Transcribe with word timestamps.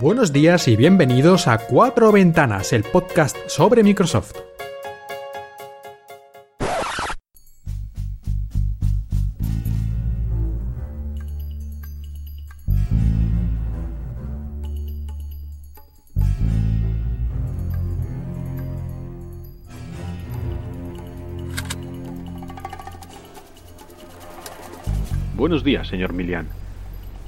Buenos 0.00 0.32
días 0.32 0.68
y 0.68 0.76
bienvenidos 0.76 1.46
a 1.46 1.58
Cuatro 1.58 2.10
Ventanas, 2.12 2.72
el 2.72 2.82
podcast 2.82 3.36
sobre 3.46 3.82
Microsoft. 3.82 4.32
Buenos 25.36 25.62
días, 25.62 25.86
señor 25.86 26.14
Milian. 26.14 26.48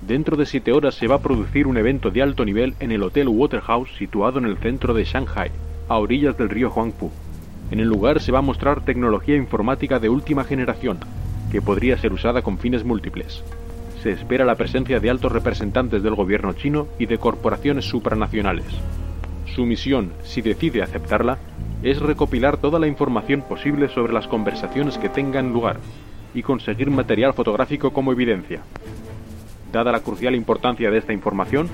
Dentro 0.07 0.37
de 0.37 0.45
siete 0.45 0.71
horas 0.71 0.97
se 0.97 1.07
va 1.07 1.15
a 1.15 1.23
producir 1.23 1.67
un 1.67 1.79
evento 1.79 2.11
de 2.11 2.21
alto 2.21 2.45
nivel 2.45 2.75
en 2.79 2.93
el 2.93 3.03
Hotel 3.03 3.27
Waterhouse 3.27 3.89
situado 3.97 4.39
en 4.39 4.45
el 4.45 4.59
centro 4.59 4.93
de 4.93 5.05
Shanghai, 5.05 5.51
a 5.89 5.97
orillas 5.97 6.37
del 6.37 6.51
río 6.51 6.71
Huangpu. 6.71 7.11
En 7.71 7.81
el 7.81 7.89
lugar 7.89 8.21
se 8.21 8.31
va 8.31 8.41
a 8.41 8.43
mostrar 8.43 8.85
tecnología 8.85 9.35
informática 9.35 9.99
de 9.99 10.11
última 10.11 10.45
generación, 10.45 10.99
que 11.51 11.63
podría 11.63 11.97
ser 11.97 12.13
usada 12.13 12.43
con 12.43 12.59
fines 12.59 12.85
múltiples. 12.85 13.43
Se 14.03 14.11
espera 14.11 14.45
la 14.45 14.57
presencia 14.57 15.01
de 15.01 15.09
altos 15.09 15.33
representantes 15.33 16.03
del 16.03 16.15
gobierno 16.15 16.53
chino 16.53 16.87
y 16.99 17.07
de 17.07 17.17
corporaciones 17.17 17.87
supranacionales. 17.87 18.67
Su 19.55 19.65
misión, 19.65 20.13
si 20.23 20.43
decide 20.43 20.83
aceptarla, 20.83 21.39
es 21.83 22.01
recopilar 22.01 22.59
toda 22.59 22.79
la 22.79 22.89
información 22.89 23.41
posible 23.41 23.89
sobre 23.89 24.13
las 24.13 24.29
conversaciones 24.29 24.99
que 24.99 25.09
tengan 25.09 25.55
lugar 25.55 25.79
y 26.35 26.43
conseguir 26.43 26.91
material 26.91 27.33
fotográfico 27.33 27.91
como 27.91 28.13
evidencia. 28.13 28.61
Dada 29.75 29.91
la 29.91 30.05
crucial 30.05 30.37
importancia 30.37 30.89
de 30.89 30.99
esta 30.99 31.13
información, 31.13 31.69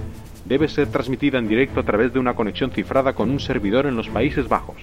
debe 0.46 0.68
ser 0.68 0.86
transmitida 0.86 1.38
en 1.38 1.46
directo 1.46 1.80
a 1.80 1.82
través 1.82 2.14
de 2.14 2.18
una 2.18 2.32
conexión 2.32 2.70
cifrada 2.70 3.12
con 3.12 3.30
un 3.30 3.40
servidor 3.40 3.84
en 3.84 3.94
los 3.94 4.08
Países 4.08 4.48
Bajos. 4.48 4.78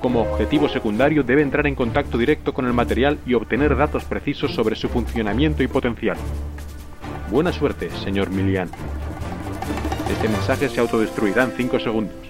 Como 0.00 0.22
objetivo 0.22 0.68
secundario 0.68 1.22
debe 1.22 1.42
entrar 1.42 1.68
en 1.68 1.76
contacto 1.76 2.18
directo 2.18 2.52
con 2.52 2.66
el 2.66 2.72
material 2.72 3.20
y 3.26 3.34
obtener 3.34 3.76
datos 3.76 4.04
precisos 4.06 4.52
sobre 4.52 4.74
su 4.74 4.88
funcionamiento 4.88 5.62
y 5.62 5.68
potencial. 5.68 6.16
Buena 7.30 7.52
suerte, 7.52 7.90
señor 7.90 8.30
Milian. 8.30 8.70
Este 10.10 10.28
mensaje 10.28 10.68
se 10.68 10.80
autodestruirá 10.80 11.44
en 11.44 11.52
5 11.52 11.78
segundos. 11.78 12.25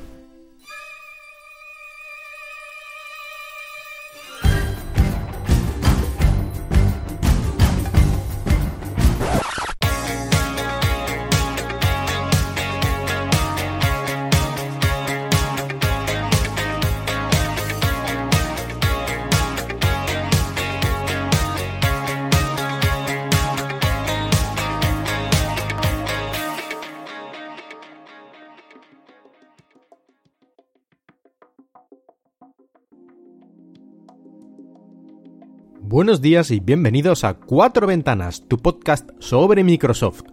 Buenos 35.96 36.20
días 36.20 36.50
y 36.50 36.60
bienvenidos 36.60 37.24
a 37.24 37.38
Cuatro 37.38 37.86
Ventanas, 37.86 38.46
tu 38.46 38.58
podcast 38.58 39.08
sobre 39.18 39.64
Microsoft. 39.64 40.24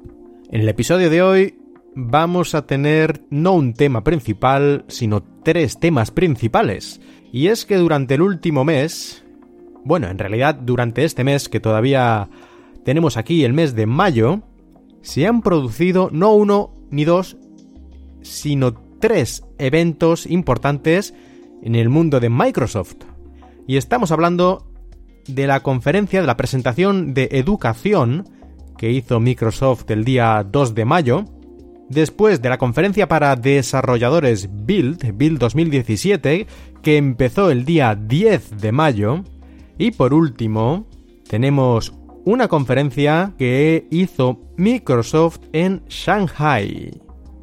En 0.51 0.59
el 0.59 0.67
episodio 0.67 1.09
de 1.09 1.21
hoy 1.21 1.57
vamos 1.95 2.53
a 2.53 2.65
tener 2.65 3.23
no 3.29 3.53
un 3.53 3.73
tema 3.73 4.03
principal, 4.03 4.83
sino 4.89 5.23
tres 5.41 5.79
temas 5.79 6.11
principales. 6.11 6.99
Y 7.31 7.47
es 7.47 7.65
que 7.65 7.77
durante 7.77 8.15
el 8.15 8.23
último 8.23 8.65
mes, 8.65 9.23
bueno, 9.85 10.09
en 10.09 10.17
realidad 10.17 10.55
durante 10.55 11.05
este 11.05 11.23
mes 11.23 11.47
que 11.47 11.61
todavía 11.61 12.29
tenemos 12.83 13.15
aquí, 13.15 13.45
el 13.45 13.53
mes 13.53 13.73
de 13.73 13.85
mayo, 13.85 14.41
se 15.01 15.27
han 15.27 15.41
producido 15.41 16.09
no 16.11 16.35
uno 16.35 16.73
ni 16.91 17.05
dos, 17.05 17.37
sino 18.21 18.73
tres 18.99 19.45
eventos 19.59 20.25
importantes 20.25 21.13
en 21.61 21.75
el 21.75 21.87
mundo 21.87 22.19
de 22.19 22.29
Microsoft. 22.29 22.97
Y 23.65 23.77
estamos 23.77 24.11
hablando 24.11 24.72
de 25.27 25.47
la 25.47 25.61
conferencia 25.61 26.21
de 26.21 26.27
la 26.27 26.37
presentación 26.37 27.13
de 27.13 27.29
educación 27.31 28.27
que 28.77 28.91
hizo 28.91 29.19
Microsoft 29.19 29.89
el 29.91 30.03
día 30.03 30.45
2 30.49 30.75
de 30.75 30.85
mayo, 30.85 31.25
después 31.89 32.41
de 32.41 32.49
la 32.49 32.57
conferencia 32.57 33.07
para 33.07 33.35
desarrolladores 33.35 34.49
Build, 34.51 35.15
Build 35.15 35.39
2017, 35.39 36.47
que 36.81 36.97
empezó 36.97 37.49
el 37.49 37.65
día 37.65 37.95
10 37.95 38.57
de 38.59 38.71
mayo, 38.71 39.23
y 39.77 39.91
por 39.91 40.13
último, 40.13 40.85
tenemos 41.27 41.93
una 42.25 42.47
conferencia 42.47 43.33
que 43.37 43.87
hizo 43.89 44.39
Microsoft 44.57 45.39
en 45.51 45.83
Shanghai. 45.87 47.01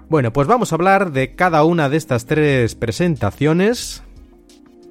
Bueno, 0.08 0.32
pues 0.32 0.48
vamos 0.48 0.72
a 0.72 0.76
hablar 0.76 1.12
de 1.12 1.34
cada 1.34 1.64
una 1.64 1.88
de 1.88 1.96
estas 1.96 2.26
tres 2.26 2.74
presentaciones, 2.74 4.02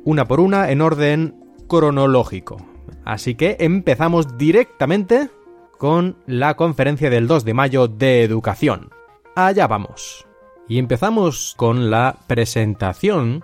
una 0.05 0.25
por 0.25 0.39
una, 0.39 0.71
en 0.71 0.81
orden 0.81 1.35
cronológico. 1.67 2.57
Así 3.05 3.35
que 3.35 3.57
empezamos 3.59 4.37
directamente 4.37 5.29
con 5.77 6.17
la 6.27 6.55
conferencia 6.55 7.09
del 7.09 7.27
2 7.27 7.45
de 7.45 7.53
mayo 7.53 7.87
de 7.87 8.23
educación. 8.23 8.89
Allá 9.35 9.67
vamos. 9.67 10.27
Y 10.67 10.77
empezamos 10.77 11.55
con 11.57 11.89
la 11.89 12.17
presentación 12.27 13.43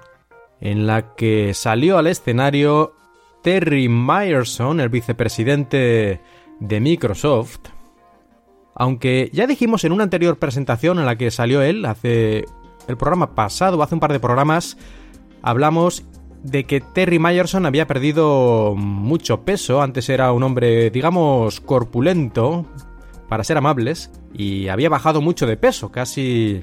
en 0.60 0.86
la 0.88 1.16
que 1.16 1.54
salió 1.54 1.98
al 1.98 2.08
escenario 2.08 2.94
Terry 3.42 3.88
Myerson, 3.88 4.80
el 4.80 4.90
vicepresidente 4.90 6.22
de 6.60 6.80
Microsoft. 6.80 7.60
Aunque 8.76 9.30
ya 9.32 9.48
dijimos 9.48 9.84
en 9.84 9.92
una 9.92 10.04
anterior 10.04 10.38
presentación 10.38 11.00
en 11.00 11.06
la 11.06 11.16
que 11.16 11.32
salió 11.32 11.62
él, 11.62 11.86
hace 11.86 12.46
el 12.88 12.98
programa 12.98 13.34
pasado, 13.34 13.82
hace 13.82 13.96
un 13.96 14.02
par 14.02 14.12
de 14.12 14.20
programas, 14.20 14.78
hablamos 15.42 16.04
de 16.46 16.66
que 16.66 16.80
Terry 16.80 17.18
Myerson 17.18 17.66
había 17.66 17.88
perdido 17.88 18.76
mucho 18.78 19.42
peso, 19.42 19.82
antes 19.82 20.10
era 20.10 20.32
un 20.32 20.44
hombre, 20.44 20.92
digamos, 20.92 21.60
corpulento, 21.60 22.66
para 23.28 23.44
ser 23.44 23.58
amables, 23.58 24.12
y 24.34 24.68
había 24.68 24.90
bajado 24.90 25.22
mucho 25.22 25.48
de 25.48 25.58
peso, 25.58 25.92
casi... 25.92 26.62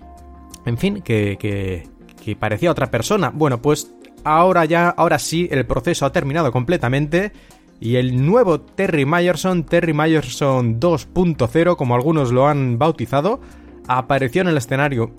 En 0.64 0.78
fin, 0.78 1.02
que, 1.02 1.36
que, 1.40 1.88
que 2.22 2.36
parecía 2.36 2.70
otra 2.70 2.88
persona. 2.88 3.32
Bueno, 3.34 3.60
pues 3.60 3.92
ahora 4.22 4.64
ya, 4.64 4.88
ahora 4.90 5.18
sí, 5.18 5.48
el 5.50 5.66
proceso 5.66 6.06
ha 6.06 6.12
terminado 6.12 6.52
completamente 6.52 7.32
y 7.80 7.96
el 7.96 8.24
nuevo 8.24 8.60
Terry 8.60 9.04
Myerson, 9.04 9.64
Terry 9.64 9.92
Myerson 9.92 10.78
2.0, 10.78 11.74
como 11.74 11.96
algunos 11.96 12.30
lo 12.30 12.46
han 12.46 12.78
bautizado, 12.78 13.40
apareció 13.88 14.42
en 14.42 14.48
el 14.48 14.56
escenario. 14.56 15.10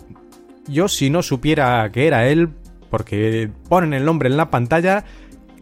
Yo 0.69 0.88
si 0.88 1.09
no 1.09 1.22
supiera 1.23 1.91
que 1.91 2.07
era 2.07 2.29
él, 2.29 2.52
porque 2.94 3.50
ponen 3.70 3.96
el 3.96 4.06
nombre 4.06 4.30
en 4.30 4.38
la 4.38 4.52
pantalla, 4.52 5.04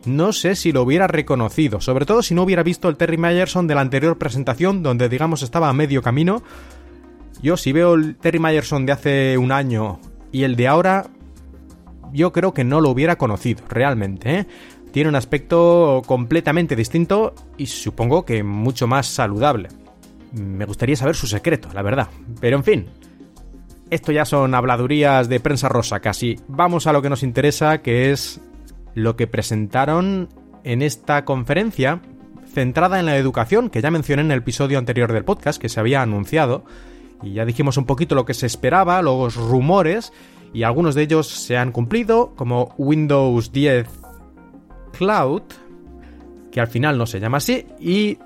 no 0.04 0.34
sé 0.34 0.54
si 0.54 0.74
lo 0.74 0.82
hubiera 0.82 1.08
reconocido, 1.08 1.80
sobre 1.80 2.06
todo 2.06 2.22
si 2.24 2.36
no 2.36 2.44
hubiera 2.44 2.62
visto 2.62 2.90
el 2.90 2.98
Terry 2.98 3.18
Myerson 3.18 3.68
de 3.68 3.76
la 3.76 3.80
anterior 3.80 4.18
presentación, 4.18 4.84
donde 4.84 5.08
digamos 5.08 5.42
estaba 5.42 5.70
a 5.70 5.74
medio 5.74 6.02
camino. 6.02 6.44
Yo 7.42 7.56
si 7.56 7.72
veo 7.72 7.94
el 7.94 8.18
Terry 8.18 8.40
Myerson 8.40 8.86
de 8.86 8.92
hace 8.92 9.38
un 9.38 9.54
año 9.54 10.02
y 10.34 10.44
el 10.44 10.58
de 10.58 10.68
ahora, 10.68 11.08
yo 12.12 12.34
creo 12.34 12.54
que 12.54 12.66
no 12.66 12.82
lo 12.82 12.90
hubiera 12.90 13.18
conocido, 13.18 13.64
realmente. 13.70 14.40
¿eh? 14.40 14.48
Tiene 14.92 15.08
un 15.08 15.16
aspecto 15.16 16.02
completamente 16.06 16.76
distinto 16.76 17.34
y 17.56 17.68
supongo 17.68 18.26
que 18.26 18.44
mucho 18.44 18.88
más 18.88 19.08
saludable. 19.08 19.70
Me 20.34 20.66
gustaría 20.66 20.98
saber 20.98 21.16
su 21.16 21.28
secreto, 21.28 21.70
la 21.74 21.82
verdad. 21.82 22.10
Pero 22.42 22.58
en 22.58 22.66
fin, 22.66 22.88
esto 23.92 24.12
ya 24.14 24.26
son 24.26 24.56
habladurías 24.56 25.30
de 25.30 25.42
prensa 25.42 25.70
rosa 25.70 26.00
casi. 26.00 26.40
Vamos 26.48 26.88
a 26.88 26.94
lo 26.94 27.02
que 27.02 27.10
nos 27.10 27.24
interesa, 27.24 27.82
que 27.82 28.12
es 28.12 28.40
lo 28.96 29.18
que 29.18 29.28
presentaron 29.28 30.30
en 30.64 30.82
esta 30.82 31.26
conferencia 31.26 32.02
centrada 32.54 33.00
en 33.00 33.06
la 33.06 33.18
educación, 33.18 33.70
que 33.70 33.82
ya 33.82 33.92
mencioné 33.92 34.24
en 34.24 34.32
el 34.32 34.40
episodio 34.40 34.78
anterior 34.78 35.12
del 35.12 35.26
podcast, 35.26 35.62
que 35.62 35.70
se 35.70 35.80
había 35.80 36.02
anunciado. 36.02 36.64
Y 37.22 37.34
ya 37.34 37.46
dijimos 37.46 37.76
un 37.78 37.86
poquito 37.86 38.16
lo 38.16 38.26
que 38.26 38.34
se 38.34 38.46
esperaba, 38.46 39.02
los 39.02 39.36
rumores, 39.36 40.14
y 40.54 40.64
algunos 40.64 40.96
de 40.96 41.04
ellos 41.04 41.28
se 41.28 41.58
han 41.58 41.74
cumplido, 41.74 42.34
como 42.36 42.74
Windows 42.78 43.52
10 43.52 43.88
Cloud, 44.98 45.44
que 46.50 46.62
al 46.62 46.68
final 46.68 46.98
no 46.98 47.06
se 47.06 47.20
llama 47.20 47.38
así, 47.38 47.66
y 47.78 48.18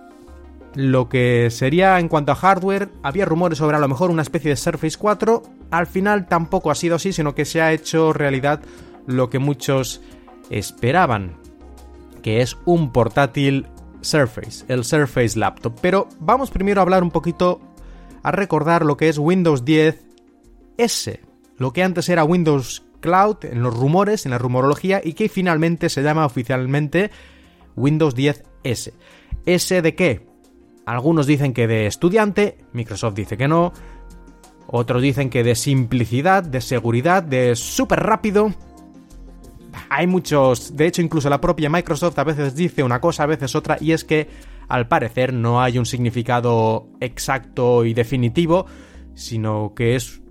lo 0.76 1.08
que 1.08 1.50
sería 1.52 2.00
en 2.00 2.10
cuanto 2.10 2.32
a 2.32 2.36
hardware, 2.36 2.90
había 3.02 3.26
rumores 3.26 3.58
sobre 3.58 3.78
a 3.78 3.80
lo 3.80 3.88
mejor 3.88 4.12
una 4.12 4.22
especie 4.22 4.50
de 4.50 4.58
Surface 4.58 4.98
4, 4.98 5.42
al 5.72 5.88
final 5.88 6.28
tampoco 6.28 6.70
ha 6.70 6.76
sido 6.76 6.96
así, 6.96 7.14
sino 7.14 7.34
que 7.34 7.46
se 7.46 7.62
ha 7.62 7.72
hecho 7.72 8.14
realidad 8.14 8.62
lo 9.08 9.30
que 9.30 9.40
muchos 9.40 10.02
esperaban, 10.50 11.38
que 12.22 12.42
es 12.42 12.58
un 12.66 12.92
portátil 12.92 13.68
Surface, 14.02 14.66
el 14.68 14.84
Surface 14.84 15.40
Laptop. 15.40 15.80
Pero 15.82 16.10
vamos 16.20 16.52
primero 16.52 16.82
a 16.82 16.84
hablar 16.84 17.04
un 17.04 17.12
poquito, 17.12 17.62
a 18.22 18.32
recordar 18.32 18.86
lo 18.86 18.98
que 18.98 19.10
es 19.10 19.18
Windows 19.18 19.64
10 19.64 20.06
S, 20.78 21.22
lo 21.58 21.72
que 21.72 21.84
antes 21.84 22.10
era 22.10 22.26
Windows 22.26 22.84
Cloud 23.00 23.38
en 23.44 23.64
los 23.64 23.74
rumores, 23.74 24.26
en 24.26 24.32
la 24.32 24.38
rumorología, 24.38 25.00
y 25.04 25.14
que 25.14 25.30
finalmente 25.30 25.90
se 25.90 26.04
llama 26.04 26.26
oficialmente 26.26 27.12
Windows 27.76 28.16
10S. 28.16 28.94
¿S 29.46 29.82
de 29.82 29.96
qué? 29.96 30.35
Algunos 30.86 31.26
dicen 31.26 31.54
que 31.54 31.68
de 31.68 31.88
estudiante, 31.88 32.58
Microsoft 32.74 33.16
dice 33.16 33.38
que 33.38 33.48
no, 33.48 33.74
otros 34.68 35.02
dicen 35.02 35.30
que 35.30 35.44
de 35.44 35.56
simplicidad, 35.56 36.44
de 36.44 36.62
seguridad, 36.62 37.24
de 37.24 37.56
súper 37.56 38.02
rápido. 38.02 38.54
Hay 39.90 40.08
muchos, 40.08 40.76
de 40.76 40.88
hecho 40.88 41.02
incluso 41.02 41.30
la 41.30 41.42
propia 41.42 41.70
Microsoft 41.70 42.18
a 42.20 42.24
veces 42.24 42.56
dice 42.56 42.84
una 42.84 43.02
cosa, 43.02 43.24
a 43.24 43.28
veces 43.28 43.56
otra, 43.56 43.78
y 43.80 43.92
es 43.92 44.04
que 44.04 44.28
al 44.68 44.88
parecer 44.88 45.34
no 45.34 45.62
hay 45.62 45.78
un 45.78 45.86
significado 45.86 46.88
exacto 47.00 47.86
y 47.86 47.94
definitivo, 47.94 48.66
sino 49.14 49.74
que 49.76 49.96
es 49.96 50.22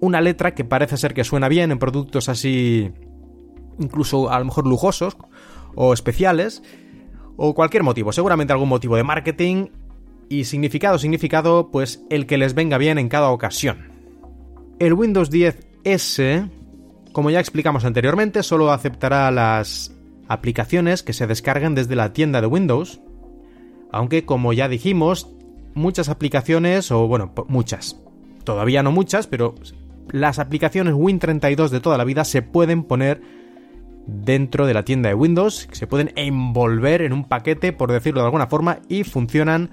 una 0.00 0.20
letra 0.20 0.54
que 0.54 0.64
parece 0.64 0.96
ser 0.96 1.14
que 1.14 1.24
suena 1.24 1.48
bien 1.48 1.70
en 1.70 1.78
productos 1.78 2.28
así, 2.28 2.92
incluso 3.78 4.30
a 4.30 4.38
lo 4.38 4.44
mejor 4.46 4.66
lujosos 4.66 5.16
o 5.74 5.92
especiales, 5.92 6.62
o 7.36 7.54
cualquier 7.54 7.82
motivo, 7.82 8.12
seguramente 8.12 8.52
algún 8.52 8.68
motivo 8.68 8.96
de 8.96 9.02
marketing 9.02 9.66
y 10.28 10.44
significado, 10.44 10.98
significado, 10.98 11.70
pues 11.70 12.04
el 12.10 12.26
que 12.26 12.38
les 12.38 12.54
venga 12.54 12.78
bien 12.78 12.98
en 12.98 13.08
cada 13.08 13.30
ocasión. 13.30 13.92
El 14.78 14.94
Windows 14.94 15.30
10S, 15.30 16.50
como 17.12 17.30
ya 17.30 17.40
explicamos 17.40 17.84
anteriormente, 17.84 18.42
solo 18.42 18.72
aceptará 18.72 19.30
las 19.30 19.94
aplicaciones 20.28 21.02
que 21.02 21.12
se 21.12 21.26
descarguen 21.26 21.74
desde 21.74 21.96
la 21.96 22.12
tienda 22.12 22.40
de 22.40 22.46
Windows, 22.46 23.00
aunque 23.92 24.24
como 24.24 24.52
ya 24.52 24.68
dijimos, 24.68 25.30
muchas 25.74 26.08
aplicaciones, 26.08 26.90
o 26.90 27.06
bueno, 27.06 27.32
muchas, 27.48 28.00
todavía 28.44 28.82
no 28.82 28.92
muchas, 28.92 29.26
pero 29.26 29.54
las 30.10 30.38
aplicaciones 30.38 30.94
Win32 30.94 31.68
de 31.68 31.80
toda 31.80 31.98
la 31.98 32.04
vida 32.04 32.24
se 32.24 32.42
pueden 32.42 32.84
poner 32.84 33.22
dentro 34.06 34.66
de 34.66 34.74
la 34.74 34.84
tienda 34.84 35.08
de 35.08 35.14
Windows, 35.14 35.68
se 35.72 35.86
pueden 35.86 36.12
envolver 36.16 37.02
en 37.02 37.12
un 37.12 37.24
paquete, 37.24 37.72
por 37.72 37.90
decirlo 37.90 38.20
de 38.20 38.26
alguna 38.26 38.46
forma, 38.46 38.80
y 38.88 39.04
funcionan 39.04 39.70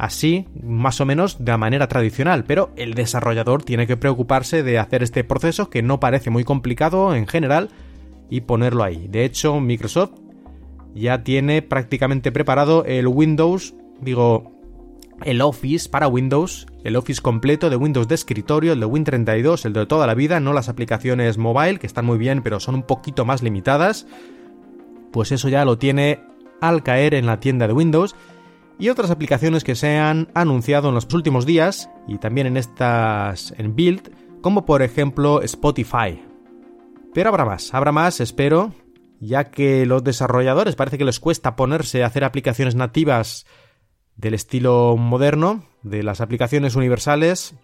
así, 0.00 0.46
más 0.62 1.00
o 1.02 1.06
menos 1.06 1.44
de 1.44 1.56
manera 1.58 1.86
tradicional, 1.86 2.44
pero 2.44 2.70
el 2.76 2.94
desarrollador 2.94 3.62
tiene 3.62 3.86
que 3.86 3.98
preocuparse 3.98 4.62
de 4.62 4.78
hacer 4.78 5.02
este 5.02 5.24
proceso 5.24 5.68
que 5.68 5.82
no 5.82 6.00
parece 6.00 6.30
muy 6.30 6.42
complicado 6.42 7.14
en 7.14 7.26
general 7.26 7.68
y 8.30 8.40
ponerlo 8.40 8.82
ahí. 8.82 9.08
De 9.08 9.26
hecho, 9.26 9.60
Microsoft 9.60 10.12
ya 10.94 11.22
tiene 11.22 11.60
prácticamente 11.60 12.32
preparado 12.32 12.86
el 12.86 13.08
Windows, 13.08 13.74
digo, 14.00 14.58
el 15.22 15.42
Office 15.42 15.90
para 15.90 16.08
Windows, 16.08 16.66
el 16.82 16.96
Office 16.96 17.20
completo 17.20 17.68
de 17.68 17.76
Windows 17.76 18.08
de 18.08 18.14
escritorio, 18.14 18.72
el 18.72 18.80
de 18.80 18.86
Win32, 18.86 19.66
el 19.66 19.74
de 19.74 19.84
toda 19.84 20.06
la 20.06 20.14
vida, 20.14 20.40
no 20.40 20.54
las 20.54 20.70
aplicaciones 20.70 21.36
mobile, 21.36 21.78
que 21.78 21.86
están 21.86 22.06
muy 22.06 22.16
bien, 22.16 22.42
pero 22.42 22.58
son 22.58 22.74
un 22.74 22.84
poquito 22.84 23.26
más 23.26 23.42
limitadas. 23.42 24.06
Pues 25.12 25.30
eso 25.30 25.50
ya 25.50 25.66
lo 25.66 25.76
tiene 25.76 26.20
al 26.62 26.82
caer 26.82 27.12
en 27.12 27.26
la 27.26 27.38
tienda 27.38 27.66
de 27.66 27.74
Windows 27.74 28.16
y 28.80 28.88
otras 28.88 29.10
aplicaciones 29.10 29.62
que 29.62 29.76
se 29.76 29.98
han 29.98 30.30
anunciado 30.34 30.88
en 30.88 30.94
los 30.94 31.06
últimos 31.12 31.44
días 31.44 31.90
y 32.08 32.18
también 32.18 32.46
en 32.46 32.56
estas 32.56 33.52
en 33.58 33.76
build, 33.76 34.10
como 34.40 34.64
por 34.64 34.82
ejemplo 34.82 35.42
Spotify. 35.42 36.24
Pero 37.12 37.28
habrá 37.28 37.44
más, 37.44 37.74
habrá 37.74 37.92
más, 37.92 38.20
espero, 38.20 38.72
ya 39.20 39.50
que 39.50 39.84
los 39.84 40.02
desarrolladores 40.02 40.76
parece 40.76 40.96
que 40.96 41.04
les 41.04 41.20
cuesta 41.20 41.56
ponerse 41.56 42.02
a 42.02 42.06
hacer 42.06 42.24
aplicaciones 42.24 42.74
nativas 42.74 43.46
del 44.16 44.32
estilo 44.32 44.96
moderno, 44.96 45.64
de 45.82 46.02
las 46.02 46.22
aplicaciones 46.22 46.74
universales, 46.74 47.54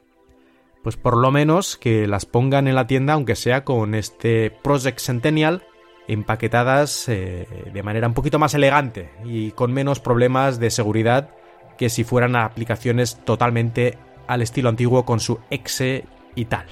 pues 0.82 0.96
por 0.96 1.16
lo 1.16 1.30
menos 1.30 1.78
que 1.78 2.06
las 2.06 2.26
pongan 2.26 2.68
en 2.68 2.74
la 2.74 2.86
tienda, 2.86 3.14
aunque 3.14 3.36
sea 3.36 3.64
con 3.64 3.94
este 3.94 4.50
Project 4.62 5.00
Centennial, 5.00 5.62
empaquetadas 6.08 7.08
eh, 7.08 7.46
de 7.72 7.82
manera 7.82 8.06
un 8.06 8.14
poquito 8.14 8.38
más 8.38 8.54
elegante 8.54 9.10
y 9.24 9.50
con 9.52 9.72
menos 9.72 10.00
problemas 10.00 10.58
de 10.58 10.70
seguridad 10.70 11.30
que 11.76 11.88
si 11.90 12.04
fueran 12.04 12.36
aplicaciones 12.36 13.16
totalmente 13.24 13.98
al 14.26 14.42
estilo 14.42 14.68
antiguo 14.68 15.04
con 15.04 15.20
su 15.20 15.38
exe 15.50 16.04
y 16.34 16.46
tal. 16.46 16.66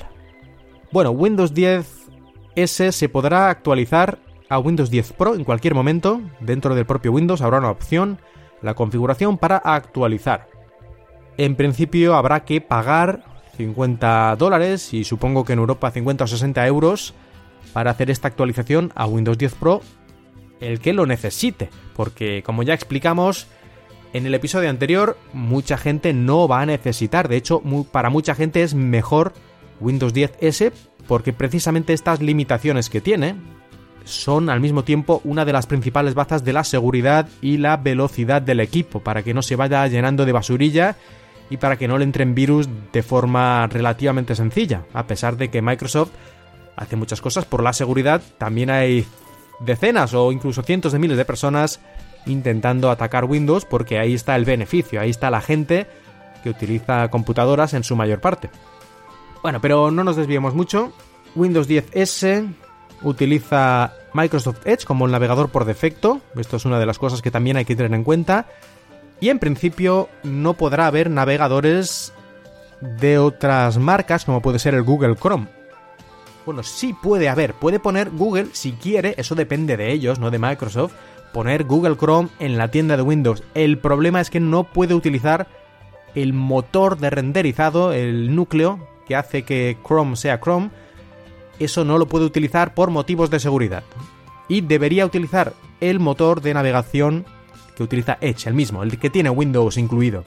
Bueno, 0.93 1.11
Windows 1.11 1.55
10 1.55 2.11
S 2.57 2.93
se 2.93 3.09
podrá 3.09 3.51
actualizar 3.51 4.19
a 4.49 4.59
Windows 4.59 4.91
10 4.91 5.13
Pro 5.15 5.35
en 5.35 5.45
cualquier 5.45 5.75
momento. 5.75 6.21
Dentro 6.41 6.75
del 6.75 6.87
propio 6.87 7.13
Windows 7.13 7.43
habrá 7.43 7.59
una 7.59 7.71
opción, 7.71 8.21
la 8.63 8.75
configuración 8.75 9.39
para 9.39 9.57
actualizar. 9.57 10.49
En 11.37 11.57
principio 11.57 12.15
habrá 12.15 12.45
que 12.45 12.61
pagar 12.61 13.25
50 13.57 14.37
dólares 14.37 14.95
y 14.95 15.05
supongo 15.05 15.45
que 15.45 15.53
en 15.53 15.59
Europa 15.59 15.91
50 15.91 16.25
o 16.25 16.27
60 16.27 16.67
euros 16.67 17.15
para 17.73 17.91
hacer 17.91 18.11
esta 18.11 18.29
actualización 18.29 18.93
a 18.95 19.07
Windows 19.07 19.39
10 19.39 19.55
Pro 19.55 19.83
el 20.61 20.81
que 20.81 20.93
lo 20.93 21.07
necesite, 21.07 21.69
porque 21.95 22.43
como 22.43 22.63
ya 22.63 22.75
explicamos 22.75 23.49
en 24.13 24.27
el 24.27 24.35
episodio 24.35 24.71
anterior, 24.71 25.19
mucha 25.33 25.77
gente 25.77 26.13
no 26.13 26.47
va 26.49 26.61
a 26.61 26.67
necesitar, 26.67 27.29
de 27.29 27.37
hecho 27.37 27.63
para 27.91 28.11
mucha 28.11 28.35
gente 28.35 28.63
es 28.63 28.75
mejor 28.75 29.35
Windows 29.81 30.15
10S 30.15 30.73
porque 31.07 31.33
precisamente 31.33 31.93
estas 31.93 32.21
limitaciones 32.21 32.89
que 32.89 33.01
tiene 33.01 33.35
son 34.05 34.51
al 34.51 34.61
mismo 34.61 34.85
tiempo 34.85 35.21
una 35.25 35.45
de 35.45 35.53
las 35.53 35.67
principales 35.67 36.15
bazas 36.15 36.45
de 36.45 36.53
la 36.53 36.65
seguridad 36.65 37.29
y 37.41 37.57
la 37.59 37.77
velocidad 37.77 38.43
del 38.43 38.61
equipo, 38.61 39.01
para 39.01 39.23
que 39.23 39.35
no 39.35 39.43
se 39.43 39.57
vaya 39.57 39.87
llenando 39.87 40.25
de 40.25 40.33
basurilla 40.33 40.97
y 41.51 41.57
para 41.57 41.77
que 41.77 41.89
no 41.89 41.99
le 41.99 42.05
entren 42.05 42.35
virus 42.35 42.69
de 42.93 43.03
forma 43.03 43.67
relativamente 43.67 44.35
sencilla, 44.35 44.85
a 44.93 45.07
pesar 45.07 45.37
de 45.37 45.49
que 45.49 45.63
Microsoft 45.63 46.13
hace 46.77 46.97
muchas 46.97 47.21
cosas 47.21 47.45
por 47.45 47.63
la 47.63 47.73
seguridad, 47.73 48.23
también 48.39 48.71
hay 48.71 49.07
decenas 49.61 50.15
o 50.15 50.33
incluso 50.33 50.63
cientos 50.63 50.93
de 50.93 50.99
miles 50.99 51.17
de 51.17 51.25
personas 51.25 51.81
intentando 52.27 52.91
atacar 52.91 53.25
Windows 53.25 53.65
porque 53.65 53.99
ahí 53.99 54.15
está 54.15 54.37
el 54.37 54.45
beneficio, 54.45 55.01
ahí 55.01 55.11
está 55.11 55.31
la 55.31 55.41
gente 55.41 55.87
que 56.43 56.51
utiliza 56.51 57.09
computadoras 57.09 57.75
en 57.75 57.85
su 57.85 57.97
mayor 57.97 58.21
parte. 58.21 58.51
Bueno, 59.43 59.61
pero 59.61 59.91
no 59.91 60.05
nos 60.05 60.17
desviemos 60.17 60.55
mucho. 60.55 60.93
Windows 61.35 61.69
10S 61.69 62.55
utiliza 63.03 63.93
Microsoft 64.15 64.67
Edge 64.67 64.85
como 64.85 65.07
el 65.07 65.13
navegador 65.13 65.51
por 65.51 65.65
defecto, 65.65 66.21
esto 66.37 66.57
es 66.57 66.65
una 66.65 66.79
de 66.79 66.87
las 66.87 66.99
cosas 66.99 67.23
que 67.23 67.31
también 67.31 67.57
hay 67.57 67.65
que 67.65 67.77
tener 67.77 67.93
en 67.93 68.05
cuenta, 68.05 68.47
y 69.21 69.29
en 69.29 69.39
principio 69.39 70.09
no 70.23 70.55
podrá 70.55 70.87
haber 70.87 71.11
navegadores 71.11 72.13
de 72.81 73.19
otras 73.19 73.79
marcas 73.79 74.25
como 74.25 74.43
puede 74.43 74.59
ser 74.59 74.75
el 74.75 74.83
Google 74.83 75.17
Chrome. 75.17 75.49
Bueno, 76.47 76.63
sí 76.63 76.93
puede 76.93 77.29
haber, 77.29 77.55
puede 77.55 77.81
poner 77.81 78.11
Google 78.11 78.49
si 78.53 78.73
quiere, 78.73 79.15
eso 79.17 79.35
depende 79.35 79.77
de 79.77 79.93
ellos, 79.93 80.19
no 80.19 80.31
de 80.31 80.39
Microsoft, 80.39 80.93
poner 81.33 81.65
Google 81.65 81.97
Chrome 81.97 82.29
en 82.39 82.59
la 82.59 82.69
tienda 82.71 82.97
de 82.97 83.03
Windows. 83.03 83.43
El 83.55 83.79
problema 83.79 84.21
es 84.21 84.29
que 84.29 84.41
no 84.41 84.65
puede 84.65 84.95
utilizar 84.95 85.49
el 86.15 86.33
motor 86.33 86.99
de 86.99 87.11
renderizado, 87.11 87.93
el 87.93 88.35
núcleo 88.35 88.87
que 89.07 89.17
hace 89.17 89.45
que 89.45 89.79
Chrome 89.87 90.17
sea 90.17 90.41
Chrome, 90.41 90.71
eso 91.59 91.85
no 91.85 91.99
lo 91.99 92.07
puede 92.07 92.27
utilizar 92.27 92.75
por 92.75 92.91
motivos 92.91 93.31
de 93.31 93.41
seguridad. 93.41 93.85
Y 94.49 94.61
debería 94.61 95.07
utilizar 95.07 95.55
el 95.81 95.99
motor 95.99 96.41
de 96.43 96.55
navegación 96.55 97.25
que 97.75 97.83
utiliza 97.83 98.19
Edge, 98.21 98.47
el 98.49 98.55
mismo, 98.55 98.83
el 98.83 98.99
que 98.99 99.11
tiene 99.11 99.31
Windows 99.31 99.77
incluido. 99.77 100.25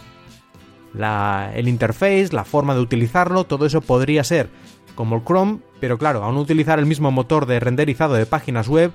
La, 0.93 1.51
el 1.53 1.67
interface, 1.67 2.29
la 2.31 2.43
forma 2.43 2.73
de 2.73 2.81
utilizarlo, 2.81 3.43
todo 3.43 3.65
eso 3.65 3.81
podría 3.81 4.23
ser 4.23 4.49
como 4.97 5.15
el 5.15 5.23
Chrome, 5.23 5.59
pero 5.79 5.97
claro, 5.97 6.23
aún 6.23 6.37
utilizar 6.37 6.79
el 6.79 6.85
mismo 6.85 7.11
motor 7.11 7.45
de 7.45 7.59
renderizado 7.59 8.15
de 8.15 8.25
páginas 8.25 8.67
web, 8.67 8.91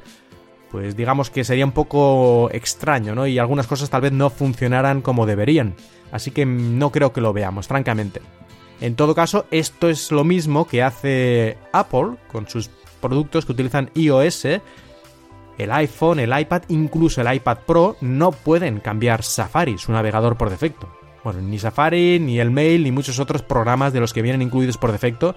pues 0.71 0.97
digamos 0.97 1.31
que 1.31 1.45
sería 1.45 1.65
un 1.65 1.73
poco 1.73 2.51
extraño, 2.53 3.15
¿no? 3.15 3.27
Y 3.27 3.39
algunas 3.39 3.67
cosas 3.67 3.89
tal 3.89 4.01
vez 4.03 4.13
no 4.13 4.29
funcionaran 4.29 5.01
como 5.01 5.27
deberían. 5.27 5.75
Así 6.11 6.31
que 6.31 6.45
no 6.45 6.91
creo 6.91 7.13
que 7.13 7.21
lo 7.21 7.33
veamos, 7.33 7.69
francamente. 7.69 8.21
En 8.81 8.97
todo 8.97 9.15
caso, 9.15 9.47
esto 9.51 9.89
es 9.89 10.11
lo 10.11 10.25
mismo 10.25 10.67
que 10.67 10.83
hace 10.83 11.57
Apple 11.73 12.17
con 12.31 12.49
sus 12.49 12.69
productos 13.01 13.47
que 13.47 13.53
utilizan 13.53 13.91
iOS. 13.95 14.47
El 15.59 15.71
iPhone, 15.71 16.19
el 16.19 16.37
iPad, 16.37 16.63
incluso 16.69 17.21
el 17.21 17.33
iPad 17.33 17.59
Pro 17.67 17.97
no 18.01 18.33
pueden 18.33 18.81
cambiar 18.81 19.23
Safari, 19.23 19.79
su 19.79 19.93
navegador 19.93 20.37
por 20.37 20.51
defecto. 20.51 20.89
Bueno, 21.25 21.41
ni 21.41 21.59
Safari, 21.59 22.19
ni 22.19 22.41
el 22.41 22.51
Mail, 22.51 22.83
ni 22.83 22.91
muchos 22.91 23.19
otros 23.21 23.43
programas 23.43 23.93
de 23.93 24.01
los 24.01 24.13
que 24.13 24.23
vienen 24.23 24.43
incluidos 24.43 24.77
por 24.77 24.91
defecto 24.91 25.37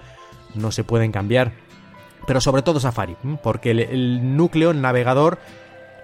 no 0.54 0.72
se 0.72 0.84
pueden 0.84 1.12
cambiar. 1.12 1.52
Pero 2.26 2.40
sobre 2.40 2.62
todo 2.62 2.80
Safari, 2.80 3.16
porque 3.42 3.70
el, 3.70 4.36
núcleo, 4.36 4.72
el 4.72 4.80
navegador, 4.80 5.38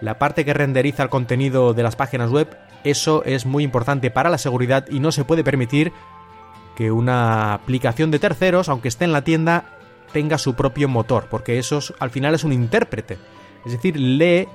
la 0.01 0.19
parte 0.19 0.45
que 0.45 0.55
renderiza 0.55 1.03
el 1.03 1.09
contenido 1.09 1.75
de 1.75 1.83
las 1.83 1.97
páginas 1.97 2.31
web, 2.31 2.57
eso 2.85 3.25
es 3.25 3.45
muy 3.45 3.65
importante 3.65 4.11
para 4.11 4.31
la 4.31 4.39
seguridad 4.39 4.87
y 4.89 5.01
no 5.01 5.11
se 5.11 5.25
puede 5.25 5.43
permitir 5.43 5.93
que 6.77 6.93
una 6.93 7.55
aplicación 7.55 8.11
de 8.11 8.19
terceros, 8.19 8.69
aunque 8.69 8.89
esté 8.89 9.05
en 9.05 9.13
la 9.13 9.25
tienda, 9.25 9.65
tenga 10.13 10.39
su 10.39 10.55
propio 10.55 10.89
motor, 10.89 11.27
porque 11.29 11.59
eso 11.59 11.81
al 11.99 12.11
final 12.11 12.35
es 12.35 12.45
un 12.45 12.53
intérprete. 12.53 13.19
Es 13.67 13.73
decir, 13.73 13.97
lee 13.97 14.49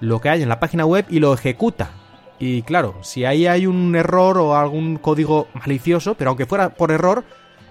lo 0.00 0.20
que 0.20 0.28
hay 0.28 0.42
en 0.42 0.48
la 0.48 0.60
página 0.60 0.84
web 0.84 1.06
y 1.08 1.18
lo 1.20 1.32
ejecuta. 1.32 1.90
Y 2.38 2.62
claro, 2.62 2.96
si 3.02 3.24
ahí 3.24 3.46
hay 3.46 3.66
un 3.66 3.94
error 3.96 4.38
o 4.38 4.56
algún 4.56 4.96
código 4.96 5.48
malicioso, 5.54 6.14
pero 6.14 6.30
aunque 6.30 6.46
fuera 6.46 6.70
por 6.70 6.90
error, 6.90 7.24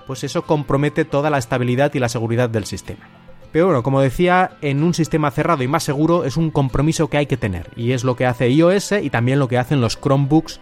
pues 0.08 0.24
eso 0.24 0.44
compromete 0.44 1.06
toda 1.06 1.30
la 1.30 1.38
estabilidad 1.38 1.94
y 1.94 2.00
la 2.00 2.10
seguridad 2.10 2.50
del 2.50 2.66
sistema. 2.66 3.08
Pero 3.52 3.68
bueno, 3.68 3.84
como 3.84 4.02
decía, 4.02 4.58
en 4.62 4.84
un 4.84 4.94
sistema 4.94 5.32
cerrado 5.32 5.64
y 5.64 5.68
más 5.68 5.84
seguro 5.84 6.26
es 6.26 6.36
un 6.36 6.52
compromiso 6.52 7.10
que 7.10 7.18
hay 7.18 7.26
que 7.26 7.38
tener, 7.38 7.70
y 7.76 7.94
es 7.94 8.04
lo 8.04 8.16
que 8.16 8.26
hace 8.26 8.50
iOS 8.50 8.94
y 9.02 9.10
también 9.10 9.40
lo 9.40 9.48
que 9.48 9.58
hacen 9.58 9.82
los 9.82 9.98
Chromebooks 9.98 10.60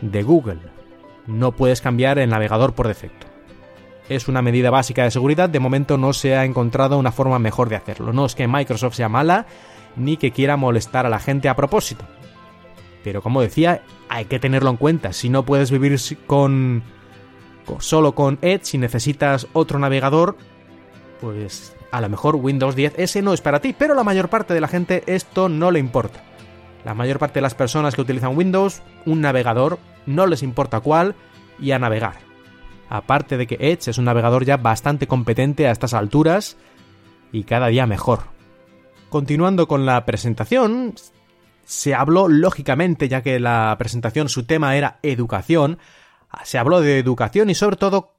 de 0.00 0.22
Google. 0.22 0.58
No 1.26 1.52
puedes 1.52 1.80
cambiar 1.80 2.18
el 2.18 2.30
navegador 2.30 2.74
por 2.74 2.88
defecto. 2.88 3.26
Es 4.08 4.26
una 4.26 4.42
medida 4.42 4.70
básica 4.70 5.04
de 5.04 5.10
seguridad, 5.10 5.50
de 5.50 5.60
momento 5.60 5.98
no 5.98 6.12
se 6.12 6.34
ha 6.34 6.44
encontrado 6.44 6.98
una 6.98 7.12
forma 7.12 7.38
mejor 7.38 7.68
de 7.68 7.76
hacerlo. 7.76 8.12
No 8.12 8.24
es 8.24 8.34
que 8.34 8.48
Microsoft 8.48 8.94
sea 8.94 9.08
mala, 9.08 9.46
ni 9.94 10.16
que 10.16 10.32
quiera 10.32 10.56
molestar 10.56 11.04
a 11.04 11.10
la 11.10 11.20
gente 11.20 11.48
a 11.48 11.56
propósito. 11.56 12.04
Pero 13.08 13.22
como 13.22 13.40
decía, 13.40 13.80
hay 14.10 14.26
que 14.26 14.38
tenerlo 14.38 14.68
en 14.68 14.76
cuenta. 14.76 15.14
Si 15.14 15.30
no 15.30 15.42
puedes 15.42 15.70
vivir 15.70 15.98
con 16.26 16.82
solo 17.78 18.14
con 18.14 18.38
Edge, 18.42 18.66
si 18.66 18.76
necesitas 18.76 19.46
otro 19.54 19.78
navegador, 19.78 20.36
pues 21.18 21.74
a 21.90 22.02
lo 22.02 22.10
mejor 22.10 22.36
Windows 22.36 22.76
10S 22.76 23.22
no 23.22 23.32
es 23.32 23.40
para 23.40 23.60
ti, 23.60 23.74
pero 23.76 23.94
la 23.94 24.04
mayor 24.04 24.28
parte 24.28 24.52
de 24.52 24.60
la 24.60 24.68
gente 24.68 25.04
esto 25.06 25.48
no 25.48 25.70
le 25.70 25.78
importa. 25.78 26.22
La 26.84 26.92
mayor 26.92 27.18
parte 27.18 27.38
de 27.38 27.44
las 27.44 27.54
personas 27.54 27.94
que 27.94 28.02
utilizan 28.02 28.36
Windows, 28.36 28.82
un 29.06 29.22
navegador, 29.22 29.78
no 30.04 30.26
les 30.26 30.42
importa 30.42 30.80
cuál, 30.80 31.14
y 31.58 31.70
a 31.70 31.78
navegar. 31.78 32.16
Aparte 32.90 33.38
de 33.38 33.46
que 33.46 33.56
Edge 33.58 33.88
es 33.88 33.96
un 33.96 34.04
navegador 34.04 34.44
ya 34.44 34.58
bastante 34.58 35.06
competente 35.06 35.66
a 35.66 35.70
estas 35.70 35.94
alturas 35.94 36.58
y 37.32 37.44
cada 37.44 37.68
día 37.68 37.86
mejor. 37.86 38.24
Continuando 39.08 39.66
con 39.66 39.86
la 39.86 40.04
presentación, 40.04 40.92
se 41.68 41.94
habló 41.94 42.28
lógicamente, 42.28 43.10
ya 43.10 43.22
que 43.22 43.38
la 43.38 43.76
presentación 43.78 44.30
su 44.30 44.44
tema 44.44 44.74
era 44.74 44.98
educación, 45.02 45.78
se 46.42 46.56
habló 46.56 46.80
de 46.80 46.98
educación 46.98 47.50
y 47.50 47.54
sobre 47.54 47.76
todo 47.76 48.16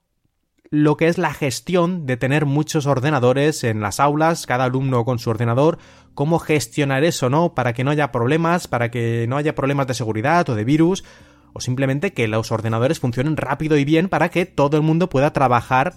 lo 0.70 0.98
que 0.98 1.08
es 1.08 1.18
la 1.18 1.34
gestión 1.34 2.06
de 2.06 2.16
tener 2.16 2.46
muchos 2.46 2.86
ordenadores 2.86 3.64
en 3.64 3.82
las 3.82 4.00
aulas, 4.00 4.46
cada 4.46 4.66
alumno 4.66 5.04
con 5.04 5.18
su 5.18 5.32
ordenador, 5.32 5.80
cómo 6.14 6.38
gestionar 6.38 7.04
eso, 7.04 7.32
¿no? 7.32 7.56
Para 7.56 7.74
que 7.74 7.84
no 7.84 7.90
haya 7.90 8.12
problemas, 8.12 8.68
para 8.68 8.92
que 8.92 9.26
no 9.28 9.36
haya 9.36 9.56
problemas 9.56 9.88
de 9.88 9.96
seguridad 9.96 10.48
o 10.48 10.54
de 10.54 10.64
virus, 10.64 11.04
o 11.52 11.60
simplemente 11.60 12.14
que 12.14 12.28
los 12.28 12.52
ordenadores 12.52 13.00
funcionen 13.00 13.36
rápido 13.36 13.78
y 13.78 13.84
bien 13.84 14.10
para 14.10 14.30
que 14.30 14.46
todo 14.46 14.78
el 14.78 14.84
mundo 14.84 15.10
pueda 15.10 15.34
trabajar, 15.34 15.96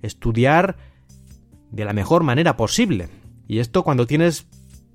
estudiar 0.00 0.78
de 1.70 1.84
la 1.84 1.92
mejor 1.92 2.22
manera 2.22 2.56
posible. 2.56 3.10
Y 3.46 3.58
esto 3.58 3.82
cuando 3.82 4.06
tienes 4.06 4.46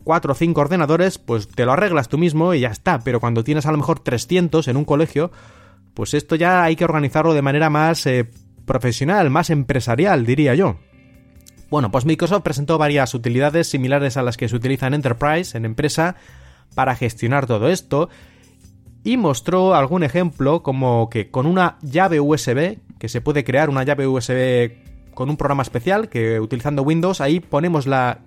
4 0.03 0.31
o 0.31 0.35
5 0.35 0.61
ordenadores, 0.61 1.17
pues 1.17 1.47
te 1.47 1.65
lo 1.65 1.73
arreglas 1.73 2.07
tú 2.07 2.17
mismo 2.17 2.53
y 2.53 2.61
ya 2.61 2.69
está, 2.69 2.99
pero 2.99 3.19
cuando 3.19 3.43
tienes 3.43 3.65
a 3.65 3.71
lo 3.71 3.77
mejor 3.77 3.99
300 3.99 4.67
en 4.67 4.77
un 4.77 4.85
colegio, 4.85 5.31
pues 5.93 6.13
esto 6.13 6.35
ya 6.35 6.63
hay 6.63 6.75
que 6.75 6.85
organizarlo 6.85 7.33
de 7.33 7.41
manera 7.41 7.69
más 7.69 8.05
eh, 8.05 8.29
profesional, 8.65 9.29
más 9.29 9.49
empresarial, 9.49 10.25
diría 10.25 10.55
yo. 10.55 10.77
Bueno, 11.69 11.89
pues 11.89 12.05
Microsoft 12.05 12.43
presentó 12.43 12.77
varias 12.77 13.13
utilidades 13.13 13.69
similares 13.69 14.17
a 14.17 14.23
las 14.23 14.35
que 14.35 14.49
se 14.49 14.55
utilizan 14.55 14.89
en 14.89 14.95
Enterprise, 14.95 15.57
en 15.57 15.65
empresa, 15.65 16.15
para 16.75 16.95
gestionar 16.95 17.47
todo 17.47 17.69
esto, 17.69 18.09
y 19.03 19.17
mostró 19.17 19.73
algún 19.73 20.03
ejemplo 20.03 20.63
como 20.63 21.09
que 21.09 21.31
con 21.31 21.45
una 21.45 21.77
llave 21.81 22.19
USB, 22.19 22.77
que 22.99 23.09
se 23.09 23.21
puede 23.21 23.43
crear 23.43 23.69
una 23.69 23.83
llave 23.83 24.05
USB 24.05 25.13
con 25.13 25.29
un 25.29 25.37
programa 25.37 25.63
especial, 25.63 26.09
que 26.09 26.39
utilizando 26.39 26.83
Windows, 26.83 27.21
ahí 27.21 27.39
ponemos 27.39 27.87
la 27.87 28.19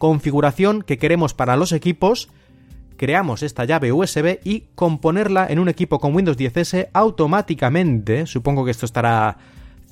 configuración 0.00 0.82
que 0.82 0.98
queremos 0.98 1.34
para 1.34 1.56
los 1.56 1.70
equipos, 1.70 2.30
creamos 2.96 3.44
esta 3.44 3.64
llave 3.64 3.92
USB 3.92 4.40
y 4.42 4.64
componerla 4.74 5.46
en 5.46 5.60
un 5.60 5.68
equipo 5.68 6.00
con 6.00 6.16
Windows 6.16 6.38
10S 6.38 6.88
automáticamente, 6.92 8.26
supongo 8.26 8.64
que 8.64 8.72
esto 8.72 8.86
estará 8.86 9.36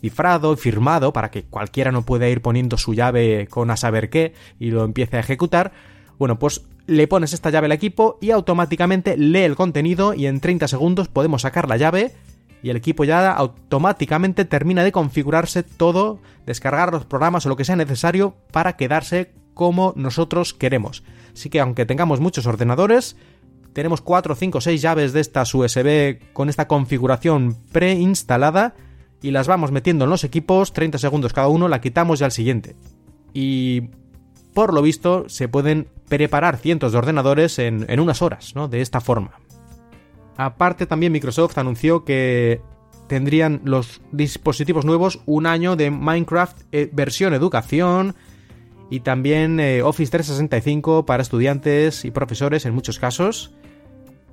cifrado 0.00 0.54
y 0.54 0.56
firmado 0.56 1.12
para 1.12 1.30
que 1.30 1.44
cualquiera 1.44 1.92
no 1.92 2.02
pueda 2.02 2.28
ir 2.28 2.40
poniendo 2.40 2.78
su 2.78 2.94
llave 2.94 3.46
con 3.48 3.70
a 3.70 3.76
saber 3.76 4.10
qué 4.10 4.32
y 4.58 4.70
lo 4.70 4.84
empiece 4.84 5.16
a 5.16 5.20
ejecutar, 5.20 5.72
bueno, 6.18 6.38
pues 6.38 6.62
le 6.86 7.06
pones 7.06 7.34
esta 7.34 7.50
llave 7.50 7.66
al 7.66 7.72
equipo 7.72 8.18
y 8.20 8.30
automáticamente 8.30 9.16
lee 9.16 9.42
el 9.42 9.56
contenido 9.56 10.14
y 10.14 10.26
en 10.26 10.40
30 10.40 10.68
segundos 10.68 11.08
podemos 11.08 11.42
sacar 11.42 11.68
la 11.68 11.76
llave 11.76 12.14
y 12.62 12.70
el 12.70 12.76
equipo 12.76 13.04
ya 13.04 13.30
automáticamente 13.30 14.46
termina 14.46 14.82
de 14.82 14.90
configurarse 14.90 15.62
todo, 15.62 16.18
descargar 16.46 16.92
los 16.92 17.04
programas 17.04 17.44
o 17.44 17.50
lo 17.50 17.56
que 17.56 17.64
sea 17.64 17.76
necesario 17.76 18.34
para 18.50 18.74
quedarse 18.76 19.32
como 19.58 19.92
nosotros 19.96 20.54
queremos. 20.54 21.02
Así 21.34 21.50
que 21.50 21.58
aunque 21.58 21.84
tengamos 21.84 22.20
muchos 22.20 22.46
ordenadores, 22.46 23.16
tenemos 23.72 24.00
4, 24.00 24.36
5, 24.36 24.60
6 24.60 24.80
llaves 24.80 25.12
de 25.12 25.20
estas 25.20 25.52
USB 25.52 26.32
con 26.32 26.48
esta 26.48 26.68
configuración 26.68 27.58
preinstalada 27.72 28.76
y 29.20 29.32
las 29.32 29.48
vamos 29.48 29.72
metiendo 29.72 30.04
en 30.04 30.10
los 30.10 30.22
equipos, 30.22 30.72
30 30.72 30.98
segundos 30.98 31.32
cada 31.32 31.48
uno, 31.48 31.66
la 31.66 31.80
quitamos 31.80 32.20
ya 32.20 32.26
al 32.26 32.32
siguiente. 32.32 32.76
Y 33.34 33.90
por 34.54 34.72
lo 34.72 34.80
visto 34.80 35.28
se 35.28 35.48
pueden 35.48 35.88
preparar 36.08 36.58
cientos 36.58 36.92
de 36.92 36.98
ordenadores 36.98 37.58
en, 37.58 37.98
unas 37.98 38.22
horas, 38.22 38.54
¿no? 38.54 38.68
De 38.68 38.80
esta 38.80 39.00
forma. 39.00 39.32
Aparte 40.36 40.86
también 40.86 41.10
Microsoft 41.10 41.58
anunció 41.58 42.04
que 42.04 42.60
tendrían 43.08 43.60
los 43.64 44.02
dispositivos 44.12 44.84
nuevos 44.84 45.18
un 45.26 45.46
año 45.46 45.74
de 45.74 45.90
Minecraft 45.90 46.62
eh, 46.70 46.88
versión 46.92 47.34
educación 47.34 48.14
y 48.90 49.00
también 49.00 49.61
eh, 49.61 49.83
Office 49.83 50.11
365 50.11 51.04
para 51.04 51.23
estudiantes 51.23 52.04
y 52.04 52.11
profesores 52.11 52.64
en 52.66 52.75
muchos 52.75 52.99
casos. 52.99 53.52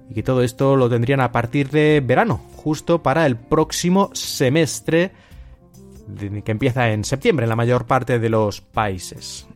Y 0.09 0.13
que 0.13 0.23
todo 0.23 0.43
esto 0.43 0.75
lo 0.75 0.89
tendrían 0.89 1.19
a 1.19 1.31
partir 1.31 1.69
de 1.69 2.01
verano, 2.05 2.39
justo 2.55 3.01
para 3.01 3.25
el 3.25 3.37
próximo 3.37 4.11
semestre 4.13 5.11
que 6.43 6.51
empieza 6.51 6.91
en 6.91 7.03
septiembre 7.03 7.45
en 7.45 7.49
la 7.49 7.55
mayor 7.55 7.85
parte 7.85 8.19
de 8.19 8.29
los 8.29 8.61
países. 8.61 9.47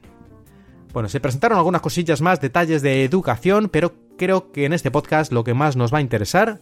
Bueno, 0.91 1.07
se 1.07 1.19
presentaron 1.19 1.59
algunas 1.59 1.81
cosillas 1.81 2.21
más, 2.21 2.41
detalles 2.41 2.81
de 2.81 3.03
educación, 3.03 3.69
pero 3.69 3.93
creo 4.17 4.51
que 4.51 4.65
en 4.65 4.73
este 4.73 4.89
podcast 4.89 5.31
lo 5.31 5.43
que 5.43 5.53
más 5.53 5.75
nos 5.75 5.93
va 5.93 5.99
a 5.99 6.01
interesar 6.01 6.59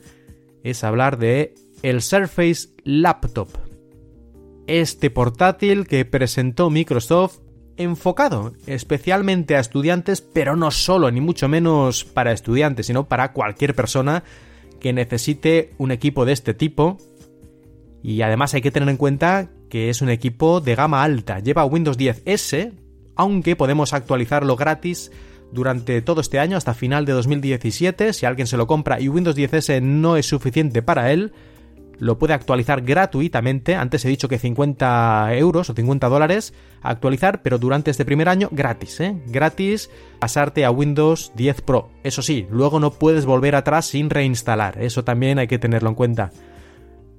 es 0.64 0.84
hablar 0.84 1.18
de 1.18 1.56
el 1.82 2.02
Surface 2.02 2.70
Laptop. 2.84 3.48
Este 4.68 5.10
portátil 5.10 5.88
que 5.88 6.04
presentó 6.04 6.70
Microsoft 6.70 7.40
enfocado 7.78 8.54
especialmente 8.66 9.56
a 9.56 9.60
estudiantes, 9.60 10.22
pero 10.22 10.56
no 10.56 10.72
solo 10.72 11.12
ni 11.12 11.22
mucho 11.22 11.48
menos 11.48 12.04
para 12.04 12.32
estudiantes, 12.32 12.88
sino 12.88 13.08
para 13.08 13.34
cualquier 13.34 13.76
persona 13.76 14.24
que 14.80 14.94
necesite 14.94 15.74
un 15.78 15.92
equipo 15.92 16.26
de 16.26 16.34
este 16.34 16.54
tipo. 16.54 16.98
Y 18.04 18.22
además 18.22 18.54
hay 18.54 18.62
que 18.62 18.72
tener 18.72 18.90
en 18.90 18.98
cuenta 18.98 19.50
que 19.70 19.90
es 19.90 20.02
un 20.02 20.10
equipo 20.10 20.62
de 20.62 20.76
gama 20.76 21.04
alta, 21.04 21.40
lleva 21.40 21.66
Windows 21.66 21.98
10S, 21.98 22.74
aunque 23.16 23.56
podemos 23.56 23.94
actualizarlo 23.94 24.56
gratis 24.56 25.12
durante 25.52 26.02
todo 26.02 26.22
este 26.22 26.40
año 26.40 26.58
hasta 26.58 26.74
final 26.74 27.06
de 27.06 27.14
2017. 27.14 28.14
Si 28.14 28.26
alguien 28.26 28.48
se 28.48 28.58
lo 28.58 28.68
compra 28.68 29.00
y 29.00 29.10
Windows 29.10 29.36
10S 29.36 29.82
no 29.82 30.18
es 30.18 30.26
suficiente 30.26 30.82
para 30.82 31.12
él, 31.12 31.34
lo 32.00 32.18
puede 32.18 32.34
actualizar 32.34 32.82
gratuitamente. 32.82 33.76
Antes 33.76 34.06
he 34.06 34.10
dicho 34.10 34.28
que 34.28 34.40
50 34.40 35.36
euros 35.36 35.70
o 35.70 35.74
50 35.74 36.10
dólares 36.10 36.54
a 36.82 36.90
actualizar, 36.90 37.42
pero 37.42 37.58
durante 37.58 37.92
este 37.92 38.06
primer 38.06 38.30
año 38.30 38.50
gratis, 38.52 39.00
¿eh? 39.00 39.22
Gratis 39.28 39.90
pasarte 40.20 40.66
a 40.66 40.72
Windows 40.72 41.32
10 41.36 41.62
Pro. 41.62 41.90
Eso 42.04 42.22
sí, 42.22 42.48
luego 42.52 42.80
no 42.80 42.92
puedes 42.92 43.26
volver 43.26 43.56
atrás 43.56 43.88
sin 43.88 44.10
reinstalar. 44.10 44.82
Eso 44.82 45.04
también 45.04 45.40
hay 45.40 45.48
que 45.48 45.60
tenerlo 45.60 45.90
en 45.90 45.96
cuenta. 45.96 46.32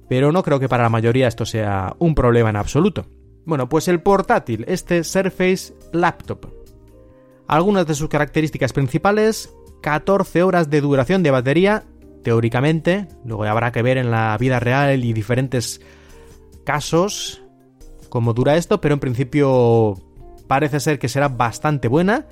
Pero 0.07 0.31
no 0.31 0.43
creo 0.43 0.59
que 0.59 0.69
para 0.69 0.83
la 0.83 0.89
mayoría 0.89 1.27
esto 1.27 1.45
sea 1.45 1.95
un 1.99 2.15
problema 2.15 2.49
en 2.49 2.55
absoluto. 2.55 3.05
Bueno, 3.45 3.69
pues 3.69 3.87
el 3.87 4.01
portátil, 4.01 4.65
este 4.67 5.03
Surface 5.03 5.73
Laptop. 5.91 6.47
Algunas 7.47 7.87
de 7.87 7.95
sus 7.95 8.09
características 8.09 8.73
principales, 8.73 9.53
14 9.81 10.43
horas 10.43 10.69
de 10.69 10.81
duración 10.81 11.23
de 11.23 11.31
batería, 11.31 11.83
teóricamente, 12.23 13.07
luego 13.25 13.43
habrá 13.45 13.71
que 13.71 13.81
ver 13.81 13.97
en 13.97 14.11
la 14.11 14.37
vida 14.37 14.59
real 14.59 15.03
y 15.03 15.13
diferentes 15.13 15.81
casos 16.63 17.41
cómo 18.09 18.33
dura 18.33 18.57
esto, 18.57 18.81
pero 18.81 18.93
en 18.93 18.99
principio 18.99 19.95
parece 20.47 20.79
ser 20.79 20.99
que 20.99 21.07
será 21.07 21.29
bastante 21.29 21.87
buena. 21.87 22.25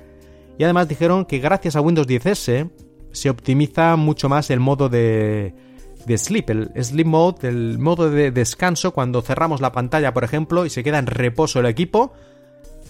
Y 0.58 0.64
además 0.64 0.88
dijeron 0.88 1.24
que 1.24 1.38
gracias 1.38 1.76
a 1.76 1.80
Windows 1.80 2.08
10S 2.08 2.70
se 3.12 3.30
optimiza 3.30 3.96
mucho 3.96 4.28
más 4.28 4.50
el 4.50 4.60
modo 4.60 4.88
de, 4.88 5.54
de 6.04 6.18
sleep, 6.18 6.50
el 6.50 6.84
sleep 6.84 7.06
mode, 7.06 7.48
el 7.48 7.78
modo 7.78 8.10
de 8.10 8.30
descanso 8.30 8.92
cuando 8.92 9.22
cerramos 9.22 9.60
la 9.60 9.72
pantalla, 9.72 10.12
por 10.12 10.24
ejemplo, 10.24 10.66
y 10.66 10.70
se 10.70 10.82
queda 10.82 10.98
en 10.98 11.06
reposo 11.06 11.60
el 11.60 11.66
equipo. 11.66 12.12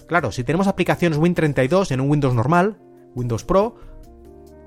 Claro, 0.07 0.31
si 0.31 0.43
tenemos 0.43 0.67
aplicaciones 0.67 1.19
Win32 1.19 1.91
en 1.91 2.01
un 2.01 2.09
Windows 2.09 2.33
normal, 2.33 2.77
Windows 3.15 3.43
Pro, 3.43 3.75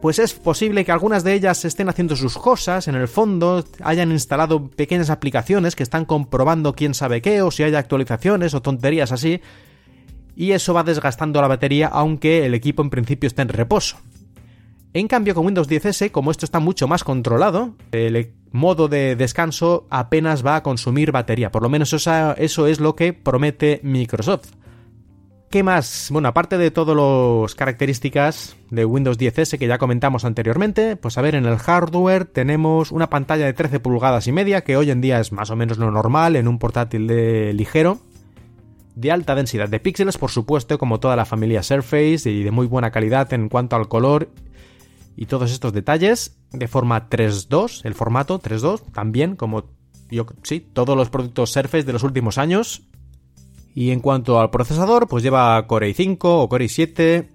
pues 0.02 0.18
es 0.18 0.34
posible 0.34 0.84
que 0.84 0.90
algunas 0.90 1.22
de 1.22 1.32
ellas 1.32 1.64
estén 1.64 1.88
haciendo 1.88 2.16
sus 2.16 2.36
cosas, 2.36 2.88
en 2.88 2.96
el 2.96 3.06
fondo 3.06 3.64
hayan 3.84 4.10
instalado 4.10 4.66
pequeñas 4.66 5.10
aplicaciones 5.10 5.76
que 5.76 5.84
están 5.84 6.06
comprobando 6.06 6.74
quién 6.74 6.92
sabe 6.92 7.22
qué, 7.22 7.40
o 7.40 7.52
si 7.52 7.62
hay 7.62 7.72
actualizaciones 7.76 8.52
o 8.52 8.60
tonterías 8.60 9.12
así, 9.12 9.40
y 10.34 10.50
eso 10.50 10.74
va 10.74 10.82
desgastando 10.82 11.40
la 11.40 11.46
batería 11.46 11.86
aunque 11.86 12.44
el 12.44 12.54
equipo 12.54 12.82
en 12.82 12.90
principio 12.90 13.28
esté 13.28 13.42
en 13.42 13.50
reposo. 13.50 13.98
En 14.92 15.06
cambio, 15.06 15.36
con 15.36 15.46
Windows 15.46 15.70
10S, 15.70 16.10
como 16.10 16.32
esto 16.32 16.46
está 16.46 16.58
mucho 16.58 16.88
más 16.88 17.04
controlado, 17.04 17.76
el 17.92 18.32
modo 18.50 18.88
de 18.88 19.14
descanso 19.14 19.86
apenas 19.88 20.44
va 20.44 20.56
a 20.56 20.62
consumir 20.64 21.12
batería. 21.12 21.52
Por 21.52 21.62
lo 21.62 21.68
menos 21.68 21.92
eso, 21.92 22.34
eso 22.36 22.66
es 22.66 22.80
lo 22.80 22.96
que 22.96 23.12
promete 23.12 23.78
Microsoft. 23.84 24.50
¿Qué 25.52 25.62
más? 25.62 26.08
Bueno, 26.10 26.28
aparte 26.28 26.56
de 26.56 26.70
todas 26.70 26.96
las 26.96 27.54
características 27.54 28.56
de 28.70 28.86
Windows 28.86 29.18
10S 29.18 29.58
que 29.58 29.66
ya 29.66 29.76
comentamos 29.76 30.24
anteriormente, 30.24 30.96
pues 30.96 31.18
a 31.18 31.20
ver, 31.20 31.34
en 31.34 31.44
el 31.44 31.58
hardware 31.58 32.24
tenemos 32.24 32.90
una 32.90 33.10
pantalla 33.10 33.44
de 33.44 33.52
13 33.52 33.78
pulgadas 33.78 34.26
y 34.26 34.32
media, 34.32 34.64
que 34.64 34.78
hoy 34.78 34.90
en 34.90 35.02
día 35.02 35.20
es 35.20 35.30
más 35.30 35.50
o 35.50 35.56
menos 35.56 35.76
lo 35.76 35.90
normal 35.90 36.36
en 36.36 36.48
un 36.48 36.58
portátil 36.58 37.06
de 37.06 37.52
ligero, 37.52 37.98
de 38.94 39.12
alta 39.12 39.34
densidad 39.34 39.68
de 39.68 39.78
píxeles, 39.78 40.16
por 40.16 40.30
supuesto, 40.30 40.78
como 40.78 41.00
toda 41.00 41.16
la 41.16 41.26
familia 41.26 41.62
Surface, 41.62 42.30
y 42.30 42.44
de 42.44 42.50
muy 42.50 42.66
buena 42.66 42.90
calidad 42.90 43.30
en 43.34 43.50
cuanto 43.50 43.76
al 43.76 43.88
color 43.88 44.30
y 45.16 45.26
todos 45.26 45.52
estos 45.52 45.74
detalles, 45.74 46.38
de 46.52 46.66
forma 46.66 47.10
3.2, 47.10 47.84
el 47.84 47.92
formato 47.92 48.40
3.2, 48.40 48.90
también 48.90 49.36
como 49.36 49.64
yo, 50.10 50.24
sí, 50.44 50.60
todos 50.60 50.96
los 50.96 51.10
productos 51.10 51.52
Surface 51.52 51.84
de 51.84 51.92
los 51.92 52.04
últimos 52.04 52.38
años, 52.38 52.84
y 53.74 53.90
en 53.90 54.00
cuanto 54.00 54.40
al 54.40 54.50
procesador, 54.50 55.08
pues 55.08 55.22
lleva 55.22 55.66
Core 55.66 55.90
i5 55.94 56.18
o 56.22 56.48
Core 56.48 56.66
i7. 56.66 57.28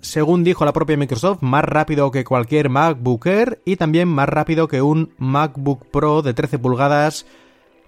Según 0.00 0.44
dijo 0.44 0.64
la 0.64 0.72
propia 0.72 0.96
Microsoft, 0.96 1.42
más 1.42 1.64
rápido 1.64 2.10
que 2.10 2.24
cualquier 2.24 2.68
MacBook 2.68 3.26
Air 3.26 3.62
y 3.64 3.76
también 3.76 4.08
más 4.08 4.28
rápido 4.28 4.68
que 4.68 4.82
un 4.82 5.14
MacBook 5.18 5.86
Pro 5.90 6.22
de 6.22 6.34
13 6.34 6.58
pulgadas 6.58 7.26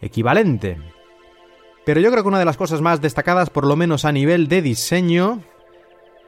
equivalente. 0.01 0.79
Pero 1.85 2.01
yo 2.01 2.11
creo 2.11 2.23
que 2.23 2.29
una 2.29 2.39
de 2.39 2.45
las 2.45 2.57
cosas 2.57 2.81
más 2.81 3.01
destacadas, 3.01 3.51
por 3.51 3.67
lo 3.67 3.77
menos 3.77 4.05
a 4.05 4.13
nivel 4.13 4.49
de 4.49 4.63
diseño, 4.63 5.43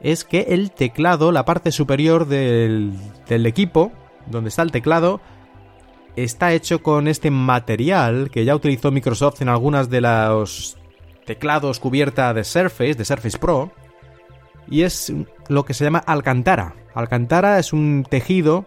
es 0.01 0.23
que 0.23 0.47
el 0.49 0.71
teclado, 0.71 1.31
la 1.31 1.45
parte 1.45 1.71
superior 1.71 2.27
del, 2.27 2.93
del 3.27 3.45
equipo, 3.45 3.91
donde 4.27 4.49
está 4.49 4.61
el 4.61 4.71
teclado, 4.71 5.19
está 6.15 6.53
hecho 6.53 6.81
con 6.81 7.07
este 7.07 7.31
material 7.31 8.29
que 8.31 8.45
ya 8.45 8.55
utilizó 8.55 8.91
Microsoft 8.91 9.41
en 9.41 9.49
algunas 9.49 9.89
de 9.89 10.01
las 10.01 10.77
teclados 11.25 11.79
cubierta 11.79 12.33
de 12.33 12.43
Surface, 12.43 12.95
de 12.95 13.05
Surface 13.05 13.37
Pro, 13.37 13.71
y 14.69 14.81
es 14.81 15.13
lo 15.49 15.65
que 15.65 15.73
se 15.73 15.83
llama 15.83 15.99
alcantara. 15.99 16.75
Alcantara 16.93 17.59
es 17.59 17.73
un 17.73 18.05
tejido 18.09 18.65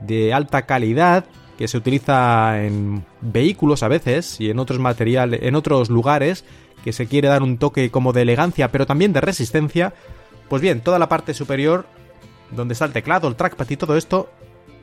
de 0.00 0.32
alta 0.32 0.62
calidad 0.62 1.24
que 1.56 1.68
se 1.68 1.76
utiliza 1.76 2.62
en 2.64 3.04
vehículos 3.20 3.82
a 3.82 3.88
veces 3.88 4.40
y 4.40 4.50
en 4.50 4.58
otros 4.58 4.78
materiales, 4.78 5.40
en 5.42 5.56
otros 5.56 5.90
lugares 5.90 6.44
que 6.84 6.92
se 6.92 7.06
quiere 7.06 7.28
dar 7.28 7.42
un 7.42 7.58
toque 7.58 7.90
como 7.90 8.12
de 8.12 8.22
elegancia, 8.22 8.70
pero 8.70 8.86
también 8.86 9.12
de 9.12 9.20
resistencia. 9.20 9.92
Pues 10.48 10.62
bien, 10.62 10.80
toda 10.80 10.98
la 10.98 11.08
parte 11.08 11.34
superior 11.34 11.86
donde 12.52 12.72
está 12.72 12.84
el 12.84 12.92
teclado, 12.92 13.28
el 13.28 13.36
trackpad 13.36 13.68
y 13.68 13.76
todo 13.76 13.96
esto 13.96 14.30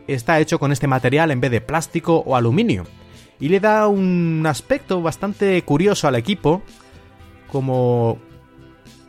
está 0.07 0.39
hecho 0.39 0.59
con 0.59 0.71
este 0.71 0.87
material 0.87 1.31
en 1.31 1.41
vez 1.41 1.51
de 1.51 1.61
plástico 1.61 2.17
o 2.25 2.35
aluminio. 2.35 2.85
Y 3.39 3.49
le 3.49 3.59
da 3.59 3.87
un 3.87 4.45
aspecto 4.45 5.01
bastante 5.01 5.61
curioso 5.63 6.07
al 6.07 6.15
equipo, 6.15 6.61
como 7.55 8.17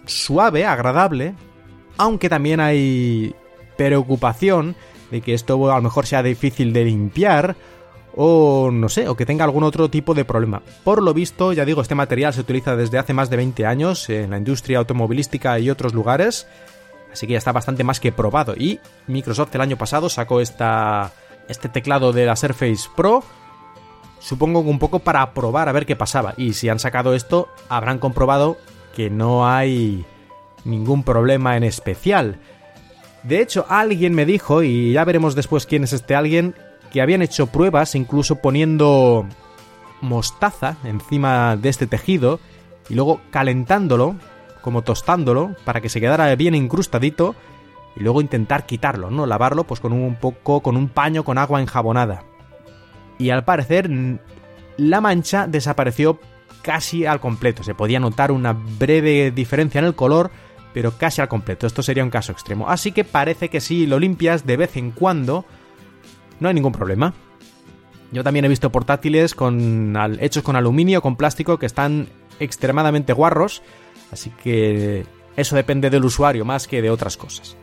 suave, 0.07 0.65
agradable, 0.65 1.35
aunque 1.97 2.29
también 2.29 2.61
hay 2.61 3.35
preocupación 3.77 4.77
de 5.11 5.21
que 5.21 5.35
esto 5.35 5.73
a 5.73 5.75
lo 5.75 5.83
mejor 5.83 6.07
sea 6.07 6.23
difícil 6.23 6.73
de 6.73 6.85
limpiar 6.85 7.57
o 8.15 8.71
no 8.73 8.89
sé, 8.89 9.09
o 9.09 9.17
que 9.17 9.27
tenga 9.27 9.45
algún 9.45 9.65
otro 9.65 9.91
tipo 9.91 10.15
de 10.15 10.25
problema. 10.25 10.63
Por 10.85 11.03
lo 11.03 11.13
visto, 11.13 11.53
ya 11.53 11.65
digo, 11.65 11.83
este 11.83 11.97
material 11.97 12.33
se 12.33 12.43
utiliza 12.43 12.77
desde 12.77 12.99
hace 12.99 13.13
más 13.13 13.31
de 13.31 13.37
20 13.37 13.67
años 13.67 14.09
en 14.11 14.31
la 14.31 14.39
industria 14.39 14.79
automovilística 14.79 15.59
y 15.59 15.69
otros 15.69 15.93
lugares, 15.93 16.47
así 17.13 17.27
que 17.27 17.33
ya 17.33 17.39
está 17.39 17.51
bastante 17.51 17.83
más 17.83 17.99
que 17.99 18.13
probado. 18.13 18.55
Y 18.57 18.79
Microsoft 19.09 19.57
el 19.57 19.61
año 19.61 19.77
pasado 19.77 20.09
sacó 20.09 20.41
esta, 20.41 21.11
este 21.49 21.69
teclado 21.69 22.13
de 22.13 22.27
la 22.27 22.37
Surface 22.37 22.89
Pro 22.95 23.25
supongo 24.27 24.65
que 24.65 24.71
un 24.71 24.81
poco 24.81 24.99
para 24.99 25.33
probar 25.35 25.69
a 25.69 25.73
ver 25.73 25.87
qué 25.87 25.95
pasaba. 25.95 26.35
Y 26.37 26.55
si 26.55 26.69
han 26.69 26.81
sacado 26.81 27.15
esto, 27.15 27.49
habrán 27.69 28.01
comprobado 28.01 28.57
que 28.93 29.09
no 29.09 29.49
hay 29.49 30.05
ningún 30.65 31.05
problema 31.05 31.57
en 31.57 31.63
especial. 31.63 32.41
De 33.23 33.41
hecho, 33.41 33.67
alguien 33.69 34.15
me 34.15 34.27
dijo, 34.27 34.65
y 34.65 34.93
ya 34.93 35.05
veremos 35.05 35.37
después 35.37 35.65
quién 35.65 35.85
es 35.85 35.93
este 35.93 36.17
alguien, 36.17 36.57
que 36.91 37.01
habían 37.01 37.23
hecho 37.23 37.47
pruebas 37.47 37.95
incluso 37.95 38.37
poniendo 38.37 39.27
mostaza 40.01 40.77
encima 40.83 41.57
de 41.57 41.69
este 41.69 41.87
tejido 41.87 42.41
y 42.89 42.95
luego 42.95 43.21
calentándolo, 43.31 44.17
como 44.61 44.83
tostándolo, 44.83 45.55
para 45.65 45.81
que 45.81 45.89
se 45.89 46.01
quedara 46.01 46.35
bien 46.35 46.57
incrustadito 46.57 47.37
y 47.95 48.01
luego 48.01 48.21
intentar 48.21 48.67
quitarlo, 48.67 49.09
¿no? 49.09 49.25
Lavarlo 49.25 49.65
pues 49.65 49.79
con 49.79 49.93
un 49.93 50.17
poco, 50.17 50.63
con 50.63 50.77
un 50.77 50.89
paño 50.89 51.23
con 51.23 51.39
agua 51.39 51.61
enjabonada 51.61 52.25
y 53.19 53.31
al 53.31 53.45
parecer 53.45 53.91
la 54.77 55.01
mancha 55.01 55.47
desapareció 55.47 56.19
casi 56.63 57.07
al 57.07 57.21
completo. 57.21 57.63
Se 57.63 57.75
podía 57.75 58.01
notar 58.01 58.33
una 58.33 58.53
breve 58.53 59.31
diferencia 59.31 59.79
en 59.79 59.85
el 59.85 59.95
color, 59.95 60.31
pero 60.75 60.93
casi 60.99 61.21
al 61.21 61.29
completo. 61.29 61.67
Esto 61.67 61.83
sería 61.83 62.05
un 62.05 62.11
caso 62.11 62.33
extremo. 62.33 62.69
Así 62.69 62.93
que 62.93 63.05
parece 63.05 63.49
que 63.49 63.61
si 63.61 63.87
lo 63.87 63.99
limpias 63.99 64.45
de 64.47 64.57
vez 64.57 64.77
en 64.77 64.91
cuando, 64.91 65.45
no 66.41 66.49
hay 66.49 66.55
ningún 66.55 66.73
problema. 66.73 67.15
Yo 68.13 68.23
también 68.23 68.45
he 68.45 68.49
visto 68.49 68.71
portátiles 68.71 69.35
con, 69.35 69.97
hechos 70.21 70.43
con 70.43 70.57
aluminio, 70.57 71.03
con 71.03 71.17
plástico, 71.17 71.59
que 71.59 71.67
están 71.67 72.09
extremadamente 72.41 73.13
guarros. 73.13 73.63
Así 74.13 74.31
que 74.43 75.07
eso 75.37 75.57
depende 75.57 75.91
del 75.91 76.05
usuario 76.05 76.45
más 76.45 76.69
que 76.69 76.83
de 76.83 76.91
otras 76.91 77.17
cosas. 77.17 77.57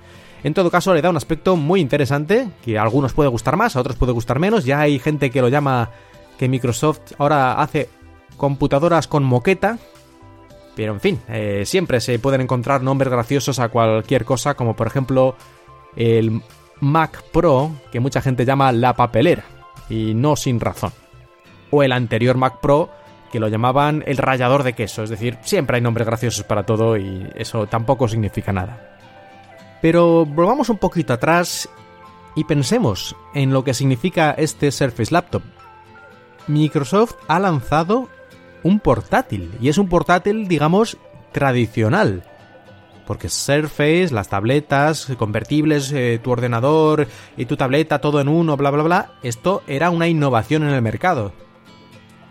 En 0.43 0.53
todo 0.53 0.69
caso, 0.69 0.93
le 0.93 1.01
da 1.01 1.09
un 1.09 1.17
aspecto 1.17 1.55
muy 1.55 1.79
interesante, 1.79 2.49
que 2.63 2.77
a 2.77 2.83
algunos 2.83 3.13
puede 3.13 3.29
gustar 3.29 3.55
más, 3.55 3.75
a 3.75 3.79
otros 3.79 3.95
puede 3.95 4.11
gustar 4.11 4.39
menos. 4.39 4.65
Ya 4.65 4.81
hay 4.81 4.99
gente 4.99 5.29
que 5.31 5.41
lo 5.41 5.47
llama 5.47 5.91
que 6.37 6.49
Microsoft 6.49 7.13
ahora 7.17 7.61
hace 7.61 7.89
computadoras 8.35 9.07
con 9.07 9.23
moqueta. 9.23 9.77
Pero 10.75 10.93
en 10.93 10.99
fin, 10.99 11.19
eh, 11.29 11.63
siempre 11.65 12.01
se 12.01 12.19
pueden 12.19 12.41
encontrar 12.41 12.81
nombres 12.81 13.11
graciosos 13.11 13.59
a 13.59 13.69
cualquier 13.69 14.25
cosa, 14.25 14.55
como 14.55 14.75
por 14.75 14.87
ejemplo 14.87 15.35
el 15.95 16.41
Mac 16.79 17.23
Pro, 17.31 17.71
que 17.91 17.99
mucha 17.99 18.21
gente 18.21 18.43
llama 18.43 18.71
la 18.71 18.95
papelera, 18.95 19.45
y 19.87 20.13
no 20.15 20.35
sin 20.35 20.59
razón. 20.59 20.91
O 21.69 21.83
el 21.83 21.91
anterior 21.91 22.37
Mac 22.37 22.59
Pro, 22.59 22.89
que 23.31 23.39
lo 23.39 23.47
llamaban 23.47 24.03
el 24.07 24.17
rallador 24.17 24.63
de 24.63 24.73
queso, 24.73 25.03
es 25.03 25.11
decir, 25.11 25.37
siempre 25.43 25.75
hay 25.75 25.81
nombres 25.81 26.07
graciosos 26.07 26.43
para 26.43 26.65
todo 26.65 26.97
y 26.97 27.29
eso 27.35 27.67
tampoco 27.67 28.07
significa 28.07 28.51
nada. 28.51 28.92
Pero 29.83 30.25
volvamos 30.25 30.69
un 30.69 30.77
poquito 30.77 31.11
atrás 31.11 31.67
y 32.35 32.45
pensemos 32.45 33.17
en 33.33 33.51
lo 33.51 33.65
que 33.65 33.73
significa 33.73 34.31
este 34.31 34.71
Surface 34.71 35.13
Laptop. 35.13 35.41
Microsoft 36.47 37.15
ha 37.27 37.37
lanzado 37.37 38.07
un 38.63 38.79
portátil, 38.79 39.51
y 39.59 39.67
es 39.67 39.77
un 39.77 39.89
portátil, 39.89 40.47
digamos, 40.47 40.95
tradicional. 41.33 42.23
Porque 43.05 43.27
Surface, 43.27 44.07
las 44.11 44.29
tabletas 44.29 45.11
convertibles, 45.17 45.91
eh, 45.91 46.17
tu 46.23 46.31
ordenador 46.31 47.05
y 47.35 47.43
tu 47.43 47.57
tableta, 47.57 47.99
todo 47.99 48.21
en 48.21 48.29
uno, 48.29 48.55
bla, 48.55 48.71
bla, 48.71 48.83
bla, 48.83 49.11
esto 49.21 49.63
era 49.67 49.89
una 49.89 50.07
innovación 50.07 50.63
en 50.63 50.69
el 50.69 50.81
mercado. 50.81 51.33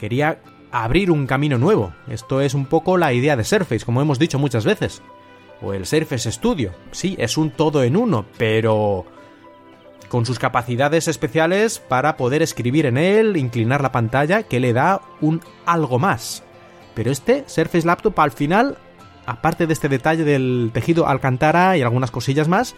Quería 0.00 0.40
abrir 0.70 1.10
un 1.10 1.26
camino 1.26 1.58
nuevo. 1.58 1.92
Esto 2.08 2.40
es 2.40 2.54
un 2.54 2.64
poco 2.64 2.96
la 2.96 3.12
idea 3.12 3.36
de 3.36 3.44
Surface, 3.44 3.84
como 3.84 4.00
hemos 4.00 4.18
dicho 4.18 4.38
muchas 4.38 4.64
veces 4.64 5.02
o 5.62 5.72
el 5.72 5.87
Surface 5.87 6.31
Studio. 6.33 6.72
Sí, 6.90 7.14
es 7.18 7.37
un 7.37 7.51
todo 7.51 7.83
en 7.83 7.96
uno, 7.96 8.27
pero 8.37 9.07
con 10.09 10.27
sus 10.27 10.38
capacidades 10.38 11.09
especiales 11.09 11.79
para 11.79 12.16
poder 12.16 12.42
escribir 12.42 12.87
en 12.87 12.98
él, 12.98 13.37
inclinar 13.37 13.81
la 13.83 13.92
pantalla, 13.92 14.42
que 14.42 14.61
le 14.61 14.72
da 14.72 15.01
un 15.20 15.40
algo 15.64 15.98
más. 15.98 16.42
Pero 16.94 17.11
este 17.11 17.44
Surface 17.46 17.87
Laptop 17.87 18.20
al 18.20 18.33
final, 18.33 18.77
aparte 19.25 19.66
de 19.66 19.72
este 19.72 19.88
detalle 19.88 20.25
del 20.25 20.70
tejido 20.75 21.09
alcantara 21.09 21.77
y 21.79 21.83
algunas 21.83 22.11
cosillas 22.11 22.48
más, 22.48 22.75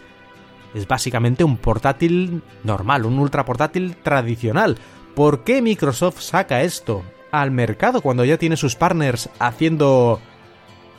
es 0.73 0.87
básicamente 0.87 1.43
un 1.43 1.57
portátil 1.57 2.41
normal, 2.63 3.05
un 3.05 3.19
ultra 3.19 3.45
portátil 3.45 3.97
tradicional. 3.97 4.77
¿Por 5.13 5.43
qué 5.43 5.61
Microsoft 5.61 6.21
saca 6.21 6.61
esto 6.61 7.03
al 7.31 7.51
mercado 7.51 8.01
cuando 8.01 8.23
ya 8.23 8.37
tiene 8.37 8.57
sus 8.57 8.75
partners 8.75 9.29
haciendo 9.39 10.21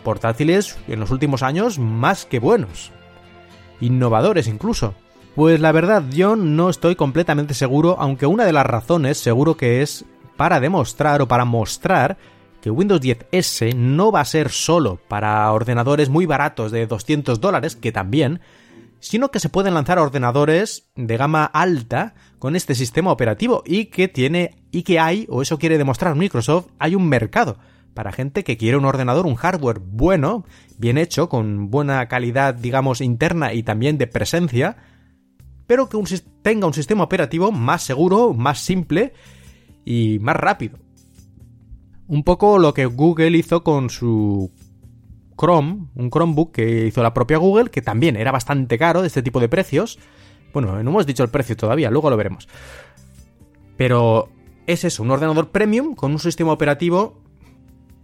portátiles 0.07 0.79
en 0.87 1.01
los 1.01 1.11
últimos 1.11 1.43
años 1.43 1.81
más 1.81 2.27
que 2.27 2.39
buenos. 2.39 2.93
Innovadores 3.81 4.47
incluso. 4.47 4.95
Pues 5.35 5.59
la 5.59 5.73
verdad 5.73 6.05
yo 6.13 6.37
no 6.37 6.71
estoy 6.71 6.95
completamente 6.95 7.55
seguro, 7.55 7.97
aunque 7.99 8.25
una 8.25 8.45
de 8.45 8.53
las 8.53 8.65
razones 8.65 9.19
seguro 9.19 9.57
que 9.57 9.83
es 9.83 10.05
para 10.37 10.61
demostrar 10.61 11.23
o 11.23 11.27
para 11.27 11.45
mostrar 11.45 12.19
que 12.61 12.71
Windows 12.71 13.01
10S 13.01 13.75
no 13.75 14.13
va 14.13 14.21
a 14.21 14.25
ser 14.25 14.51
solo 14.51 15.01
para 15.09 15.51
ordenadores 15.51 16.09
muy 16.09 16.25
baratos 16.25 16.71
de 16.71 16.87
200 16.87 17.41
dólares, 17.41 17.75
que 17.75 17.91
también, 17.91 18.39
sino 19.01 19.33
que 19.33 19.41
se 19.41 19.49
pueden 19.49 19.75
lanzar 19.75 19.99
ordenadores 19.99 20.87
de 20.95 21.17
gama 21.17 21.45
alta 21.47 22.15
con 22.39 22.55
este 22.55 22.77
sistema 22.77 23.11
operativo 23.11 23.65
y 23.67 23.87
que 23.87 24.07
tiene 24.07 24.55
y 24.71 24.85
que 24.85 25.01
hay, 25.01 25.27
o 25.29 25.43
eso 25.43 25.59
quiere 25.59 25.79
demostrar 25.79 26.15
Microsoft, 26.15 26.69
hay 26.79 26.95
un 26.95 27.09
mercado 27.09 27.57
para 27.97 28.13
gente 28.13 28.45
que 28.45 28.59
quiere 28.59 28.77
un 28.77 28.85
ordenador, 28.85 29.27
un 29.27 29.35
hardware 29.35 29.81
bueno, 29.81 30.45
bien 30.79 30.99
hecho, 30.99 31.31
con 31.31 31.71
buena 31.71 32.07
calidad, 32.07 32.55
digamos, 32.55 33.01
interna 33.01 33.55
y 33.55 33.63
también 33.63 33.97
de 33.97 34.07
presencia, 34.07 34.77
pero 35.67 35.89
que 35.89 35.99
tenga 36.43 36.67
un 36.67 36.75
sistema 36.75 37.03
operativo 37.03 37.51
más 37.51 37.83
seguro, 37.83 38.35
más 38.35 38.61
simple 38.61 39.15
y 39.85 40.19
más 40.21 40.37
rápido. 40.37 40.79
Un 42.07 42.23
poco 42.23 42.59
lo 42.59 42.75
que 42.75 42.85
Google 42.85 43.37
hizo 43.39 43.65
con 43.65 43.89
su 43.89 44.53
Chrome, 45.37 45.89
un 45.95 46.11
Chromebook 46.11 46.53
que 46.53 46.87
hizo 46.87 47.03
la 47.03 47.15
propia 47.15 47.39
Google, 47.39 47.71
que 47.71 47.81
también 47.81 48.17
era 48.17 48.31
bastante 48.31 48.79
caro 48.79 49.01
de 49.01 49.09
este 49.09 49.23
tipo 49.23 49.41
de 49.41 49.49
precios. 49.49 49.99
Bueno, 50.53 50.83
no 50.83 50.91
hemos 50.91 51.07
dicho 51.07 51.25
el 51.25 51.31
precio 51.31 51.57
todavía, 51.57 51.91
luego 51.91 52.11
lo 52.11 52.17
veremos. 52.19 52.47
Pero 53.79 54.29
es 54.67 54.85
eso, 54.85 55.03
un 55.03 55.11
ordenador 55.11 55.49
premium 55.49 55.95
con 55.95 56.13
un 56.13 56.19
sistema 56.19 56.53
operativo 56.53 57.26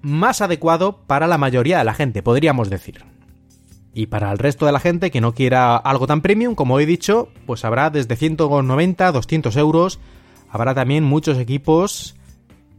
más 0.03 0.41
adecuado 0.41 0.99
para 1.07 1.27
la 1.27 1.39
mayoría 1.39 1.79
de 1.79 1.85
la 1.85 1.95
gente, 1.95 2.23
podríamos 2.23 2.69
decir. 2.69 3.05
Y 3.95 4.07
para 4.07 4.33
el 4.33 4.39
resto 4.39 4.67
de 4.67 4.73
la 4.73 4.81
gente 4.81 5.11
que 5.11 5.21
no 5.21 5.35
quiera 5.35 5.77
algo 5.77 6.07
tan 6.07 6.23
premium, 6.23 6.55
como 6.55 6.81
he 6.81 6.87
dicho, 6.87 7.29
pues 7.47 7.65
habrá 7.65 7.91
desde 7.91 8.17
190 8.17 9.07
a 9.07 9.13
200 9.13 9.57
euros. 9.57 10.01
Habrá 10.51 10.75
también 10.75 11.05
muchos 11.05 11.39
equipos 11.39 12.17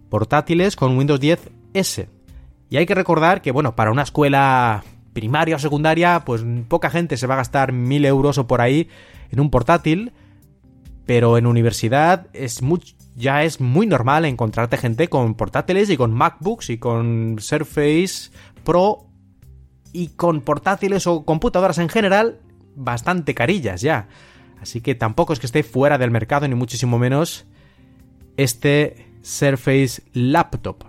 portátiles 0.09 0.75
con 0.75 0.97
Windows 0.97 1.19
10 1.19 1.51
S. 1.73 2.09
Y 2.69 2.77
hay 2.77 2.85
que 2.85 2.95
recordar 2.95 3.41
que, 3.41 3.51
bueno, 3.51 3.75
para 3.75 3.91
una 3.91 4.01
escuela 4.01 4.83
primaria 5.13 5.55
o 5.55 5.59
secundaria, 5.59 6.23
pues 6.25 6.43
poca 6.67 6.89
gente 6.89 7.17
se 7.17 7.27
va 7.27 7.35
a 7.35 7.37
gastar 7.37 7.71
1000 7.71 8.05
euros 8.05 8.37
o 8.39 8.47
por 8.47 8.61
ahí 8.61 8.89
en 9.29 9.39
un 9.39 9.51
portátil. 9.51 10.13
Pero 11.05 11.37
en 11.37 11.45
universidad 11.45 12.27
es 12.33 12.63
ya 13.15 13.43
es 13.43 13.59
muy 13.61 13.85
normal 13.85 14.25
encontrarte 14.25 14.77
gente 14.77 15.07
con 15.07 15.35
portátiles 15.35 15.89
y 15.89 15.97
con 15.97 16.13
MacBooks 16.13 16.69
y 16.69 16.77
con 16.77 17.37
Surface 17.39 18.31
Pro 18.63 19.07
y 19.91 20.09
con 20.09 20.41
portátiles 20.41 21.05
o 21.07 21.23
computadoras 21.23 21.77
en 21.77 21.89
general 21.89 22.39
bastante 22.75 23.35
carillas 23.35 23.81
ya. 23.81 24.07
Así 24.61 24.81
que 24.81 24.95
tampoco 24.95 25.33
es 25.33 25.39
que 25.39 25.45
esté 25.45 25.61
fuera 25.61 25.97
del 25.97 26.11
mercado, 26.11 26.47
ni 26.47 26.55
muchísimo 26.55 26.97
menos 26.97 27.45
este 28.37 29.07
Surface 29.21 30.01
Laptop. 30.13 30.85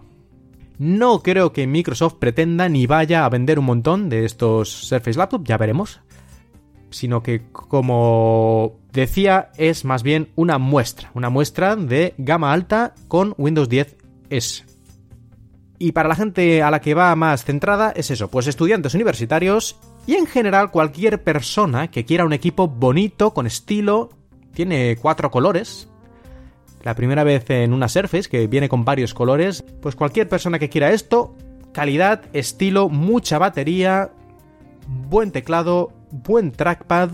No 0.79 1.23
creo 1.23 1.53
que 1.53 1.67
Microsoft 1.67 2.15
pretenda 2.15 2.69
ni 2.69 2.87
vaya 2.87 3.25
a 3.25 3.29
vender 3.29 3.59
un 3.59 3.67
montón 3.67 4.09
de 4.09 4.25
estos 4.25 4.71
Surface 4.71 5.19
Laptop, 5.19 5.45
ya 5.45 5.59
veremos. 5.59 6.01
Sino 6.91 7.23
que, 7.23 7.51
como 7.51 8.79
decía, 8.95 9.51
es 9.57 9.85
más 9.85 10.03
bien 10.03 10.31
una 10.37 10.59
muestra, 10.59 11.11
una 11.15 11.31
muestra 11.31 11.77
de 11.77 12.15
gama 12.17 12.53
alta 12.53 12.95
con 13.09 13.35
Windows 13.37 13.69
10 13.69 13.97
S. 14.31 14.65
Y 15.79 15.93
para 15.93 16.09
la 16.09 16.15
gente 16.15 16.63
a 16.63 16.71
la 16.71 16.81
que 16.81 16.95
va 16.95 17.15
más 17.17 17.45
centrada 17.45 17.93
es 17.95 18.11
eso, 18.11 18.31
pues 18.31 18.47
estudiantes 18.47 18.95
universitarios 18.95 19.77
y 20.07 20.15
en 20.15 20.27
general 20.27 20.71
cualquier 20.71 21.23
persona 21.23 21.91
que 21.91 22.05
quiera 22.05 22.25
un 22.25 22.33
equipo 22.33 22.69
bonito, 22.69 23.35
con 23.35 23.47
estilo, 23.47 24.11
tiene 24.53 24.97
cuatro 24.97 25.31
colores. 25.31 25.89
La 26.83 26.95
primera 26.95 27.25
vez 27.25 27.49
en 27.51 27.73
una 27.73 27.89
Surface 27.89 28.29
que 28.29 28.47
viene 28.47 28.69
con 28.69 28.85
varios 28.85 29.15
colores, 29.15 29.65
pues 29.83 29.97
cualquier 29.97 30.29
persona 30.29 30.59
que 30.59 30.69
quiera 30.69 30.93
esto, 30.93 31.35
calidad, 31.73 32.23
estilo, 32.33 32.89
mucha 32.89 33.39
batería, 33.39 34.13
buen 34.87 35.33
teclado, 35.33 35.93
buen 36.11 36.53
trackpad, 36.53 37.11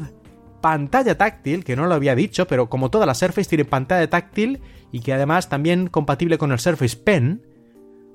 pantalla 0.61 1.17
táctil, 1.17 1.65
que 1.65 1.77
no 1.77 1.87
lo 1.87 1.95
había 1.95 2.15
dicho, 2.15 2.47
pero 2.47 2.69
como 2.69 2.91
todas 2.91 3.07
las 3.07 3.19
Surface 3.19 3.49
tiene 3.49 3.65
pantalla 3.65 4.09
táctil 4.09 4.61
y 4.93 5.01
que 5.01 5.13
además 5.13 5.49
también 5.49 5.87
compatible 5.89 6.39
con 6.39 6.53
el 6.53 6.59
Surface 6.59 6.97
Pen, 6.97 7.43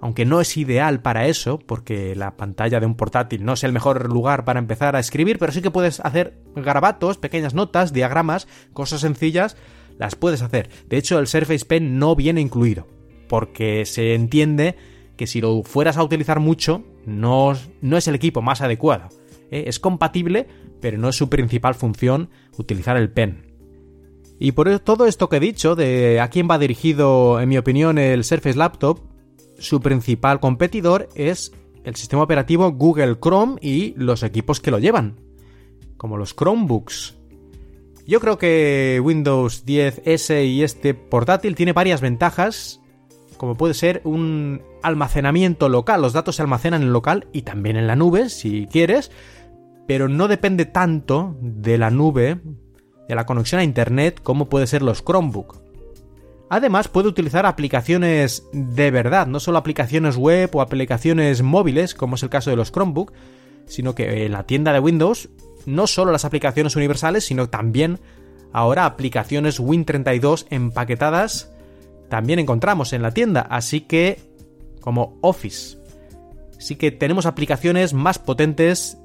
aunque 0.02 0.26
no 0.26 0.42
es 0.42 0.56
ideal 0.58 1.02
para 1.02 1.28
eso, 1.28 1.58
porque 1.60 2.16
la 2.16 2.38
pantalla 2.38 2.80
de 2.80 2.86
un 2.86 2.96
portátil 2.96 3.44
no 3.46 3.54
es 3.54 3.64
el 3.64 3.72
mejor 3.72 4.12
lugar 4.12 4.46
para 4.46 4.60
empezar 4.60 4.96
a 4.96 5.00
escribir, 5.00 5.40
pero 5.40 5.52
sí 5.52 5.62
que 5.62 5.72
puedes 5.72 6.00
hacer 6.00 6.38
garabatos, 6.56 7.18
pequeñas 7.18 7.54
notas, 7.54 7.94
diagramas, 7.94 8.48
cosas 8.74 9.02
sencillas, 9.02 9.58
las 9.98 10.16
puedes 10.16 10.42
hacer. 10.42 10.70
De 10.88 10.98
hecho, 10.98 11.20
el 11.20 11.28
Surface 11.28 11.66
Pen 11.66 11.98
no 11.98 12.16
viene 12.16 12.42
incluido, 12.42 12.88
porque 13.28 13.86
se 13.86 14.14
entiende 14.14 14.76
que 15.16 15.28
si 15.28 15.42
lo 15.42 15.64
fueras 15.64 15.98
a 15.98 16.04
utilizar 16.04 16.40
mucho, 16.40 16.84
no, 17.06 17.54
no 17.82 17.98
es 17.98 18.08
el 18.08 18.16
equipo 18.16 18.42
más 18.42 18.62
adecuado. 18.62 19.10
¿eh? 19.52 19.64
Es 19.68 19.80
compatible, 19.80 20.48
pero 20.82 20.98
no 20.98 21.10
es 21.10 21.16
su 21.16 21.30
principal 21.30 21.76
función 21.76 22.30
utilizar 22.58 22.98
el 22.98 23.12
pen. 23.12 23.54
Y 24.40 24.52
por 24.52 24.80
todo 24.80 25.08
esto 25.08 25.30
que 25.30 25.38
he 25.38 25.40
dicho, 25.40 25.76
de 25.76 26.20
a 26.20 26.30
quién 26.30 26.48
va 26.50 26.60
dirigido, 26.60 27.40
en 27.40 27.50
mi 27.50 27.58
opinión, 27.58 27.98
el 27.98 28.24
Surface 28.24 28.58
Laptop, 28.58 29.00
su 29.58 29.80
principal 29.80 30.40
competidor 30.40 31.08
es 31.16 31.54
el 31.86 31.96
sistema 31.96 32.24
operativo 32.24 32.72
Google 32.72 33.18
Chrome 33.20 33.58
y 33.62 33.94
los 33.96 34.24
equipos 34.24 34.60
que 34.60 34.72
lo 34.72 34.80
llevan, 34.80 35.20
como 35.98 36.18
los 36.18 36.36
Chromebooks. 36.36 37.16
Yo 38.08 38.20
creo 38.20 38.38
que 38.38 39.02
Windows 39.04 39.66
10S 39.66 40.46
y 40.48 40.64
este 40.64 40.94
portátil 40.94 41.56
tiene 41.56 41.74
varias 41.74 42.02
ventajas, 42.02 42.82
como 43.38 43.56
puede 43.56 43.74
ser 43.74 44.02
un 44.04 44.62
almacenamiento 44.84 45.70
local, 45.70 46.02
los 46.02 46.14
datos 46.14 46.36
se 46.36 46.42
almacenan 46.42 46.84
en 46.84 46.94
local 46.94 47.28
y 47.32 47.42
también 47.42 47.78
en 47.78 47.88
la 47.88 47.96
nube, 47.96 48.30
si 48.30 48.68
quieres, 48.68 49.12
pero 49.88 50.08
no 50.08 50.28
depende 50.28 50.66
tanto 50.66 51.36
de 51.42 51.78
la 51.78 51.90
nube, 51.90 52.40
de 53.08 53.16
la 53.16 53.26
conexión 53.26 53.60
a 53.60 53.64
Internet, 53.64 54.20
como 54.24 54.50
puede 54.50 54.68
ser 54.68 54.82
los 54.82 55.04
Chromebook. 55.04 55.62
Además, 56.50 56.88
puede 56.88 57.08
utilizar 57.08 57.46
aplicaciones 57.46 58.44
de 58.54 58.92
verdad, 58.92 59.28
no 59.28 59.40
solo 59.40 59.58
aplicaciones 59.58 60.16
web 60.16 60.50
o 60.54 60.62
aplicaciones 60.62 61.42
móviles, 61.42 61.96
como 61.96 62.16
es 62.16 62.24
el 62.24 62.30
caso 62.30 62.50
de 62.50 62.56
los 62.56 62.72
Chromebook, 62.72 63.14
sino 63.66 63.96
que 63.96 64.26
en 64.26 64.32
la 64.32 64.44
tienda 64.44 64.72
de 64.74 64.80
Windows, 64.80 65.30
no 65.66 65.88
solo 65.88 66.12
las 66.12 66.26
aplicaciones 66.26 66.76
universales, 66.76 67.26
sino 67.26 67.50
también 67.50 68.00
ahora 68.54 68.86
aplicaciones 68.86 69.60
Win32 69.60 70.46
empaquetadas 70.50 71.52
también 72.10 72.40
encontramos 72.40 72.94
en 72.94 73.02
la 73.02 73.12
tienda, 73.12 73.42
así 73.42 73.82
que 73.82 74.20
como 74.80 75.18
Office. 75.22 75.78
Así 76.58 76.76
que 76.76 76.92
tenemos 76.92 77.26
aplicaciones 77.26 77.94
más 77.94 78.20
potentes 78.20 78.98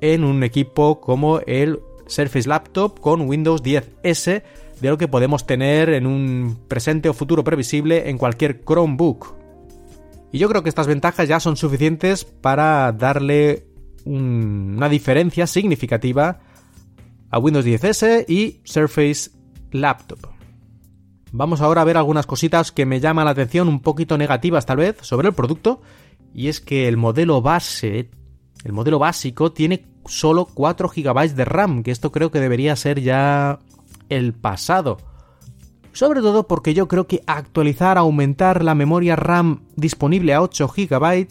en 0.00 0.24
un 0.24 0.42
equipo 0.42 1.00
como 1.00 1.40
el 1.40 1.80
Surface 2.06 2.48
Laptop 2.48 3.00
con 3.00 3.22
Windows 3.22 3.62
10S 3.62 4.42
de 4.80 4.88
lo 4.88 4.98
que 4.98 5.08
podemos 5.08 5.46
tener 5.46 5.90
en 5.90 6.06
un 6.06 6.58
presente 6.68 7.08
o 7.08 7.14
futuro 7.14 7.44
previsible 7.44 8.10
en 8.10 8.18
cualquier 8.18 8.64
Chromebook. 8.64 9.34
Y 10.32 10.38
yo 10.38 10.48
creo 10.48 10.62
que 10.62 10.68
estas 10.68 10.86
ventajas 10.86 11.28
ya 11.28 11.40
son 11.40 11.56
suficientes 11.56 12.24
para 12.24 12.92
darle 12.92 13.66
una 14.04 14.88
diferencia 14.88 15.46
significativa 15.46 16.40
a 17.30 17.38
Windows 17.38 17.64
10S 17.64 18.26
y 18.28 18.60
Surface 18.64 19.30
Laptop. 19.72 20.18
Vamos 21.32 21.60
ahora 21.60 21.82
a 21.82 21.84
ver 21.84 21.96
algunas 21.96 22.26
cositas 22.26 22.70
que 22.72 22.86
me 22.86 23.00
llaman 23.00 23.24
la 23.24 23.32
atención, 23.32 23.68
un 23.68 23.80
poquito 23.80 24.16
negativas 24.16 24.64
tal 24.64 24.78
vez, 24.78 24.96
sobre 25.02 25.28
el 25.28 25.34
producto. 25.34 25.82
Y 26.32 26.48
es 26.48 26.60
que 26.60 26.86
el 26.86 26.96
modelo 26.96 27.42
base, 27.42 28.10
el 28.66 28.72
modelo 28.72 28.98
básico, 28.98 29.52
tiene 29.52 29.86
solo 30.06 30.46
4 30.46 30.88
GB 30.88 31.34
de 31.34 31.44
RAM, 31.44 31.82
que 31.82 31.92
esto 31.92 32.10
creo 32.10 32.30
que 32.30 32.40
debería 32.40 32.74
ser 32.76 33.00
ya 33.00 33.60
el 34.08 34.34
pasado. 34.34 34.98
Sobre 35.92 36.20
todo 36.20 36.46
porque 36.46 36.74
yo 36.74 36.88
creo 36.88 37.06
que 37.06 37.22
actualizar, 37.26 37.96
aumentar 37.96 38.64
la 38.64 38.74
memoria 38.74 39.16
RAM 39.16 39.62
disponible 39.76 40.34
a 40.34 40.42
8 40.42 40.68
GB 40.68 41.26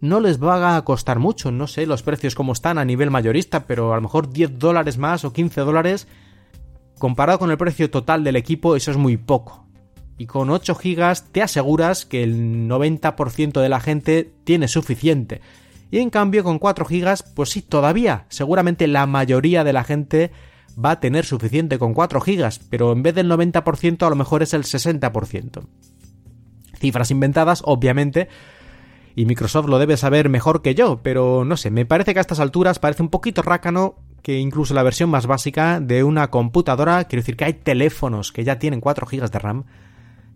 no 0.00 0.18
les 0.20 0.42
va 0.42 0.76
a 0.76 0.84
costar 0.84 1.18
mucho. 1.18 1.50
No 1.52 1.66
sé 1.66 1.86
los 1.86 2.02
precios 2.02 2.34
como 2.34 2.52
están 2.52 2.78
a 2.78 2.84
nivel 2.84 3.10
mayorista, 3.10 3.66
pero 3.66 3.92
a 3.92 3.96
lo 3.96 4.02
mejor 4.02 4.30
10 4.30 4.58
dólares 4.58 4.98
más 4.98 5.24
o 5.24 5.32
15 5.32 5.60
dólares. 5.60 6.08
Comparado 6.98 7.38
con 7.38 7.50
el 7.50 7.58
precio 7.58 7.90
total 7.90 8.24
del 8.24 8.36
equipo, 8.36 8.76
eso 8.76 8.90
es 8.90 8.96
muy 8.96 9.16
poco. 9.16 9.66
Y 10.18 10.26
con 10.26 10.50
8 10.50 10.74
GB 10.74 11.32
te 11.32 11.42
aseguras 11.42 12.04
que 12.04 12.22
el 12.22 12.68
90% 12.68 13.60
de 13.62 13.68
la 13.70 13.80
gente 13.80 14.30
tiene 14.44 14.68
suficiente. 14.68 15.40
Y 15.90 15.98
en 15.98 16.10
cambio 16.10 16.44
con 16.44 16.58
4 16.58 16.84
GB, 16.84 17.34
pues 17.34 17.50
sí, 17.50 17.62
todavía, 17.62 18.26
seguramente 18.28 18.86
la 18.86 19.06
mayoría 19.06 19.64
de 19.64 19.72
la 19.72 19.84
gente 19.84 20.30
va 20.82 20.92
a 20.92 21.00
tener 21.00 21.24
suficiente 21.24 21.78
con 21.78 21.94
4 21.94 22.20
GB, 22.20 22.48
pero 22.70 22.92
en 22.92 23.02
vez 23.02 23.14
del 23.14 23.30
90% 23.30 24.06
a 24.06 24.10
lo 24.10 24.16
mejor 24.16 24.42
es 24.42 24.54
el 24.54 24.62
60%. 24.62 25.62
Cifras 26.78 27.10
inventadas, 27.10 27.62
obviamente, 27.64 28.28
y 29.16 29.26
Microsoft 29.26 29.68
lo 29.68 29.78
debe 29.78 29.96
saber 29.96 30.28
mejor 30.28 30.62
que 30.62 30.74
yo, 30.74 31.00
pero 31.02 31.44
no 31.44 31.56
sé, 31.56 31.70
me 31.70 31.86
parece 31.86 32.12
que 32.12 32.20
a 32.20 32.22
estas 32.22 32.40
alturas 32.40 32.78
parece 32.78 33.02
un 33.02 33.10
poquito 33.10 33.42
rácano 33.42 33.96
que 34.22 34.38
incluso 34.38 34.74
la 34.74 34.82
versión 34.82 35.10
más 35.10 35.26
básica 35.26 35.80
de 35.80 36.04
una 36.04 36.30
computadora, 36.30 37.04
quiero 37.04 37.22
decir 37.22 37.36
que 37.36 37.44
hay 37.44 37.54
teléfonos 37.54 38.32
que 38.32 38.44
ya 38.44 38.58
tienen 38.58 38.80
4 38.80 39.06
GB 39.06 39.30
de 39.30 39.38
RAM, 39.38 39.64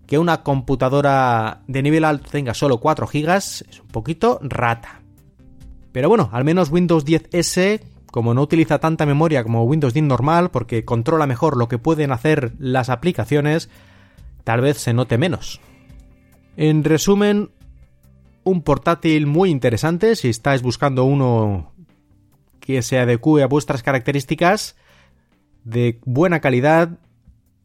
que 0.07 0.19
una 0.19 0.43
computadora 0.43 1.63
de 1.67 1.83
nivel 1.83 2.05
alto 2.05 2.29
tenga 2.31 2.55
solo 2.55 2.79
4 2.79 3.07
GB 3.07 3.37
es 3.37 3.81
un 3.81 3.89
poquito 3.89 4.39
rata. 4.43 5.04
Pero 5.95 6.09
bueno, 6.09 6.29
al 6.33 6.43
menos 6.43 6.73
Windows 6.73 7.07
10S 7.07 7.81
como 8.11 8.35
no 8.35 8.43
utiliza 8.43 8.81
tanta 8.81 9.07
memoria 9.07 9.45
como 9.45 9.63
Windows 9.63 9.95
10 9.95 10.07
normal, 10.07 10.51
porque 10.51 10.85
controla 10.85 11.29
mejor 11.29 11.57
lo 11.57 11.69
que 11.69 11.79
pueden 11.79 12.11
hacer 12.11 12.53
las 12.59 12.89
aplicaciones, 12.89 13.71
tal 14.43 14.61
vez 14.61 14.79
se 14.79 14.93
note 14.93 15.19
menos. 15.19 15.61
En 16.57 16.83
resumen, 16.83 17.51
un 18.43 18.63
portátil 18.63 19.29
muy 19.29 19.51
interesante 19.51 20.17
si 20.17 20.31
estáis 20.31 20.63
buscando 20.63 21.05
uno 21.05 21.73
que 22.59 22.83
se 22.83 22.99
adecue 22.99 23.45
a 23.45 23.49
vuestras 23.49 23.85
características, 23.85 24.75
de 25.63 26.01
buena 26.05 26.41
calidad, 26.41 26.99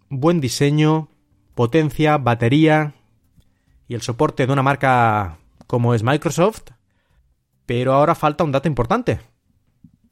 buen 0.07 0.39
diseño, 0.39 1.09
potencia, 1.55 2.19
batería 2.19 2.93
y 3.87 3.95
el 3.95 4.01
soporte 4.01 4.45
de 4.45 4.53
una 4.53 4.63
marca 4.63 5.39
como 5.65 5.95
es 5.95 6.03
Microsoft. 6.03 6.71
Pero 7.69 7.93
ahora 7.93 8.15
falta 8.15 8.43
un 8.43 8.51
dato 8.51 8.67
importante. 8.67 9.19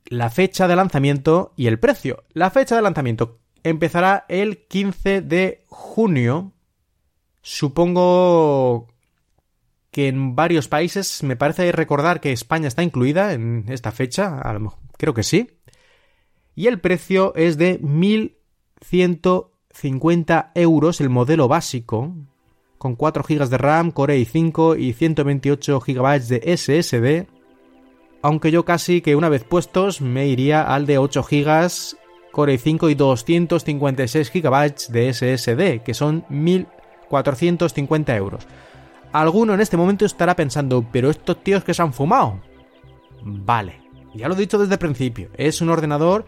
La 0.05 0.29
fecha 0.29 0.67
de 0.67 0.75
lanzamiento 0.75 1.53
y 1.55 1.65
el 1.65 1.79
precio. 1.79 2.23
La 2.33 2.51
fecha 2.51 2.75
de 2.75 2.83
lanzamiento 2.83 3.39
empezará 3.63 4.25
el 4.29 4.67
15 4.67 5.21
de 5.21 5.65
junio. 5.65 6.53
Supongo 7.41 8.89
que 9.89 10.07
en 10.07 10.35
varios 10.35 10.67
países, 10.67 11.23
me 11.23 11.35
parece 11.35 11.71
recordar 11.71 12.21
que 12.21 12.31
España 12.31 12.67
está 12.67 12.83
incluida 12.83 13.33
en 13.33 13.65
esta 13.69 13.91
fecha, 13.91 14.39
creo 14.95 15.15
que 15.15 15.23
sí. 15.23 15.49
Y 16.53 16.67
el 16.67 16.79
precio 16.79 17.33
es 17.33 17.57
de 17.57 17.81
1.150 17.81 20.51
euros 20.53 21.01
el 21.01 21.09
modelo 21.09 21.47
básico, 21.47 22.13
con 22.77 22.95
4 22.95 23.23
GB 23.27 23.49
de 23.49 23.57
RAM, 23.57 23.89
Core 23.89 24.19
i5 24.19 24.79
y 24.79 24.93
128 24.93 25.79
GB 25.79 26.19
de 26.27 26.55
SSD. 26.55 27.37
Aunque 28.21 28.51
yo 28.51 28.65
casi 28.65 29.01
que 29.01 29.15
una 29.15 29.30
vez 29.30 29.43
puestos 29.43 30.01
me 30.01 30.27
iría 30.27 30.63
al 30.63 30.86
de 30.86 30.97
8 30.97 31.23
GB, 31.23 31.97
Core 32.32 32.60
i5 32.60 32.91
y 32.91 32.95
256 32.95 34.32
GB 34.32 34.73
de 34.89 35.13
SSD, 35.13 35.84
que 35.84 35.93
son 35.93 36.23
1.450 36.30 38.15
euros. 38.15 38.47
Alguno 39.12 39.53
en 39.53 39.62
este 39.62 39.77
momento 39.77 40.06
estará 40.06 40.36
pensando, 40.36 40.86
pero 40.91 41.10
estos 41.10 41.43
tíos 41.43 41.63
que 41.63 41.73
se 41.73 41.82
han 41.82 41.93
fumado. 41.93 42.39
Vale, 43.23 43.82
ya 44.13 44.27
lo 44.27 44.36
he 44.36 44.39
dicho 44.39 44.58
desde 44.58 44.73
el 44.73 44.80
principio, 44.80 45.30
es 45.38 45.62
un 45.62 45.69
ordenador, 45.69 46.25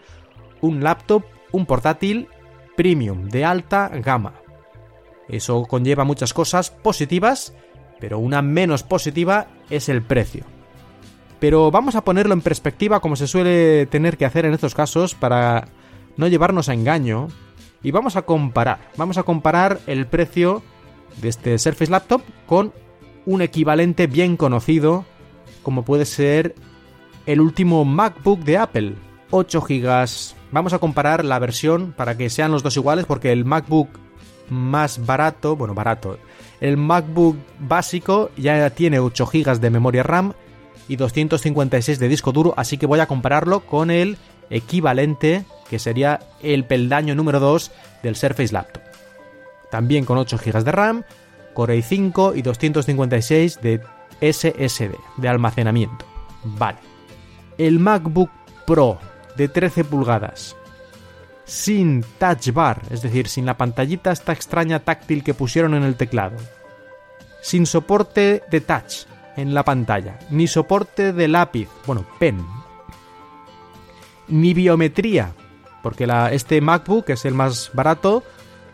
un 0.60 0.82
laptop, 0.82 1.24
un 1.52 1.66
portátil 1.66 2.28
premium 2.76 3.28
de 3.28 3.44
alta 3.44 3.88
gama. 3.88 4.34
Eso 5.28 5.62
conlleva 5.64 6.04
muchas 6.04 6.34
cosas 6.34 6.70
positivas, 6.70 7.54
pero 8.00 8.18
una 8.18 8.42
menos 8.42 8.82
positiva 8.82 9.48
es 9.68 9.88
el 9.88 10.02
precio. 10.02 10.44
Pero 11.40 11.70
vamos 11.70 11.96
a 11.96 12.04
ponerlo 12.04 12.34
en 12.34 12.42
perspectiva 12.42 13.00
como 13.00 13.16
se 13.16 13.26
suele 13.26 13.86
tener 13.86 14.16
que 14.16 14.26
hacer 14.26 14.44
en 14.44 14.52
estos 14.52 14.74
casos 14.74 15.14
para 15.14 15.68
no 16.16 16.28
llevarnos 16.28 16.68
a 16.68 16.74
engaño 16.74 17.28
y 17.82 17.90
vamos 17.90 18.16
a 18.16 18.22
comparar, 18.22 18.90
vamos 18.96 19.16
a 19.16 19.22
comparar 19.22 19.80
el 19.86 20.06
precio 20.06 20.62
de 21.20 21.30
este 21.30 21.58
Surface 21.58 21.90
Laptop 21.90 22.20
con 22.46 22.72
un 23.24 23.40
equivalente 23.40 24.06
bien 24.06 24.36
conocido 24.36 25.06
como 25.62 25.84
puede 25.84 26.04
ser 26.04 26.54
el 27.26 27.40
último 27.40 27.84
MacBook 27.84 28.40
de 28.40 28.58
Apple, 28.58 28.94
8 29.30 29.60
GB. 29.60 30.08
Vamos 30.52 30.72
a 30.72 30.78
comparar 30.78 31.24
la 31.24 31.38
versión 31.38 31.92
para 31.96 32.16
que 32.16 32.30
sean 32.30 32.50
los 32.50 32.62
dos 32.62 32.76
iguales 32.76 33.06
porque 33.06 33.32
el 33.32 33.44
MacBook 33.44 33.88
más 34.48 35.06
barato, 35.06 35.54
bueno, 35.54 35.74
barato, 35.74 36.18
el 36.60 36.76
MacBook 36.76 37.36
básico 37.60 38.30
ya 38.36 38.68
tiene 38.70 38.98
8 38.98 39.26
GB 39.26 39.60
de 39.60 39.70
memoria 39.70 40.02
RAM 40.02 40.34
y 40.90 40.96
256 40.96 41.98
de 41.98 42.08
disco 42.08 42.32
duro, 42.32 42.52
así 42.56 42.76
que 42.76 42.86
voy 42.86 43.00
a 43.00 43.06
compararlo 43.06 43.60
con 43.60 43.90
el 43.90 44.18
equivalente 44.50 45.44
que 45.70 45.78
sería 45.78 46.20
el 46.42 46.64
peldaño 46.64 47.14
número 47.14 47.40
2 47.40 47.70
del 48.02 48.16
Surface 48.16 48.52
Laptop 48.52 48.90
también 49.70 50.04
con 50.04 50.18
8 50.18 50.38
GB 50.44 50.64
de 50.64 50.72
RAM, 50.72 51.04
Core 51.54 51.78
i5 51.78 52.36
y 52.36 52.42
256 52.42 53.60
de 53.62 53.80
SSD, 54.20 54.94
de 55.16 55.28
almacenamiento. 55.28 56.04
Vale. 56.44 56.78
El 57.56 57.78
MacBook 57.78 58.30
Pro 58.66 58.98
de 59.36 59.48
13 59.48 59.84
pulgadas, 59.84 60.56
sin 61.44 62.04
touch 62.18 62.52
bar, 62.52 62.82
es 62.90 63.02
decir, 63.02 63.28
sin 63.28 63.46
la 63.46 63.56
pantallita 63.56 64.12
esta 64.12 64.32
extraña 64.32 64.80
táctil 64.80 65.24
que 65.24 65.34
pusieron 65.34 65.74
en 65.74 65.82
el 65.82 65.96
teclado, 65.96 66.36
sin 67.40 67.66
soporte 67.66 68.42
de 68.50 68.60
touch 68.60 69.06
en 69.36 69.54
la 69.54 69.64
pantalla, 69.64 70.18
ni 70.30 70.46
soporte 70.46 71.12
de 71.12 71.28
lápiz, 71.28 71.68
bueno, 71.86 72.04
pen, 72.18 72.44
ni 74.28 74.54
biometría, 74.54 75.34
porque 75.82 76.08
este 76.32 76.60
MacBook 76.60 77.10
es 77.10 77.24
el 77.24 77.34
más 77.34 77.70
barato, 77.74 78.22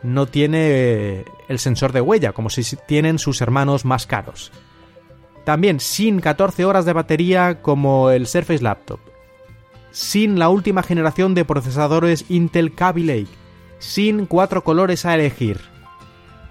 no 0.03 0.27
tiene 0.27 1.25
el 1.49 1.59
sensor 1.59 1.93
de 1.93 2.01
huella, 2.01 2.33
como 2.33 2.51
si 2.51 2.63
tienen 2.87 3.19
sus 3.19 3.41
hermanos 3.41 3.85
más 3.85 4.07
caros. 4.07 4.53
También 5.45 5.79
sin 5.79 6.21
14 6.21 6.65
horas 6.65 6.85
de 6.85 6.93
batería 6.93 7.63
como 7.63 8.11
el 8.11 8.27
Surface 8.27 8.63
Laptop. 8.63 8.99
Sin 9.93 10.39
la 10.39 10.49
última 10.49 10.83
generación 10.83 11.35
de 11.35 11.45
procesadores 11.45 12.25
Intel 12.29 12.75
Kaby 12.75 13.05
Lake. 13.05 13.29
Sin 13.79 14.27
cuatro 14.27 14.65
colores 14.65 15.07
a 15.07 15.15
elegir. 15.15 15.61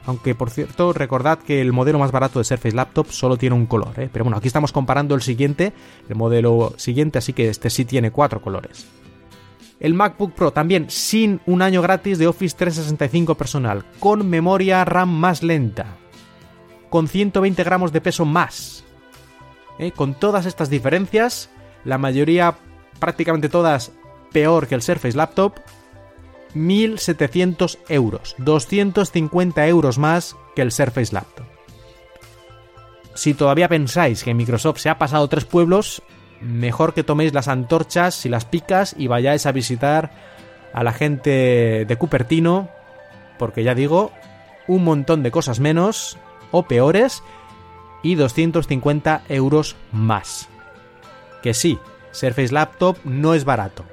Aunque 0.05 0.35
por 0.35 0.51
cierto, 0.51 0.93
recordad 0.93 1.39
que 1.39 1.61
el 1.61 1.73
modelo 1.73 1.97
más 1.97 2.11
barato 2.11 2.39
de 2.39 2.45
Surface 2.45 2.75
Laptop 2.75 3.07
solo 3.09 3.37
tiene 3.37 3.55
un 3.55 3.65
color, 3.65 3.99
¿eh? 3.99 4.09
pero 4.11 4.23
bueno, 4.23 4.37
aquí 4.37 4.47
estamos 4.47 4.71
comparando 4.71 5.15
el 5.15 5.21
siguiente, 5.21 5.73
el 6.07 6.15
modelo 6.15 6.73
siguiente, 6.77 7.17
así 7.17 7.33
que 7.33 7.49
este 7.49 7.69
sí 7.69 7.85
tiene 7.85 8.11
cuatro 8.11 8.41
colores. 8.41 8.87
El 9.79 9.93
MacBook 9.93 10.33
Pro 10.33 10.51
también 10.51 10.89
sin 10.89 11.41
un 11.45 11.61
año 11.61 11.81
gratis 11.81 12.17
de 12.17 12.27
Office 12.27 12.55
365 12.55 13.35
personal, 13.35 13.83
con 13.99 14.29
memoria 14.29 14.85
RAM 14.85 15.09
más 15.09 15.43
lenta, 15.43 15.97
con 16.89 17.07
120 17.07 17.63
gramos 17.63 17.91
de 17.91 18.01
peso 18.01 18.25
más. 18.25 18.83
¿Eh? 19.79 19.91
Con 19.91 20.13
todas 20.13 20.45
estas 20.45 20.69
diferencias, 20.69 21.49
la 21.83 21.97
mayoría, 21.97 22.55
prácticamente 22.99 23.49
todas, 23.49 23.91
peor 24.31 24.67
que 24.67 24.75
el 24.75 24.81
Surface 24.81 25.17
Laptop, 25.17 25.59
1.700 26.55 27.77
euros, 27.89 28.35
250 28.39 29.67
euros 29.67 29.97
más 29.97 30.35
que 30.55 30.61
el 30.61 30.71
Surface 30.71 31.13
Laptop. 31.13 31.45
Si 33.13 33.33
todavía 33.33 33.69
pensáis 33.69 34.23
que 34.23 34.33
Microsoft 34.33 34.79
se 34.79 34.89
ha 34.89 34.97
pasado 34.97 35.27
tres 35.27 35.45
pueblos, 35.45 36.01
mejor 36.41 36.93
que 36.93 37.03
toméis 37.03 37.33
las 37.33 37.47
antorchas 37.47 38.25
y 38.25 38.29
las 38.29 38.45
picas 38.45 38.95
y 38.97 39.07
vayáis 39.07 39.45
a 39.45 39.51
visitar 39.51 40.11
a 40.73 40.83
la 40.83 40.91
gente 40.91 41.85
de 41.87 41.95
Cupertino, 41.97 42.69
porque 43.39 43.63
ya 43.63 43.73
digo, 43.73 44.11
un 44.67 44.83
montón 44.83 45.23
de 45.23 45.31
cosas 45.31 45.59
menos 45.59 46.17
o 46.51 46.63
peores 46.63 47.23
y 48.03 48.15
250 48.15 49.23
euros 49.29 49.75
más. 49.91 50.49
Que 51.41 51.53
sí, 51.53 51.79
Surface 52.11 52.53
Laptop 52.53 52.97
no 53.03 53.33
es 53.33 53.45
barato, 53.45 53.85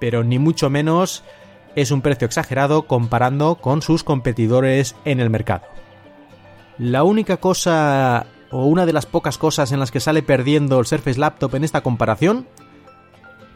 pero 0.00 0.24
ni 0.24 0.38
mucho 0.38 0.70
menos 0.70 1.22
es 1.76 1.90
un 1.90 2.02
precio 2.02 2.26
exagerado 2.26 2.86
comparando 2.86 3.56
con 3.56 3.82
sus 3.82 4.04
competidores 4.04 4.94
en 5.04 5.20
el 5.20 5.30
mercado. 5.30 5.66
La 6.78 7.04
única 7.04 7.36
cosa 7.36 8.26
o 8.50 8.66
una 8.66 8.86
de 8.86 8.92
las 8.92 9.06
pocas 9.06 9.38
cosas 9.38 9.72
en 9.72 9.80
las 9.80 9.90
que 9.90 10.00
sale 10.00 10.22
perdiendo 10.22 10.78
el 10.78 10.86
Surface 10.86 11.18
Laptop 11.18 11.54
en 11.56 11.64
esta 11.64 11.82
comparación 11.82 12.46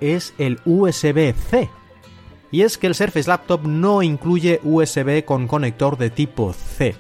es 0.01 0.35
el 0.39 0.61
USB-C. 0.65 1.71
Y 2.51 2.63
es 2.63 2.79
que 2.79 2.87
el 2.87 2.95
Surface 2.95 3.29
Laptop 3.29 3.67
no 3.67 4.03
incluye 4.03 4.61
USB 4.65 5.25
con 5.25 5.47
conector 5.47 5.99
de 5.99 6.11
tipo 6.11 6.53
C. 6.53 6.97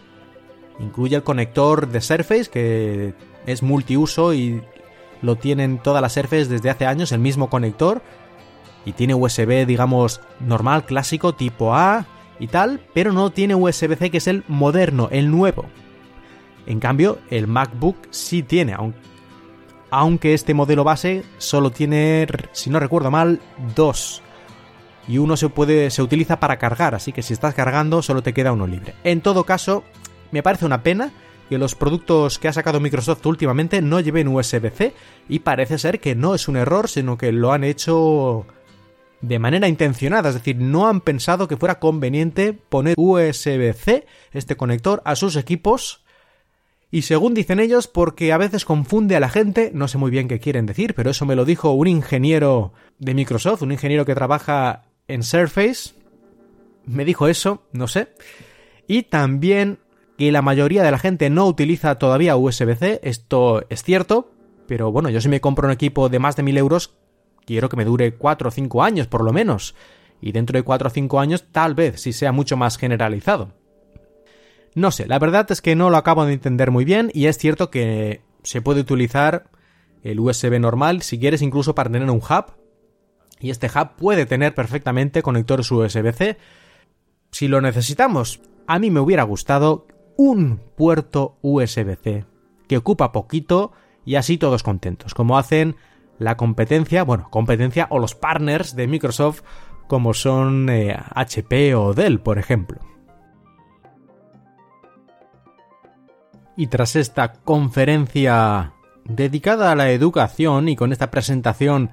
Incluye 0.78 1.16
el 1.16 1.22
conector 1.22 1.88
de 1.88 2.00
Surface 2.00 2.50
que 2.50 3.14
es 3.46 3.62
multiuso 3.62 4.34
y 4.34 4.62
lo 5.22 5.36
tienen 5.36 5.78
todas 5.78 6.02
las 6.02 6.12
Surface 6.12 6.46
desde 6.46 6.70
hace 6.70 6.86
años, 6.86 7.12
el 7.12 7.20
mismo 7.20 7.50
conector. 7.50 8.02
Y 8.84 8.92
tiene 8.92 9.14
USB, 9.14 9.66
digamos, 9.66 10.20
normal, 10.40 10.84
clásico, 10.84 11.34
tipo 11.34 11.74
A 11.74 12.06
y 12.38 12.48
tal, 12.48 12.80
pero 12.94 13.12
no 13.12 13.30
tiene 13.30 13.54
USB-C 13.54 14.10
que 14.10 14.18
es 14.18 14.26
el 14.26 14.44
moderno, 14.48 15.08
el 15.10 15.30
nuevo. 15.30 15.66
En 16.66 16.80
cambio, 16.80 17.18
el 17.30 17.46
MacBook 17.46 17.96
sí 18.10 18.42
tiene, 18.42 18.76
aunque 19.90 20.34
este 20.34 20.54
modelo 20.54 20.84
base 20.84 21.24
solo 21.38 21.70
tiene, 21.70 22.26
si 22.52 22.70
no 22.70 22.78
recuerdo 22.78 23.10
mal, 23.10 23.40
dos. 23.74 24.22
Y 25.06 25.18
uno 25.18 25.36
se 25.38 25.48
puede 25.48 25.90
se 25.90 26.02
utiliza 26.02 26.38
para 26.38 26.58
cargar, 26.58 26.94
así 26.94 27.12
que 27.12 27.22
si 27.22 27.32
estás 27.32 27.54
cargando 27.54 28.02
solo 28.02 28.22
te 28.22 28.34
queda 28.34 28.52
uno 28.52 28.66
libre. 28.66 28.94
En 29.04 29.22
todo 29.22 29.44
caso, 29.44 29.82
me 30.30 30.42
parece 30.42 30.66
una 30.66 30.82
pena 30.82 31.10
que 31.48 31.56
los 31.56 31.74
productos 31.74 32.38
que 32.38 32.48
ha 32.48 32.52
sacado 32.52 32.80
Microsoft 32.80 33.24
últimamente 33.24 33.80
no 33.80 34.00
lleven 34.00 34.28
USB-C 34.28 34.92
y 35.28 35.38
parece 35.38 35.78
ser 35.78 36.00
que 36.00 36.14
no 36.14 36.34
es 36.34 36.48
un 36.48 36.56
error, 36.56 36.88
sino 36.88 37.16
que 37.16 37.32
lo 37.32 37.52
han 37.52 37.64
hecho 37.64 38.44
de 39.20 39.38
manera 39.38 39.68
intencionada, 39.68 40.28
es 40.28 40.36
decir, 40.36 40.56
no 40.56 40.88
han 40.88 41.00
pensado 41.00 41.48
que 41.48 41.56
fuera 41.56 41.80
conveniente 41.80 42.52
poner 42.52 42.94
USB-C, 42.96 44.06
este 44.32 44.56
conector, 44.56 45.02
a 45.04 45.16
sus 45.16 45.36
equipos 45.36 46.04
y 46.90 47.02
según 47.02 47.34
dicen 47.34 47.60
ellos, 47.60 47.86
porque 47.86 48.32
a 48.32 48.38
veces 48.38 48.64
confunde 48.64 49.14
a 49.14 49.20
la 49.20 49.28
gente, 49.28 49.70
no 49.74 49.88
sé 49.88 49.98
muy 49.98 50.10
bien 50.10 50.26
qué 50.26 50.40
quieren 50.40 50.64
decir, 50.64 50.94
pero 50.94 51.10
eso 51.10 51.26
me 51.26 51.36
lo 51.36 51.44
dijo 51.44 51.72
un 51.72 51.86
ingeniero 51.86 52.72
de 52.98 53.14
Microsoft, 53.14 53.62
un 53.62 53.72
ingeniero 53.72 54.06
que 54.06 54.14
trabaja 54.14 54.84
en 55.06 55.22
Surface, 55.22 55.94
me 56.86 57.04
dijo 57.04 57.28
eso, 57.28 57.62
no 57.72 57.88
sé. 57.88 58.08
Y 58.86 59.02
también 59.02 59.80
que 60.16 60.32
la 60.32 60.40
mayoría 60.40 60.82
de 60.82 60.90
la 60.90 60.98
gente 60.98 61.28
no 61.28 61.46
utiliza 61.46 61.96
todavía 61.96 62.36
USB-C, 62.36 63.00
esto 63.02 63.66
es 63.68 63.82
cierto, 63.82 64.30
pero 64.66 64.90
bueno, 64.90 65.10
yo 65.10 65.20
si 65.20 65.28
me 65.28 65.42
compro 65.42 65.66
un 65.66 65.72
equipo 65.72 66.08
de 66.08 66.18
más 66.18 66.36
de 66.36 66.42
1000 66.42 66.56
euros, 66.56 66.94
quiero 67.48 67.70
que 67.70 67.76
me 67.76 67.86
dure 67.86 68.12
4 68.14 68.48
o 68.48 68.50
5 68.50 68.82
años 68.82 69.06
por 69.06 69.24
lo 69.24 69.32
menos. 69.32 69.74
y 70.20 70.32
dentro 70.32 70.58
de 70.58 70.64
4 70.64 70.88
o 70.88 70.90
5 70.90 71.20
años 71.20 71.44
tal 71.52 71.74
vez 71.74 72.02
sí 72.02 72.12
sea 72.12 72.32
mucho 72.32 72.56
más 72.56 72.76
generalizado. 72.76 73.54
No 74.74 74.90
sé, 74.90 75.06
la 75.06 75.18
verdad 75.18 75.50
es 75.50 75.62
que 75.62 75.76
no 75.76 75.90
lo 75.90 75.96
acabo 75.96 76.26
de 76.26 76.32
entender 76.34 76.70
muy 76.70 76.84
bien 76.84 77.10
y 77.14 77.26
es 77.26 77.38
cierto 77.38 77.70
que 77.70 78.20
se 78.42 78.60
puede 78.60 78.80
utilizar 78.80 79.50
el 80.02 80.20
USB 80.20 80.60
normal 80.60 81.02
si 81.02 81.18
quieres 81.18 81.40
incluso 81.40 81.74
para 81.74 81.90
tener 81.90 82.10
un 82.10 82.18
hub 82.18 82.52
y 83.40 83.50
este 83.50 83.68
hub 83.68 83.96
puede 83.96 84.26
tener 84.26 84.54
perfectamente 84.54 85.22
conectores 85.22 85.70
USB-C 85.70 86.36
si 87.30 87.48
lo 87.48 87.60
necesitamos. 87.60 88.40
A 88.66 88.78
mí 88.78 88.90
me 88.90 89.00
hubiera 89.00 89.22
gustado 89.22 89.86
un 90.16 90.60
puerto 90.76 91.38
USB-C 91.42 92.26
que 92.66 92.76
ocupa 92.76 93.12
poquito 93.12 93.72
y 94.04 94.16
así 94.16 94.36
todos 94.36 94.62
contentos, 94.62 95.14
como 95.14 95.38
hacen 95.38 95.76
la 96.18 96.36
competencia, 96.36 97.04
bueno, 97.04 97.28
competencia 97.30 97.86
o 97.90 97.98
los 97.98 98.14
partners 98.14 98.74
de 98.74 98.86
Microsoft 98.86 99.42
como 99.86 100.14
son 100.14 100.68
HP 100.68 101.70
eh, 101.70 101.74
o 101.74 101.94
Dell, 101.94 102.20
por 102.20 102.38
ejemplo. 102.38 102.80
Y 106.56 106.66
tras 106.66 106.96
esta 106.96 107.32
conferencia 107.32 108.74
dedicada 109.04 109.72
a 109.72 109.76
la 109.76 109.90
educación 109.90 110.68
y 110.68 110.76
con 110.76 110.92
esta 110.92 111.10
presentación 111.10 111.90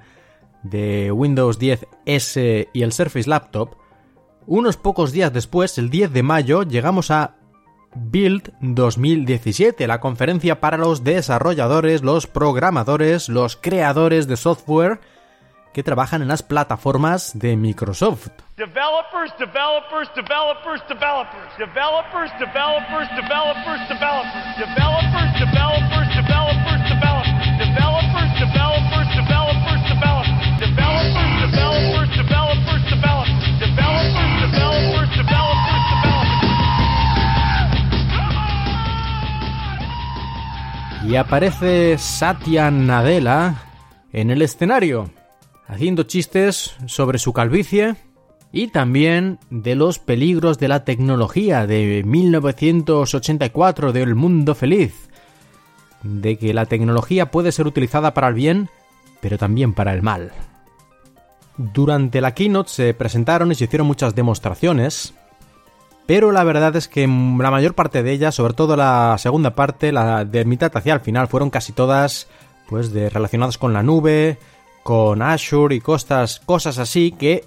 de 0.62 1.10
Windows 1.12 1.58
10 1.58 1.86
S 2.04 2.68
y 2.72 2.82
el 2.82 2.92
Surface 2.92 3.30
Laptop, 3.30 3.76
unos 4.46 4.76
pocos 4.76 5.12
días 5.12 5.32
después, 5.32 5.78
el 5.78 5.88
10 5.88 6.12
de 6.12 6.22
mayo, 6.22 6.62
llegamos 6.62 7.10
a 7.10 7.35
Build 7.96 8.52
2017, 8.60 9.86
la 9.86 10.00
conferencia 10.00 10.60
para 10.60 10.76
los 10.76 11.02
desarrolladores, 11.02 12.02
los 12.02 12.26
programadores, 12.26 13.28
los 13.28 13.56
creadores 13.56 14.28
de 14.28 14.36
software 14.36 15.00
que 15.76 15.82
trabajan 15.82 16.22
en 16.22 16.28
las 16.28 16.42
plataformas 16.42 17.38
de 17.38 17.56
Microsoft. 17.56 18.28
Developers, 18.56 19.32
developers, 19.38 20.08
developers, 20.16 20.80
developers. 20.88 21.52
Developers, 21.58 22.32
developers, 22.40 23.08
developers, 23.12 23.80
developers. 23.88 24.56
Developers, 24.56 25.32
developers, 25.36 26.08
developers, 26.16 26.80
developers. 26.88 27.28
Developers, 27.60 28.30
developers, 28.40 29.08
developers, 29.20 29.80
developers. 29.84 30.56
Developers, 30.64 31.32
developers, 31.44 32.15
Y 41.06 41.14
aparece 41.14 41.98
Satya 41.98 42.70
Nadella 42.72 43.62
en 44.12 44.30
el 44.32 44.42
escenario 44.42 45.10
haciendo 45.68 46.02
chistes 46.02 46.74
sobre 46.86 47.18
su 47.18 47.32
calvicie 47.32 47.94
y 48.50 48.68
también 48.68 49.38
de 49.50 49.76
los 49.76 50.00
peligros 50.00 50.58
de 50.58 50.66
la 50.68 50.84
tecnología 50.84 51.66
de 51.66 52.02
1984 52.04 53.92
del 53.92 54.16
mundo 54.16 54.56
feliz, 54.56 55.08
de 56.02 56.38
que 56.38 56.52
la 56.52 56.66
tecnología 56.66 57.30
puede 57.30 57.52
ser 57.52 57.68
utilizada 57.68 58.12
para 58.12 58.28
el 58.28 58.34
bien, 58.34 58.68
pero 59.20 59.38
también 59.38 59.74
para 59.74 59.92
el 59.92 60.02
mal. 60.02 60.32
Durante 61.56 62.20
la 62.20 62.34
keynote 62.34 62.70
se 62.70 62.94
presentaron 62.94 63.52
y 63.52 63.54
se 63.54 63.64
hicieron 63.64 63.86
muchas 63.86 64.16
demostraciones, 64.16 65.14
pero 66.06 66.30
la 66.30 66.44
verdad 66.44 66.76
es 66.76 66.88
que 66.88 67.02
la 67.02 67.50
mayor 67.50 67.74
parte 67.74 68.02
de 68.02 68.12
ellas, 68.12 68.34
sobre 68.34 68.54
todo 68.54 68.76
la 68.76 69.16
segunda 69.18 69.54
parte, 69.54 69.92
la 69.92 70.24
de 70.24 70.44
mitad 70.44 70.70
hacia 70.74 70.94
el 70.94 71.00
final, 71.00 71.28
fueron 71.28 71.50
casi 71.50 71.72
todas 71.72 72.28
pues 72.68 72.92
de 72.92 73.10
relacionadas 73.10 73.58
con 73.58 73.72
la 73.72 73.82
nube, 73.82 74.38
con 74.82 75.20
Azure 75.20 75.74
y 75.74 75.80
cosas, 75.80 76.40
cosas 76.44 76.78
así 76.78 77.12
que 77.12 77.44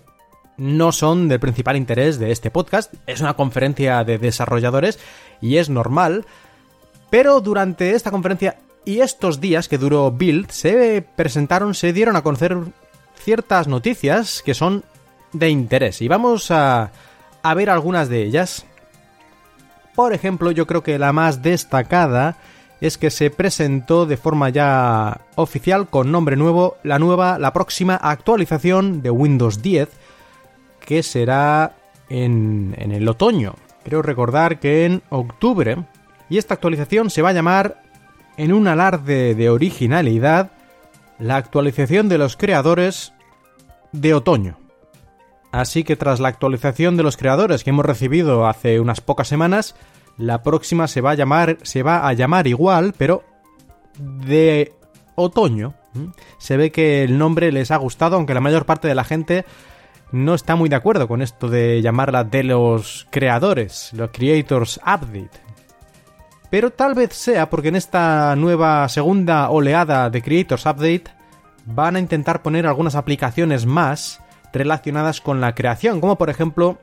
no 0.57 0.91
son 0.91 1.29
del 1.29 1.39
principal 1.39 1.77
interés 1.77 2.19
de 2.19 2.31
este 2.31 2.51
podcast. 2.51 2.93
Es 3.07 3.21
una 3.21 3.35
conferencia 3.35 4.03
de 4.03 4.17
desarrolladores 4.17 4.99
y 5.41 5.57
es 5.57 5.69
normal. 5.69 6.25
Pero 7.09 7.39
durante 7.39 7.91
esta 7.91 8.11
conferencia 8.11 8.57
y 8.85 8.99
estos 8.99 9.39
días 9.39 9.69
que 9.69 9.77
duró 9.77 10.11
Build, 10.11 10.51
se 10.51 11.05
presentaron, 11.15 11.73
se 11.75 11.93
dieron 11.93 12.17
a 12.17 12.23
conocer 12.23 12.57
ciertas 13.23 13.67
noticias 13.67 14.41
que 14.43 14.53
son 14.53 14.83
de 15.31 15.49
interés. 15.49 16.01
Y 16.01 16.07
vamos 16.07 16.51
a, 16.51 16.91
a 17.43 17.53
ver 17.53 17.69
algunas 17.69 18.09
de 18.09 18.23
ellas. 18.23 18.65
Por 19.95 20.13
ejemplo, 20.13 20.51
yo 20.51 20.67
creo 20.67 20.83
que 20.83 20.99
la 20.99 21.13
más 21.13 21.41
destacada 21.41 22.37
es 22.81 22.97
que 22.97 23.09
se 23.09 23.29
presentó 23.29 24.05
de 24.05 24.17
forma 24.17 24.49
ya 24.49 25.21
oficial 25.35 25.89
con 25.89 26.11
nombre 26.11 26.37
nuevo 26.37 26.77
la 26.83 26.99
nueva, 26.99 27.37
la 27.37 27.51
próxima 27.51 27.95
actualización 27.95 29.01
de 29.01 29.11
Windows 29.11 29.61
10 29.61 29.89
que 30.79 31.03
será 31.03 31.75
en, 32.09 32.75
en 32.77 32.91
el 32.91 33.07
otoño. 33.07 33.55
Creo 33.83 34.01
recordar 34.01 34.59
que 34.59 34.85
en 34.85 35.01
octubre. 35.09 35.83
Y 36.29 36.37
esta 36.37 36.53
actualización 36.53 37.09
se 37.09 37.21
va 37.21 37.29
a 37.29 37.33
llamar, 37.33 37.81
en 38.37 38.53
un 38.53 38.67
alarde 38.67 39.35
de 39.35 39.49
originalidad, 39.49 40.51
la 41.17 41.35
actualización 41.35 42.07
de 42.07 42.17
los 42.17 42.37
creadores 42.37 43.13
de 43.91 44.13
otoño. 44.13 44.57
Así 45.51 45.83
que 45.83 45.95
tras 45.95 46.19
la 46.19 46.27
actualización 46.27 46.95
de 46.95 47.03
los 47.03 47.17
creadores 47.17 47.63
que 47.63 47.71
hemos 47.71 47.85
recibido 47.85 48.47
hace 48.47 48.79
unas 48.79 49.01
pocas 49.01 49.27
semanas, 49.27 49.75
la 50.17 50.43
próxima 50.43 50.87
se 50.87 51.01
va 51.01 51.11
a 51.11 52.13
llamar, 52.13 52.47
igual, 52.47 52.93
pero 52.97 53.23
de 53.97 54.73
otoño. 55.15 55.73
Se 56.37 56.55
ve 56.55 56.71
que 56.71 57.03
el 57.03 57.17
nombre 57.17 57.51
les 57.51 57.71
ha 57.71 57.77
gustado, 57.77 58.15
aunque 58.15 58.35
la 58.35 58.41
mayor 58.41 58.65
parte 58.65 58.87
de 58.87 58.95
la 58.95 59.03
gente 59.03 59.45
no 60.11 60.35
está 60.35 60.55
muy 60.55 60.69
de 60.69 60.75
acuerdo 60.75 61.07
con 61.07 61.21
esto 61.21 61.49
de 61.49 61.81
llamarla 61.81 62.23
de 62.23 62.43
los 62.43 63.07
creadores, 63.09 63.91
los 63.93 64.11
Creators 64.11 64.79
Update. 64.83 65.49
Pero 66.49 66.71
tal 66.71 66.95
vez 66.95 67.13
sea 67.13 67.49
porque 67.49 67.67
en 67.67 67.75
esta 67.75 68.35
nueva 68.35 68.87
segunda 68.89 69.49
oleada 69.49 70.09
de 70.09 70.21
Creators 70.21 70.65
Update 70.65 71.05
van 71.65 71.95
a 71.95 71.99
intentar 71.99 72.41
poner 72.41 72.65
algunas 72.65 72.95
aplicaciones 72.95 73.65
más 73.65 74.19
relacionadas 74.53 75.21
con 75.21 75.41
la 75.41 75.55
creación, 75.55 76.01
como 76.01 76.17
por 76.17 76.29
ejemplo 76.29 76.77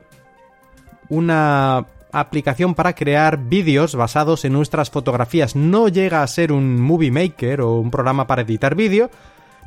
una 1.09 1.85
aplicación 2.11 2.73
para 2.73 2.93
crear 2.93 3.37
vídeos 3.37 3.95
basados 3.95 4.45
en 4.45 4.53
nuestras 4.53 4.89
fotografías. 4.89 5.55
No 5.55 5.87
llega 5.87 6.23
a 6.23 6.27
ser 6.27 6.51
un 6.51 6.81
movie 6.81 7.11
maker 7.11 7.61
o 7.61 7.75
un 7.75 7.91
programa 7.91 8.27
para 8.27 8.41
editar 8.41 8.75
vídeo, 8.75 9.09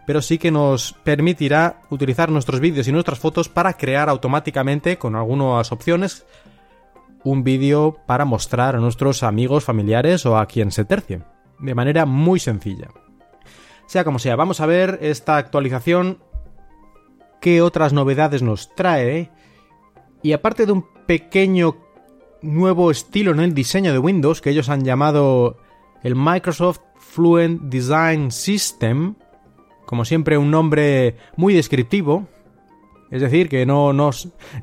pero 0.06 0.22
sí 0.22 0.38
que 0.38 0.50
nos 0.50 0.94
permitirá 1.04 1.82
utilizar 1.90 2.30
nuestros 2.30 2.60
vídeos 2.60 2.88
y 2.88 2.92
nuestras 2.92 3.18
fotos 3.18 3.48
para 3.48 3.74
crear 3.74 4.08
automáticamente 4.08 4.98
con 4.98 5.14
algunas 5.14 5.70
opciones 5.72 6.26
un 7.22 7.44
vídeo 7.44 7.98
para 8.06 8.24
mostrar 8.24 8.76
a 8.76 8.80
nuestros 8.80 9.22
amigos, 9.22 9.64
familiares 9.64 10.24
o 10.24 10.38
a 10.38 10.46
quien 10.46 10.70
se 10.70 10.84
tercie, 10.84 11.22
de 11.58 11.74
manera 11.74 12.06
muy 12.06 12.40
sencilla. 12.40 12.88
Sea 13.86 14.04
como 14.04 14.18
sea, 14.18 14.36
vamos 14.36 14.60
a 14.60 14.66
ver 14.66 14.98
esta 15.02 15.36
actualización, 15.36 16.18
qué 17.40 17.62
otras 17.62 17.92
novedades 17.92 18.42
nos 18.42 18.74
trae, 18.74 19.30
y 20.22 20.32
aparte 20.32 20.66
de 20.66 20.72
un 20.72 20.84
pequeño 21.06 21.76
nuevo 22.42 22.90
estilo 22.90 23.32
en 23.32 23.40
el 23.40 23.54
diseño 23.54 23.92
de 23.92 23.98
Windows 23.98 24.40
que 24.40 24.50
ellos 24.50 24.68
han 24.68 24.84
llamado 24.84 25.58
el 26.02 26.14
Microsoft 26.16 26.80
Fluent 26.98 27.62
Design 27.62 28.30
System, 28.30 29.14
como 29.86 30.04
siempre 30.04 30.38
un 30.38 30.50
nombre 30.50 31.16
muy 31.36 31.54
descriptivo, 31.54 32.28
es 33.10 33.20
decir, 33.20 33.48
que 33.48 33.66
no, 33.66 33.92
no, 33.92 34.10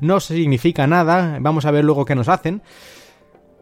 no 0.00 0.20
significa 0.20 0.86
nada, 0.86 1.38
vamos 1.40 1.66
a 1.66 1.70
ver 1.70 1.84
luego 1.84 2.06
qué 2.06 2.14
nos 2.14 2.28
hacen. 2.28 2.62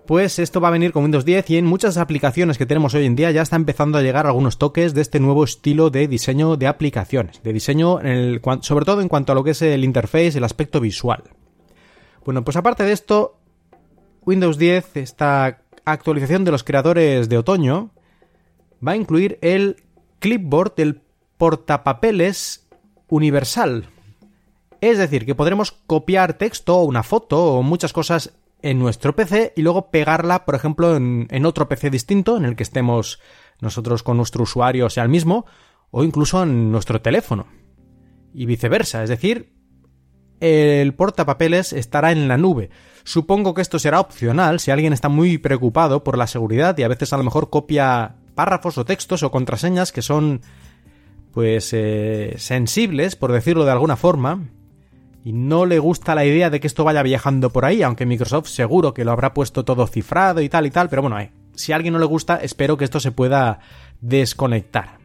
Pues 0.06 0.38
esto 0.38 0.60
va 0.60 0.68
a 0.68 0.70
venir 0.70 0.92
con 0.92 1.02
Windows 1.02 1.24
10 1.24 1.50
y 1.50 1.56
en 1.56 1.64
muchas 1.64 1.96
aplicaciones 1.96 2.58
que 2.58 2.66
tenemos 2.66 2.94
hoy 2.94 3.06
en 3.06 3.16
día 3.16 3.32
ya 3.32 3.42
está 3.42 3.56
empezando 3.56 3.98
a 3.98 4.02
llegar 4.02 4.28
algunos 4.28 4.56
toques 4.56 4.94
de 4.94 5.00
este 5.00 5.18
nuevo 5.18 5.42
estilo 5.42 5.90
de 5.90 6.06
diseño 6.06 6.56
de 6.56 6.68
aplicaciones, 6.68 7.42
de 7.42 7.52
diseño 7.52 7.98
sobre 8.60 8.84
todo 8.84 9.00
en 9.00 9.08
cuanto 9.08 9.32
a 9.32 9.34
lo 9.34 9.42
que 9.42 9.50
es 9.50 9.62
el 9.62 9.82
interface, 9.82 10.38
el 10.38 10.44
aspecto 10.44 10.78
visual. 10.78 11.24
Bueno, 12.24 12.44
pues 12.44 12.56
aparte 12.56 12.84
de 12.84 12.92
esto, 12.92 13.40
Windows 14.24 14.58
10, 14.58 14.96
esta 14.98 15.62
actualización 15.84 16.44
de 16.44 16.52
los 16.52 16.62
creadores 16.62 17.28
de 17.28 17.38
otoño, 17.38 17.90
va 18.86 18.92
a 18.92 18.96
incluir 18.96 19.40
el 19.42 19.82
clipboard 20.20 20.76
del 20.76 21.02
portapapeles 21.36 22.68
universal. 23.08 23.88
Es 24.80 24.98
decir, 24.98 25.26
que 25.26 25.34
podremos 25.34 25.72
copiar 25.72 26.34
texto 26.34 26.76
o 26.76 26.84
una 26.84 27.02
foto 27.02 27.54
o 27.54 27.62
muchas 27.64 27.92
cosas 27.92 28.34
en 28.66 28.80
nuestro 28.80 29.14
PC 29.14 29.52
y 29.54 29.62
luego 29.62 29.90
pegarla, 29.92 30.44
por 30.44 30.56
ejemplo, 30.56 30.96
en, 30.96 31.46
otro 31.46 31.68
PC 31.68 31.88
distinto 31.88 32.36
en 32.36 32.44
el 32.44 32.56
que 32.56 32.64
estemos 32.64 33.20
nosotros 33.60 34.02
con 34.02 34.16
nuestro 34.16 34.42
usuario 34.42 34.90
sea 34.90 35.04
el 35.04 35.08
mismo, 35.08 35.46
o 35.92 36.02
incluso 36.02 36.42
en 36.42 36.72
nuestro 36.72 37.00
teléfono. 37.00 37.46
Y 38.34 38.44
viceversa, 38.44 39.04
es 39.04 39.08
decir, 39.08 39.54
el 40.40 40.94
portapapeles 40.94 41.72
estará 41.72 42.10
en 42.10 42.26
la 42.26 42.38
nube. 42.38 42.70
Supongo 43.04 43.54
que 43.54 43.62
esto 43.62 43.78
será 43.78 44.00
opcional 44.00 44.58
si 44.58 44.72
alguien 44.72 44.92
está 44.92 45.08
muy 45.08 45.38
preocupado 45.38 46.02
por 46.02 46.18
la 46.18 46.26
seguridad 46.26 46.76
y 46.76 46.82
a 46.82 46.88
veces 46.88 47.12
a 47.12 47.18
lo 47.18 47.22
mejor 47.22 47.50
copia 47.50 48.16
párrafos 48.34 48.78
o 48.78 48.84
textos 48.84 49.22
o 49.22 49.30
contraseñas 49.30 49.92
que 49.92 50.02
son 50.02 50.42
pues 51.32 51.70
eh, 51.72 52.34
sensibles, 52.38 53.14
por 53.14 53.30
decirlo 53.30 53.64
de 53.64 53.70
alguna 53.70 53.96
forma, 53.96 54.48
y 55.26 55.32
no 55.32 55.66
le 55.66 55.80
gusta 55.80 56.14
la 56.14 56.24
idea 56.24 56.50
de 56.50 56.60
que 56.60 56.68
esto 56.68 56.84
vaya 56.84 57.02
viajando 57.02 57.50
por 57.50 57.64
ahí, 57.64 57.82
aunque 57.82 58.06
Microsoft 58.06 58.46
seguro 58.46 58.94
que 58.94 59.04
lo 59.04 59.10
habrá 59.10 59.34
puesto 59.34 59.64
todo 59.64 59.88
cifrado 59.88 60.40
y 60.40 60.48
tal 60.48 60.66
y 60.66 60.70
tal, 60.70 60.88
pero 60.88 61.02
bueno, 61.02 61.18
eh, 61.18 61.32
si 61.56 61.72
a 61.72 61.74
alguien 61.74 61.94
no 61.94 61.98
le 61.98 62.06
gusta, 62.06 62.36
espero 62.36 62.76
que 62.76 62.84
esto 62.84 63.00
se 63.00 63.10
pueda 63.10 63.58
desconectar. 64.00 64.98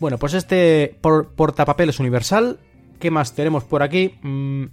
Bueno, 0.00 0.16
pues 0.16 0.32
este 0.32 0.98
portapapeles 1.02 2.00
universal, 2.00 2.60
¿qué 2.98 3.10
más 3.10 3.34
tenemos 3.34 3.64
por 3.64 3.82
aquí? 3.82 4.14
Mm, 4.22 4.68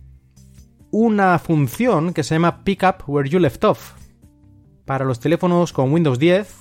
una 0.91 1.37
función 1.39 2.13
que 2.13 2.23
se 2.23 2.35
llama 2.35 2.63
Pick 2.63 2.83
Up 2.83 3.03
Where 3.05 3.29
You 3.29 3.39
Left 3.39 3.65
Off 3.65 3.95
para 4.85 5.03
los 5.03 5.19
teléfonos 5.19 5.73
con 5.73 5.91
Windows 5.91 6.19
10 6.19 6.55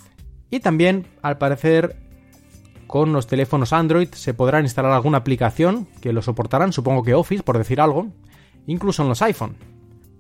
y 0.50 0.58
también, 0.58 1.06
al 1.22 1.38
parecer, 1.38 2.01
con 2.92 3.14
los 3.14 3.26
teléfonos 3.26 3.72
Android 3.72 4.10
se 4.12 4.34
podrá 4.34 4.60
instalar 4.60 4.92
alguna 4.92 5.16
aplicación 5.16 5.88
que 6.02 6.12
lo 6.12 6.20
soportarán, 6.20 6.74
supongo 6.74 7.02
que 7.02 7.14
Office, 7.14 7.42
por 7.42 7.56
decir 7.56 7.80
algo, 7.80 8.08
incluso 8.66 9.02
en 9.02 9.08
los 9.08 9.22
iPhone. 9.22 9.56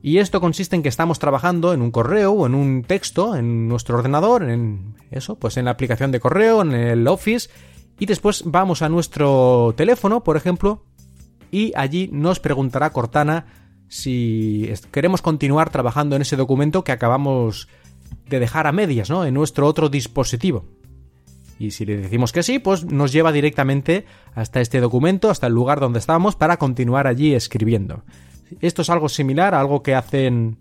Y 0.00 0.16
esto 0.16 0.40
consiste 0.40 0.74
en 0.74 0.82
que 0.82 0.88
estamos 0.88 1.18
trabajando 1.18 1.74
en 1.74 1.82
un 1.82 1.90
correo 1.90 2.32
o 2.32 2.46
en 2.46 2.54
un 2.54 2.82
texto 2.82 3.36
en 3.36 3.68
nuestro 3.68 3.98
ordenador, 3.98 4.48
en 4.48 4.94
eso, 5.10 5.36
pues 5.38 5.58
en 5.58 5.66
la 5.66 5.72
aplicación 5.72 6.12
de 6.12 6.20
correo, 6.20 6.62
en 6.62 6.72
el 6.72 7.06
Office, 7.08 7.50
y 7.98 8.06
después 8.06 8.42
vamos 8.46 8.80
a 8.80 8.88
nuestro 8.88 9.74
teléfono, 9.76 10.24
por 10.24 10.38
ejemplo, 10.38 10.82
y 11.50 11.72
allí 11.76 12.08
nos 12.10 12.40
preguntará 12.40 12.88
Cortana 12.88 13.44
si 13.88 14.72
queremos 14.90 15.20
continuar 15.20 15.68
trabajando 15.68 16.16
en 16.16 16.22
ese 16.22 16.36
documento 16.36 16.84
que 16.84 16.92
acabamos 16.92 17.68
de 18.30 18.40
dejar 18.40 18.66
a 18.66 18.72
medias, 18.72 19.10
¿no? 19.10 19.26
En 19.26 19.34
nuestro 19.34 19.66
otro 19.66 19.90
dispositivo. 19.90 20.64
Y 21.62 21.70
si 21.70 21.86
le 21.86 21.96
decimos 21.96 22.32
que 22.32 22.42
sí, 22.42 22.58
pues 22.58 22.86
nos 22.86 23.12
lleva 23.12 23.30
directamente 23.30 24.04
hasta 24.34 24.60
este 24.60 24.80
documento, 24.80 25.30
hasta 25.30 25.46
el 25.46 25.52
lugar 25.52 25.78
donde 25.78 26.00
estábamos, 26.00 26.34
para 26.34 26.56
continuar 26.56 27.06
allí 27.06 27.34
escribiendo. 27.34 28.02
Esto 28.60 28.82
es 28.82 28.90
algo 28.90 29.08
similar 29.08 29.54
a 29.54 29.60
algo 29.60 29.80
que 29.80 29.94
hacen 29.94 30.56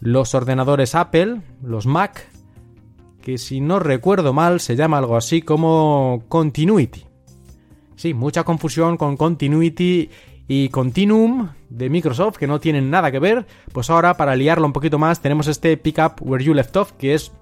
los 0.00 0.34
ordenadores 0.34 0.94
Apple, 0.94 1.42
los 1.62 1.84
Mac, 1.84 2.30
que 3.20 3.36
si 3.36 3.60
no 3.60 3.78
recuerdo 3.78 4.32
mal 4.32 4.60
se 4.60 4.74
llama 4.74 4.96
algo 4.96 5.18
así 5.18 5.42
como 5.42 6.24
Continuity. 6.28 7.04
Sí, 7.96 8.14
mucha 8.14 8.44
confusión 8.44 8.96
con 8.96 9.18
Continuity 9.18 10.08
y 10.48 10.70
Continuum 10.70 11.50
de 11.68 11.90
Microsoft 11.90 12.38
que 12.38 12.46
no 12.46 12.58
tienen 12.58 12.88
nada 12.88 13.12
que 13.12 13.18
ver. 13.18 13.46
Pues 13.74 13.90
ahora, 13.90 14.16
para 14.16 14.34
liarlo 14.34 14.64
un 14.64 14.72
poquito 14.72 14.98
más, 14.98 15.20
tenemos 15.20 15.46
este 15.46 15.76
Pick 15.76 15.98
Up 15.98 16.26
Where 16.26 16.42
You 16.42 16.54
Left 16.54 16.74
Off, 16.74 16.92
que 16.92 17.12
es 17.12 17.32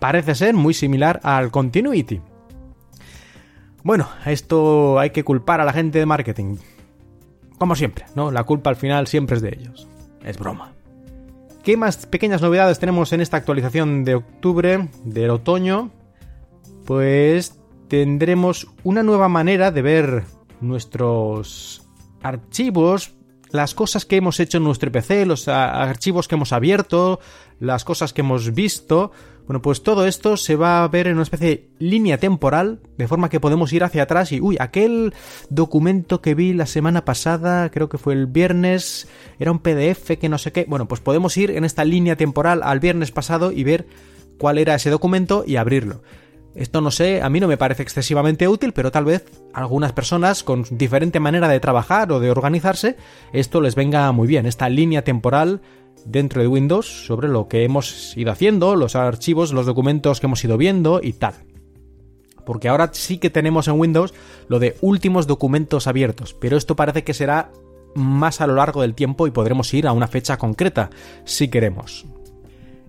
parece 0.00 0.34
ser 0.34 0.54
muy 0.54 0.74
similar 0.74 1.20
al 1.22 1.52
Continuity. 1.52 2.20
Bueno, 3.82 4.08
esto 4.26 4.98
hay 4.98 5.10
que 5.10 5.24
culpar 5.24 5.60
a 5.60 5.64
la 5.64 5.72
gente 5.72 5.98
de 5.98 6.06
marketing. 6.06 6.56
Como 7.58 7.74
siempre, 7.74 8.06
¿no? 8.14 8.30
La 8.30 8.44
culpa 8.44 8.70
al 8.70 8.76
final 8.76 9.06
siempre 9.06 9.36
es 9.36 9.42
de 9.42 9.56
ellos. 9.58 9.88
Es 10.24 10.38
broma. 10.38 10.72
¿Qué 11.62 11.76
más 11.76 12.06
pequeñas 12.06 12.42
novedades 12.42 12.78
tenemos 12.78 13.12
en 13.12 13.20
esta 13.20 13.36
actualización 13.36 14.04
de 14.04 14.16
octubre, 14.16 14.88
del 15.04 15.30
otoño? 15.30 15.90
Pues 16.84 17.58
tendremos 17.88 18.68
una 18.82 19.02
nueva 19.02 19.28
manera 19.28 19.70
de 19.70 19.82
ver 19.82 20.24
nuestros 20.60 21.82
archivos, 22.22 23.14
las 23.50 23.74
cosas 23.74 24.04
que 24.04 24.16
hemos 24.16 24.40
hecho 24.40 24.58
en 24.58 24.64
nuestro 24.64 24.90
PC, 24.90 25.26
los 25.26 25.46
archivos 25.46 26.26
que 26.26 26.34
hemos 26.34 26.52
abierto, 26.52 27.20
las 27.60 27.84
cosas 27.84 28.12
que 28.12 28.22
hemos 28.22 28.54
visto, 28.54 29.12
bueno, 29.46 29.60
pues 29.60 29.82
todo 29.82 30.06
esto 30.06 30.36
se 30.36 30.56
va 30.56 30.84
a 30.84 30.88
ver 30.88 31.08
en 31.08 31.14
una 31.14 31.24
especie 31.24 31.48
de 31.48 31.68
línea 31.78 32.18
temporal, 32.18 32.80
de 32.96 33.08
forma 33.08 33.28
que 33.28 33.40
podemos 33.40 33.72
ir 33.72 33.82
hacia 33.82 34.04
atrás 34.04 34.30
y, 34.32 34.40
uy, 34.40 34.56
aquel 34.60 35.14
documento 35.50 36.20
que 36.20 36.34
vi 36.34 36.52
la 36.52 36.66
semana 36.66 37.04
pasada, 37.04 37.70
creo 37.70 37.88
que 37.88 37.98
fue 37.98 38.14
el 38.14 38.26
viernes, 38.26 39.08
era 39.38 39.50
un 39.50 39.58
PDF 39.58 40.18
que 40.18 40.28
no 40.28 40.38
sé 40.38 40.52
qué. 40.52 40.64
Bueno, 40.68 40.86
pues 40.86 41.00
podemos 41.00 41.36
ir 41.36 41.50
en 41.50 41.64
esta 41.64 41.84
línea 41.84 42.16
temporal 42.16 42.62
al 42.62 42.80
viernes 42.80 43.10
pasado 43.10 43.50
y 43.50 43.64
ver 43.64 43.86
cuál 44.38 44.58
era 44.58 44.74
ese 44.74 44.90
documento 44.90 45.44
y 45.46 45.56
abrirlo. 45.56 46.02
Esto 46.54 46.82
no 46.82 46.90
sé, 46.90 47.22
a 47.22 47.30
mí 47.30 47.40
no 47.40 47.48
me 47.48 47.56
parece 47.56 47.82
excesivamente 47.82 48.46
útil, 48.46 48.72
pero 48.72 48.92
tal 48.92 49.06
vez 49.06 49.24
algunas 49.54 49.92
personas 49.92 50.44
con 50.44 50.64
diferente 50.70 51.18
manera 51.18 51.48
de 51.48 51.60
trabajar 51.60 52.12
o 52.12 52.20
de 52.20 52.30
organizarse, 52.30 52.96
esto 53.32 53.60
les 53.62 53.74
venga 53.74 54.12
muy 54.12 54.28
bien, 54.28 54.44
esta 54.44 54.68
línea 54.68 55.02
temporal 55.02 55.62
dentro 56.04 56.42
de 56.42 56.48
Windows 56.48 57.06
sobre 57.06 57.28
lo 57.28 57.48
que 57.48 57.64
hemos 57.64 58.16
ido 58.16 58.32
haciendo, 58.32 58.76
los 58.76 58.96
archivos, 58.96 59.52
los 59.52 59.66
documentos 59.66 60.20
que 60.20 60.26
hemos 60.26 60.44
ido 60.44 60.56
viendo 60.56 61.00
y 61.02 61.12
tal. 61.14 61.34
Porque 62.44 62.68
ahora 62.68 62.90
sí 62.92 63.18
que 63.18 63.30
tenemos 63.30 63.68
en 63.68 63.78
Windows 63.78 64.14
lo 64.48 64.58
de 64.58 64.76
últimos 64.80 65.26
documentos 65.26 65.86
abiertos, 65.86 66.34
pero 66.34 66.56
esto 66.56 66.76
parece 66.76 67.04
que 67.04 67.14
será 67.14 67.50
más 67.94 68.40
a 68.40 68.46
lo 68.46 68.54
largo 68.54 68.82
del 68.82 68.94
tiempo 68.94 69.26
y 69.26 69.30
podremos 69.30 69.72
ir 69.74 69.86
a 69.86 69.92
una 69.92 70.08
fecha 70.08 70.38
concreta 70.38 70.90
si 71.24 71.48
queremos. 71.48 72.06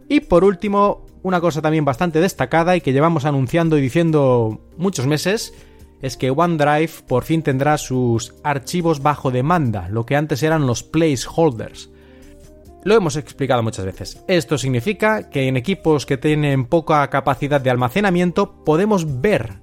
Y 0.08 0.22
por 0.22 0.44
último, 0.44 1.06
una 1.22 1.42
cosa 1.42 1.62
también 1.62 1.86
bastante 1.86 2.20
destacada 2.20 2.76
y 2.76 2.82
que 2.82 2.94
llevamos 2.94 3.26
anunciando 3.26 3.78
y 3.78 3.82
diciendo 3.82 4.62
muchos 4.78 5.08
meses, 5.08 5.54
es 6.02 6.18
que 6.18 6.32
OneDrive 6.32 6.92
por 7.08 7.24
fin 7.24 7.42
tendrá 7.44 7.78
sus 7.78 8.34
archivos 8.44 9.02
bajo 9.02 9.32
demanda, 9.32 9.88
lo 9.90 10.06
que 10.06 10.18
antes 10.18 10.44
eran 10.44 10.68
los 10.68 10.84
placeholders. 10.84 11.90
Lo 12.84 12.96
hemos 12.96 13.16
explicado 13.16 13.64
muchas 13.64 13.86
veces. 13.86 14.24
Esto 14.28 14.58
significa 14.58 15.30
que 15.30 15.48
en 15.48 15.56
equipos 15.56 16.06
que 16.06 16.18
tienen 16.18 16.66
poca 16.66 17.10
capacidad 17.10 17.62
de 17.62 17.70
almacenamiento 17.70 18.64
podemos 18.66 19.22
ver 19.22 19.62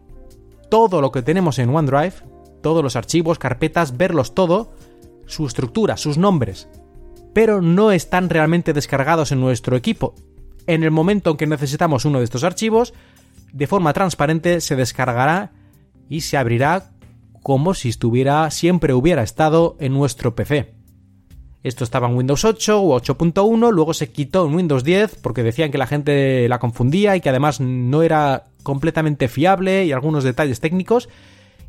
todo 0.70 1.02
lo 1.02 1.12
que 1.12 1.22
tenemos 1.22 1.58
en 1.58 1.68
OneDrive, 1.68 2.14
todos 2.62 2.82
los 2.82 2.96
archivos, 2.96 3.38
carpetas, 3.38 3.96
verlos 3.96 4.34
todo, 4.34 4.72
su 5.26 5.46
estructura, 5.46 5.98
sus 5.98 6.16
nombres, 6.16 6.68
pero 7.34 7.60
no 7.60 7.92
están 7.92 8.30
realmente 8.30 8.72
descargados 8.72 9.32
en 9.32 9.40
nuestro 9.40 9.76
equipo. 9.76 10.14
En 10.66 10.82
el 10.82 10.90
momento 10.90 11.30
en 11.30 11.36
que 11.36 11.46
necesitamos 11.46 12.06
uno 12.06 12.18
de 12.18 12.24
estos 12.24 12.44
archivos, 12.44 12.94
de 13.52 13.66
forma 13.66 13.92
transparente 13.92 14.60
se 14.60 14.76
descargará 14.76 15.52
y 16.08 16.22
se 16.22 16.38
abrirá 16.38 16.92
como 17.42 17.74
si 17.74 17.88
estuviera, 17.88 18.50
siempre 18.50 18.94
hubiera 18.94 19.22
estado 19.22 19.76
en 19.80 19.92
nuestro 19.92 20.34
PC. 20.34 20.79
Esto 21.62 21.84
estaba 21.84 22.08
en 22.08 22.16
Windows 22.16 22.44
8 22.44 22.80
o 22.80 22.98
8.1, 23.00 23.70
luego 23.70 23.92
se 23.92 24.10
quitó 24.10 24.46
en 24.46 24.54
Windows 24.54 24.82
10 24.82 25.16
porque 25.16 25.42
decían 25.42 25.70
que 25.70 25.76
la 25.76 25.86
gente 25.86 26.48
la 26.48 26.58
confundía 26.58 27.16
y 27.16 27.20
que 27.20 27.28
además 27.28 27.60
no 27.60 28.02
era 28.02 28.44
completamente 28.62 29.28
fiable 29.28 29.84
y 29.84 29.92
algunos 29.92 30.24
detalles 30.24 30.60
técnicos. 30.60 31.10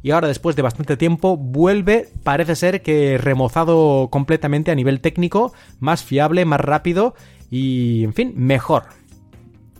Y 0.01 0.11
ahora 0.11 0.29
después 0.29 0.55
de 0.55 0.61
bastante 0.61 0.97
tiempo 0.97 1.35
vuelve, 1.37 2.07
parece 2.23 2.55
ser 2.55 2.81
que 2.81 3.17
remozado 3.17 4.07
completamente 4.09 4.71
a 4.71 4.75
nivel 4.75 5.01
técnico, 5.01 5.53
más 5.79 6.03
fiable, 6.03 6.45
más 6.45 6.61
rápido 6.61 7.13
y, 7.51 8.03
en 8.05 8.13
fin, 8.13 8.33
mejor. 8.35 8.85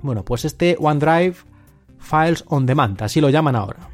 Bueno, 0.01 0.25
pues 0.25 0.45
este 0.45 0.75
OneDrive 0.79 1.35
Files 1.99 2.43
on 2.47 2.65
Demand, 2.65 3.01
así 3.01 3.21
lo 3.21 3.29
llaman 3.29 3.55
ahora 3.55 3.90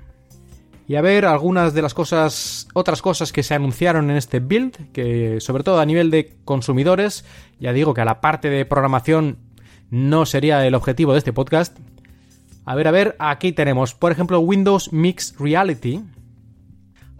y 0.88 0.96
a 0.96 1.02
ver 1.02 1.26
algunas 1.26 1.74
de 1.74 1.82
las 1.82 1.94
cosas, 1.94 2.70
otras 2.74 3.02
cosas 3.02 3.34
que 3.34 3.44
se 3.44 3.54
anunciaron 3.54 4.10
en 4.10 4.16
este 4.16 4.40
build, 4.40 4.92
que 4.94 5.42
sobre 5.42 5.64
todo 5.64 5.82
a 5.82 5.86
nivel 5.86 6.10
de 6.12 6.34
consumidores, 6.46 7.26
ya 7.60 7.74
digo 7.74 7.94
que 7.94 8.02
a 8.02 8.06
la 8.06 8.22
parte 8.22 8.50
de 8.50 8.66
programación 8.66 9.38
no 9.90 10.26
sería 10.26 10.66
el 10.66 10.76
objetivo 10.76 11.12
de 11.12 11.20
este 11.20 11.34
podcast. 11.34 11.78
A 12.64 12.74
ver, 12.76 12.88
a 12.88 12.92
ver, 12.92 13.16
aquí 13.20 13.52
tenemos, 13.52 13.94
por 13.96 14.14
ejemplo, 14.14 14.40
Windows 14.40 14.94
Mixed 14.94 15.38
Reality. 15.40 16.04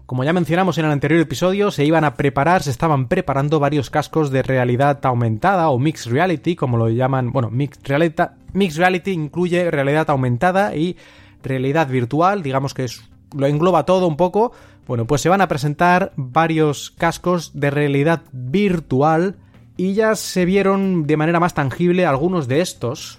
Como 0.06 0.24
ya 0.24 0.32
mencionamos 0.32 0.78
en 0.78 0.86
el 0.86 0.90
anterior 0.90 1.20
episodio, 1.20 1.70
se 1.70 1.84
iban 1.84 2.04
a 2.04 2.14
preparar, 2.14 2.62
se 2.62 2.70
estaban 2.70 3.08
preparando 3.08 3.60
varios 3.60 3.90
cascos 3.90 4.30
de 4.30 4.42
realidad 4.42 5.04
aumentada 5.04 5.68
o 5.68 5.78
Mixed 5.78 6.10
Reality, 6.10 6.56
como 6.56 6.78
lo 6.78 6.88
llaman, 6.88 7.32
bueno, 7.32 7.50
Mixed 7.50 7.86
Reality, 7.86 8.22
Mixed 8.54 8.78
Reality 8.78 9.10
incluye 9.10 9.70
realidad 9.70 10.08
aumentada 10.08 10.74
y 10.74 10.96
realidad 11.42 11.88
virtual, 11.88 12.42
digamos 12.42 12.72
que 12.72 12.84
es 12.84 13.07
lo 13.36 13.46
engloba 13.46 13.84
todo 13.84 14.06
un 14.06 14.16
poco. 14.16 14.52
Bueno, 14.86 15.06
pues 15.06 15.20
se 15.20 15.28
van 15.28 15.40
a 15.40 15.48
presentar 15.48 16.12
varios 16.16 16.90
cascos 16.90 17.52
de 17.54 17.70
realidad 17.70 18.22
virtual 18.32 19.36
y 19.76 19.92
ya 19.94 20.14
se 20.16 20.44
vieron 20.44 21.06
de 21.06 21.16
manera 21.16 21.40
más 21.40 21.54
tangible 21.54 22.06
algunos 22.06 22.48
de 22.48 22.60
estos, 22.60 23.18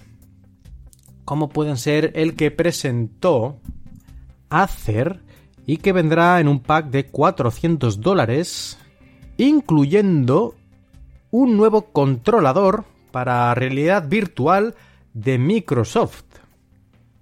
como 1.24 1.48
pueden 1.48 1.76
ser 1.76 2.12
el 2.14 2.34
que 2.34 2.50
presentó 2.50 3.58
Acer 4.50 5.20
y 5.64 5.76
que 5.76 5.92
vendrá 5.92 6.40
en 6.40 6.48
un 6.48 6.60
pack 6.60 6.86
de 6.90 7.06
400 7.06 8.00
dólares, 8.00 8.78
incluyendo 9.36 10.56
un 11.30 11.56
nuevo 11.56 11.92
controlador 11.92 12.84
para 13.12 13.54
realidad 13.54 14.08
virtual 14.08 14.74
de 15.14 15.38
Microsoft 15.38 16.24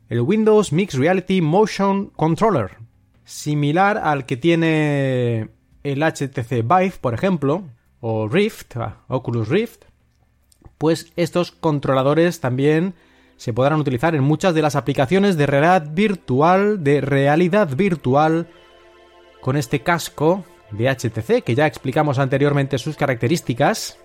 el 0.09 0.21
Windows 0.23 0.73
Mixed 0.73 0.99
Reality 0.99 1.43
Motion 1.43 2.07
Controller, 2.17 2.79
similar 3.25 3.99
al 3.99 4.25
que 4.25 4.37
tiene 4.37 5.51
el 5.83 6.03
HTC 6.03 6.63
Vive, 6.63 6.95
por 7.01 7.15
ejemplo, 7.15 7.65
o 8.01 8.29
Rift, 8.29 8.77
ah, 8.77 9.03
Oculus 9.09 9.49
Rift, 9.49 9.85
pues 10.79 11.13
estos 11.17 11.53
controladores 11.53 12.41
también 12.41 12.95
se 13.37 13.53
podrán 13.53 13.81
utilizar 13.81 14.15
en 14.15 14.23
muchas 14.25 14.55
de 14.55 14.63
las 14.63 14.77
aplicaciones 14.77 15.37
de 15.37 15.47
realidad 15.47 15.91
virtual, 15.93 16.83
de 16.83 17.01
realidad 17.01 17.69
virtual, 17.77 18.49
con 19.41 19.57
este 19.57 19.81
casco 19.81 20.45
de 20.71 20.89
HTC, 20.89 21.43
que 21.45 21.55
ya 21.55 21.67
explicamos 21.67 22.19
anteriormente 22.19 22.79
sus 22.79 22.97
características, 22.97 23.99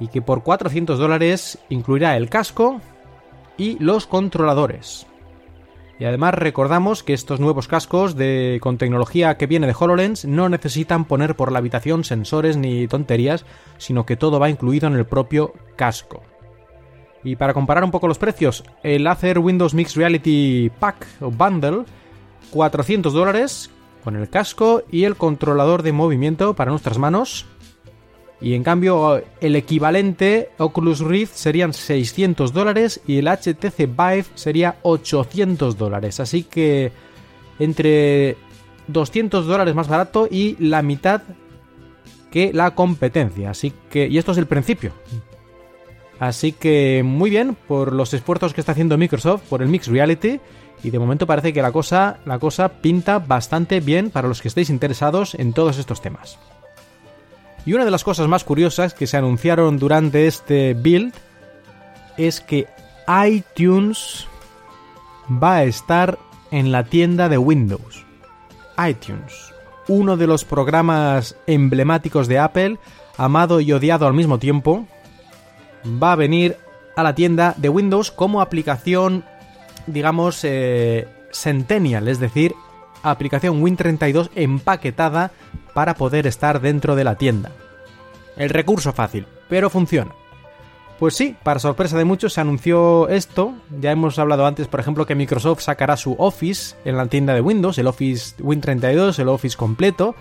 y 0.00 0.08
que 0.08 0.22
por 0.22 0.42
400 0.42 0.98
dólares 0.98 1.58
incluirá 1.68 2.16
el 2.16 2.30
casco 2.30 2.80
y 3.58 3.78
los 3.78 4.06
controladores. 4.06 5.06
Y 5.98 6.04
además 6.04 6.34
recordamos 6.34 7.02
que 7.02 7.12
estos 7.12 7.40
nuevos 7.40 7.66
cascos 7.66 8.14
de, 8.14 8.58
con 8.62 8.78
tecnología 8.78 9.36
que 9.36 9.48
viene 9.48 9.66
de 9.66 9.74
HoloLens 9.78 10.24
no 10.24 10.48
necesitan 10.48 11.04
poner 11.04 11.34
por 11.34 11.50
la 11.50 11.58
habitación 11.58 12.04
sensores 12.04 12.56
ni 12.56 12.86
tonterías, 12.86 13.44
sino 13.78 14.06
que 14.06 14.16
todo 14.16 14.38
va 14.38 14.48
incluido 14.48 14.86
en 14.86 14.94
el 14.94 15.06
propio 15.06 15.52
casco. 15.74 16.22
Y 17.24 17.34
para 17.34 17.52
comparar 17.52 17.82
un 17.82 17.90
poco 17.90 18.06
los 18.06 18.18
precios, 18.18 18.62
el 18.84 19.06
Acer 19.08 19.40
Windows 19.40 19.74
Mixed 19.74 19.96
Reality 19.96 20.70
Pack 20.78 21.04
o 21.20 21.32
Bundle, 21.32 21.84
400 22.50 23.12
dólares 23.12 23.70
con 24.04 24.14
el 24.14 24.30
casco 24.30 24.84
y 24.90 25.02
el 25.02 25.16
controlador 25.16 25.82
de 25.82 25.92
movimiento 25.92 26.54
para 26.54 26.70
nuestras 26.70 26.98
manos. 26.98 27.44
Y 28.40 28.54
en 28.54 28.62
cambio, 28.62 29.22
el 29.40 29.56
equivalente 29.56 30.50
Oculus 30.58 31.00
Rift 31.00 31.34
serían 31.34 31.72
600 31.72 32.52
dólares 32.52 33.00
y 33.06 33.18
el 33.18 33.26
HTC 33.26 33.78
Vive 33.78 34.26
sería 34.34 34.76
800 34.82 35.76
dólares. 35.76 36.20
Así 36.20 36.44
que 36.44 36.92
entre 37.58 38.36
200 38.86 39.46
dólares 39.46 39.74
más 39.74 39.88
barato 39.88 40.28
y 40.30 40.56
la 40.60 40.82
mitad 40.82 41.22
que 42.30 42.52
la 42.52 42.74
competencia. 42.74 43.50
Así 43.50 43.72
que, 43.90 44.06
y 44.06 44.18
esto 44.18 44.32
es 44.32 44.38
el 44.38 44.46
principio. 44.46 44.92
Así 46.20 46.52
que 46.52 47.02
muy 47.04 47.30
bien 47.30 47.56
por 47.66 47.92
los 47.92 48.12
esfuerzos 48.14 48.54
que 48.54 48.60
está 48.60 48.72
haciendo 48.72 48.98
Microsoft 48.98 49.42
por 49.48 49.62
el 49.62 49.68
Mixed 49.68 49.92
Reality 49.92 50.40
y 50.82 50.90
de 50.90 50.98
momento 50.98 51.26
parece 51.26 51.52
que 51.52 51.62
la 51.62 51.72
cosa, 51.72 52.18
la 52.24 52.38
cosa 52.38 52.68
pinta 52.68 53.18
bastante 53.18 53.80
bien 53.80 54.10
para 54.10 54.28
los 54.28 54.42
que 54.42 54.48
estéis 54.48 54.70
interesados 54.70 55.34
en 55.34 55.52
todos 55.52 55.78
estos 55.78 56.00
temas. 56.00 56.38
Y 57.66 57.74
una 57.74 57.84
de 57.84 57.90
las 57.90 58.04
cosas 58.04 58.28
más 58.28 58.44
curiosas 58.44 58.94
que 58.94 59.06
se 59.06 59.16
anunciaron 59.16 59.78
durante 59.78 60.26
este 60.26 60.74
build 60.74 61.12
es 62.16 62.40
que 62.40 62.66
iTunes 63.26 64.26
va 65.30 65.56
a 65.56 65.64
estar 65.64 66.18
en 66.50 66.72
la 66.72 66.84
tienda 66.84 67.28
de 67.28 67.38
Windows. 67.38 68.04
iTunes, 68.78 69.52
uno 69.88 70.16
de 70.16 70.26
los 70.26 70.44
programas 70.44 71.36
emblemáticos 71.46 72.28
de 72.28 72.38
Apple, 72.38 72.78
amado 73.16 73.60
y 73.60 73.72
odiado 73.72 74.06
al 74.06 74.14
mismo 74.14 74.38
tiempo, 74.38 74.86
va 75.84 76.12
a 76.12 76.16
venir 76.16 76.56
a 76.96 77.02
la 77.02 77.14
tienda 77.14 77.54
de 77.56 77.68
Windows 77.68 78.10
como 78.10 78.40
aplicación, 78.40 79.24
digamos, 79.86 80.40
eh, 80.44 81.08
Centennial, 81.32 82.08
es 82.08 82.18
decir, 82.18 82.54
aplicación 83.02 83.62
Win32 83.62 84.30
empaquetada 84.34 85.32
para 85.78 85.94
poder 85.94 86.26
estar 86.26 86.60
dentro 86.60 86.96
de 86.96 87.04
la 87.04 87.14
tienda. 87.14 87.52
El 88.36 88.50
recurso 88.50 88.92
fácil, 88.92 89.28
pero 89.48 89.70
funciona. 89.70 90.10
Pues 90.98 91.14
sí, 91.14 91.36
para 91.44 91.60
sorpresa 91.60 91.96
de 91.96 92.04
muchos 92.04 92.32
se 92.32 92.40
anunció 92.40 93.08
esto. 93.08 93.54
Ya 93.80 93.92
hemos 93.92 94.18
hablado 94.18 94.44
antes, 94.44 94.66
por 94.66 94.80
ejemplo, 94.80 95.06
que 95.06 95.14
Microsoft 95.14 95.60
sacará 95.60 95.96
su 95.96 96.16
Office 96.18 96.74
en 96.84 96.96
la 96.96 97.06
tienda 97.06 97.32
de 97.32 97.42
Windows, 97.42 97.78
el 97.78 97.86
Office 97.86 98.36
Win32, 98.38 99.20
el 99.20 99.28
Office 99.28 99.56
completo. 99.56 100.16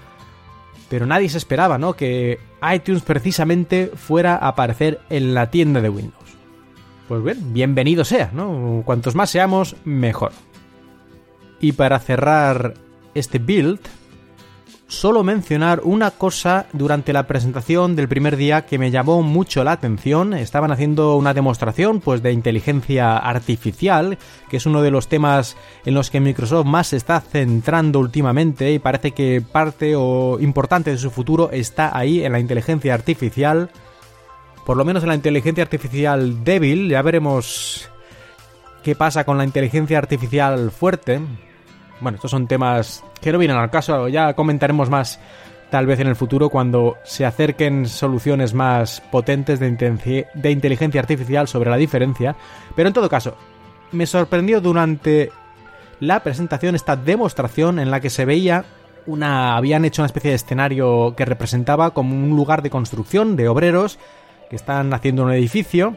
Pero 0.92 1.08
nadie 1.08 1.28
se 1.28 1.40
esperaba, 1.40 1.80
¿no? 1.80 1.94
Que 1.94 2.40
iTunes 2.72 3.02
precisamente 3.02 3.92
fuera 3.96 4.36
a 4.36 4.50
aparecer 4.50 5.00
en 5.10 5.34
la 5.34 5.50
tienda 5.50 5.82
de 5.82 5.90
Windows. 5.90 6.38
Pues 7.08 7.24
bien, 7.24 7.52
bienvenido 7.52 8.06
sea, 8.06 8.30
¿no? 8.32 8.84
Cuantos 8.86 9.16
más 9.16 9.32
seamos, 9.32 9.76
mejor. 9.86 10.34
Y 11.60 11.72
para 11.72 11.98
cerrar 11.98 12.76
este 13.16 13.40
build, 13.40 13.80
solo 14.88 15.24
mencionar 15.24 15.82
una 15.84 16.12
cosa 16.12 16.66
durante 16.72 17.12
la 17.12 17.28
presentación 17.28 17.96
del 17.96 18.08
primer 18.08 18.38
día 18.38 18.66
que 18.66 18.78
me 18.78 18.92
llamó 18.92 19.22
mucho 19.22 19.64
la 19.64 19.74
atención. 19.74 20.34
Estaban 20.34 20.72
haciendo 20.72 21.18
una 21.18 21.34
demostración 21.34 22.00
pues 22.00 22.24
de 22.24 22.32
inteligencia 22.32 23.18
artificial, 23.18 24.18
que 24.50 24.58
es 24.58 24.66
uno 24.66 24.82
de 24.82 24.92
los 24.92 25.08
temas 25.08 25.58
en 25.86 25.94
los 25.94 26.10
que 26.10 26.22
Microsoft 26.22 26.66
más 26.66 26.88
se 26.88 26.98
está 26.98 27.20
centrando 27.20 28.00
últimamente 28.00 28.72
y 28.72 28.80
parece 28.80 29.12
que 29.12 29.42
parte 29.42 29.94
o 29.96 30.40
importante 30.40 30.92
de 30.92 30.98
su 30.98 31.12
futuro 31.12 31.50
está 31.52 31.96
ahí 31.98 32.24
en 32.24 32.32
la 32.32 32.40
inteligencia 32.40 32.94
artificial. 32.94 33.70
Por 34.66 34.78
lo 34.78 34.86
menos 34.86 35.04
en 35.04 35.10
la 35.10 35.16
inteligencia 35.16 35.64
artificial 35.64 36.44
débil, 36.44 36.90
ya 36.90 37.02
veremos 37.02 37.90
qué 38.84 38.96
pasa 38.96 39.26
con 39.26 39.38
la 39.38 39.44
inteligencia 39.44 39.98
artificial 39.98 40.72
fuerte, 40.72 41.20
bueno, 42.00 42.16
estos 42.16 42.32
son 42.32 42.48
temas 42.48 43.04
que 43.22 43.32
no 43.32 43.40
vienen 43.40 43.58
al 43.58 43.70
caso, 43.70 44.08
ya 44.08 44.34
comentaremos 44.34 44.90
más 44.90 45.20
tal 45.70 45.86
vez 45.86 46.00
en 46.00 46.08
el 46.08 46.16
futuro 46.16 46.50
cuando 46.50 46.98
se 47.04 47.26
acerquen 47.26 47.88
soluciones 47.88 48.54
más 48.54 49.02
potentes 49.12 49.60
de, 49.60 50.26
de 50.34 50.52
inteligencia 50.52 51.02
artificial 51.02 51.48
sobre 51.48 51.70
la 51.70 51.78
diferencia, 51.78 52.36
pero 52.76 52.88
en 52.88 52.94
todo 52.94 53.10
caso, 53.10 53.36
me 53.92 54.06
sorprendió 54.06 54.62
durante 54.62 55.32
la 56.00 56.22
presentación 56.22 56.76
esta 56.76 56.96
demostración 56.96 57.80
en 57.80 57.92
la 57.92 58.00
que 58.00 58.10
se 58.10 58.26
veía 58.26 58.66
una 59.06 59.56
habían 59.56 59.86
hecho 59.86 60.02
una 60.02 60.08
especie 60.08 60.32
de 60.32 60.36
escenario 60.36 61.16
que 61.16 61.26
representaba 61.26 61.92
como 61.92 62.14
un 62.14 62.36
lugar 62.36 62.62
de 62.62 62.70
construcción 62.70 63.36
de 63.36 63.48
obreros 63.48 63.98
que 64.50 64.56
están 64.56 64.94
haciendo 64.94 65.24
un 65.24 65.32
edificio 65.32 65.96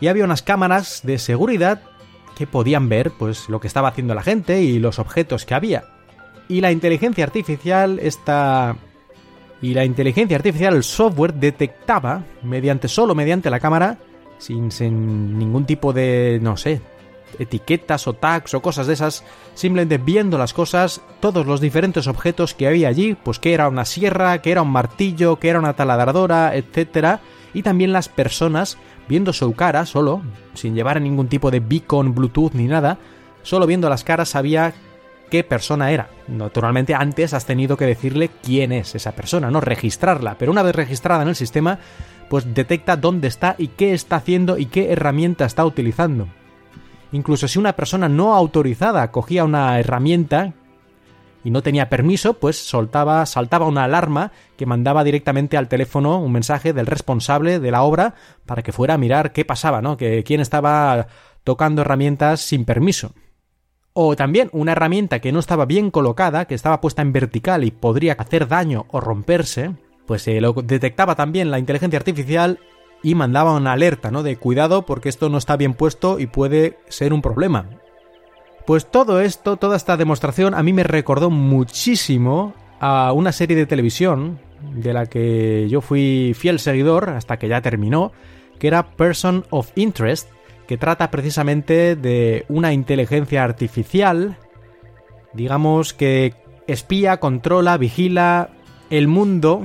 y 0.00 0.06
había 0.06 0.24
unas 0.24 0.42
cámaras 0.42 1.00
de 1.02 1.18
seguridad 1.18 1.82
que 2.36 2.46
podían 2.46 2.88
ver 2.88 3.10
pues 3.12 3.48
lo 3.48 3.60
que 3.60 3.66
estaba 3.66 3.88
haciendo 3.88 4.14
la 4.14 4.22
gente 4.22 4.62
y 4.62 4.78
los 4.78 4.98
objetos 4.98 5.44
que 5.44 5.54
había. 5.54 5.84
Y 6.48 6.60
la 6.60 6.72
inteligencia 6.72 7.24
artificial 7.24 7.98
está 8.00 8.76
y 9.62 9.72
la 9.72 9.84
inteligencia 9.84 10.36
artificial, 10.36 10.74
el 10.74 10.84
software 10.84 11.34
detectaba 11.34 12.22
mediante 12.42 12.88
solo 12.88 13.14
mediante 13.14 13.48
la 13.48 13.60
cámara 13.60 13.98
sin, 14.38 14.70
sin 14.70 15.38
ningún 15.38 15.64
tipo 15.64 15.92
de 15.92 16.38
no 16.42 16.56
sé, 16.56 16.80
etiquetas 17.38 18.06
o 18.06 18.12
tags 18.12 18.54
o 18.54 18.62
cosas 18.62 18.86
de 18.86 18.94
esas, 18.94 19.24
simplemente 19.54 19.98
viendo 19.98 20.38
las 20.38 20.52
cosas, 20.52 21.00
todos 21.20 21.46
los 21.46 21.60
diferentes 21.60 22.06
objetos 22.06 22.54
que 22.54 22.66
había 22.66 22.88
allí, 22.88 23.16
pues 23.22 23.38
que 23.38 23.54
era 23.54 23.68
una 23.68 23.84
sierra, 23.84 24.40
que 24.42 24.52
era 24.52 24.62
un 24.62 24.70
martillo, 24.70 25.38
que 25.38 25.48
era 25.48 25.58
una 25.58 25.74
taladradora, 25.74 26.54
etcétera, 26.54 27.20
y 27.52 27.62
también 27.62 27.92
las 27.92 28.08
personas 28.08 28.78
viendo 29.08 29.32
su 29.32 29.52
cara 29.54 29.86
solo, 29.86 30.22
sin 30.54 30.74
llevar 30.74 31.00
ningún 31.00 31.28
tipo 31.28 31.50
de 31.50 31.60
beacon, 31.60 32.14
Bluetooth 32.14 32.52
ni 32.54 32.66
nada, 32.66 32.98
solo 33.42 33.66
viendo 33.66 33.88
las 33.88 34.04
caras 34.04 34.30
sabía 34.30 34.72
qué 35.30 35.44
persona 35.44 35.90
era. 35.90 36.08
Naturalmente 36.28 36.94
antes 36.94 37.34
has 37.34 37.46
tenido 37.46 37.76
que 37.76 37.86
decirle 37.86 38.30
quién 38.42 38.72
es 38.72 38.94
esa 38.94 39.12
persona, 39.12 39.50
no 39.50 39.60
registrarla, 39.60 40.36
pero 40.38 40.52
una 40.52 40.62
vez 40.62 40.74
registrada 40.74 41.22
en 41.22 41.28
el 41.28 41.36
sistema, 41.36 41.78
pues 42.28 42.54
detecta 42.54 42.96
dónde 42.96 43.28
está 43.28 43.54
y 43.58 43.68
qué 43.68 43.94
está 43.94 44.16
haciendo 44.16 44.58
y 44.58 44.66
qué 44.66 44.92
herramienta 44.92 45.44
está 45.44 45.64
utilizando. 45.64 46.28
Incluso 47.12 47.46
si 47.46 47.58
una 47.58 47.74
persona 47.74 48.08
no 48.08 48.34
autorizada 48.34 49.10
cogía 49.10 49.44
una 49.44 49.78
herramienta 49.78 50.52
y 51.44 51.50
no 51.50 51.62
tenía 51.62 51.90
permiso, 51.90 52.34
pues 52.34 52.56
soltaba, 52.56 53.24
saltaba 53.26 53.66
una 53.66 53.84
alarma 53.84 54.32
que 54.56 54.66
mandaba 54.66 55.04
directamente 55.04 55.56
al 55.56 55.68
teléfono 55.68 56.18
un 56.18 56.32
mensaje 56.32 56.72
del 56.72 56.86
responsable 56.86 57.60
de 57.60 57.70
la 57.70 57.82
obra 57.82 58.14
para 58.46 58.62
que 58.62 58.72
fuera 58.72 58.94
a 58.94 58.98
mirar 58.98 59.32
qué 59.32 59.44
pasaba, 59.44 59.82
¿no? 59.82 59.98
Que 59.98 60.24
quién 60.24 60.40
estaba 60.40 61.06
tocando 61.44 61.82
herramientas 61.82 62.40
sin 62.40 62.64
permiso. 62.64 63.12
O 63.92 64.16
también 64.16 64.48
una 64.52 64.72
herramienta 64.72 65.20
que 65.20 65.30
no 65.30 65.38
estaba 65.38 65.66
bien 65.66 65.90
colocada, 65.90 66.46
que 66.46 66.54
estaba 66.54 66.80
puesta 66.80 67.02
en 67.02 67.12
vertical 67.12 67.62
y 67.62 67.70
podría 67.70 68.14
hacer 68.14 68.48
daño 68.48 68.86
o 68.88 69.00
romperse, 69.00 69.72
pues 70.06 70.22
se 70.22 70.40
lo 70.40 70.54
detectaba 70.54 71.14
también 71.14 71.50
la 71.50 71.58
inteligencia 71.58 71.98
artificial 71.98 72.58
y 73.02 73.14
mandaba 73.14 73.52
una 73.52 73.72
alerta, 73.72 74.10
¿no? 74.10 74.22
De 74.22 74.36
cuidado 74.36 74.86
porque 74.86 75.10
esto 75.10 75.28
no 75.28 75.38
está 75.38 75.56
bien 75.56 75.74
puesto 75.74 76.18
y 76.18 76.26
puede 76.26 76.78
ser 76.88 77.12
un 77.12 77.20
problema. 77.20 77.68
Pues 78.66 78.86
todo 78.86 79.20
esto, 79.20 79.56
toda 79.56 79.76
esta 79.76 79.96
demostración 79.96 80.54
a 80.54 80.62
mí 80.62 80.72
me 80.72 80.84
recordó 80.84 81.28
muchísimo 81.28 82.54
a 82.80 83.12
una 83.12 83.32
serie 83.32 83.56
de 83.56 83.66
televisión 83.66 84.38
de 84.72 84.94
la 84.94 85.06
que 85.06 85.68
yo 85.68 85.82
fui 85.82 86.32
fiel 86.34 86.58
seguidor 86.58 87.10
hasta 87.10 87.38
que 87.38 87.48
ya 87.48 87.60
terminó, 87.60 88.12
que 88.58 88.68
era 88.68 88.96
Person 88.96 89.44
of 89.50 89.70
Interest, 89.76 90.30
que 90.66 90.78
trata 90.78 91.10
precisamente 91.10 91.94
de 91.94 92.46
una 92.48 92.72
inteligencia 92.72 93.44
artificial, 93.44 94.38
digamos 95.34 95.92
que 95.92 96.34
espía, 96.66 97.20
controla, 97.20 97.76
vigila 97.76 98.48
el 98.88 99.08
mundo 99.08 99.62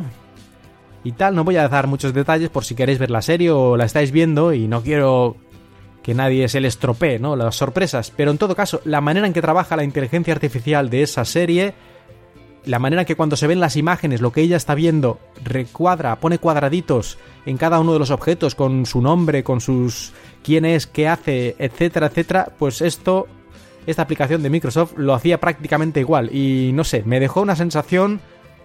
y 1.06 1.14
tal. 1.14 1.36
No 1.36 1.46
voy 1.46 1.56
a 1.56 1.70
dar 1.70 1.88
muchos 1.88 2.14
detalles 2.14 2.50
por 2.50 2.66
si 2.66 2.76
queréis 2.76 3.00
ver 3.00 3.12
la 3.12 3.22
serie 3.22 3.52
o 3.52 3.78
la 3.78 3.86
estáis 3.86 4.12
viendo 4.12 4.54
y 4.54 4.68
no 4.68 4.82
quiero 4.82 5.38
que 6.04 6.14
nadie 6.14 6.48
se 6.48 6.62
le 6.62 6.68
estropee, 6.68 7.20
¿no? 7.20 7.36
Las 7.36 7.56
sorpresas. 7.56 8.12
Pero 8.16 8.32
en 8.32 8.38
todo 8.38 8.56
caso, 8.56 8.82
la 8.86 9.02
manera 9.02 9.28
en 9.28 9.34
que 9.34 9.42
trabaja 9.42 9.76
la 9.76 9.84
inteligencia 9.84 10.34
artificial 10.34 10.90
de 10.90 11.04
esa 11.04 11.26
serie, 11.26 11.74
la 12.66 12.80
manera 12.80 13.02
en 13.04 13.06
que 13.06 13.16
cuando 13.16 13.36
se 13.36 13.48
ven 13.48 13.60
las 13.60 13.76
imágenes, 13.76 14.22
lo 14.22 14.32
que 14.32 14.42
ella 14.42 14.58
está 14.58 14.76
viendo, 14.76 15.20
recuadra, 15.44 16.20
pone 16.20 16.40
cuadraditos 16.40 17.18
en 17.46 17.58
cada 17.58 17.80
uno 17.80 17.94
de 17.94 18.00
los 18.00 18.12
objetos 18.12 18.56
con 18.56 18.86
su 18.86 19.02
nombre, 19.02 19.44
con 19.44 19.62
sus 19.62 20.14
quién 20.44 20.66
es, 20.66 20.88
qué 20.88 21.08
hace, 21.08 21.56
etcétera, 21.60 22.08
etcétera, 22.08 22.54
pues 22.58 22.82
esto, 22.82 23.28
esta 23.86 24.04
aplicación 24.04 24.44
de 24.44 24.50
Microsoft 24.50 24.94
lo 24.98 25.14
hacía 25.14 25.40
prácticamente 25.40 26.00
igual. 26.00 26.34
Y 26.36 26.72
no 26.74 26.84
sé, 26.84 27.04
me 27.06 27.20
dejó 27.20 27.42
una 27.42 27.56
sensación 27.56 28.22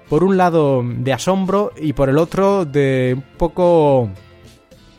por 0.09 0.23
un 0.23 0.37
lado 0.37 0.83
de 0.85 1.13
asombro 1.13 1.73
y 1.77 1.95
por 1.95 2.09
el 2.09 2.19
otro 2.19 2.65
de 2.65 3.15
un 3.17 3.39
poco 3.39 4.11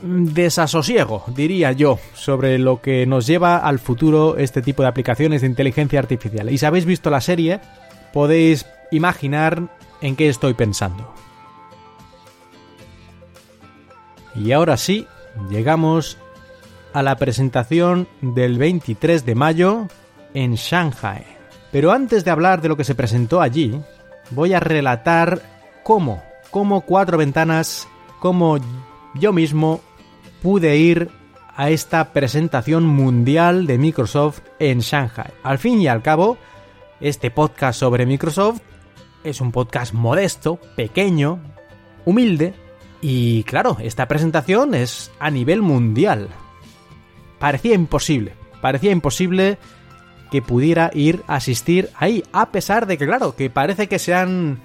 desasosiego, 0.05 1.23
diría 1.27 1.71
yo, 1.71 1.99
sobre 2.13 2.59
lo 2.59 2.81
que 2.81 3.05
nos 3.05 3.25
lleva 3.25 3.57
al 3.57 3.79
futuro 3.79 4.37
este 4.37 4.61
tipo 4.61 4.83
de 4.83 4.89
aplicaciones 4.89 5.41
de 5.41 5.47
inteligencia 5.47 5.99
artificial. 5.99 6.51
Y 6.51 6.57
si 6.57 6.65
habéis 6.65 6.85
visto 6.85 7.09
la 7.09 7.21
serie, 7.21 7.59
podéis 8.13 8.65
imaginar 8.91 9.69
en 10.01 10.15
qué 10.15 10.29
estoy 10.29 10.53
pensando. 10.53 11.13
Y 14.35 14.51
ahora 14.51 14.77
sí, 14.77 15.07
llegamos 15.49 16.17
a 16.93 17.01
la 17.01 17.15
presentación 17.15 18.07
del 18.21 18.57
23 18.57 19.25
de 19.25 19.35
mayo 19.35 19.87
en 20.33 20.55
Shanghai. 20.55 21.25
Pero 21.71 21.91
antes 21.91 22.23
de 22.23 22.31
hablar 22.31 22.61
de 22.61 22.69
lo 22.69 22.77
que 22.77 22.83
se 22.83 22.95
presentó 22.95 23.41
allí, 23.41 23.81
voy 24.31 24.53
a 24.53 24.59
relatar 24.59 25.41
cómo, 25.83 26.23
cómo 26.51 26.81
cuatro 26.81 27.17
ventanas, 27.17 27.87
cómo 28.19 28.59
yo 29.15 29.33
mismo 29.33 29.81
pude 30.45 30.77
ir 30.77 31.09
a 31.55 31.71
esta 31.71 32.13
presentación 32.13 32.85
mundial 32.85 33.65
de 33.65 33.79
Microsoft 33.79 34.41
en 34.59 34.81
Shanghai. 34.81 35.31
Al 35.41 35.57
fin 35.57 35.81
y 35.81 35.87
al 35.87 36.03
cabo, 36.03 36.37
este 37.01 37.31
podcast 37.31 37.79
sobre 37.79 38.05
Microsoft 38.05 38.61
es 39.23 39.41
un 39.41 39.51
podcast 39.51 39.95
modesto, 39.95 40.59
pequeño, 40.75 41.39
humilde, 42.05 42.53
y 43.01 43.41
claro, 43.45 43.77
esta 43.81 44.07
presentación 44.07 44.75
es 44.75 45.11
a 45.17 45.31
nivel 45.31 45.63
mundial. 45.63 46.29
Parecía 47.39 47.73
imposible, 47.73 48.33
parecía 48.61 48.91
imposible 48.91 49.57
que 50.29 50.43
pudiera 50.43 50.91
ir 50.93 51.23
a 51.25 51.37
asistir 51.37 51.89
ahí, 51.95 52.23
a 52.31 52.51
pesar 52.51 52.85
de 52.85 52.99
que, 52.99 53.07
claro, 53.07 53.35
que 53.35 53.49
parece 53.49 53.87
que 53.87 53.97
se 53.97 54.13
han 54.13 54.59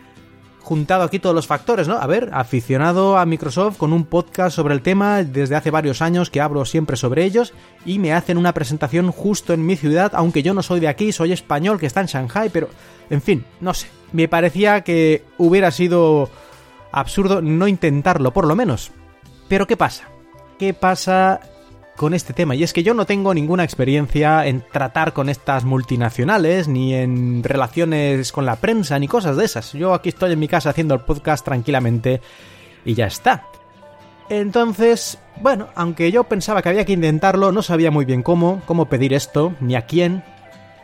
juntado 0.61 1.03
aquí 1.03 1.19
todos 1.19 1.35
los 1.35 1.47
factores, 1.47 1.89
¿no? 1.89 1.97
A 1.97 2.07
ver, 2.07 2.31
aficionado 2.33 3.19
a 3.19 3.27
Microsoft 3.27 3.77
con 3.77 3.93
un 3.93 4.05
podcast 4.05 4.55
sobre 4.55 4.75
el 4.75 4.83
tema 4.83 5.23
desde 5.25 5.57
hace 5.57 5.71
varios 5.71 6.03
años 6.03 6.31
que 6.31 6.41
hablo 6.41 6.65
siempre 6.65 6.97
sobre 6.97 7.25
ellos 7.25 7.53
y 7.85 7.99
me 7.99 8.13
hacen 8.13 8.39
una 8.39 8.55
presentación 8.55 9.11
justo 9.11 9.53
en 9.53 9.65
mi 9.65 9.77
ciudad, 9.77 10.13
aunque 10.15 10.43
yo 10.43 10.55
no 10.55 10.63
soy 10.63 10.81
de 10.81 10.89
aquí, 10.89 11.13
soy 11.13 11.33
español 11.33 11.79
que 11.79 11.87
está 11.87 12.01
en 12.01 12.07
Shanghai, 12.07 12.51
pero 12.51 12.69
en 13.09 13.23
fin, 13.23 13.45
no 13.61 13.75
sé. 13.75 13.89
Me 14.13 14.29
parecía 14.29 14.83
que 14.83 15.25
hubiera 15.39 15.71
sido 15.71 16.31
absurdo 16.93 17.43
no 17.43 17.69
intentarlo, 17.69 18.33
por 18.33 18.47
lo 18.47 18.57
menos. 18.57 18.91
Pero 19.49 19.67
¿qué 19.67 19.77
pasa? 19.77 20.09
¿Qué 20.59 20.75
pasa 20.75 21.41
con 22.01 22.14
este 22.14 22.32
tema. 22.32 22.55
Y 22.55 22.62
es 22.62 22.72
que 22.72 22.82
yo 22.82 22.94
no 22.94 23.05
tengo 23.05 23.34
ninguna 23.34 23.62
experiencia 23.62 24.46
en 24.46 24.64
tratar 24.72 25.12
con 25.12 25.28
estas 25.28 25.66
multinacionales, 25.66 26.66
ni 26.66 26.94
en 26.94 27.44
relaciones 27.44 28.32
con 28.32 28.46
la 28.46 28.57
prensa, 28.57 28.98
ni 28.98 29.07
cosas 29.07 29.36
de 29.36 29.44
esas. 29.44 29.74
Yo 29.74 29.92
aquí 29.92 30.09
estoy 30.09 30.32
en 30.32 30.38
mi 30.38 30.48
casa 30.48 30.70
haciendo 30.70 30.94
el 30.94 31.03
podcast 31.03 31.44
tranquilamente 31.44 32.22
y 32.86 32.94
ya 32.94 33.05
está. 33.05 33.48
Entonces, 34.30 35.18
bueno, 35.42 35.68
aunque 35.74 36.11
yo 36.11 36.24
pensaba 36.24 36.62
que 36.62 36.70
había 36.70 36.86
que 36.86 36.94
intentarlo, 36.94 37.53
no 37.53 37.61
sabía 37.61 37.90
muy 37.90 38.07
bien 38.07 38.22
cómo, 38.22 38.62
cómo 38.64 38.86
pedir 38.86 39.12
esto, 39.12 39.53
ni 39.61 39.74
a 39.74 39.82
quién. 39.82 40.24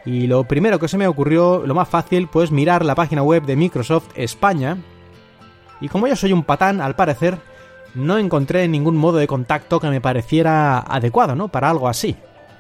Y 0.05 0.27
lo 0.27 0.45
primero 0.45 0.79
que 0.79 0.87
se 0.87 0.99
me 0.99 1.07
ocurrió, 1.07 1.63
lo 1.65 1.75
más 1.75 1.89
fácil, 1.89 2.29
pues 2.29 2.51
mirar 2.51 2.85
la 2.85 2.95
página 2.95 3.23
web 3.23 3.47
de 3.47 3.57
Microsoft 3.57 4.11
España. 4.17 4.77
Y 5.81 5.89
como 5.89 6.09
yo 6.09 6.15
soy 6.15 6.35
un 6.35 6.45
patán, 6.45 6.83
al 6.83 6.95
parecer, 6.95 7.39
no 7.97 8.19
encontré 8.19 8.69
ningún 8.69 8.97
modo 8.97 9.17
de 9.17 9.27
contacto 9.27 9.81
que 9.81 9.89
me 9.89 10.03
pareciera 10.03 10.79
adecuado, 10.81 11.35
¿no? 11.35 11.49
Para 11.49 11.71
algo 11.71 11.89
así. 11.89 12.15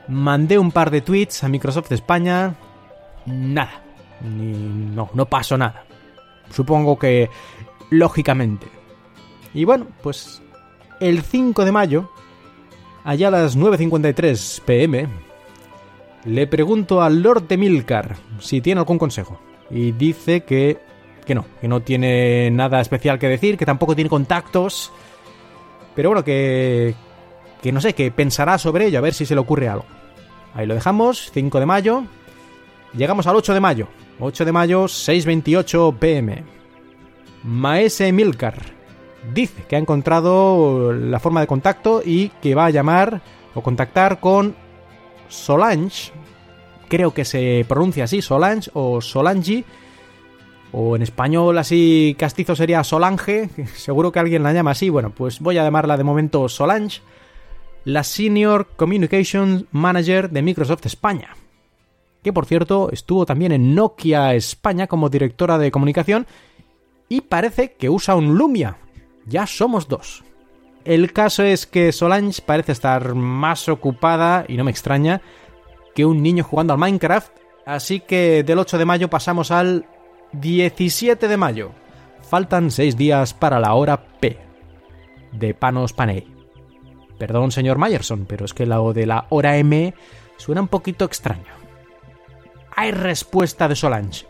Mandé 0.09 0.59
un 0.59 0.73
par 0.73 0.91
de 0.91 1.03
tweets 1.03 1.45
a 1.45 1.49
Microsoft 1.49 1.93
España. 1.93 2.55
Nada. 3.27 3.83
no, 4.23 5.11
no 5.13 5.27
pasó 5.27 5.59
nada. 5.59 5.85
Supongo 6.51 6.99
que 6.99 7.29
lógicamente. 7.91 8.67
Y 9.53 9.65
bueno, 9.65 9.89
pues 10.03 10.43
el 11.01 11.23
5 11.23 11.65
de 11.65 11.73
mayo, 11.73 12.11
allá 13.05 13.29
a 13.29 13.33
las 13.33 13.59
9.53 13.59 14.63
pm, 14.63 15.07
le 16.25 16.47
pregunto 16.47 17.03
al 17.03 17.23
Lord 17.23 17.47
de 17.47 17.57
Milcar 17.59 18.17
si 18.39 18.61
tiene 18.63 18.81
algún 18.81 18.99
consejo. 18.99 19.39
Y 19.71 19.93
dice 19.93 20.45
que, 20.45 20.79
que 21.27 21.35
no, 21.35 21.45
que 21.61 21.69
no 21.69 21.81
tiene 21.81 22.51
nada 22.51 22.81
especial 22.81 23.19
que 23.19 23.29
decir, 23.29 23.59
que 23.59 23.67
tampoco 23.67 23.95
tiene 23.95 24.09
contactos 24.09 24.93
pero 25.97 26.11
bueno, 26.11 26.23
que, 26.23 26.95
que 27.61 27.73
no 27.73 27.81
sé, 27.81 27.95
que 27.95 28.13
pensará 28.13 28.59
sobre 28.59 28.87
ello, 28.87 28.99
a 28.99 29.03
ver 29.03 29.15
si 29.15 29.27
se 29.27 29.35
le 29.35 29.41
ocurre 29.41 29.69
algo. 29.69 29.87
Ahí 30.55 30.67
lo 30.67 30.75
dejamos, 30.75 31.31
5 31.33 31.59
de 31.59 31.67
mayo. 31.67 32.05
Llegamos 32.95 33.27
al 33.27 33.37
8 33.37 33.55
de 33.55 33.61
mayo. 33.61 33.89
8 34.21 34.45
de 34.45 34.53
mayo, 34.53 34.85
6.28 34.85 35.99
pm. 35.99 36.45
Maese 37.43 38.13
Milcar 38.13 38.77
dice 39.35 39.65
que 39.69 39.77
ha 39.77 39.79
encontrado 39.79 40.93
la 40.93 41.19
forma 41.19 41.41
de 41.41 41.47
contacto 41.47 42.03
y 42.05 42.29
que 42.41 42.55
va 42.55 42.67
a 42.67 42.71
llamar 42.71 43.23
o 43.55 43.63
contactar 43.63 44.21
con 44.21 44.55
Solange. 45.29 46.13
Creo 46.89 47.13
que 47.13 47.25
se 47.25 47.65
pronuncia 47.69 48.05
así, 48.05 48.23
Solange 48.23 48.71
o 48.75 49.01
Solange 49.01 49.65
o 50.73 50.97
en 50.97 51.03
español 51.03 51.59
así 51.59 52.17
castizo 52.19 52.57
sería 52.57 52.85
Solange, 52.85 53.51
seguro 53.75 54.13
que 54.13 54.19
alguien 54.19 54.43
la 54.43 54.53
llama 54.53 54.73
así, 54.73 54.89
bueno, 54.89 55.11
pues 55.11 55.41
voy 55.41 55.59
a 55.59 55.65
llamarla 55.65 55.97
de 55.97 56.05
momento 56.05 56.49
Solange, 56.49 57.01
la 57.85 58.03
Senior 58.03 58.69
Communication 58.77 59.69
Manager 59.71 60.31
de 60.31 60.43
Microsoft 60.43 60.87
España, 60.87 61.37
que 62.23 62.33
por 62.33 62.47
cierto 62.47 62.91
estuvo 62.93 63.27
también 63.27 63.53
en 63.53 63.75
Nokia 63.75 64.35
España 64.35 64.87
como 64.87 65.09
directora 65.09 65.59
de 65.59 65.71
comunicación 65.71 66.27
y 67.09 67.21
parece 67.21 67.73
que 67.75 67.89
usa 67.89 68.17
un 68.17 68.37
Lumia, 68.37 68.79
ya 69.27 69.47
somos 69.47 69.89
dos. 69.89 70.25
El 70.85 71.13
caso 71.13 71.43
es 71.43 71.67
que 71.67 71.91
Solange 71.91 72.43
parece 72.43 72.73
estar 72.73 73.15
más 73.15 73.69
ocupada, 73.69 74.45
y 74.47 74.57
no 74.57 74.63
me 74.63 74.71
extraña, 74.71 75.21
que 75.97 76.05
un 76.05 76.23
niño 76.23 76.45
jugando 76.45 76.73
al 76.73 76.79
Minecraft, 76.79 77.33
así 77.65 78.01
que 78.01 78.45
del 78.45 78.61
8 78.61 78.79
de 78.79 78.85
mayo 78.85 79.11
pasamos 79.11 79.51
al 79.51 79.87
17 80.33 81.29
de 81.29 81.37
mayo. 81.37 81.73
Faltan 82.23 82.71
6 82.71 82.97
días 82.97 83.35
para 83.35 83.61
la 83.61 83.75
hora 83.75 84.05
P. 84.21 84.39
De 85.33 85.55
Panos 85.55 85.93
Panay. 85.93 86.27
Perdón, 87.19 87.51
señor 87.51 87.79
Mayerson, 87.79 88.27
pero 88.27 88.45
es 88.45 88.53
que 88.53 88.67
lo 88.67 88.93
de 88.93 89.07
la 89.07 89.27
hora 89.31 89.57
M 89.57 89.95
suena 90.37 90.61
un 90.61 90.69
poquito 90.69 91.05
extraño. 91.05 91.53
Hay 92.75 92.91
respuesta 92.91 93.69
de 93.69 93.77
Solange. 93.77 94.27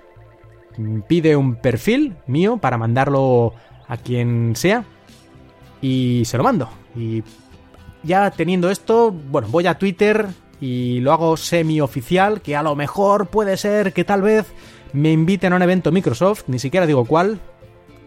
Pide 1.08 1.36
un 1.36 1.56
perfil 1.56 2.16
mío 2.26 2.58
para 2.58 2.78
mandarlo 2.78 3.54
a 3.88 3.96
quien 3.96 4.54
sea. 4.54 4.84
Y 5.80 6.22
se 6.26 6.36
lo 6.36 6.44
mando. 6.44 6.68
Y 6.94 7.24
ya 8.02 8.30
teniendo 8.30 8.70
esto, 8.70 9.10
bueno, 9.10 9.48
voy 9.48 9.66
a 9.66 9.78
Twitter 9.78 10.26
y 10.60 11.00
lo 11.00 11.12
hago 11.12 11.36
semi 11.36 11.80
oficial, 11.80 12.40
que 12.40 12.56
a 12.56 12.62
lo 12.62 12.76
mejor 12.76 13.28
puede 13.28 13.56
ser 13.56 13.92
que 13.92 14.04
tal 14.04 14.22
vez 14.22 14.46
me 14.92 15.12
inviten 15.12 15.52
a 15.52 15.56
un 15.56 15.62
evento 15.62 15.92
Microsoft, 15.92 16.44
ni 16.46 16.58
siquiera 16.58 16.86
digo 16.86 17.04
cuál, 17.04 17.40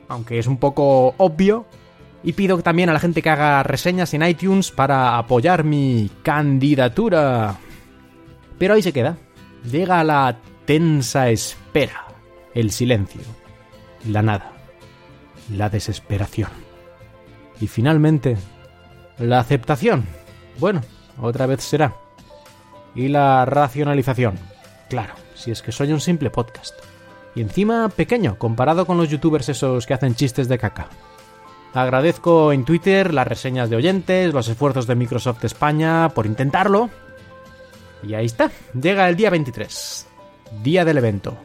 aunque 0.07 0.39
es 0.39 0.47
un 0.47 0.57
poco 0.57 1.13
obvio, 1.17 1.65
y 2.23 2.33
pido 2.33 2.61
también 2.61 2.89
a 2.89 2.93
la 2.93 2.99
gente 2.99 3.21
que 3.21 3.29
haga 3.29 3.63
reseñas 3.63 4.13
en 4.13 4.23
iTunes 4.23 4.71
para 4.71 5.17
apoyar 5.17 5.63
mi 5.63 6.09
candidatura. 6.23 7.57
Pero 8.57 8.73
ahí 8.73 8.81
se 8.81 8.93
queda. 8.93 9.17
Llega 9.69 10.03
la 10.03 10.37
tensa 10.65 11.29
espera, 11.29 12.07
el 12.53 12.71
silencio, 12.71 13.21
la 14.07 14.21
nada, 14.21 14.51
la 15.55 15.69
desesperación. 15.69 16.49
Y 17.61 17.67
finalmente, 17.67 18.37
la 19.17 19.39
aceptación. 19.39 20.05
Bueno, 20.59 20.81
otra 21.21 21.45
vez 21.45 21.63
será. 21.63 21.95
Y 22.95 23.07
la 23.07 23.45
racionalización. 23.45 24.35
Claro, 24.89 25.13
si 25.39 25.51
es 25.51 25.61
que 25.61 25.71
soy 25.71 25.93
un 25.93 26.01
simple 26.01 26.29
podcast. 26.29 26.75
Y 27.33 27.41
encima 27.41 27.89
pequeño, 27.89 28.37
comparado 28.37 28.85
con 28.85 28.97
los 28.97 29.09
youtubers 29.09 29.49
esos 29.49 29.85
que 29.85 29.93
hacen 29.93 30.15
chistes 30.15 30.47
de 30.49 30.57
caca. 30.57 30.89
Agradezco 31.73 32.51
en 32.51 32.65
Twitter 32.65 33.13
las 33.13 33.27
reseñas 33.27 33.69
de 33.69 33.75
oyentes, 33.75 34.33
los 34.33 34.47
esfuerzos 34.47 34.87
de 34.87 34.95
Microsoft 34.95 35.43
España 35.45 36.09
por 36.09 36.25
intentarlo. 36.25 36.89
Y 38.03 38.13
ahí 38.15 38.25
está, 38.25 38.51
llega 38.79 39.07
el 39.07 39.15
día 39.15 39.29
23, 39.29 40.07
día 40.63 40.83
del 40.83 40.97
evento. 40.97 41.37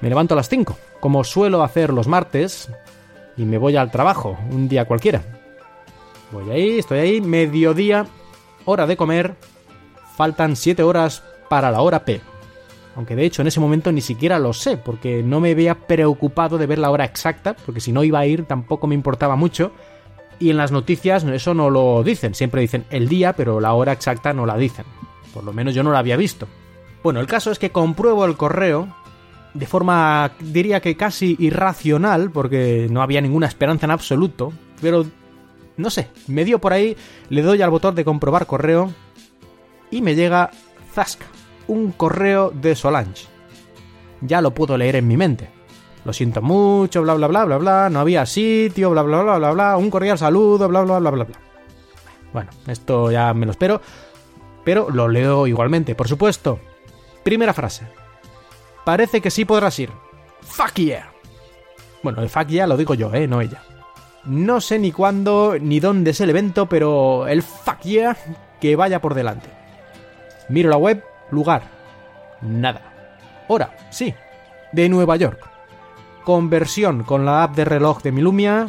Me 0.00 0.08
levanto 0.08 0.34
a 0.34 0.36
las 0.36 0.48
5, 0.48 0.76
como 1.00 1.22
suelo 1.24 1.62
hacer 1.62 1.92
los 1.92 2.08
martes, 2.08 2.70
y 3.36 3.44
me 3.44 3.58
voy 3.58 3.76
al 3.76 3.90
trabajo, 3.90 4.38
un 4.50 4.68
día 4.68 4.86
cualquiera. 4.86 5.22
Voy 6.32 6.50
ahí, 6.50 6.78
estoy 6.78 6.98
ahí, 7.00 7.20
mediodía, 7.20 8.06
hora 8.64 8.86
de 8.86 8.96
comer, 8.96 9.34
faltan 10.16 10.56
7 10.56 10.82
horas 10.82 11.22
para 11.50 11.70
la 11.70 11.82
hora 11.82 12.04
P. 12.04 12.20
Aunque 12.96 13.16
de 13.16 13.24
hecho 13.24 13.42
en 13.42 13.48
ese 13.48 13.60
momento 13.60 13.92
ni 13.92 14.00
siquiera 14.00 14.38
lo 14.38 14.52
sé, 14.52 14.76
porque 14.76 15.22
no 15.22 15.40
me 15.40 15.52
había 15.52 15.74
preocupado 15.74 16.58
de 16.58 16.66
ver 16.66 16.78
la 16.78 16.90
hora 16.90 17.04
exacta, 17.04 17.54
porque 17.54 17.80
si 17.80 17.92
no 17.92 18.04
iba 18.04 18.18
a 18.18 18.26
ir 18.26 18.44
tampoco 18.44 18.86
me 18.86 18.94
importaba 18.94 19.36
mucho. 19.36 19.72
Y 20.38 20.50
en 20.50 20.56
las 20.56 20.72
noticias 20.72 21.24
eso 21.24 21.54
no 21.54 21.70
lo 21.70 22.02
dicen, 22.02 22.34
siempre 22.34 22.62
dicen 22.62 22.84
el 22.90 23.08
día, 23.08 23.34
pero 23.34 23.60
la 23.60 23.74
hora 23.74 23.92
exacta 23.92 24.32
no 24.32 24.46
la 24.46 24.56
dicen. 24.56 24.86
Por 25.34 25.44
lo 25.44 25.52
menos 25.52 25.74
yo 25.74 25.82
no 25.82 25.92
la 25.92 25.98
había 25.98 26.16
visto. 26.16 26.48
Bueno, 27.02 27.20
el 27.20 27.26
caso 27.26 27.50
es 27.50 27.58
que 27.58 27.70
compruebo 27.70 28.24
el 28.24 28.36
correo 28.36 28.88
de 29.54 29.66
forma, 29.66 30.32
diría 30.40 30.80
que 30.80 30.96
casi 30.96 31.36
irracional, 31.38 32.30
porque 32.30 32.88
no 32.90 33.02
había 33.02 33.20
ninguna 33.20 33.46
esperanza 33.46 33.86
en 33.86 33.90
absoluto, 33.90 34.52
pero 34.80 35.04
no 35.76 35.90
sé, 35.90 36.08
me 36.28 36.44
dio 36.44 36.60
por 36.60 36.72
ahí, 36.72 36.96
le 37.28 37.42
doy 37.42 37.62
al 37.62 37.70
botón 37.70 37.94
de 37.94 38.04
comprobar 38.04 38.46
correo 38.46 38.92
y 39.90 40.02
me 40.02 40.14
llega 40.14 40.50
Zasca, 40.92 41.26
un 41.70 41.92
correo 41.92 42.50
de 42.50 42.74
Solange. 42.74 43.26
Ya 44.20 44.40
lo 44.40 44.52
puedo 44.52 44.76
leer 44.76 44.96
en 44.96 45.06
mi 45.06 45.16
mente. 45.16 45.48
Lo 46.04 46.12
siento 46.12 46.42
mucho, 46.42 47.02
bla 47.02 47.14
bla 47.14 47.28
bla 47.28 47.44
bla 47.44 47.58
bla, 47.58 47.88
no 47.90 48.00
había 48.00 48.26
sitio, 48.26 48.90
bla 48.90 49.02
bla 49.02 49.22
bla 49.22 49.38
bla 49.38 49.52
bla, 49.52 49.76
un 49.76 49.90
cordial 49.90 50.18
saludo, 50.18 50.68
bla 50.68 50.82
bla 50.82 50.98
bla 50.98 51.10
bla 51.10 51.24
bla. 51.24 51.38
Bueno, 52.32 52.50
esto 52.66 53.10
ya 53.10 53.32
me 53.34 53.46
lo 53.46 53.52
espero, 53.52 53.80
pero 54.64 54.90
lo 54.90 55.08
leo 55.08 55.46
igualmente, 55.46 55.94
por 55.94 56.08
supuesto. 56.08 56.58
Primera 57.22 57.54
frase. 57.54 57.86
Parece 58.84 59.20
que 59.20 59.30
sí 59.30 59.44
podrás 59.44 59.78
ir. 59.78 59.90
Fuck 60.40 60.74
yeah. 60.74 61.12
Bueno, 62.02 62.22
el 62.22 62.30
fuck 62.30 62.48
yeah 62.48 62.66
lo 62.66 62.76
digo 62.76 62.94
yo, 62.94 63.14
eh, 63.14 63.28
no 63.28 63.40
ella. 63.40 63.62
No 64.24 64.60
sé 64.60 64.78
ni 64.78 64.90
cuándo 64.90 65.56
ni 65.60 65.80
dónde 65.80 66.10
es 66.10 66.20
el 66.20 66.30
evento, 66.30 66.66
pero 66.66 67.28
el 67.28 67.42
fuck 67.42 67.80
yeah 67.82 68.16
que 68.60 68.74
vaya 68.74 69.00
por 69.00 69.14
delante. 69.14 69.48
Miro 70.48 70.68
la 70.68 70.76
web, 70.76 71.04
lugar. 71.30 71.62
Nada. 72.40 72.82
Hora, 73.48 73.76
sí. 73.90 74.14
De 74.72 74.88
Nueva 74.88 75.16
York. 75.16 75.48
Conversión 76.24 77.02
con 77.02 77.24
la 77.24 77.42
app 77.42 77.56
de 77.56 77.64
reloj 77.64 78.02
de 78.02 78.12
Milumia. 78.12 78.68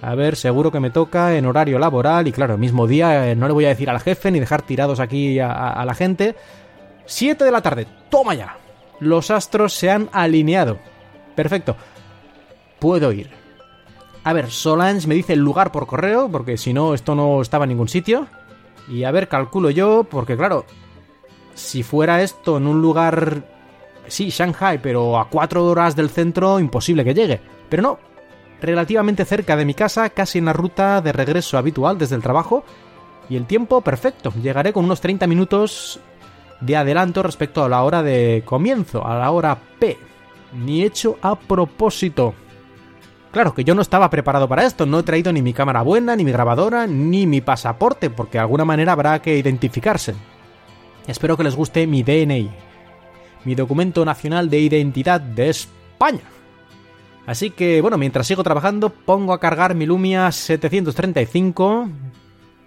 A 0.00 0.14
ver, 0.14 0.36
seguro 0.36 0.70
que 0.70 0.80
me 0.80 0.90
toca 0.90 1.36
en 1.36 1.46
horario 1.46 1.78
laboral 1.78 2.26
y 2.26 2.32
claro, 2.32 2.54
el 2.54 2.60
mismo 2.60 2.86
día 2.86 3.30
eh, 3.30 3.36
no 3.36 3.46
le 3.46 3.54
voy 3.54 3.64
a 3.66 3.70
decir 3.70 3.88
al 3.88 4.00
jefe 4.00 4.30
ni 4.30 4.40
dejar 4.40 4.62
tirados 4.62 5.00
aquí 5.00 5.38
a, 5.38 5.50
a 5.50 5.84
la 5.84 5.94
gente. 5.94 6.34
7 7.06 7.44
de 7.44 7.50
la 7.50 7.62
tarde, 7.62 7.86
toma 8.10 8.34
ya. 8.34 8.56
Los 9.00 9.30
astros 9.30 9.72
se 9.72 9.90
han 9.90 10.08
alineado. 10.12 10.78
Perfecto. 11.34 11.76
Puedo 12.78 13.12
ir. 13.12 13.30
A 14.24 14.32
ver, 14.32 14.50
Solange 14.50 15.08
me 15.08 15.14
dice 15.14 15.32
el 15.32 15.40
lugar 15.40 15.72
por 15.72 15.86
correo, 15.86 16.28
porque 16.30 16.56
si 16.56 16.72
no, 16.72 16.94
esto 16.94 17.14
no 17.14 17.42
estaba 17.42 17.64
en 17.64 17.70
ningún 17.70 17.88
sitio. 17.88 18.28
Y 18.88 19.04
a 19.04 19.10
ver, 19.10 19.28
calculo 19.28 19.70
yo, 19.70 20.04
porque 20.04 20.36
claro, 20.36 20.64
si 21.54 21.82
fuera 21.82 22.22
esto 22.22 22.56
en 22.56 22.66
un 22.66 22.80
lugar... 22.80 23.44
Sí, 24.08 24.30
Shanghai, 24.30 24.80
pero 24.82 25.18
a 25.18 25.28
cuatro 25.28 25.64
horas 25.64 25.94
del 25.94 26.10
centro, 26.10 26.58
imposible 26.58 27.04
que 27.04 27.14
llegue. 27.14 27.40
Pero 27.68 27.82
no, 27.82 27.98
relativamente 28.60 29.24
cerca 29.24 29.56
de 29.56 29.64
mi 29.64 29.74
casa, 29.74 30.10
casi 30.10 30.38
en 30.38 30.46
la 30.46 30.52
ruta 30.52 31.00
de 31.00 31.12
regreso 31.12 31.56
habitual 31.58 31.98
desde 31.98 32.16
el 32.16 32.22
trabajo. 32.22 32.64
Y 33.28 33.36
el 33.36 33.46
tiempo 33.46 33.80
perfecto, 33.80 34.32
llegaré 34.42 34.72
con 34.72 34.84
unos 34.84 35.00
30 35.00 35.26
minutos 35.26 36.00
de 36.60 36.76
adelanto 36.76 37.22
respecto 37.22 37.64
a 37.64 37.68
la 37.68 37.82
hora 37.82 38.02
de 38.02 38.42
comienzo, 38.44 39.06
a 39.06 39.16
la 39.16 39.30
hora 39.30 39.58
P. 39.78 39.98
Ni 40.52 40.82
hecho 40.82 41.16
a 41.22 41.34
propósito. 41.38 42.34
Claro 43.32 43.54
que 43.54 43.64
yo 43.64 43.74
no 43.74 43.80
estaba 43.80 44.10
preparado 44.10 44.46
para 44.46 44.64
esto, 44.64 44.84
no 44.84 44.98
he 44.98 45.02
traído 45.02 45.32
ni 45.32 45.40
mi 45.40 45.54
cámara 45.54 45.80
buena, 45.80 46.14
ni 46.14 46.24
mi 46.24 46.32
grabadora, 46.32 46.86
ni 46.86 47.26
mi 47.26 47.40
pasaporte, 47.40 48.10
porque 48.10 48.36
de 48.36 48.42
alguna 48.42 48.66
manera 48.66 48.92
habrá 48.92 49.22
que 49.22 49.38
identificarse. 49.38 50.14
Espero 51.06 51.36
que 51.36 51.44
les 51.44 51.56
guste 51.56 51.86
mi 51.86 52.02
DNI, 52.02 52.50
mi 53.44 53.54
documento 53.54 54.04
nacional 54.04 54.48
de 54.50 54.60
identidad 54.60 55.20
de 55.20 55.48
España. 55.48 56.22
Así 57.26 57.50
que, 57.50 57.80
bueno, 57.80 57.98
mientras 57.98 58.26
sigo 58.26 58.42
trabajando, 58.42 58.90
pongo 58.90 59.32
a 59.32 59.40
cargar 59.40 59.74
mi 59.74 59.86
Lumia 59.86 60.30
735, 60.30 61.88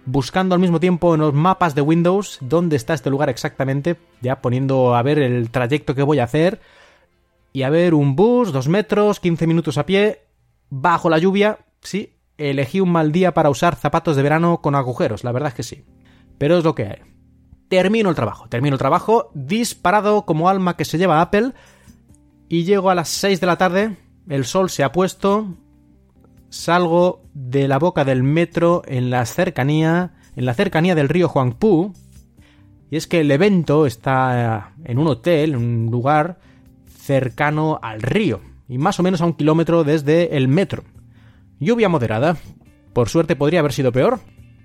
buscando 0.06 0.54
al 0.54 0.60
mismo 0.60 0.80
tiempo 0.80 1.14
en 1.14 1.20
los 1.20 1.34
mapas 1.34 1.74
de 1.74 1.82
Windows 1.82 2.38
dónde 2.40 2.76
está 2.76 2.94
este 2.94 3.10
lugar 3.10 3.28
exactamente, 3.28 3.96
ya 4.20 4.40
poniendo 4.40 4.94
a 4.94 5.02
ver 5.02 5.18
el 5.18 5.50
trayecto 5.50 5.94
que 5.94 6.02
voy 6.02 6.18
a 6.18 6.24
hacer, 6.24 6.60
y 7.52 7.62
a 7.62 7.70
ver 7.70 7.94
un 7.94 8.16
bus, 8.16 8.52
dos 8.52 8.68
metros, 8.68 9.20
15 9.20 9.46
minutos 9.46 9.78
a 9.78 9.86
pie, 9.86 10.20
bajo 10.68 11.08
la 11.08 11.18
lluvia, 11.18 11.58
sí, 11.80 12.16
elegí 12.36 12.80
un 12.80 12.92
mal 12.92 13.12
día 13.12 13.32
para 13.32 13.50
usar 13.50 13.76
zapatos 13.76 14.16
de 14.16 14.22
verano 14.22 14.60
con 14.60 14.74
agujeros, 14.74 15.24
la 15.24 15.32
verdad 15.32 15.48
es 15.48 15.54
que 15.54 15.62
sí. 15.62 15.84
Pero 16.38 16.58
es 16.58 16.64
lo 16.64 16.74
que 16.74 16.84
hay. 16.84 17.15
Termino 17.68 18.10
el 18.10 18.14
trabajo, 18.14 18.48
termino 18.48 18.74
el 18.74 18.78
trabajo, 18.78 19.30
disparado 19.34 20.24
como 20.24 20.48
alma 20.48 20.76
que 20.76 20.84
se 20.84 20.98
lleva 20.98 21.20
Apple, 21.20 21.52
y 22.48 22.64
llego 22.64 22.90
a 22.90 22.94
las 22.94 23.08
6 23.08 23.40
de 23.40 23.46
la 23.46 23.58
tarde, 23.58 23.96
el 24.28 24.44
sol 24.44 24.70
se 24.70 24.84
ha 24.84 24.92
puesto, 24.92 25.54
salgo 26.48 27.22
de 27.34 27.66
la 27.68 27.78
boca 27.78 28.04
del 28.04 28.22
metro 28.22 28.82
en 28.86 29.10
la 29.10 29.26
cercanía, 29.26 30.14
en 30.36 30.46
la 30.46 30.54
cercanía 30.54 30.94
del 30.94 31.08
río 31.08 31.28
Huangpu, 31.28 31.92
y 32.90 32.96
es 32.96 33.06
que 33.06 33.20
el 33.20 33.30
evento 33.30 33.86
está 33.86 34.74
en 34.84 34.98
un 34.98 35.08
hotel, 35.08 35.54
en 35.54 35.56
un 35.56 35.90
lugar 35.90 36.38
cercano 36.86 37.78
al 37.82 38.00
río 38.00 38.40
y 38.68 38.78
más 38.78 38.98
o 38.98 39.02
menos 39.02 39.20
a 39.20 39.26
un 39.26 39.34
kilómetro 39.34 39.84
desde 39.84 40.36
el 40.36 40.48
metro. 40.48 40.84
Lluvia 41.58 41.88
moderada. 41.88 42.36
Por 42.92 43.08
suerte 43.08 43.36
podría 43.36 43.60
haber 43.60 43.72
sido 43.72 43.92
peor. 43.92 44.20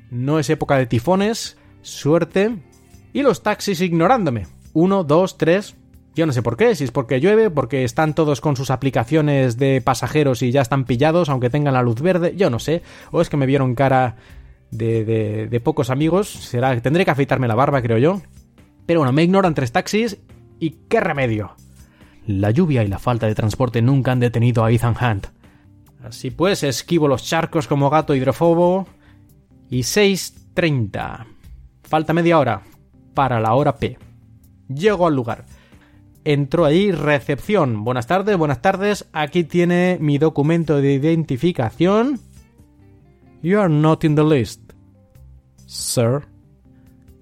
No 0.09 0.39
es 0.39 0.49
época 0.49 0.77
de 0.77 0.87
tifones. 0.87 1.57
Suerte. 1.81 2.57
Y 3.13 3.23
los 3.23 3.43
taxis 3.43 3.81
ignorándome. 3.81 4.47
Uno, 4.73 5.03
dos, 5.03 5.37
tres. 5.37 5.75
Yo 6.13 6.25
no 6.25 6.33
sé 6.33 6.41
por 6.41 6.57
qué, 6.57 6.75
si 6.75 6.83
es 6.83 6.91
porque 6.91 7.21
llueve, 7.21 7.49
porque 7.49 7.85
están 7.85 8.15
todos 8.15 8.41
con 8.41 8.57
sus 8.57 8.69
aplicaciones 8.69 9.57
de 9.57 9.81
pasajeros 9.81 10.41
y 10.41 10.51
ya 10.51 10.61
están 10.61 10.83
pillados, 10.83 11.29
aunque 11.29 11.49
tengan 11.49 11.73
la 11.73 11.83
luz 11.83 12.01
verde, 12.01 12.33
yo 12.35 12.49
no 12.49 12.59
sé. 12.59 12.81
O 13.11 13.21
es 13.21 13.29
que 13.29 13.37
me 13.37 13.45
vieron 13.45 13.75
cara 13.75 14.17
de, 14.71 15.61
pocos 15.63 15.89
amigos. 15.89 16.29
Será, 16.29 16.79
tendré 16.81 17.05
que 17.05 17.11
afeitarme 17.11 17.47
la 17.47 17.55
barba, 17.55 17.81
creo 17.81 17.97
yo. 17.97 18.21
Pero 18.85 18.99
bueno, 18.99 19.13
me 19.13 19.23
ignoran 19.23 19.53
tres 19.53 19.71
taxis 19.71 20.17
y 20.59 20.71
qué 20.89 20.99
remedio. 20.99 21.55
La 22.27 22.51
lluvia 22.51 22.83
y 22.83 22.87
la 22.87 22.99
falta 22.99 23.27
de 23.27 23.35
transporte 23.35 23.81
nunca 23.81 24.11
han 24.11 24.19
detenido 24.19 24.65
a 24.65 24.71
Ethan 24.71 24.95
Hunt. 25.01 25.27
Así 26.03 26.29
pues, 26.29 26.63
esquivo 26.63 27.07
los 27.07 27.23
charcos 27.23 27.67
como 27.67 27.89
gato 27.89 28.15
hidrofobo. 28.15 28.85
Y 29.69 29.81
6.30. 29.81 31.25
Falta 31.83 32.11
media 32.11 32.37
hora 32.37 32.63
para 33.13 33.39
la 33.39 33.53
hora 33.53 33.77
P. 33.77 33.97
Llego 34.67 35.07
al 35.07 35.15
lugar. 35.15 35.45
Entró 36.23 36.65
allí 36.65 36.91
recepción. 36.91 37.83
Buenas 37.83 38.07
tardes, 38.07 38.37
buenas 38.37 38.61
tardes. 38.61 39.07
Aquí 39.11 39.43
tiene 39.43 39.97
mi 39.99 40.17
documento 40.17 40.77
de 40.77 40.93
identificación. 40.93 42.19
You 43.41 43.59
are 43.59 43.73
not 43.73 44.03
in 44.03 44.15
the 44.15 44.23
list. 44.23 44.61
Sir. 45.65 46.27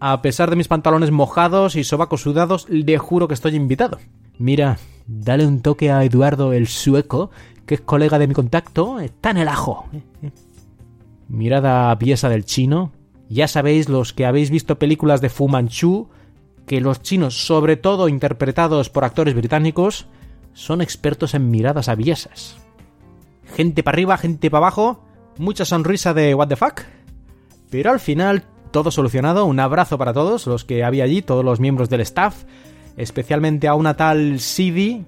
A 0.01 0.21
pesar 0.21 0.49
de 0.49 0.55
mis 0.55 0.67
pantalones 0.67 1.11
mojados 1.11 1.75
y 1.75 1.83
sobacos 1.83 2.21
sudados, 2.21 2.67
le 2.69 2.97
juro 2.97 3.27
que 3.27 3.33
estoy 3.33 3.55
invitado. 3.55 3.99
Mira, 4.37 4.77
dale 5.07 5.45
un 5.45 5.61
toque 5.61 5.91
a 5.91 6.03
Eduardo 6.03 6.53
el 6.53 6.67
sueco, 6.67 7.31
que 7.65 7.75
es 7.75 7.81
colega 7.81 8.17
de 8.17 8.27
mi 8.27 8.33
contacto, 8.33 8.99
está 8.99 9.31
en 9.31 9.37
el 9.37 9.47
ajo. 9.49 9.87
Mirada 11.27 11.97
pieza 11.99 12.29
del 12.29 12.45
chino. 12.45 12.91
Ya 13.30 13.47
sabéis 13.47 13.88
los 13.88 14.11
que 14.11 14.25
habéis 14.25 14.49
visto 14.49 14.80
películas 14.80 15.21
de 15.21 15.30
Fu 15.30 15.47
Manchu, 15.47 16.09
que 16.65 16.82
los 16.82 17.01
chinos, 17.01 17.45
sobre 17.45 17.77
todo 17.77 18.09
interpretados 18.09 18.89
por 18.89 19.05
actores 19.05 19.36
británicos, 19.36 20.07
son 20.53 20.82
expertos 20.82 21.36
en 21.36 21.51
miradas 21.51 21.89
aviesas. 21.89 22.57
Gente 23.55 23.84
para 23.84 23.95
arriba, 23.95 24.17
gente 24.17 24.49
para 24.49 24.65
abajo, 24.65 25.03
mucha 25.38 25.63
sonrisa 25.63 26.13
de 26.13 26.34
what 26.34 26.47
the 26.47 26.55
fuck. 26.55 26.82
Pero 27.69 27.91
al 27.91 27.99
final, 27.99 28.43
todo 28.71 28.89
solucionado, 28.89 29.45
un 29.45 29.59
abrazo 29.59 29.97
para 29.97 30.13
todos 30.13 30.47
los 30.47 30.65
que 30.65 30.84
había 30.84 31.03
allí, 31.03 31.21
todos 31.21 31.45
los 31.45 31.59
miembros 31.59 31.89
del 31.89 32.01
staff, 32.01 32.43
especialmente 32.97 33.67
a 33.67 33.75
una 33.75 33.95
tal 33.95 34.39
Sidi, 34.39 35.05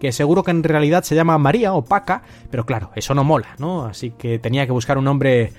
que 0.00 0.12
seguro 0.12 0.42
que 0.42 0.50
en 0.50 0.62
realidad 0.62 1.04
se 1.04 1.14
llama 1.14 1.38
María 1.38 1.74
o 1.74 1.84
Paca, 1.84 2.22
pero 2.50 2.64
claro, 2.64 2.90
eso 2.96 3.14
no 3.14 3.24
mola, 3.24 3.56
¿no? 3.58 3.84
Así 3.84 4.10
que 4.10 4.38
tenía 4.38 4.66
que 4.66 4.72
buscar 4.72 4.98
un 4.98 5.04
nombre 5.04 5.52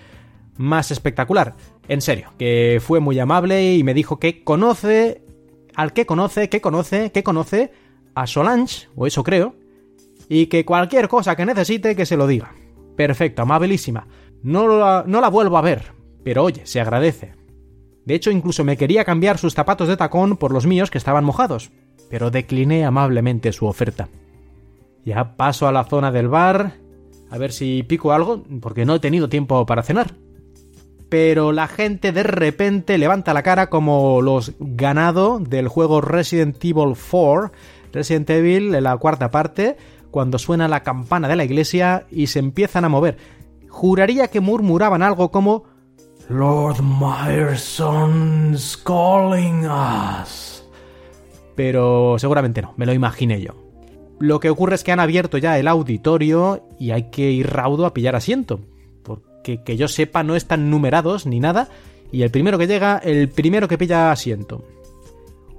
más 0.58 0.91
espectacular. 0.91 1.55
En 1.88 2.01
serio, 2.01 2.34
que 2.38 2.82
fue 2.84 2.99
muy 2.99 3.20
amable 3.20 3.76
y 3.76 3.84
me 3.84 3.93
dijo 3.93 4.20
que 4.20 4.43
conoce, 4.43 5.22
al 5.76 5.93
que 5.93 6.05
conoce, 6.05 6.49
que 6.49 6.62
conoce, 6.62 7.12
que 7.12 7.24
conoce 7.24 7.72
a 8.16 8.28
Solange, 8.28 8.88
o 8.95 9.08
eso 9.08 9.24
creo, 9.24 9.55
y 10.28 10.47
que 10.47 10.66
cualquier 10.66 11.08
cosa 11.08 11.36
que 11.36 11.45
necesite 11.45 11.95
que 11.95 12.05
se 12.05 12.18
lo 12.18 12.28
diga. 12.28 12.53
Perfecto, 12.95 13.43
amabilísima. 13.43 14.08
No 14.43 14.68
la, 14.68 15.03
no 15.08 15.22
la 15.22 15.30
vuelvo 15.30 15.58
a 15.58 15.62
ver, 15.62 15.93
pero 16.24 16.43
oye, 16.43 16.66
se 16.66 16.82
agradece. 16.82 17.34
De 18.05 18.16
hecho, 18.16 18.32
incluso 18.32 18.64
me 18.64 18.78
quería 18.78 19.05
cambiar 19.05 19.38
sus 19.38 19.53
zapatos 19.53 19.88
de 19.88 19.97
tacón 19.97 20.38
por 20.38 20.51
los 20.51 20.66
míos 20.66 20.89
que 20.89 20.97
estaban 20.97 21.26
mojados, 21.26 21.72
pero 22.10 22.32
decliné 22.32 22.86
amablemente 22.86 23.51
su 23.51 23.66
oferta. 23.66 24.10
Ya 25.05 25.36
paso 25.38 25.68
a 25.68 25.72
la 25.72 25.84
zona 25.84 26.12
del 26.12 26.28
bar, 26.28 26.74
a 27.30 27.38
ver 27.38 27.51
si 27.51 27.84
pico 27.84 28.14
algo, 28.14 28.43
porque 28.62 28.86
no 28.86 28.95
he 28.95 28.99
tenido 28.99 29.30
tiempo 29.30 29.66
para 29.66 29.84
cenar. 29.84 30.16
Pero 31.10 31.51
la 31.53 31.68
gente 31.68 32.12
de 32.12 32.24
repente 32.24 32.97
levanta 32.97 33.34
la 33.34 33.43
cara 33.43 33.70
como 33.70 34.22
los 34.22 34.53
ganado 34.60 35.39
del 35.39 35.68
juego 35.68 36.01
Resident 36.01 36.64
Evil 36.64 36.95
4, 36.95 37.51
Resident 37.93 38.30
Evil 38.30 38.72
la 38.84 38.97
cuarta 38.97 39.32
parte, 39.32 39.78
cuando 40.12 40.38
suena 40.38 40.68
la 40.68 40.84
campana 40.84 41.28
de 41.28 41.36
la 41.36 41.45
iglesia 41.45 42.05
y 42.12 42.28
se 42.28 42.39
empiezan 42.39 42.84
a 42.86 42.89
mover. 42.89 43.18
Juraría 43.70 44.28
que 44.28 44.41
murmuraban 44.41 45.01
algo 45.01 45.32
como 45.32 45.64
Lord 46.30 46.82
Myerson's 46.82 48.76
calling 48.76 49.66
us. 49.66 50.66
Pero 51.55 52.20
seguramente 52.20 52.62
no, 52.62 52.74
me 52.76 52.86
lo 52.86 52.93
imaginé 52.93 53.41
yo. 53.41 53.55
Lo 54.20 54.39
que 54.39 54.49
ocurre 54.49 54.76
es 54.76 54.84
que 54.84 54.91
han 54.91 54.99
abierto 54.99 55.38
ya 55.38 55.58
el 55.58 55.68
auditorio 55.68 56.68
y 56.80 56.91
hay 56.91 57.10
que 57.12 57.32
ir 57.32 57.47
raudo 57.47 57.86
a 57.86 57.93
pillar 57.93 58.16
asiento. 58.16 58.60
Que 59.64 59.78
yo 59.78 59.88
sepa 59.88 60.24
no 60.24 60.36
están 60.36 60.70
numerados 60.70 61.26
ni 61.26 61.39
nada. 61.39 61.70
Y 62.12 62.22
el 62.22 62.32
primero 62.32 62.58
que 62.58 62.68
llega, 62.68 62.98
el 62.98 63.30
primero 63.30 63.68
que 63.68 63.78
pilla 63.78 64.12
asiento. 64.12 64.64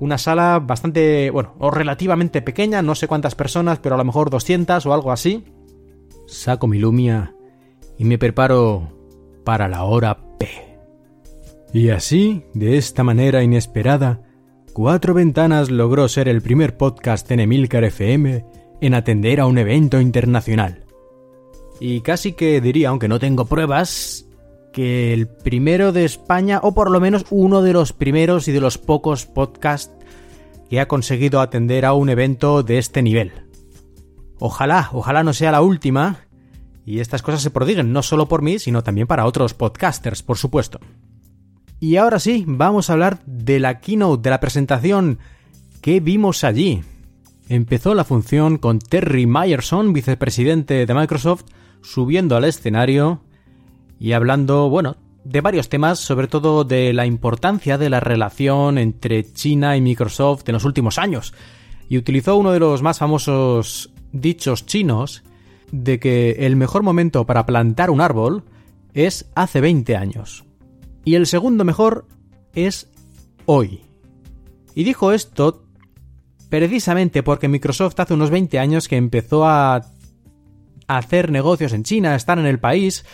Una 0.00 0.18
sala 0.18 0.60
bastante, 0.60 1.30
bueno, 1.30 1.54
o 1.58 1.70
relativamente 1.70 2.42
pequeña, 2.42 2.82
no 2.82 2.94
sé 2.94 3.08
cuántas 3.08 3.34
personas, 3.34 3.78
pero 3.80 3.94
a 3.94 3.98
lo 3.98 4.04
mejor 4.04 4.30
200 4.30 4.84
o 4.86 4.94
algo 4.94 5.10
así. 5.10 5.44
Saco 6.26 6.66
mi 6.66 6.78
lumia 6.78 7.34
y 7.98 8.04
me 8.04 8.18
preparo 8.18 8.92
para 9.44 9.68
la 9.68 9.84
hora 9.84 10.18
P. 10.38 10.48
Y 11.72 11.90
así, 11.90 12.44
de 12.54 12.78
esta 12.78 13.02
manera 13.02 13.42
inesperada, 13.42 14.22
Cuatro 14.78 15.12
Ventanas 15.12 15.70
logró 15.70 16.08
ser 16.08 16.28
el 16.28 16.40
primer 16.40 16.76
podcast 16.76 17.28
en 17.32 17.40
Emilcar 17.40 17.82
FM 17.82 18.44
en 18.80 18.94
atender 18.94 19.40
a 19.40 19.46
un 19.46 19.58
evento 19.58 20.00
internacional. 20.00 20.84
Y 21.80 22.00
casi 22.00 22.32
que 22.32 22.60
diría, 22.60 22.88
aunque 22.88 23.08
no 23.08 23.18
tengo 23.18 23.44
pruebas, 23.46 24.26
que 24.72 25.12
el 25.12 25.28
primero 25.28 25.92
de 25.92 26.04
España, 26.04 26.60
o 26.62 26.74
por 26.74 26.90
lo 26.90 27.00
menos 27.00 27.24
uno 27.30 27.62
de 27.62 27.72
los 27.72 27.92
primeros 27.92 28.48
y 28.48 28.52
de 28.52 28.60
los 28.60 28.78
pocos 28.78 29.26
podcasts 29.26 29.92
que 30.68 30.80
ha 30.80 30.88
conseguido 30.88 31.40
atender 31.40 31.84
a 31.84 31.94
un 31.94 32.10
evento 32.10 32.62
de 32.62 32.78
este 32.78 33.02
nivel. 33.02 33.32
Ojalá, 34.38 34.90
ojalá 34.92 35.22
no 35.22 35.32
sea 35.32 35.52
la 35.52 35.62
última, 35.62 36.26
y 36.84 37.00
estas 37.00 37.22
cosas 37.22 37.42
se 37.42 37.50
prodiguen 37.50 37.92
no 37.92 38.02
solo 38.02 38.28
por 38.28 38.42
mí, 38.42 38.58
sino 38.58 38.82
también 38.82 39.06
para 39.06 39.26
otros 39.26 39.54
podcasters, 39.54 40.22
por 40.22 40.38
supuesto. 40.38 40.80
Y 41.80 41.96
ahora 41.96 42.18
sí, 42.18 42.44
vamos 42.46 42.88
a 42.88 42.94
hablar 42.94 43.20
de 43.26 43.60
la 43.60 43.80
keynote, 43.80 44.22
de 44.22 44.30
la 44.30 44.40
presentación 44.40 45.18
que 45.80 46.00
vimos 46.00 46.44
allí. 46.44 46.82
Empezó 47.48 47.94
la 47.94 48.04
función 48.04 48.58
con 48.58 48.78
Terry 48.78 49.26
Myerson, 49.26 49.92
vicepresidente 49.92 50.86
de 50.86 50.94
Microsoft, 50.94 51.44
subiendo 51.82 52.36
al 52.36 52.44
escenario 52.44 53.22
y 53.98 54.12
hablando, 54.12 54.68
bueno, 54.68 54.96
de 55.24 55.40
varios 55.40 55.68
temas, 55.68 55.98
sobre 55.98 56.26
todo 56.26 56.64
de 56.64 56.92
la 56.92 57.06
importancia 57.06 57.76
de 57.76 57.90
la 57.90 58.00
relación 58.00 58.78
entre 58.78 59.30
China 59.32 59.76
y 59.76 59.80
Microsoft 59.80 60.48
en 60.48 60.54
los 60.54 60.64
últimos 60.64 60.98
años. 60.98 61.34
Y 61.88 61.98
utilizó 61.98 62.36
uno 62.36 62.52
de 62.52 62.60
los 62.60 62.82
más 62.82 62.98
famosos 62.98 63.90
dichos 64.12 64.66
chinos 64.66 65.22
de 65.72 65.98
que 65.98 66.46
el 66.46 66.56
mejor 66.56 66.82
momento 66.82 67.26
para 67.26 67.44
plantar 67.44 67.90
un 67.90 68.00
árbol 68.00 68.44
es 68.94 69.30
hace 69.34 69.60
20 69.60 69.96
años. 69.96 70.44
Y 71.04 71.14
el 71.14 71.26
segundo 71.26 71.64
mejor 71.64 72.06
es 72.54 72.88
hoy. 73.46 73.82
Y 74.74 74.84
dijo 74.84 75.12
esto 75.12 75.64
precisamente 76.48 77.22
porque 77.22 77.48
Microsoft 77.48 78.00
hace 78.00 78.14
unos 78.14 78.30
20 78.30 78.58
años 78.58 78.88
que 78.88 78.96
empezó 78.96 79.46
a 79.46 79.84
hacer 80.88 81.30
negocios 81.30 81.72
en 81.72 81.84
China, 81.84 82.16
estar 82.16 82.38
en 82.38 82.46
el 82.46 82.58
país 82.58 83.04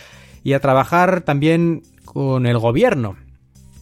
y 0.43 0.53
a 0.53 0.59
trabajar 0.59 1.21
también 1.21 1.83
con 2.05 2.47
el 2.47 2.57
gobierno 2.57 3.17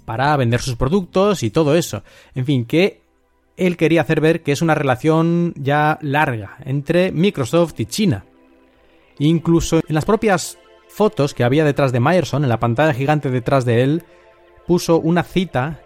para 0.06 0.36
vender 0.36 0.62
sus 0.62 0.76
productos 0.76 1.44
y 1.44 1.52
todo 1.52 1.76
eso. 1.76 2.04
En 2.36 2.46
fin, 2.46 2.66
que 2.66 3.02
él 3.56 3.78
quería 3.78 4.02
hacer 4.02 4.20
ver 4.20 4.41
que 4.41 4.52
es 4.52 4.62
una 4.62 4.76
relación 4.76 5.54
ya 5.56 6.00
larga 6.02 6.58
entre 6.66 7.12
Microsoft 7.12 7.80
y 7.80 7.86
China. 7.86 8.26
Incluso 9.20 9.78
en 9.88 9.96
las 9.96 10.06
propias 10.06 10.58
fotos 10.89 11.34
que 11.34 11.44
había 11.44 11.64
detrás 11.64 11.91
de 11.91 12.00
Myerson, 12.00 12.44
en 12.44 12.50
la 12.50 12.60
pantalla 12.60 12.94
gigante 12.94 13.30
detrás 13.30 13.66
de 13.66 13.84
él, 13.84 14.04
puso 14.68 15.00
una 15.00 15.24
cita 15.24 15.82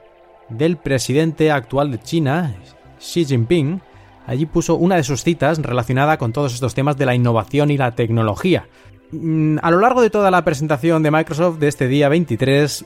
del 0.49 0.78
presidente 0.78 1.51
actual 1.51 1.91
de 1.91 1.99
China, 1.99 2.55
Xi 2.99 3.26
Jinping. 3.26 3.82
Allí 4.28 4.45
puso 4.45 4.75
una 4.75 4.97
de 4.97 5.03
sus 5.03 5.23
citas 5.23 5.57
relacionada 5.59 6.17
con 6.17 6.34
todos 6.34 6.53
estos 6.53 6.75
temas 6.75 6.97
de 6.97 7.05
la 7.05 7.15
innovación 7.15 7.71
y 7.71 7.78
la 7.78 7.95
tecnología. 7.95 8.67
Mm, 9.11 9.57
a 9.61 9.71
lo 9.71 9.80
largo 9.80 10.01
de 10.01 10.09
toda 10.09 10.30
la 10.30 10.43
presentación 10.43 11.01
de 11.01 11.11
Microsoft 11.11 11.59
de 11.59 11.69
este 11.69 11.88
día 11.88 12.09
23, 12.09 12.86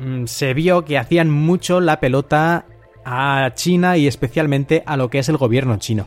mm, 0.00 0.24
se 0.26 0.52
vio 0.52 0.84
que 0.84 0.98
hacían 0.98 1.30
mucho 1.30 1.80
la 1.80 2.00
pelota 2.00 2.66
a 3.04 3.52
China 3.54 3.96
y 3.96 4.08
especialmente 4.08 4.82
a 4.84 4.96
lo 4.96 5.08
que 5.08 5.20
es 5.20 5.28
el 5.28 5.36
gobierno 5.36 5.76
chino. 5.76 6.06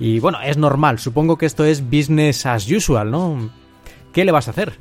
Y 0.00 0.18
bueno, 0.18 0.38
es 0.42 0.56
normal, 0.56 0.98
supongo 0.98 1.36
que 1.36 1.46
esto 1.46 1.64
es 1.66 1.84
business 1.84 2.46
as 2.46 2.68
usual, 2.70 3.10
¿no? 3.10 3.50
¿qué 4.14 4.24
le 4.24 4.32
vas 4.32 4.48
a 4.48 4.52
hacer? 4.52 4.72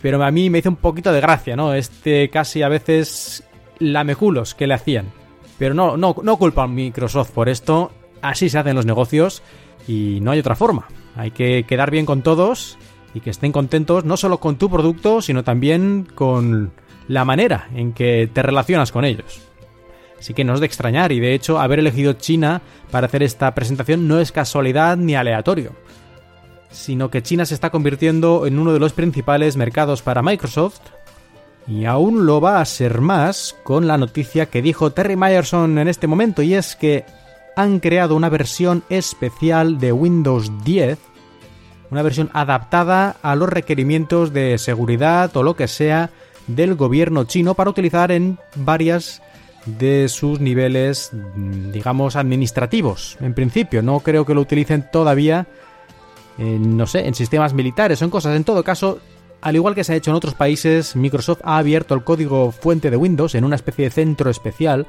Pero 0.00 0.22
a 0.22 0.30
mí 0.30 0.48
me 0.48 0.58
hizo 0.58 0.68
un 0.68 0.76
poquito 0.76 1.12
de 1.12 1.20
gracia, 1.20 1.56
¿no? 1.56 1.74
Este 1.74 2.30
casi 2.30 2.62
a 2.62 2.68
veces 2.68 3.42
lameculos 3.80 4.54
que 4.54 4.68
le 4.68 4.74
hacían. 4.74 5.06
Pero 5.58 5.74
no, 5.74 5.96
no, 5.96 6.14
no 6.22 6.36
culpa 6.36 6.64
a 6.64 6.68
Microsoft 6.68 7.30
por 7.30 7.48
esto. 7.48 7.90
Así 8.22 8.48
se 8.48 8.58
hacen 8.58 8.76
los 8.76 8.86
negocios 8.86 9.42
y 9.86 10.20
no 10.22 10.30
hay 10.30 10.38
otra 10.38 10.56
forma. 10.56 10.88
Hay 11.16 11.32
que 11.32 11.64
quedar 11.64 11.90
bien 11.90 12.06
con 12.06 12.22
todos 12.22 12.78
y 13.14 13.20
que 13.20 13.30
estén 13.30 13.52
contentos 13.52 14.04
no 14.04 14.16
solo 14.16 14.38
con 14.40 14.56
tu 14.56 14.70
producto, 14.70 15.20
sino 15.20 15.44
también 15.44 16.08
con 16.14 16.72
la 17.08 17.24
manera 17.24 17.68
en 17.74 17.92
que 17.92 18.30
te 18.32 18.42
relacionas 18.42 18.92
con 18.92 19.04
ellos. 19.04 19.40
Así 20.18 20.34
que 20.34 20.44
no 20.44 20.54
es 20.54 20.60
de 20.60 20.66
extrañar 20.66 21.12
y 21.12 21.20
de 21.20 21.34
hecho 21.34 21.60
haber 21.60 21.80
elegido 21.80 22.12
China 22.14 22.62
para 22.90 23.08
hacer 23.08 23.22
esta 23.22 23.52
presentación 23.54 24.06
no 24.06 24.20
es 24.20 24.32
casualidad 24.32 24.96
ni 24.96 25.16
aleatorio 25.16 25.72
sino 26.72 27.10
que 27.10 27.22
China 27.22 27.44
se 27.44 27.54
está 27.54 27.70
convirtiendo 27.70 28.46
en 28.46 28.58
uno 28.58 28.72
de 28.72 28.80
los 28.80 28.92
principales 28.92 29.56
mercados 29.56 30.02
para 30.02 30.22
Microsoft. 30.22 30.80
Y 31.68 31.84
aún 31.84 32.26
lo 32.26 32.40
va 32.40 32.60
a 32.60 32.64
ser 32.64 33.00
más 33.00 33.54
con 33.62 33.86
la 33.86 33.96
noticia 33.96 34.46
que 34.46 34.62
dijo 34.62 34.90
Terry 34.90 35.14
Myerson 35.14 35.78
en 35.78 35.86
este 35.86 36.08
momento, 36.08 36.42
y 36.42 36.54
es 36.54 36.74
que 36.74 37.04
han 37.56 37.80
creado 37.80 38.14
una 38.16 38.28
versión 38.28 38.82
especial 38.88 39.78
de 39.78 39.92
Windows 39.92 40.50
10, 40.64 40.98
una 41.90 42.02
versión 42.02 42.30
adaptada 42.32 43.16
a 43.22 43.34
los 43.36 43.48
requerimientos 43.48 44.32
de 44.32 44.58
seguridad 44.58 45.36
o 45.36 45.42
lo 45.42 45.56
que 45.56 45.68
sea 45.68 46.10
del 46.46 46.74
gobierno 46.74 47.24
chino 47.24 47.54
para 47.54 47.70
utilizar 47.70 48.10
en 48.10 48.38
varias 48.56 49.22
de 49.66 50.08
sus 50.08 50.40
niveles, 50.40 51.10
digamos, 51.72 52.16
administrativos. 52.16 53.16
En 53.20 53.34
principio, 53.34 53.82
no 53.82 54.00
creo 54.00 54.24
que 54.26 54.34
lo 54.34 54.40
utilicen 54.40 54.88
todavía 54.90 55.46
no 56.38 56.86
sé, 56.86 57.06
en 57.06 57.14
sistemas 57.14 57.54
militares 57.54 58.00
o 58.00 58.04
en 58.04 58.10
cosas. 58.10 58.36
En 58.36 58.44
todo 58.44 58.64
caso, 58.64 58.98
al 59.40 59.56
igual 59.56 59.74
que 59.74 59.84
se 59.84 59.92
ha 59.92 59.96
hecho 59.96 60.10
en 60.10 60.16
otros 60.16 60.34
países, 60.34 60.96
Microsoft 60.96 61.40
ha 61.44 61.58
abierto 61.58 61.94
el 61.94 62.04
código 62.04 62.52
fuente 62.52 62.90
de 62.90 62.96
Windows 62.96 63.34
en 63.34 63.44
una 63.44 63.56
especie 63.56 63.86
de 63.86 63.90
centro 63.90 64.30
especial 64.30 64.86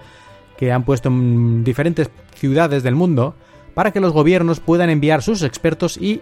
que 0.57 0.71
han 0.71 0.83
puesto 0.83 1.09
en 1.09 1.63
diferentes 1.63 2.09
ciudades 2.35 2.83
del 2.83 2.95
mundo 2.95 3.35
para 3.73 3.91
que 3.91 3.99
los 3.99 4.13
gobiernos 4.13 4.59
puedan 4.59 4.89
enviar 4.89 5.23
sus 5.23 5.41
expertos 5.41 5.97
y, 5.97 6.21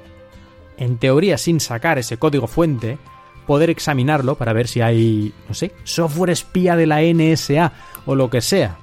en 0.78 0.98
teoría 0.98 1.38
sin 1.38 1.60
sacar 1.60 1.98
ese 1.98 2.18
código 2.18 2.48
fuente, 2.48 2.98
poder 3.46 3.70
examinarlo 3.70 4.36
para 4.36 4.54
ver 4.54 4.68
si 4.68 4.82
hay, 4.82 5.34
no 5.48 5.54
sé, 5.54 5.74
software 5.84 6.30
espía 6.30 6.76
de 6.76 6.86
la 6.86 7.02
NSA 7.02 7.74
o 8.06 8.16
lo 8.16 8.30
que 8.30 8.42
sea. 8.42 8.78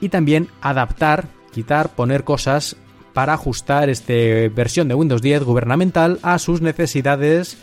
Y 0.00 0.08
también 0.08 0.48
adaptar, 0.60 1.26
quitar, 1.52 1.94
poner 1.94 2.24
cosas 2.24 2.76
para 3.12 3.34
ajustar 3.34 3.88
esta 3.88 4.12
versión 4.54 4.88
de 4.88 4.94
Windows 4.94 5.22
10 5.22 5.42
gubernamental 5.44 6.18
a 6.22 6.38
sus 6.38 6.60
necesidades. 6.60 7.58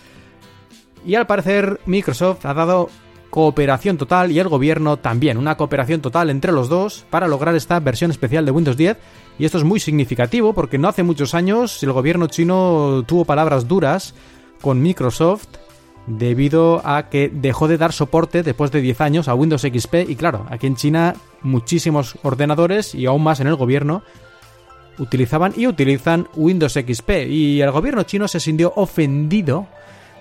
Y 1.05 1.15
al 1.15 1.27
parecer 1.27 1.79
Microsoft 1.85 2.45
ha 2.45 2.53
dado 2.53 2.89
cooperación 3.35 3.97
total 3.97 4.31
y 4.31 4.39
el 4.39 4.47
gobierno 4.47 4.95
también, 4.95 5.37
una 5.37 5.57
cooperación 5.57 5.99
total 5.99 6.29
entre 6.29 6.53
los 6.53 6.69
dos 6.69 7.03
para 7.09 7.27
lograr 7.27 7.53
esta 7.53 7.77
versión 7.81 8.09
especial 8.09 8.45
de 8.45 8.51
Windows 8.51 8.77
10. 8.77 8.95
Y 9.37 9.43
esto 9.43 9.57
es 9.57 9.65
muy 9.65 9.81
significativo 9.81 10.53
porque 10.53 10.77
no 10.77 10.87
hace 10.87 11.03
muchos 11.03 11.33
años 11.35 11.83
el 11.83 11.91
gobierno 11.91 12.27
chino 12.27 13.03
tuvo 13.05 13.25
palabras 13.25 13.67
duras 13.67 14.15
con 14.61 14.81
Microsoft 14.81 15.47
debido 16.07 16.81
a 16.85 17.09
que 17.09 17.27
dejó 17.27 17.67
de 17.67 17.77
dar 17.77 17.91
soporte 17.91 18.41
después 18.41 18.71
de 18.71 18.79
10 18.79 19.01
años 19.01 19.27
a 19.27 19.35
Windows 19.35 19.63
XP 19.63 20.07
y 20.07 20.15
claro, 20.15 20.45
aquí 20.49 20.67
en 20.67 20.77
China 20.77 21.15
muchísimos 21.41 22.17
ordenadores 22.23 22.95
y 22.95 23.05
aún 23.05 23.21
más 23.21 23.41
en 23.41 23.47
el 23.47 23.57
gobierno 23.57 24.01
utilizaban 24.97 25.51
y 25.57 25.67
utilizan 25.67 26.29
Windows 26.37 26.75
XP 26.75 27.27
y 27.27 27.59
el 27.59 27.71
gobierno 27.71 28.03
chino 28.03 28.29
se 28.29 28.39
sintió 28.39 28.71
ofendido 28.77 29.67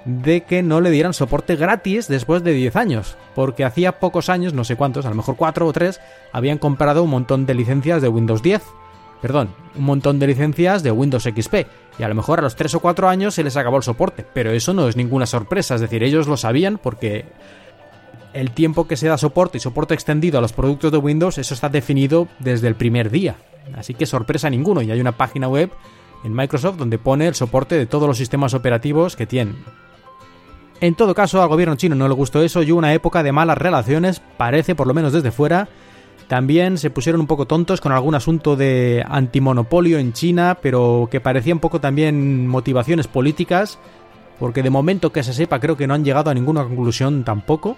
de 0.05 0.43
que 0.43 0.63
no 0.63 0.81
le 0.81 0.91
dieran 0.91 1.15
soporte 1.15 1.57
gratis 1.57 2.09
después 2.09 2.43
de 2.45 2.53
10 2.53 2.77
años, 2.77 3.17
porque 3.35 3.65
hacía 3.65 3.99
pocos 3.99 4.29
años, 4.29 4.53
no 4.53 4.65
sé 4.65 4.77
cuántos, 4.77 5.07
a 5.07 5.11
lo 5.11 5.15
mejor 5.15 5.37
4 5.37 5.67
o 5.67 5.73
3, 5.73 6.01
habían 6.33 6.59
comprado 6.59 7.03
un 7.03 7.11
montón 7.11 7.47
de 7.47 7.55
licencias 7.55 8.03
de 8.03 8.09
Windows 8.09 8.43
10, 8.43 8.63
perdón, 9.23 9.51
un 9.77 9.85
montón 9.85 10.19
de 10.19 10.27
licencias 10.27 10.83
de 10.83 10.91
Windows 10.91 11.25
XP, 11.25 11.55
y 11.99 12.03
a 12.03 12.09
lo 12.09 12.15
mejor 12.15 12.41
a 12.41 12.43
los 12.43 12.57
3 12.57 12.75
o 12.75 12.81
4 12.81 13.09
años 13.09 13.35
se 13.35 13.45
les 13.45 13.57
acabó 13.57 13.79
el 13.79 13.83
soporte, 13.83 14.27
pero 14.35 14.51
eso 14.51 14.75
no 14.75 14.89
es 14.89 14.97
ninguna 14.97 15.27
sorpresa, 15.27 15.77
es 15.77 15.81
decir, 15.81 16.03
ellos 16.03 16.29
lo 16.29 16.37
sabían 16.37 16.79
porque 16.79 17.25
el 18.35 18.51
tiempo 18.51 18.87
que 18.87 18.97
se 18.97 19.09
da 19.09 19.17
soporte 19.17 19.57
y 19.57 19.61
soporte 19.61 19.95
extendido 19.95 20.39
a 20.39 20.43
los 20.43 20.53
productos 20.53 20.93
de 20.93 20.99
Windows, 20.99 21.39
eso 21.39 21.55
está 21.55 21.69
definido 21.69 22.29
desde 22.41 22.69
el 22.69 22.75
primer 22.75 23.11
día. 23.11 23.37
Así 23.75 23.95
que 23.95 24.07
sorpresa 24.07 24.51
ninguno. 24.51 24.83
Y 24.83 24.91
hay 24.91 25.01
una 25.01 25.13
página 25.13 25.49
web 25.49 25.71
en 26.25 26.35
Microsoft 26.35 26.77
donde 26.77 26.99
pone 26.99 27.29
el 27.29 27.35
soporte 27.35 27.77
de 27.77 27.87
todos 27.87 28.09
los 28.09 28.19
sistemas 28.19 28.53
operativos 28.53 29.17
que 29.17 29.27
tienen. 29.27 29.57
En 30.81 30.95
todo 30.95 31.15
caso, 31.15 31.41
al 31.41 31.49
gobierno 31.49 31.77
chino 31.77 31.95
no 31.95 32.09
le 32.09 32.15
gustó 32.15 32.43
eso 32.43 32.63
y 32.63 32.73
una 32.73 32.93
época 32.95 33.23
de 33.23 33.33
malas 33.33 33.59
relaciones, 33.59 34.21
parece 34.37 34.75
por 34.75 34.87
lo 34.87 34.95
menos 34.95 35.13
desde 35.13 35.31
fuera, 35.31 35.69
También 36.29 36.79
se 36.79 36.91
pusieron 36.91 37.21
un 37.21 37.27
poco 37.27 37.47
tontos 37.47 37.81
con 37.81 37.93
algún 37.93 38.15
asunto 38.15 38.57
de 38.57 39.05
antimonopolio 39.07 39.99
en 39.99 40.13
China, 40.13 40.59
pero 40.61 41.09
que 41.11 41.21
parecía 41.21 41.55
un 41.55 41.61
poco 41.61 41.81
también 41.81 42.47
motivaciones 42.49 43.09
políticas, 43.09 43.79
porque 44.39 44.63
de 44.63 44.71
momento 44.71 45.13
que 45.13 45.23
se 45.23 45.35
sepa 45.35 45.61
creo 45.61 45.77
que 45.77 45.87
no 45.87 45.95
han 45.95 46.05
llegado 46.05 46.31
a 46.31 46.35
ninguna 46.35 46.65
conclusión 46.65 47.25
tampoco. 47.25 47.77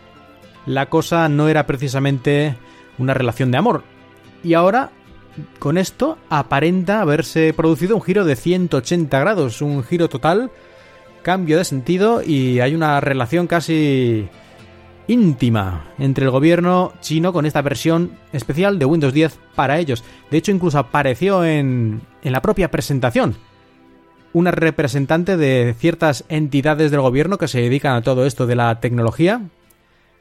La 0.64 0.86
cosa 0.86 1.28
no 1.28 1.48
era 1.48 1.66
precisamente 1.66 2.56
una 2.98 3.14
relación 3.14 3.50
de 3.50 3.58
amor. 3.58 3.82
Y 4.44 4.54
ahora, 4.54 4.90
con 5.58 5.76
esto, 5.76 6.16
aparenta 6.28 7.00
haberse 7.00 7.52
producido 7.52 7.96
un 7.96 8.02
giro 8.02 8.24
de 8.24 8.36
180 8.36 9.18
grados, 9.18 9.60
un 9.60 9.82
giro 9.82 10.08
total, 10.08 10.50
cambio 11.26 11.58
de 11.58 11.64
sentido 11.64 12.22
y 12.22 12.60
hay 12.60 12.76
una 12.76 13.00
relación 13.00 13.48
casi 13.48 14.28
íntima 15.08 15.88
entre 15.98 16.24
el 16.24 16.30
gobierno 16.30 16.92
chino 17.00 17.32
con 17.32 17.46
esta 17.46 17.62
versión 17.62 18.12
especial 18.32 18.78
de 18.78 18.84
Windows 18.84 19.12
10 19.12 19.36
para 19.56 19.80
ellos. 19.80 20.04
De 20.30 20.38
hecho, 20.38 20.52
incluso 20.52 20.78
apareció 20.78 21.44
en, 21.44 22.00
en 22.22 22.32
la 22.32 22.42
propia 22.42 22.70
presentación 22.70 23.34
una 24.34 24.52
representante 24.52 25.36
de 25.36 25.74
ciertas 25.76 26.22
entidades 26.28 26.92
del 26.92 27.00
gobierno 27.00 27.38
que 27.38 27.48
se 27.48 27.60
dedican 27.60 27.96
a 27.96 28.02
todo 28.02 28.24
esto 28.24 28.46
de 28.46 28.54
la 28.54 28.78
tecnología, 28.78 29.48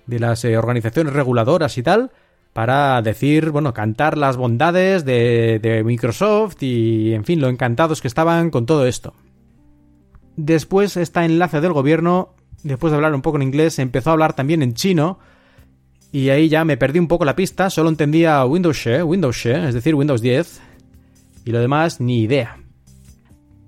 de 0.07 0.19
las 0.19 0.43
eh, 0.43 0.57
organizaciones 0.57 1.13
reguladoras 1.13 1.77
y 1.77 1.83
tal, 1.83 2.09
para 2.51 2.99
decir, 3.03 3.51
bueno, 3.51 3.75
cantar 3.75 4.17
las 4.17 4.37
bondades 4.37 5.05
de, 5.05 5.59
de 5.61 5.83
Microsoft 5.83 6.63
y, 6.63 7.13
en 7.13 7.25
fin, 7.25 7.41
lo 7.41 7.49
encantados 7.49 8.01
que 8.01 8.07
estaban 8.07 8.49
con 8.49 8.65
todo 8.65 8.87
esto. 8.87 9.13
Después, 10.37 10.97
esta 10.97 11.25
enlace 11.25 11.61
del 11.61 11.73
gobierno 11.73 12.35
después 12.65 12.91
de 12.91 12.95
hablar 12.95 13.13
un 13.13 13.21
poco 13.21 13.37
en 13.37 13.43
inglés, 13.43 13.77
empezó 13.79 14.09
a 14.09 14.13
hablar 14.13 14.33
también 14.33 14.61
en 14.61 14.73
chino. 14.73 15.19
Y 16.11 16.29
ahí 16.29 16.49
ya 16.49 16.65
me 16.65 16.77
perdí 16.77 16.99
un 16.99 17.07
poco 17.07 17.23
la 17.23 17.35
pista, 17.35 17.69
solo 17.69 17.89
entendía 17.89 18.43
Windows 18.45 18.77
Share, 18.77 19.03
Windows 19.03 19.35
Share, 19.35 19.67
es 19.67 19.73
decir, 19.73 19.95
Windows 19.95 20.21
10. 20.21 20.61
Y 21.45 21.51
lo 21.51 21.59
demás, 21.59 21.99
ni 22.01 22.21
idea. 22.21 22.57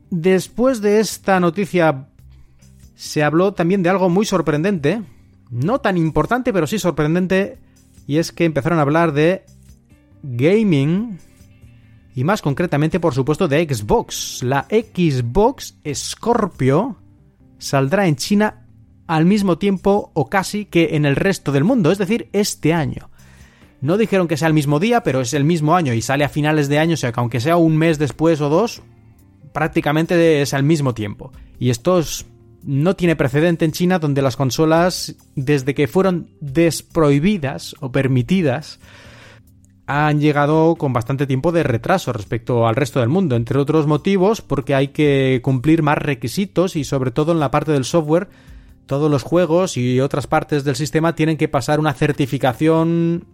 Después 0.09 0.81
de 0.81 0.99
esta 0.99 1.39
noticia, 1.39 2.07
se 2.95 3.23
habló 3.23 3.53
también 3.53 3.83
de 3.83 3.89
algo 3.89 4.09
muy 4.09 4.25
sorprendente. 4.25 5.03
No 5.51 5.79
tan 5.79 5.97
importante, 5.97 6.51
pero 6.51 6.65
sí 6.65 6.79
sorprendente. 6.79 7.59
Y 8.07 8.17
es 8.17 8.31
que 8.31 8.45
empezaron 8.45 8.79
a 8.79 8.83
hablar 8.83 9.13
de 9.13 9.43
gaming. 10.23 11.19
Y 12.17 12.23
más 12.23 12.41
concretamente, 12.41 12.99
por 12.99 13.13
supuesto, 13.13 13.47
de 13.47 13.63
Xbox. 13.63 14.41
La 14.41 14.65
Xbox 14.71 15.77
Scorpio 15.93 16.97
saldrá 17.59 18.07
en 18.07 18.15
China 18.15 18.65
al 19.05 19.25
mismo 19.25 19.59
tiempo 19.59 20.09
o 20.15 20.27
casi 20.27 20.65
que 20.65 20.95
en 20.95 21.05
el 21.05 21.15
resto 21.15 21.51
del 21.51 21.63
mundo, 21.63 21.91
es 21.91 21.99
decir, 21.99 22.27
este 22.33 22.73
año. 22.73 23.11
No 23.81 23.97
dijeron 23.97 24.27
que 24.27 24.35
sea 24.35 24.47
el 24.47 24.55
mismo 24.55 24.79
día, 24.79 25.03
pero 25.03 25.21
es 25.21 25.35
el 25.35 25.43
mismo 25.43 25.75
año 25.75 25.93
y 25.93 26.01
sale 26.01 26.23
a 26.23 26.29
finales 26.29 26.69
de 26.69 26.79
año, 26.79 26.95
o 26.95 26.97
sea 26.97 27.11
que 27.11 27.19
aunque 27.19 27.39
sea 27.39 27.57
un 27.57 27.77
mes 27.77 27.99
después 27.99 28.41
o 28.41 28.49
dos, 28.49 28.81
prácticamente 29.53 30.41
es 30.41 30.55
al 30.55 30.63
mismo 30.63 30.95
tiempo. 30.95 31.31
Y 31.59 31.69
esto 31.69 32.01
no 32.63 32.95
tiene 32.95 33.15
precedente 33.15 33.63
en 33.63 33.73
China 33.73 33.99
donde 33.99 34.23
las 34.23 34.35
consolas, 34.35 35.15
desde 35.35 35.75
que 35.75 35.87
fueron 35.87 36.31
desprohibidas 36.41 37.75
o 37.79 37.91
permitidas, 37.91 38.79
han 39.87 40.19
llegado 40.19 40.75
con 40.75 40.91
bastante 40.91 41.25
tiempo 41.25 41.51
de 41.51 41.63
retraso 41.63 42.11
respecto 42.11 42.67
al 42.67 42.75
resto 42.75 42.99
del 42.99 43.09
mundo, 43.09 43.35
entre 43.37 43.57
otros 43.57 43.87
motivos 43.87 44.41
porque 44.41 44.75
hay 44.75 44.89
que 44.89 45.39
cumplir 45.41 45.81
más 45.81 45.97
requisitos 45.97 46.75
y 46.75 46.83
sobre 46.83 47.11
todo 47.11 47.31
en 47.31 47.39
la 47.39 47.51
parte 47.51 47.71
del 47.71 47.85
software 47.85 48.27
todos 48.85 49.09
los 49.09 49.23
juegos 49.23 49.77
y 49.77 49.99
otras 50.01 50.27
partes 50.27 50.63
del 50.63 50.75
sistema 50.75 51.15
tienen 51.15 51.37
que 51.37 51.47
pasar 51.47 51.79
una 51.79 51.93
certificación 51.93 53.25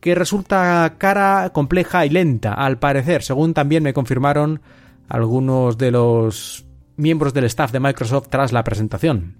que 0.00 0.14
resulta 0.14 0.94
cara, 0.98 1.50
compleja 1.52 2.06
y 2.06 2.10
lenta, 2.10 2.54
al 2.54 2.78
parecer, 2.78 3.22
según 3.22 3.54
también 3.54 3.82
me 3.82 3.92
confirmaron 3.92 4.60
algunos 5.08 5.78
de 5.78 5.90
los 5.90 6.66
miembros 6.96 7.34
del 7.34 7.44
staff 7.44 7.72
de 7.72 7.80
Microsoft 7.80 8.28
tras 8.28 8.52
la 8.52 8.64
presentación. 8.64 9.36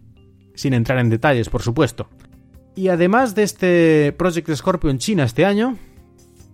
Sin 0.55 0.75
entrar 0.75 0.99
en 0.99 1.11
detalles, 1.11 1.49
por 1.49 1.63
supuesto. 1.63 2.09
Y 2.75 2.89
además 2.89 3.35
de 3.35 3.43
este 3.45 4.15
Project 4.17 4.51
Scorpio 4.55 4.91
en 4.91 4.99
China 4.99 5.25
este 5.25 5.45
año, 5.45 5.77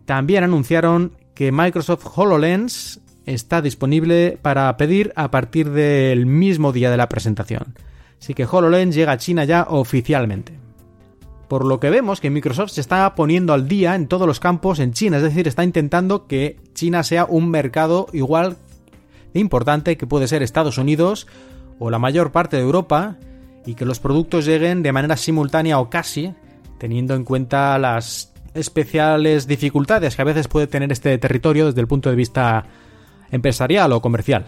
también 0.04 0.44
anunciaron 0.44 1.12
que 1.34 1.52
Microsoft 1.52 2.06
HoloLens 2.16 3.00
está 3.26 3.62
disponible 3.62 4.38
para 4.40 4.76
pedir 4.76 5.12
a 5.16 5.30
partir 5.30 5.70
del 5.70 6.26
mismo 6.26 6.72
día 6.72 6.90
de 6.90 6.96
la 6.96 7.08
presentación. 7.08 7.74
Así 8.20 8.34
que 8.34 8.46
HoloLens 8.46 8.94
llega 8.94 9.12
a 9.12 9.18
China 9.18 9.44
ya 9.44 9.66
oficialmente. 9.68 10.58
Por 11.48 11.64
lo 11.64 11.78
que 11.78 11.90
vemos 11.90 12.20
que 12.20 12.30
Microsoft 12.30 12.70
se 12.70 12.80
está 12.80 13.14
poniendo 13.14 13.52
al 13.52 13.68
día 13.68 13.94
en 13.94 14.08
todos 14.08 14.26
los 14.26 14.40
campos 14.40 14.78
en 14.78 14.92
China, 14.92 15.18
es 15.18 15.22
decir, 15.22 15.46
está 15.46 15.62
intentando 15.62 16.26
que 16.26 16.58
China 16.74 17.02
sea 17.02 17.26
un 17.26 17.50
mercado 17.50 18.06
igual 18.12 18.56
de 19.32 19.40
importante 19.40 19.96
que 19.96 20.06
puede 20.06 20.28
ser 20.28 20.42
Estados 20.42 20.78
Unidos 20.78 21.26
o 21.78 21.90
la 21.90 21.98
mayor 21.98 22.32
parte 22.32 22.56
de 22.56 22.62
Europa 22.62 23.16
y 23.66 23.74
que 23.74 23.84
los 23.84 24.00
productos 24.00 24.46
lleguen 24.46 24.82
de 24.82 24.92
manera 24.92 25.16
simultánea 25.16 25.78
o 25.78 25.90
casi, 25.90 26.34
teniendo 26.78 27.14
en 27.14 27.24
cuenta 27.24 27.78
las 27.78 28.33
especiales 28.54 29.46
dificultades 29.46 30.16
que 30.16 30.22
a 30.22 30.24
veces 30.24 30.48
puede 30.48 30.66
tener 30.66 30.90
este 30.92 31.18
territorio 31.18 31.66
desde 31.66 31.80
el 31.80 31.88
punto 31.88 32.08
de 32.08 32.16
vista 32.16 32.66
empresarial 33.30 33.92
o 33.92 34.00
comercial. 34.00 34.46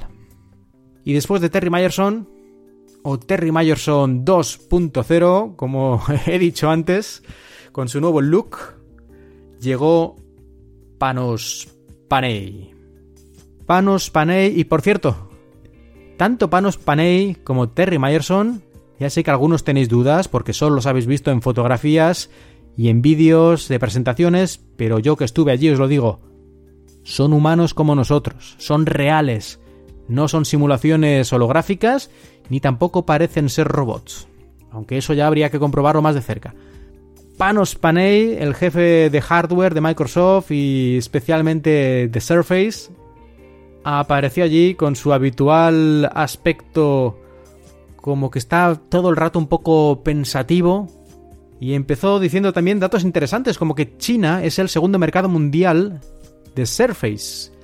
Y 1.05 1.13
después 1.13 1.43
de 1.43 1.51
Terry 1.51 1.71
Myerson, 1.71 2.29
o 3.03 3.19
Terry 3.19 3.53
Myerson 3.53 4.25
2.0, 4.25 5.57
como 5.57 6.03
he 6.27 6.39
dicho 6.39 6.71
antes, 6.71 7.23
con 7.73 7.89
su 7.89 8.01
nuevo 8.01 8.21
look, 8.21 8.57
llegó 9.61 10.17
Panos 10.99 11.69
Panay. 12.09 12.75
Panos 13.67 14.11
Panay, 14.11 14.59
y 14.59 14.65
por 14.65 14.83
cierto, 14.83 15.31
tanto 16.17 16.51
Panos 16.51 16.79
Panay 16.79 17.37
como 17.45 17.69
Terry 17.69 17.99
Myerson, 17.99 18.63
ya 18.99 19.11
sé 19.11 19.23
que 19.23 19.31
algunos 19.31 19.65
tenéis 19.65 19.89
dudas 19.89 20.29
porque 20.29 20.53
solo 20.53 20.77
los 20.77 20.87
habéis 20.87 21.07
visto 21.07 21.31
en 21.31 21.43
fotografías 21.43 22.31
y 22.77 22.89
en 22.89 23.03
vídeos 23.03 23.69
de 23.69 23.79
presentaciones, 23.79 24.61
pero 24.77 24.99
yo 24.99 25.17
que 25.17 25.25
estuve 25.25 25.53
allí 25.53 25.71
os 25.71 25.79
lo 25.79 25.89
digo, 25.89 26.21
son 27.03 27.33
humanos 27.33 27.73
como 27.73 27.95
nosotros, 27.95 28.55
son 28.59 28.85
reales, 28.85 29.61
no 30.09 30.29
son 30.29 30.45
simulaciones 30.45 31.33
holográficas 31.33 32.11
ni 32.49 32.61
tampoco 32.61 33.07
parecen 33.07 33.49
ser 33.49 33.69
robots, 33.69 34.29
aunque 34.71 34.99
eso 34.99 35.15
ya 35.15 35.27
habría 35.27 35.51
que 35.51 35.59
comprobarlo 35.59 36.03
más 36.03 36.15
de 36.15 36.23
cerca. 36.23 36.55
Panos 37.39 37.75
Panay, 37.75 38.37
el 38.39 38.55
jefe 38.55 39.11
de 39.11 39.21
hardware 39.21 39.75
de 39.75 39.81
Microsoft 39.81 40.51
y 40.51 40.97
especialmente 40.97 42.09
de 42.09 42.21
Surface, 42.21 42.91
apareció 43.85 44.45
allí 44.45 44.75
con 44.75 44.97
su 44.97 45.13
habitual 45.13 46.11
aspecto 46.15 47.21
como 47.97 48.31
que 48.31 48.39
está 48.39 48.81
todo 48.89 49.11
el 49.11 49.17
rato 49.17 49.39
un 49.39 49.49
poco 49.49 50.03
pensativo 50.03 50.89
y 51.61 51.75
empezó 51.75 52.21
diciendo 52.21 52.53
también 52.53 52.81
datos 52.81 53.05
interesantes 53.05 53.59
como 53.59 53.75
que 53.75 53.97
China 53.97 54.45
es 54.45 54.59
el 54.59 54.69
segundo 54.69 54.99
mercado 54.99 55.29
mundial 55.29 56.01
de 56.55 56.67
Surface 56.67 57.57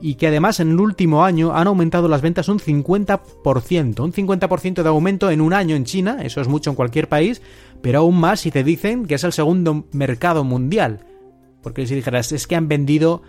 y 0.00 0.16
que 0.16 0.26
además 0.26 0.60
en 0.60 0.70
el 0.70 0.80
último 0.80 1.24
año 1.24 1.54
han 1.54 1.66
aumentado 1.66 2.08
las 2.08 2.20
ventas 2.20 2.48
un 2.48 2.58
50%. 2.58 4.00
Un 4.00 4.12
50% 4.12 4.82
de 4.82 4.88
aumento 4.88 5.30
en 5.30 5.40
un 5.40 5.52
año 5.52 5.74
en 5.76 5.84
China, 5.84 6.18
eso 6.22 6.40
es 6.40 6.48
mucho 6.48 6.70
en 6.70 6.76
cualquier 6.76 7.08
país, 7.08 7.40
pero 7.82 8.00
aún 8.00 8.18
más 8.18 8.40
si 8.40 8.50
te 8.50 8.64
dicen 8.64 9.06
que 9.06 9.14
es 9.14 9.24
el 9.24 9.32
segundo 9.32 9.86
mercado 9.92 10.44
mundial. 10.44 11.00
Porque 11.62 11.86
si 11.86 11.94
dijeras, 11.94 12.32
es 12.32 12.46
que 12.46 12.56
han 12.56 12.68
vendido 12.68 13.22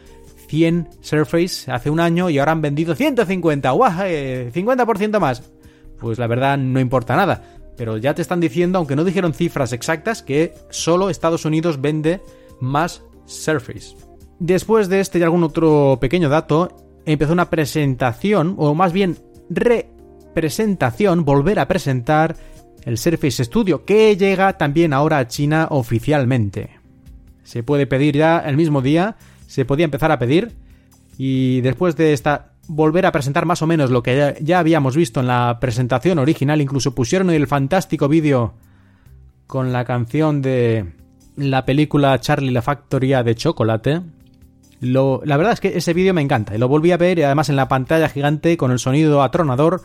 100 0.50 0.90
Surface 1.02 1.72
hace 1.72 1.90
un 1.90 2.00
año 2.00 2.30
y 2.30 2.38
ahora 2.40 2.52
han 2.52 2.62
vendido 2.62 2.96
150, 2.96 3.72
¡guau! 3.72 3.92
50% 3.92 5.20
más. 5.20 5.52
Pues 6.00 6.20
la 6.20 6.28
verdad 6.28 6.58
no 6.58 6.80
importa 6.80 7.16
nada. 7.16 7.57
Pero 7.78 7.98
ya 7.98 8.16
te 8.16 8.22
están 8.22 8.40
diciendo, 8.40 8.80
aunque 8.80 8.96
no 8.96 9.04
dijeron 9.04 9.34
cifras 9.34 9.72
exactas, 9.72 10.24
que 10.24 10.54
solo 10.70 11.10
Estados 11.10 11.46
Unidos 11.46 11.80
vende 11.80 12.22
más 12.60 13.04
Surface. 13.26 13.96
Después 14.40 14.90
de 14.90 15.00
este 15.00 15.20
y 15.20 15.24
algún 15.24 15.44
otro 15.44 15.98
pequeño 16.02 16.30
dato, 16.30 16.76
empezó 17.06 17.34
una 17.34 17.50
presentación, 17.50 18.56
o 18.58 18.74
más 18.74 18.94
bien 18.94 19.18
representación, 19.50 21.24
volver 21.24 21.60
a 21.60 21.68
presentar 21.68 22.36
el 22.84 22.98
Surface 22.98 23.46
Studio, 23.46 23.86
que 23.86 24.16
llega 24.18 24.58
también 24.58 24.94
ahora 24.94 25.20
a 25.20 25.28
China 25.28 25.68
oficialmente. 25.70 26.72
Se 27.44 27.64
puede 27.64 27.88
pedir 27.88 28.16
ya 28.18 28.40
el 28.40 28.58
mismo 28.58 28.82
día, 28.82 29.18
se 29.46 29.66
podía 29.66 29.86
empezar 29.86 30.12
a 30.12 30.20
pedir, 30.20 30.52
y 31.18 31.62
después 31.62 31.96
de 31.96 32.14
esta 32.14 32.54
volver 32.68 33.06
a 33.06 33.12
presentar 33.12 33.46
más 33.46 33.62
o 33.62 33.68
menos 33.68 33.90
lo 33.90 34.04
que 34.04 34.38
ya, 34.42 34.60
habíamos 34.60 34.96
visto 34.96 35.20
en 35.20 35.28
la 35.28 35.58
presentación 35.60 36.20
original, 36.20 36.62
incluso 36.62 36.94
pusieron 36.94 37.30
el 37.30 37.48
fantástico 37.48 38.08
vídeo 38.08 38.54
con 39.46 39.72
la 39.72 39.86
canción 39.86 40.42
de 40.42 40.94
la 41.36 41.66
película 41.66 42.20
Charlie 42.20 42.52
la 42.52 42.62
Factoría 42.62 43.24
de 43.24 43.36
Chocolate, 43.36 44.02
la 44.80 45.38
verdad 45.38 45.54
es 45.54 45.60
que 45.60 45.78
ese 45.78 45.94
vídeo 45.94 46.14
me 46.14 46.22
encanta 46.22 46.56
y 46.56 46.58
lo 46.58 46.68
volví 46.68 46.92
a 46.92 46.98
ver 46.98 47.18
y 47.20 47.24
además 47.24 47.50
en 47.50 47.56
la 47.56 47.68
pantalla 47.68 48.10
gigante 48.10 48.58
con 48.58 48.72
el 48.72 48.80
sonido 48.80 49.24
atronador. 49.24 49.82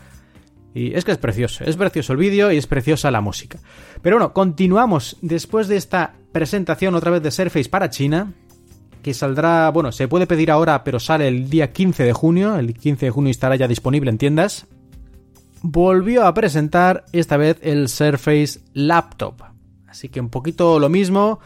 Y 0.75 0.95
es 0.95 1.05
que 1.05 1.13
es 1.13 1.19
precioso, 1.19 1.65
es 1.65 1.77
precioso 1.77 2.15
el 2.15 2.19
vídeo 2.19 2.51
y 2.51 2.57
es 2.57 2.67
preciosa 2.67 3.11
la 3.11 3.21
música. 3.21 3.59
Pero 4.01 4.17
bueno, 4.17 4.33
continuamos 4.33 5.19
después 5.21 5.69
de 5.69 5.77
esta 5.77 6.15
presentación 6.33 6.95
otra 6.95 7.11
vez 7.11 7.23
de 7.23 7.31
Surface 7.31 7.69
para 7.69 7.91
China. 7.91 8.33
Que 9.03 9.15
saldrá, 9.15 9.71
bueno, 9.71 9.93
se 9.93 10.09
puede 10.09 10.27
pedir 10.27 10.51
ahora, 10.51 10.85
pero 10.85 11.01
sale 11.01 11.29
el 11.29 11.51
día 11.51 11.73
15 11.73 12.05
de 12.05 12.13
junio, 12.13 12.57
el 12.57 12.75
15 12.75 13.07
de 13.07 13.11
junio 13.11 13.31
estará 13.31 13.57
ya 13.57 13.69
disponible 13.69 14.11
en 14.11 14.19
tiendas, 14.19 14.67
volvió 15.61 16.27
a 16.27 16.35
presentar 16.35 17.05
esta 17.13 17.37
vez 17.37 17.59
el 17.63 17.89
Surface 17.89 18.61
Laptop. 18.73 19.43
Así 19.87 20.09
que 20.09 20.21
un 20.21 20.31
poquito 20.31 20.79
lo 20.79 20.89
mismo, 20.89 21.41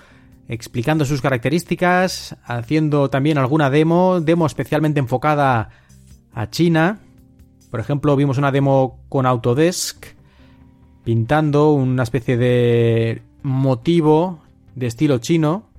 explicando 0.49 1.05
sus 1.05 1.21
características, 1.21 2.37
haciendo 2.45 3.11
también 3.11 3.39
alguna 3.39 3.71
demo, 3.71 4.21
demo 4.21 4.47
especialmente 4.47 5.01
enfocada 5.01 5.71
a 6.33 6.51
China. 6.51 7.01
Por 7.71 7.81
ejemplo, 7.81 8.15
vimos 8.17 8.39
una 8.39 8.53
demo 8.53 9.01
con 9.09 9.27
Autodesk, 9.27 10.07
pintando 11.05 11.73
una 11.73 12.03
especie 12.03 12.37
de 12.37 13.23
motivo 13.43 14.41
de 14.75 14.87
estilo 14.87 15.19
chino 15.19 15.71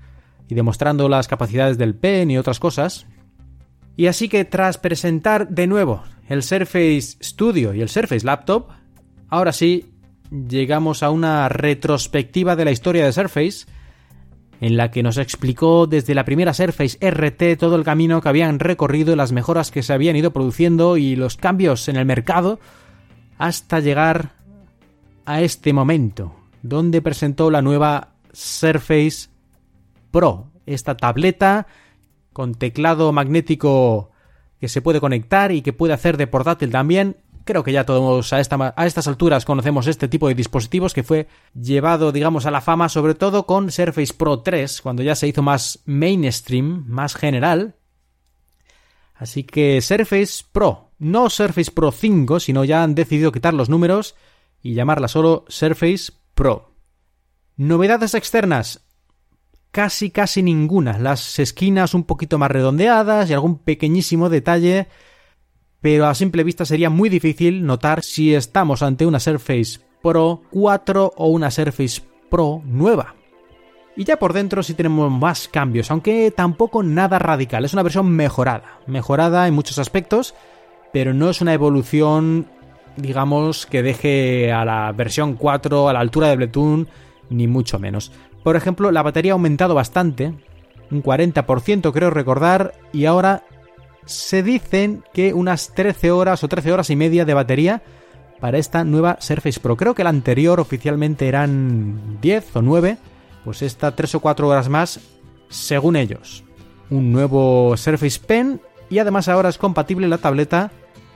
y 0.47 0.55
demostrando 0.55 1.09
las 1.09 1.27
capacidades 1.27 1.77
del 1.77 1.95
pen 1.95 2.31
y 2.31 2.37
otras 2.37 2.59
cosas. 2.59 3.07
Y 3.95 4.07
así 4.07 4.29
que 4.29 4.45
tras 4.45 4.77
presentar 4.77 5.49
de 5.49 5.67
nuevo 5.67 6.03
el 6.29 6.43
Surface 6.43 7.17
Studio 7.21 7.73
y 7.73 7.81
el 7.81 7.89
Surface 7.89 8.25
Laptop, 8.25 8.67
ahora 9.29 9.51
sí 9.51 9.91
llegamos 10.31 11.03
a 11.03 11.09
una 11.09 11.49
retrospectiva 11.49 12.55
de 12.55 12.65
la 12.65 12.71
historia 12.71 13.05
de 13.05 13.13
Surface, 13.13 13.65
en 14.59 14.77
la 14.77 14.91
que 14.91 15.03
nos 15.03 15.17
explicó 15.17 15.87
desde 15.87 16.15
la 16.15 16.25
primera 16.25 16.53
Surface 16.53 16.97
RT 16.99 17.59
todo 17.59 17.75
el 17.75 17.83
camino 17.83 18.21
que 18.21 18.29
habían 18.29 18.59
recorrido, 18.59 19.15
las 19.15 19.31
mejoras 19.31 19.71
que 19.71 19.83
se 19.83 19.93
habían 19.93 20.15
ido 20.15 20.31
produciendo 20.31 20.97
y 20.97 21.15
los 21.15 21.37
cambios 21.37 21.87
en 21.87 21.95
el 21.95 22.05
mercado, 22.05 22.59
hasta 23.37 23.79
llegar 23.79 24.31
a 25.25 25.41
este 25.41 25.73
momento, 25.73 26.35
donde 26.63 27.01
presentó 27.01 27.51
la 27.51 27.61
nueva 27.61 28.09
Surface 28.31 29.29
Pro, 30.11 30.51
esta 30.65 30.97
tableta 30.97 31.67
con 32.33 32.55
teclado 32.55 33.11
magnético 33.11 34.11
que 34.59 34.69
se 34.69 34.81
puede 34.81 34.99
conectar 34.99 35.51
y 35.51 35.61
que 35.61 35.73
puede 35.73 35.93
hacer 35.93 36.17
de 36.17 36.27
portátil 36.27 36.71
también. 36.71 37.17
Creo 37.45 37.63
que 37.63 37.71
ya 37.71 37.85
todos 37.85 38.33
a, 38.33 38.37
a, 38.75 38.85
estas 38.85 39.07
alturas 39.07 39.45
conocemos 39.45 39.87
este 39.87 40.07
tipo 40.07 40.27
de 40.27 40.35
dispositivos 40.35 40.93
que 40.93 41.03
fue 41.03 41.27
llevado, 41.59 42.11
digamos, 42.11 42.45
a 42.45 42.51
la 42.51 42.61
fama 42.61 42.89
sobre 42.89 43.15
todo 43.15 43.45
con 43.45 43.71
Surface 43.71 44.13
Pro 44.13 44.41
3, 44.41 44.81
cuando 44.81 45.01
ya 45.01 45.15
se 45.15 45.27
hizo 45.27 45.41
más 45.41 45.79
mainstream, 45.85 46.85
más 46.87 47.15
general. 47.15 47.75
Así 49.15 49.43
que 49.43 49.81
Surface 49.81 50.43
Pro, 50.51 50.91
no 50.99 51.29
Surface 51.29 51.71
Pro 51.71 51.91
5, 51.91 52.39
sino 52.39 52.63
ya 52.65 52.83
han 52.83 52.95
decidido 52.95 53.31
quitar 53.31 53.53
los 53.53 53.69
números 53.69 54.15
y 54.61 54.73
llamarla 54.73 55.07
solo 55.07 55.45
Surface 55.47 56.11
Pro. 56.35 56.75
Novedades 57.55 58.13
externas, 58.13 58.86
casi 59.71 60.09
casi 60.09 60.43
ninguna. 60.43 60.97
Las 60.97 61.39
esquinas 61.39 61.93
un 61.93 62.03
poquito 62.03 62.37
más 62.37 62.51
redondeadas 62.51 63.29
y 63.29 63.33
algún 63.33 63.59
pequeñísimo 63.59 64.29
detalle, 64.29 64.87
pero 65.81 66.07
a 66.07 66.15
simple 66.15 66.43
vista 66.43 66.65
sería 66.65 66.89
muy 66.89 67.09
difícil 67.09 67.65
notar 67.65 68.03
si 68.03 68.33
estamos 68.33 68.81
ante 68.81 69.05
una 69.05 69.19
Surface 69.19 69.79
Pro 70.01 70.41
4 70.51 71.13
o 71.15 71.27
una 71.27 71.51
Surface 71.51 72.01
Pro 72.29 72.61
nueva. 72.65 73.15
Y 73.95 74.03
ya 74.03 74.17
por 74.17 74.33
dentro 74.33 74.61
sí 74.61 74.75
tenemos 74.75 75.11
más 75.11 75.47
cambios, 75.47 75.89
aunque 75.89 76.31
tampoco 76.35 76.83
nada 76.83 77.17
radical. 77.17 77.65
Es 77.65 77.73
una 77.73 77.81
versión 77.81 78.09
mejorada, 78.11 78.79
mejorada 78.85 79.47
en 79.47 79.55
muchos 79.55 79.79
aspectos, 79.79 80.35
pero 80.93 81.15
no 81.15 81.31
es 81.31 81.41
una 81.41 81.53
evolución, 81.53 82.45
digamos, 82.95 83.65
que 83.65 83.81
deje 83.81 84.51
a 84.51 84.65
la 84.65 84.91
versión 84.91 85.33
4 85.33 85.89
a 85.89 85.93
la 85.93 85.99
altura 85.99 86.27
de 86.27 86.35
Bluetooth, 86.35 86.87
ni 87.31 87.47
mucho 87.47 87.79
menos. 87.79 88.11
Por 88.43 88.55
ejemplo, 88.55 88.91
la 88.91 89.03
batería 89.03 89.33
ha 89.33 89.33
aumentado 89.33 89.75
bastante, 89.75 90.33
un 90.91 91.03
40% 91.03 91.91
creo 91.91 92.09
recordar, 92.09 92.73
y 92.93 93.05
ahora 93.05 93.43
se 94.05 94.41
dicen 94.41 95.03
que 95.13 95.33
unas 95.33 95.73
13 95.73 96.11
horas 96.11 96.43
o 96.43 96.47
13 96.47 96.71
horas 96.71 96.89
y 96.89 96.95
media 96.95 97.25
de 97.25 97.33
batería 97.33 97.81
para 98.39 98.57
esta 98.57 98.83
nueva 98.83 99.17
Surface 99.19 99.59
Pro. 99.59 99.75
Creo 99.75 99.95
que 99.95 100.03
la 100.03 100.09
anterior 100.09 100.59
oficialmente 100.59 101.27
eran 101.27 102.19
10 102.21 102.55
o 102.55 102.61
9, 102.61 102.97
pues 103.43 103.61
esta 103.61 103.95
3 103.95 104.15
o 104.15 104.19
4 104.19 104.47
horas 104.47 104.69
más 104.69 104.99
según 105.49 105.95
ellos. 105.95 106.43
Un 106.89 107.11
nuevo 107.11 107.75
Surface 107.75 108.19
Pen 108.25 108.61
y 108.89 108.99
además 108.99 109.27
ahora 109.27 109.49
es 109.49 109.57
compatible 109.57 110.07
la 110.07 110.17
tableta 110.17 110.71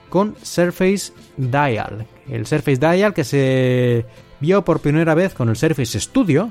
con 0.08 0.36
Surface 0.42 1.12
Dial. 1.36 2.06
El 2.28 2.46
Surface 2.46 2.76
Dial 2.76 3.14
que 3.14 3.24
se 3.24 4.04
vio 4.40 4.64
por 4.64 4.80
primera 4.80 5.14
vez 5.14 5.32
con 5.32 5.48
el 5.48 5.56
Surface 5.56 5.98
Studio, 5.98 6.50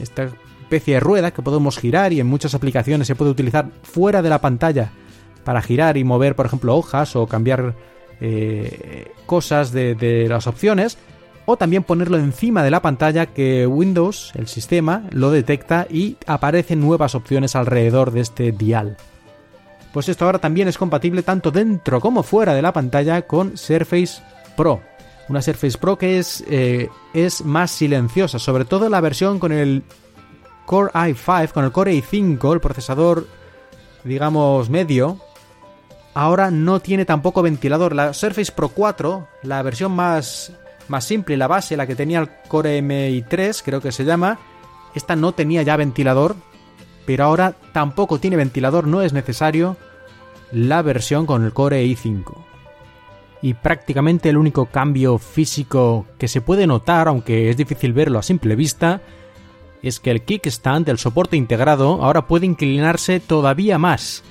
esta 0.00 0.24
especie 0.60 0.94
de 0.94 1.00
rueda 1.00 1.32
que 1.32 1.42
podemos 1.42 1.78
girar 1.78 2.12
y 2.12 2.20
en 2.20 2.26
muchas 2.26 2.54
aplicaciones 2.54 3.06
se 3.06 3.14
puede 3.14 3.30
utilizar 3.30 3.70
fuera 3.82 4.22
de 4.22 4.30
la 4.30 4.40
pantalla 4.40 4.90
para 5.44 5.62
girar 5.62 5.96
y 5.96 6.04
mover, 6.04 6.36
por 6.36 6.46
ejemplo, 6.46 6.76
hojas 6.76 7.16
o 7.16 7.26
cambiar 7.26 7.74
eh, 8.20 9.10
cosas 9.26 9.72
de, 9.72 9.94
de 9.94 10.28
las 10.28 10.46
opciones, 10.46 10.98
o 11.44 11.56
también 11.56 11.82
ponerlo 11.82 12.16
encima 12.18 12.62
de 12.62 12.70
la 12.70 12.80
pantalla 12.80 13.26
que 13.26 13.66
Windows, 13.66 14.32
el 14.34 14.46
sistema, 14.46 15.02
lo 15.10 15.30
detecta 15.30 15.86
y 15.90 16.16
aparecen 16.26 16.80
nuevas 16.80 17.14
opciones 17.14 17.56
alrededor 17.56 18.12
de 18.12 18.20
este 18.20 18.52
dial. 18.52 18.96
Pues 19.92 20.08
esto 20.08 20.24
ahora 20.24 20.38
también 20.38 20.68
es 20.68 20.78
compatible 20.78 21.22
tanto 21.22 21.50
dentro 21.50 22.00
como 22.00 22.22
fuera 22.22 22.54
de 22.54 22.62
la 22.62 22.72
pantalla 22.72 23.22
con 23.22 23.56
Surface 23.56 24.22
Pro. 24.56 24.80
Una 25.32 25.40
Surface 25.40 25.78
Pro 25.78 25.96
que 25.96 26.18
es, 26.18 26.44
eh, 26.46 26.90
es 27.14 27.42
más 27.42 27.70
silenciosa, 27.70 28.38
sobre 28.38 28.66
todo 28.66 28.90
la 28.90 29.00
versión 29.00 29.38
con 29.38 29.50
el 29.50 29.82
Core 30.66 30.92
i5, 30.92 31.52
con 31.52 31.64
el 31.64 31.72
Core 31.72 31.94
i5, 31.94 32.52
el 32.52 32.60
procesador, 32.60 33.26
digamos, 34.04 34.68
medio. 34.68 35.16
Ahora 36.12 36.50
no 36.50 36.80
tiene 36.80 37.06
tampoco 37.06 37.40
ventilador. 37.40 37.94
La 37.94 38.12
Surface 38.12 38.52
Pro 38.52 38.68
4, 38.68 39.26
la 39.44 39.62
versión 39.62 39.92
más, 39.92 40.52
más 40.88 41.06
simple, 41.06 41.38
la 41.38 41.46
base, 41.46 41.78
la 41.78 41.86
que 41.86 41.96
tenía 41.96 42.18
el 42.18 42.28
Core 42.46 42.82
MI3, 42.82 43.62
creo 43.64 43.80
que 43.80 43.90
se 43.90 44.04
llama, 44.04 44.38
esta 44.94 45.16
no 45.16 45.32
tenía 45.32 45.62
ya 45.62 45.78
ventilador, 45.78 46.36
pero 47.06 47.24
ahora 47.24 47.56
tampoco 47.72 48.18
tiene 48.18 48.36
ventilador, 48.36 48.86
no 48.86 49.00
es 49.00 49.14
necesario 49.14 49.78
la 50.50 50.82
versión 50.82 51.24
con 51.24 51.42
el 51.42 51.54
Core 51.54 51.82
i5 51.86 52.51
y 53.42 53.54
prácticamente 53.54 54.28
el 54.28 54.38
único 54.38 54.66
cambio 54.66 55.18
físico 55.18 56.06
que 56.16 56.28
se 56.28 56.40
puede 56.40 56.68
notar, 56.68 57.08
aunque 57.08 57.50
es 57.50 57.56
difícil 57.56 57.92
verlo 57.92 58.20
a 58.20 58.22
simple 58.22 58.54
vista, 58.54 59.02
es 59.82 59.98
que 59.98 60.12
el 60.12 60.22
kickstand 60.22 60.86
del 60.86 60.98
soporte 60.98 61.36
integrado 61.36 62.04
ahora 62.04 62.28
puede 62.28 62.46
inclinarse 62.46 63.18
todavía 63.18 63.78
más. 63.78 64.22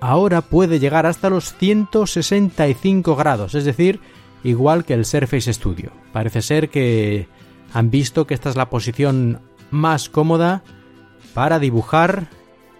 Ahora 0.00 0.40
puede 0.40 0.78
llegar 0.78 1.04
hasta 1.04 1.28
los 1.28 1.52
165 1.54 3.16
grados, 3.16 3.56
es 3.56 3.64
decir, 3.64 4.00
igual 4.44 4.84
que 4.84 4.94
el 4.94 5.04
Surface 5.04 5.52
Studio. 5.52 5.90
Parece 6.12 6.40
ser 6.40 6.70
que 6.70 7.26
han 7.72 7.90
visto 7.90 8.24
que 8.24 8.34
esta 8.34 8.50
es 8.50 8.56
la 8.56 8.70
posición 8.70 9.40
más 9.72 10.08
cómoda 10.08 10.62
para 11.34 11.58
dibujar 11.58 12.28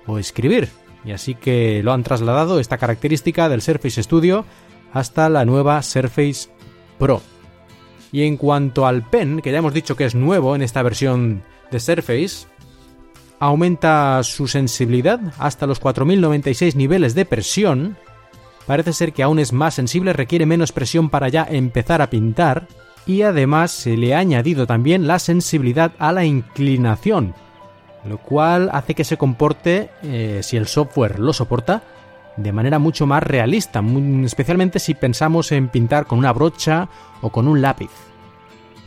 o 0.07 0.21
escribir. 0.21 0.69
Y 1.05 1.11
así 1.11 1.35
que 1.35 1.83
lo 1.83 1.93
han 1.93 2.05
trasladado 2.05 2.61
esta 2.61 2.79
característica 2.79 3.49
del 3.49 3.63
Surface 3.63 4.05
Studio 4.05 4.45
hasta 4.93 5.29
la 5.29 5.45
nueva 5.45 5.83
Surface 5.83 6.49
Pro. 6.99 7.23
Y 8.13 8.23
en 8.25 8.37
cuanto 8.37 8.87
al 8.87 9.03
pen, 9.09 9.41
que 9.41 9.53
ya 9.53 9.59
hemos 9.59 9.75
dicho 9.75 9.97
que 9.97 10.05
es 10.05 10.15
nuevo 10.15 10.55
en 10.55 10.63
esta 10.63 10.83
versión 10.83 11.43
de 11.71 11.81
Surface, 11.81 12.47
aumenta 13.39 14.23
su 14.23 14.49
sensibilidad 14.49 15.21
hasta 15.39 15.67
los 15.67 15.79
4096 15.79 16.77
niveles 16.77 17.15
de 17.15 17.25
presión. 17.25 17.97
Parece 18.67 18.93
ser 18.93 19.13
que 19.13 19.23
aún 19.23 19.39
es 19.39 19.53
más 19.53 19.75
sensible, 19.75 20.13
requiere 20.13 20.47
menos 20.47 20.73
presión 20.73 21.11
para 21.11 21.29
ya 21.29 21.47
empezar 21.49 22.03
a 22.03 22.11
pintar. 22.11 22.67
Y 23.07 23.23
además 23.23 23.71
se 23.71 23.97
le 23.97 24.15
ha 24.15 24.19
añadido 24.19 24.67
también 24.67 25.07
la 25.07 25.19
sensibilidad 25.19 25.93
a 25.99 26.13
la 26.13 26.27
inclinación, 26.27 27.35
lo 28.05 28.19
cual 28.19 28.69
hace 28.73 28.95
que 28.95 29.05
se 29.05 29.17
comporte, 29.17 29.91
eh, 30.03 30.41
si 30.43 30.59
el 30.59 30.67
software 30.67 31.19
lo 31.19 31.33
soporta, 31.33 31.83
de 32.39 32.53
manera 32.53 32.79
mucho 32.79 33.07
más 33.07 33.23
realista, 33.23 33.83
especialmente 34.25 34.79
si 34.79 34.95
pensamos 34.95 35.53
en 35.53 35.69
pintar 35.69 36.07
con 36.07 36.19
una 36.19 36.33
brocha 36.33 36.89
o 37.21 37.31
con 37.31 37.49
un 37.49 37.61
lápiz, 37.61 37.91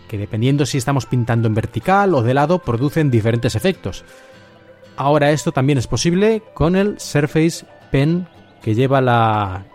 que 0.08 0.18
dependiendo 0.18 0.66
si 0.66 0.78
estamos 0.78 1.06
pintando 1.06 1.48
en 1.48 1.54
vertical 1.54 2.16
o 2.16 2.24
de 2.24 2.34
lado 2.34 2.60
producen 2.60 3.12
diferentes 3.12 3.56
efectos. 3.56 4.04
Ahora 4.96 5.32
esto 5.32 5.52
también 5.52 5.78
es 5.78 5.88
posible 5.88 6.44
con 6.54 6.76
el 6.76 7.00
Surface 7.00 7.66
Pen 7.92 8.28
que 8.62 8.76
lleva 8.76 9.02
la 9.02 9.66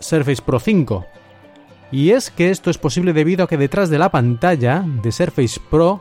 Surface 0.00 0.42
Pro 0.42 0.58
5. 0.58 1.06
Y 1.92 2.10
es 2.10 2.30
que 2.30 2.50
esto 2.50 2.70
es 2.70 2.78
posible 2.78 3.12
debido 3.12 3.44
a 3.44 3.48
que 3.48 3.56
detrás 3.56 3.90
de 3.90 3.98
la 3.98 4.10
pantalla 4.10 4.84
de 5.02 5.12
Surface 5.12 5.60
Pro 5.70 6.00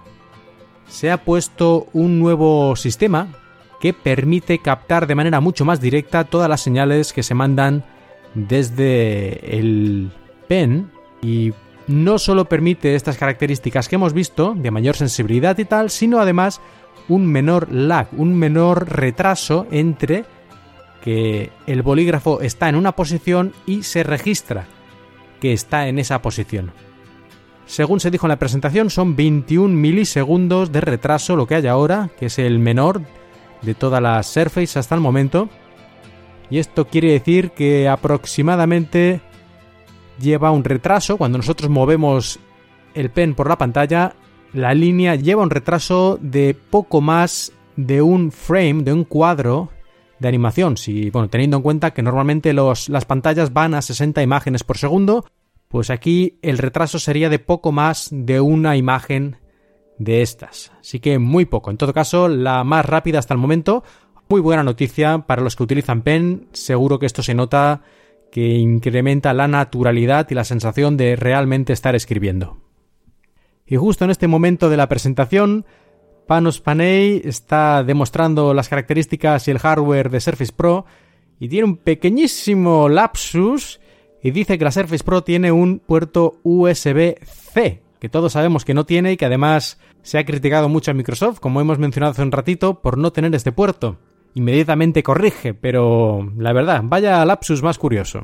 se 0.88 1.12
ha 1.12 1.18
puesto 1.18 1.88
un 1.94 2.20
nuevo 2.20 2.76
sistema 2.76 3.28
que 3.80 3.94
permite 3.94 4.60
captar 4.60 5.08
de 5.08 5.16
manera 5.16 5.40
mucho 5.40 5.66
más 5.66 5.80
directa 5.80 6.26
todas 6.26 6.50
las 6.50 6.62
señales 6.62 7.14
que 7.14 7.24
se 7.24 7.34
mandan 7.34 7.86
desde 8.34 9.58
el 9.58 10.12
pen 10.48 10.92
y 11.22 11.54
no 11.88 12.20
solo 12.20 12.46
permite 12.46 12.96
estas 12.96 13.18
características 13.18 13.88
que 13.88 13.96
hemos 13.96 14.14
visto 14.14 14.54
de 14.56 14.72
mayor 14.72 14.96
sensibilidad 14.96 15.58
y 15.58 15.66
tal, 15.66 15.90
sino 15.90 16.20
además 16.20 16.62
un 17.08 17.26
menor 17.26 17.72
lag, 17.72 18.08
un 18.16 18.36
menor 18.36 18.90
retraso 18.90 19.66
entre 19.72 20.26
que 21.04 21.50
el 21.66 21.82
bolígrafo 21.82 22.42
está 22.42 22.70
en 22.70 22.76
una 22.76 22.92
posición 22.92 23.54
y 23.66 23.84
se 23.84 24.04
registra 24.04 24.68
que 25.40 25.54
está 25.54 25.88
en 25.88 25.98
esa 25.98 26.22
posición. 26.22 26.72
Según 27.66 28.00
se 28.00 28.12
dijo 28.12 28.26
en 28.26 28.30
la 28.30 28.40
presentación, 28.40 28.90
son 28.90 29.16
21 29.16 29.74
milisegundos 29.76 30.72
de 30.72 30.82
retraso 30.82 31.36
lo 31.36 31.48
que 31.48 31.56
hay 31.56 31.68
ahora, 31.68 32.10
que 32.20 32.26
es 32.26 32.40
el 32.40 32.60
menor 32.60 33.02
de 33.62 33.76
todas 33.76 34.02
las 34.02 34.28
Surface 34.28 34.80
hasta 34.80 34.96
el 34.96 35.02
momento. 35.02 35.50
Y 36.50 36.58
esto 36.58 36.88
quiere 36.88 37.12
decir 37.12 37.52
que 37.52 37.88
aproximadamente 37.88 39.22
lleva 40.20 40.52
un 40.52 40.64
retraso. 40.64 41.18
Cuando 41.18 41.38
nosotros 41.38 41.70
movemos 41.70 42.40
el 42.94 43.10
pen 43.12 43.36
por 43.36 43.48
la 43.48 43.58
pantalla, 43.58 44.16
la 44.54 44.74
línea 44.74 45.16
lleva 45.16 45.44
un 45.44 45.50
retraso 45.50 46.18
de 46.22 46.56
poco 46.56 47.02
más 47.02 47.54
de 47.76 48.02
un 48.02 48.32
frame, 48.32 48.84
de 48.84 48.94
un 48.94 49.04
cuadro 49.04 49.70
de 50.20 50.28
animación. 50.28 50.76
Si, 50.76 51.10
bueno, 51.12 51.30
teniendo 51.30 51.58
en 51.58 51.64
cuenta 51.64 51.92
que 51.92 52.02
normalmente 52.02 52.54
los, 52.54 52.90
las 52.90 53.06
pantallas 53.06 53.54
van 53.54 53.74
a 53.74 53.82
60 53.82 54.22
imágenes 54.22 54.64
por 54.64 54.78
segundo, 54.78 55.26
pues 55.68 55.90
aquí 55.90 56.40
el 56.42 56.58
retraso 56.58 57.00
sería 57.00 57.30
de 57.30 57.40
poco 57.40 57.72
más 57.72 58.10
de 58.12 58.42
una 58.42 58.76
imagen 58.76 59.38
de 60.00 60.24
estas. 60.24 60.72
Así 60.80 61.00
que 61.00 61.20
muy 61.20 61.46
poco. 61.46 61.70
En 61.70 61.78
todo 61.78 61.94
caso, 61.94 62.28
la 62.28 62.64
más 62.64 62.86
rápida 62.86 63.20
hasta 63.20 63.36
el 63.36 63.40
momento. 63.40 63.84
Muy 64.30 64.42
buena 64.42 64.64
noticia 64.64 65.20
para 65.20 65.44
los 65.44 65.56
que 65.56 65.64
utilizan 65.64 66.02
Pen. 66.02 66.48
Seguro 66.52 66.98
que 66.98 67.06
esto 67.06 67.22
se 67.22 67.36
nota 67.36 67.82
que 68.32 68.56
incrementa 68.56 69.34
la 69.34 69.48
naturalidad 69.48 70.28
y 70.30 70.36
la 70.36 70.44
sensación 70.44 70.98
de 70.98 71.16
realmente 71.16 71.74
estar 71.74 71.96
escribiendo. 71.96 72.58
Y 73.66 73.76
justo 73.76 74.06
en 74.06 74.12
este 74.12 74.28
momento 74.28 74.70
de 74.70 74.78
la 74.78 74.90
presentación, 74.90 75.66
Panos 76.28 76.60
Panay 76.62 77.22
está 77.24 77.84
demostrando 77.84 78.54
las 78.54 78.70
características 78.70 79.48
y 79.48 79.52
el 79.52 79.60
hardware 79.60 80.10
de 80.10 80.20
Surface 80.20 80.54
Pro 80.54 80.86
y 81.40 81.50
tiene 81.50 81.66
un 81.66 81.78
pequeñísimo 81.78 82.90
lapsus 82.90 83.80
y 84.22 84.32
dice 84.32 84.58
que 84.58 84.64
la 84.64 84.72
Surface 84.72 85.04
Pro 85.04 85.24
tiene 85.24 85.52
un 85.52 85.80
puerto 85.80 86.40
USB-C, 86.44 87.82
que 88.00 88.10
todos 88.10 88.34
sabemos 88.34 88.66
que 88.66 88.74
no 88.74 88.86
tiene 88.86 89.14
y 89.14 89.18
que 89.18 89.26
además 89.26 89.80
se 90.02 90.18
ha 90.18 90.26
criticado 90.26 90.70
mucho 90.70 90.92
a 90.92 90.94
Microsoft, 90.94 91.40
como 91.40 91.62
hemos 91.62 91.80
mencionado 91.80 92.12
hace 92.12 92.24
un 92.24 92.32
ratito, 92.32 92.82
por 92.82 92.98
no 92.98 93.12
tener 93.12 93.34
este 93.36 93.52
puerto. 93.52 93.98
Inmediatamente 94.36 95.04
corrige, 95.04 95.54
pero 95.54 96.32
la 96.38 96.54
verdad, 96.54 96.82
vaya 96.84 97.26
lapsus 97.26 97.62
más 97.64 97.78
curioso. 97.78 98.24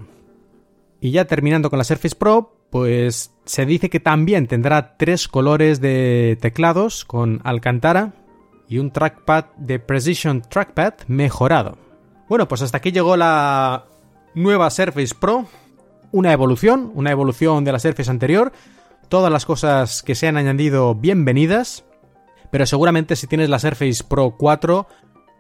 Y 1.02 1.11
ya 1.11 1.26
terminando 1.26 1.69
con 1.69 1.77
la 1.77 1.84
Surface 1.84 2.15
Pro, 2.15 2.56
pues 2.69 3.34
se 3.45 3.65
dice 3.65 3.89
que 3.89 3.99
también 3.99 4.47
tendrá 4.47 4.97
tres 4.97 5.27
colores 5.27 5.81
de 5.81 6.38
teclados 6.41 7.06
con 7.06 7.41
Alcantara 7.43 8.14
y 8.68 8.80
un 8.80 8.91
trackpad 8.91 9.45
de 9.57 9.80
Precision 9.80 10.41
Trackpad 10.41 10.93
mejorado. 11.07 11.77
Bueno, 12.27 12.47
pues 12.47 12.61
hasta 12.61 12.77
aquí 12.77 12.91
llegó 12.91 13.18
la 13.18 13.85
nueva 14.34 14.69
Surface 14.69 15.14
Pro. 15.19 15.45
Una 16.11 16.34
evolución, 16.34 16.91
una 16.95 17.11
evolución 17.11 17.64
de 17.64 17.72
la 17.72 17.80
Surface 17.80 18.10
anterior. 18.10 18.52
Todas 19.10 19.32
las 19.32 19.45
cosas 19.45 20.03
que 20.03 20.15
se 20.15 20.27
han 20.27 20.38
añadido 20.38 20.95
bienvenidas. 20.95 21.86
Pero 22.52 22.65
seguramente 22.65 23.15
si 23.15 23.27
tienes 23.27 23.49
la 23.49 23.60
Surface 23.60 24.03
Pro 24.03 24.36
4, 24.38 24.88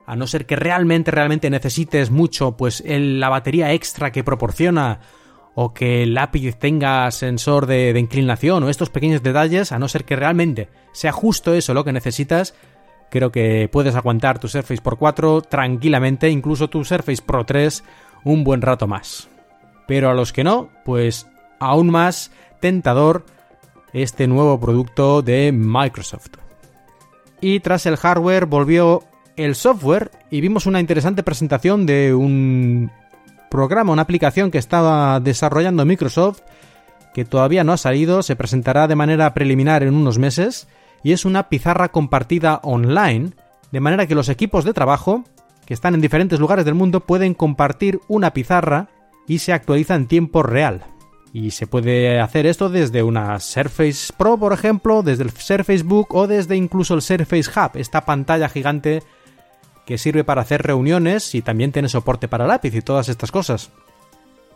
a 0.05 0.15
no 0.15 0.27
ser 0.27 0.45
que 0.45 0.55
realmente, 0.55 1.11
realmente 1.11 1.49
necesites 1.49 2.11
mucho, 2.11 2.57
pues 2.57 2.83
la 2.85 3.29
batería 3.29 3.73
extra 3.73 4.11
que 4.11 4.23
proporciona 4.23 4.99
o 5.55 5.73
que 5.73 6.03
el 6.03 6.13
lápiz 6.13 6.57
tenga 6.57 7.09
sensor 7.11 7.65
de, 7.65 7.97
inclinación 7.97 8.63
o 8.63 8.69
estos 8.69 8.89
pequeños 8.89 9.23
detalles, 9.23 9.71
a 9.71 9.79
no 9.79 9.87
ser 9.87 10.03
que 10.03 10.17
realmente 10.17 10.69
sea 10.91 11.11
justo 11.11 11.53
eso 11.53 11.73
lo 11.73 11.85
que 11.85 11.93
necesitas, 11.93 12.53
creo 13.09 13.31
que 13.31 13.69
puedes 13.71 13.95
aguantar 13.95 14.37
tu 14.37 14.49
Surface 14.49 14.81
Pro 14.81 14.97
4 14.97 15.41
tranquilamente, 15.43 16.29
incluso 16.29 16.69
tu 16.69 16.83
Surface 16.83 17.23
Pro 17.25 17.45
3 17.45 17.83
un 18.25 18.43
buen 18.43 18.61
rato 18.61 18.87
más. 18.87 19.29
Pero 19.87 20.09
a 20.09 20.13
los 20.13 20.33
que 20.33 20.43
no, 20.43 20.69
pues 20.83 21.27
aún 21.59 21.89
más 21.89 22.31
tentador 22.59 23.25
este 23.95 24.27
nuevo 24.27 24.59
producto 24.59 25.21
de 25.21 25.53
Microsoft. 25.53 26.31
Y 27.39 27.61
tras 27.61 27.85
el 27.85 27.95
hardware 27.95 28.45
volvió 28.45 29.03
el 29.37 29.55
software 29.55 30.11
y 30.29 30.41
vimos 30.41 30.65
una 30.65 30.81
interesante 30.81 31.23
presentación 31.23 31.85
de 31.85 32.13
un 32.13 32.91
programa, 33.49 33.93
una 33.93 34.01
aplicación 34.01 34.51
que 34.51 34.57
estaba 34.57 35.19
desarrollando 35.21 35.85
Microsoft, 35.85 36.41
que 37.13 37.23
todavía 37.23 37.63
no 37.63 37.71
ha 37.71 37.77
salido, 37.77 38.21
se 38.21 38.35
presentará 38.35 38.87
de 38.87 38.95
manera 38.95 39.33
preliminar 39.33 39.81
en 39.81 39.95
unos 39.95 40.17
meses, 40.17 40.67
y 41.01 41.13
es 41.13 41.23
una 41.23 41.47
pizarra 41.47 41.89
compartida 41.89 42.59
online, 42.63 43.31
de 43.71 43.79
manera 43.79 44.07
que 44.07 44.15
los 44.15 44.27
equipos 44.27 44.65
de 44.65 44.73
trabajo, 44.73 45.23
que 45.65 45.73
están 45.73 45.95
en 45.95 46.01
diferentes 46.01 46.39
lugares 46.39 46.65
del 46.65 46.75
mundo, 46.75 46.99
pueden 46.99 47.33
compartir 47.33 48.01
una 48.09 48.33
pizarra 48.33 48.89
y 49.25 49.39
se 49.39 49.53
actualiza 49.53 49.95
en 49.95 50.07
tiempo 50.07 50.43
real. 50.43 50.83
Y 51.35 51.51
se 51.51 51.67
puede 51.67 52.21
hacer 52.21 52.45
esto 52.45 52.69
desde 52.69 53.03
una 53.03 53.41
Surface 53.41 54.13
Pro, 54.15 54.37
por 54.37 54.53
ejemplo, 54.53 55.03
desde 55.03 55.23
el 55.23 55.31
Surface 55.31 55.83
Book 55.83 56.15
o 56.15 56.27
desde 56.27 56.55
incluso 56.55 56.93
el 56.93 57.01
Surface 57.01 57.51
Hub, 57.51 57.71
esta 57.73 58.05
pantalla 58.05 58.47
gigante 58.47 59.03
que 59.85 59.97
sirve 59.97 60.23
para 60.23 60.43
hacer 60.43 60.61
reuniones 60.61 61.35
y 61.35 61.41
también 61.41 61.73
tiene 61.73 61.89
soporte 61.89 62.29
para 62.29 62.47
lápiz 62.47 62.73
y 62.73 62.81
todas 62.81 63.09
estas 63.09 63.33
cosas. 63.33 63.69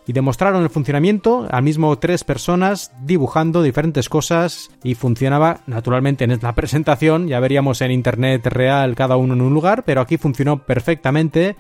Y 0.08 0.14
demostraron 0.14 0.64
el 0.64 0.70
funcionamiento, 0.70 1.50
al 1.52 1.64
mismo 1.64 2.00
tres 2.00 2.24
personas 2.24 2.94
dibujando 3.02 3.62
diferentes 3.62 4.08
cosas 4.08 4.72
y 4.82 4.96
funcionaba 4.96 5.60
naturalmente 5.68 6.24
en 6.24 6.40
la 6.42 6.56
presentación, 6.56 7.28
ya 7.28 7.42
veríamos 7.42 7.82
en 7.82 7.92
internet 7.92 8.48
real 8.48 8.96
cada 8.96 9.18
uno 9.18 9.34
en 9.34 9.42
un 9.42 9.54
lugar, 9.54 9.84
pero 9.84 10.00
aquí 10.00 10.16
funcionó 10.16 10.64
perfectamente 10.64 11.58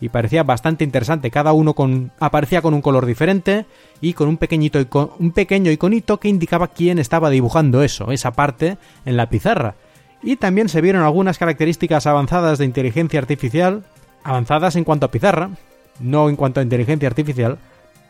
y 0.00 0.08
parecía 0.08 0.42
bastante 0.42 0.84
interesante, 0.84 1.30
cada 1.30 1.52
uno 1.52 1.74
con 1.74 2.12
aparecía 2.20 2.62
con 2.62 2.74
un 2.74 2.82
color 2.82 3.06
diferente 3.06 3.66
y 4.00 4.12
con 4.12 4.28
un 4.28 4.36
pequeñito 4.36 4.78
un 5.18 5.32
pequeño 5.32 5.70
iconito 5.70 6.20
que 6.20 6.28
indicaba 6.28 6.68
quién 6.68 6.98
estaba 6.98 7.30
dibujando 7.30 7.82
eso, 7.82 8.12
esa 8.12 8.32
parte 8.32 8.78
en 9.04 9.16
la 9.16 9.28
pizarra 9.28 9.74
y 10.22 10.36
también 10.36 10.68
se 10.68 10.80
vieron 10.80 11.02
algunas 11.02 11.38
características 11.38 12.06
avanzadas 12.06 12.58
de 12.58 12.64
inteligencia 12.64 13.20
artificial, 13.20 13.84
avanzadas 14.24 14.76
en 14.76 14.84
cuanto 14.84 15.06
a 15.06 15.10
pizarra, 15.10 15.50
no 16.00 16.28
en 16.28 16.36
cuanto 16.36 16.60
a 16.60 16.62
inteligencia 16.62 17.08
artificial, 17.08 17.58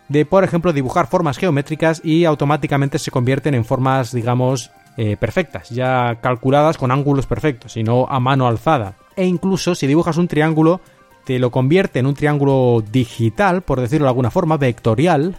de 0.09 0.25
por 0.25 0.45
ejemplo 0.45 0.73
dibujar 0.73 1.07
formas 1.07 1.37
geométricas 1.37 2.01
y 2.03 2.25
automáticamente 2.25 2.99
se 2.99 3.11
convierten 3.11 3.55
en 3.55 3.65
formas, 3.65 4.13
digamos, 4.13 4.71
eh, 4.97 5.17
perfectas, 5.17 5.69
ya 5.69 6.17
calculadas 6.21 6.79
con 6.79 6.91
ángulos 6.91 7.27
perfectos 7.27 7.77
y 7.77 7.85
no 7.85 8.07
a 8.09 8.19
mano 8.21 8.47
alzada. 8.47 8.95
E 9.17 9.27
incluso 9.27 9.75
si 9.75 9.87
dibujas 9.87 10.17
un 10.17 10.29
triángulo, 10.29 10.81
te 11.29 11.39
lo 11.39 11.51
convierte 11.51 11.99
en 11.99 12.07
un 12.07 12.15
triángulo 12.15 12.83
digital, 12.91 13.61
por 13.61 13.83
decirlo 13.83 14.07
de 14.07 14.09
alguna 14.09 14.31
forma, 14.31 14.57
vectorial, 14.57 15.37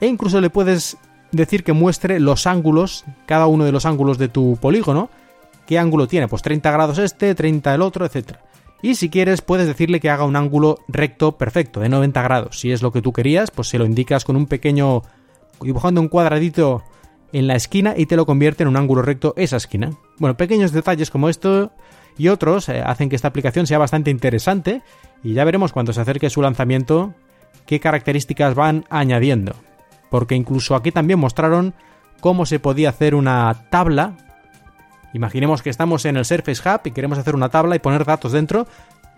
e 0.00 0.06
incluso 0.06 0.40
le 0.40 0.48
puedes 0.48 0.96
decir 1.32 1.64
que 1.64 1.74
muestre 1.74 2.18
los 2.18 2.46
ángulos, 2.46 3.04
cada 3.26 3.46
uno 3.46 3.66
de 3.66 3.72
los 3.72 3.84
ángulos 3.84 4.16
de 4.16 4.28
tu 4.28 4.56
polígono, 4.56 5.10
qué 5.66 5.78
ángulo 5.78 6.08
tiene, 6.08 6.28
pues 6.28 6.40
30 6.40 6.70
grados 6.70 6.96
este, 6.96 7.34
30 7.34 7.74
el 7.74 7.82
otro, 7.82 8.06
etc. 8.06 8.38
Y 8.80 8.94
si 8.94 9.10
quieres 9.10 9.42
puedes 9.42 9.66
decirle 9.66 10.00
que 10.00 10.08
haga 10.08 10.24
un 10.24 10.34
ángulo 10.34 10.78
recto 10.88 11.36
perfecto, 11.36 11.80
de 11.80 11.90
90 11.90 12.22
grados. 12.22 12.58
Si 12.58 12.72
es 12.72 12.80
lo 12.80 12.90
que 12.90 13.02
tú 13.02 13.12
querías, 13.12 13.50
pues 13.50 13.68
se 13.68 13.76
lo 13.76 13.84
indicas 13.84 14.24
con 14.24 14.34
un 14.34 14.46
pequeño... 14.46 15.02
dibujando 15.60 16.00
un 16.00 16.08
cuadradito 16.08 16.84
en 17.34 17.48
la 17.48 17.54
esquina 17.54 17.92
y 17.94 18.06
te 18.06 18.16
lo 18.16 18.24
convierte 18.24 18.62
en 18.62 18.70
un 18.70 18.78
ángulo 18.78 19.02
recto 19.02 19.34
esa 19.36 19.58
esquina. 19.58 19.90
Bueno, 20.16 20.38
pequeños 20.38 20.72
detalles 20.72 21.10
como 21.10 21.28
esto 21.28 21.70
y 22.18 22.28
otros 22.28 22.68
eh, 22.68 22.82
hacen 22.84 23.08
que 23.08 23.16
esta 23.16 23.28
aplicación 23.28 23.66
sea 23.66 23.78
bastante 23.78 24.10
interesante 24.10 24.82
y 25.22 25.34
ya 25.34 25.44
veremos 25.44 25.72
cuando 25.72 25.92
se 25.92 26.00
acerque 26.00 26.30
su 26.30 26.42
lanzamiento 26.42 27.14
qué 27.66 27.80
características 27.80 28.54
van 28.54 28.84
añadiendo. 28.90 29.54
Porque 30.10 30.34
incluso 30.34 30.74
aquí 30.74 30.92
también 30.92 31.18
mostraron 31.18 31.74
cómo 32.20 32.46
se 32.46 32.60
podía 32.60 32.90
hacer 32.90 33.14
una 33.14 33.66
tabla 33.70 34.14
Imaginemos 35.16 35.62
que 35.62 35.70
estamos 35.70 36.04
en 36.04 36.18
el 36.18 36.26
Surface 36.26 36.68
Hub 36.68 36.80
y 36.84 36.90
queremos 36.90 37.16
hacer 37.18 37.34
una 37.34 37.48
tabla 37.48 37.74
y 37.74 37.78
poner 37.78 38.04
datos 38.04 38.32
dentro, 38.32 38.66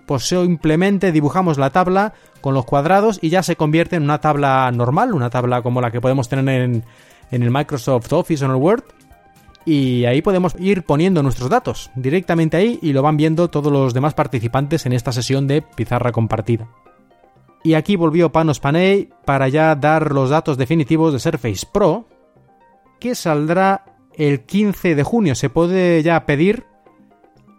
pues 0.06 0.28
simplemente 0.28 1.10
dibujamos 1.10 1.58
la 1.58 1.70
tabla 1.70 2.12
con 2.40 2.54
los 2.54 2.64
cuadrados 2.64 3.18
y 3.20 3.30
ya 3.30 3.42
se 3.42 3.56
convierte 3.56 3.96
en 3.96 4.04
una 4.04 4.20
tabla 4.20 4.70
normal, 4.70 5.12
una 5.12 5.28
tabla 5.28 5.60
como 5.62 5.80
la 5.80 5.90
que 5.90 6.00
podemos 6.00 6.28
tener 6.28 6.62
en, 6.62 6.84
el 7.32 7.50
Microsoft 7.50 8.12
Office 8.12 8.44
o 8.44 8.46
en 8.46 8.52
el 8.52 8.58
Word. 8.58 8.84
Y 9.68 10.06
ahí 10.06 10.22
podemos 10.22 10.54
ir 10.58 10.84
poniendo 10.84 11.22
nuestros 11.22 11.50
datos 11.50 11.90
directamente 11.94 12.56
ahí 12.56 12.78
y 12.80 12.94
lo 12.94 13.02
van 13.02 13.18
viendo 13.18 13.50
todos 13.50 13.70
los 13.70 13.92
demás 13.92 14.14
participantes 14.14 14.86
en 14.86 14.94
esta 14.94 15.12
sesión 15.12 15.46
de 15.46 15.60
pizarra 15.60 16.10
compartida. 16.10 16.70
Y 17.62 17.74
aquí 17.74 17.94
volvió 17.94 18.32
Panos 18.32 18.60
Panay 18.60 19.10
para 19.26 19.46
ya 19.50 19.74
dar 19.74 20.12
los 20.12 20.30
datos 20.30 20.56
definitivos 20.56 21.12
de 21.12 21.18
Surface 21.18 21.66
Pro, 21.70 22.08
que 22.98 23.14
saldrá 23.14 23.84
el 24.14 24.46
15 24.46 24.94
de 24.94 25.02
junio. 25.02 25.34
Se 25.34 25.50
puede 25.50 26.02
ya 26.02 26.24
pedir 26.24 26.64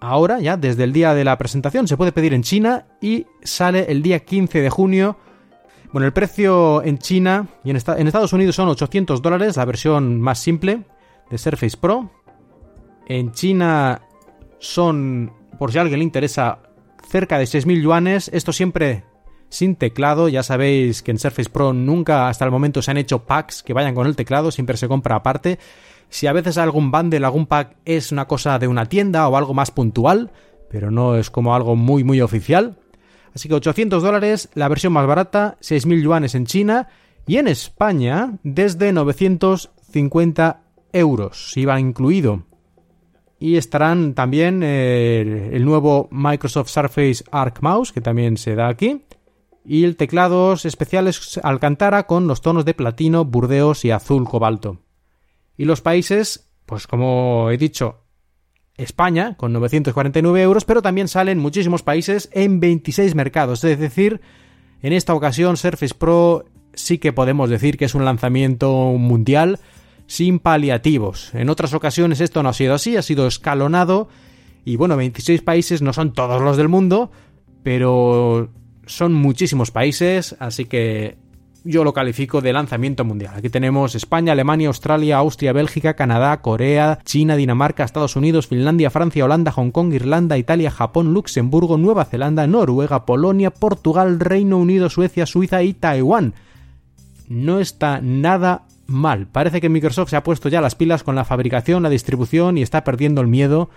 ahora, 0.01 0.39
ya 0.39 0.57
desde 0.57 0.85
el 0.85 0.93
día 0.93 1.13
de 1.13 1.23
la 1.23 1.37
presentación, 1.37 1.87
se 1.87 1.95
puede 1.95 2.11
pedir 2.11 2.33
en 2.33 2.41
China 2.41 2.87
y 2.99 3.27
sale 3.43 3.85
el 3.87 4.01
día 4.01 4.21
15 4.21 4.61
de 4.61 4.69
junio. 4.71 5.17
Bueno, 5.91 6.07
el 6.07 6.13
precio 6.13 6.81
en 6.81 6.97
China 6.97 7.49
y 7.63 7.69
en, 7.69 7.75
Estados 7.75 8.33
Unidos 8.33 8.55
son 8.55 8.67
800 8.67 9.21
dólares, 9.21 9.57
la 9.57 9.65
versión 9.65 10.19
más 10.19 10.39
simple 10.39 10.85
de 11.29 11.37
Surface 11.37 11.77
Pro. 11.77 12.09
En 13.07 13.31
China 13.31 14.01
son, 14.59 15.33
por 15.57 15.71
si 15.71 15.77
a 15.77 15.81
alguien 15.81 15.99
le 15.99 16.05
interesa, 16.05 16.59
cerca 17.07 17.37
de 17.37 17.45
6.000 17.45 17.81
yuanes. 17.81 18.29
Esto 18.33 18.53
siempre 18.53 19.03
sin 19.49 19.75
teclado. 19.75 20.29
Ya 20.29 20.43
sabéis 20.43 21.01
que 21.01 21.11
en 21.11 21.19
Surface 21.19 21.49
Pro 21.49 21.73
nunca 21.73 22.29
hasta 22.29 22.45
el 22.45 22.51
momento 22.51 22.81
se 22.81 22.91
han 22.91 22.97
hecho 22.97 23.25
packs 23.25 23.63
que 23.63 23.73
vayan 23.73 23.95
con 23.95 24.07
el 24.07 24.15
teclado, 24.15 24.51
siempre 24.51 24.77
se 24.77 24.87
compra 24.87 25.15
aparte. 25.15 25.59
Si 26.09 26.27
a 26.27 26.33
veces 26.33 26.57
algún 26.57 26.91
bundle, 26.91 27.25
algún 27.25 27.45
pack 27.45 27.75
es 27.85 28.11
una 28.11 28.25
cosa 28.25 28.57
de 28.57 28.67
una 28.67 28.87
tienda 28.87 29.27
o 29.27 29.37
algo 29.37 29.53
más 29.53 29.71
puntual, 29.71 30.31
pero 30.69 30.91
no 30.91 31.15
es 31.15 31.29
como 31.29 31.53
algo 31.55 31.75
muy 31.75 32.03
muy 32.03 32.21
oficial. 32.21 32.77
Así 33.33 33.47
que 33.47 33.55
800 33.55 34.01
dólares, 34.01 34.49
la 34.55 34.67
versión 34.67 34.93
más 34.93 35.05
barata, 35.05 35.57
6.000 35.61 36.01
yuanes 36.01 36.33
en 36.33 36.45
China 36.45 36.87
y 37.27 37.37
en 37.37 37.47
España 37.47 38.39
desde 38.43 38.91
950 38.91 40.61
euros, 40.93 41.55
iba 41.57 41.79
incluido. 41.79 42.43
Y 43.39 43.55
estarán 43.55 44.13
también 44.15 44.61
eh, 44.63 45.51
el 45.53 45.63
nuevo 45.63 46.09
Microsoft 46.11 46.69
Surface 46.69 47.23
Arc 47.31 47.61
Mouse, 47.61 47.93
que 47.93 48.01
también 48.01 48.37
se 48.37 48.55
da 48.55 48.67
aquí. 48.67 49.05
Y 49.65 49.85
el 49.85 49.95
teclados 49.95 50.65
especiales 50.65 51.39
Alcantara 51.43 52.05
con 52.05 52.27
los 52.27 52.41
tonos 52.41 52.65
de 52.65 52.73
platino, 52.73 53.23
burdeos 53.23 53.85
y 53.85 53.91
azul 53.91 54.27
cobalto. 54.27 54.79
Y 55.55 55.65
los 55.65 55.81
países, 55.81 56.49
pues 56.65 56.87
como 56.87 57.49
he 57.51 57.57
dicho, 57.57 58.03
España 58.79 59.35
con 59.35 59.53
949 59.53 60.41
euros, 60.41 60.65
pero 60.65 60.81
también 60.81 61.07
salen 61.07 61.37
muchísimos 61.37 61.83
países 61.83 62.29
en 62.31 62.59
26 62.59 63.13
mercados. 63.15 63.63
Es 63.63 63.79
decir, 63.79 64.21
en 64.81 64.93
esta 64.93 65.13
ocasión 65.13 65.57
Surface 65.57 65.93
Pro 65.93 66.45
sí 66.73 66.97
que 66.97 67.13
podemos 67.13 67.49
decir 67.49 67.77
que 67.77 67.85
es 67.85 67.95
un 67.95 68.05
lanzamiento 68.05 68.71
mundial 68.97 69.59
sin 70.09 70.39
paliativos. 70.39 71.29
En 71.35 71.49
otras 71.49 71.75
ocasiones 71.75 72.19
esto 72.19 72.41
no 72.41 72.49
ha 72.49 72.53
sido 72.53 72.73
así, 72.73 72.97
ha 72.97 73.03
sido 73.03 73.27
escalonado 73.27 74.09
y 74.65 74.75
bueno, 74.75 74.97
26 74.97 75.43
países 75.43 75.83
no 75.83 75.93
son 75.93 76.13
todos 76.13 76.41
los 76.41 76.57
del 76.57 76.67
mundo, 76.67 77.11
pero 77.61 78.49
son 78.87 79.13
muchísimos 79.13 79.69
países, 79.69 80.35
así 80.39 80.65
que 80.65 81.17
yo 81.63 81.83
lo 81.83 81.93
califico 81.93 82.41
de 82.41 82.53
lanzamiento 82.53 83.05
mundial. 83.05 83.35
Aquí 83.37 83.49
tenemos 83.51 83.93
España, 83.93 84.31
Alemania, 84.31 84.69
Australia, 84.69 85.17
Austria, 85.17 85.53
Bélgica, 85.53 85.93
Canadá, 85.93 86.41
Corea, 86.41 86.97
China, 87.05 87.35
Dinamarca, 87.35 87.83
Estados 87.83 88.15
Unidos, 88.15 88.47
Finlandia, 88.47 88.89
Francia, 88.89 89.25
Holanda, 89.25 89.51
Hong 89.51 89.69
Kong, 89.69 89.93
Irlanda, 89.93 90.39
Italia, 90.39 90.71
Japón, 90.71 91.13
Luxemburgo, 91.13 91.77
Nueva 91.77 92.05
Zelanda, 92.05 92.47
Noruega, 92.47 93.05
Polonia, 93.05 93.51
Portugal, 93.51 94.19
Reino 94.19 94.57
Unido, 94.57 94.89
Suecia, 94.89 95.27
Suiza 95.27 95.61
y 95.61 95.75
Taiwán. 95.75 96.33
No 97.27 97.59
está 97.59 98.01
nada 98.01 98.63
mal. 98.89 99.27
Parece 99.27 99.61
que 99.61 99.69
Microsoft 99.69 100.09
se 100.09 100.15
ha 100.15 100.23
puesto 100.23 100.49
ya 100.49 100.61
las 100.61 100.75
pilas 100.75 101.03
con 101.03 101.15
la 101.15 101.25
fabricación, 101.25 101.83
la 101.83 101.89
distribución 101.89 102.57
y 102.57 102.61
está 102.61 102.83
perdiendo 102.83 103.21
el 103.21 103.27
miedo 103.27 103.69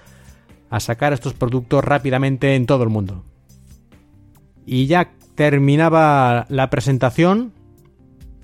a 0.70 0.80
sacar 0.80 1.12
estos 1.12 1.34
productos 1.34 1.84
rápidamente 1.84 2.54
en 2.54 2.66
todo 2.66 2.82
el 2.82 2.88
mundo. 2.88 3.24
Y 4.64 4.86
ya 4.86 5.12
terminaba 5.34 6.46
la 6.48 6.70
presentación. 6.70 7.52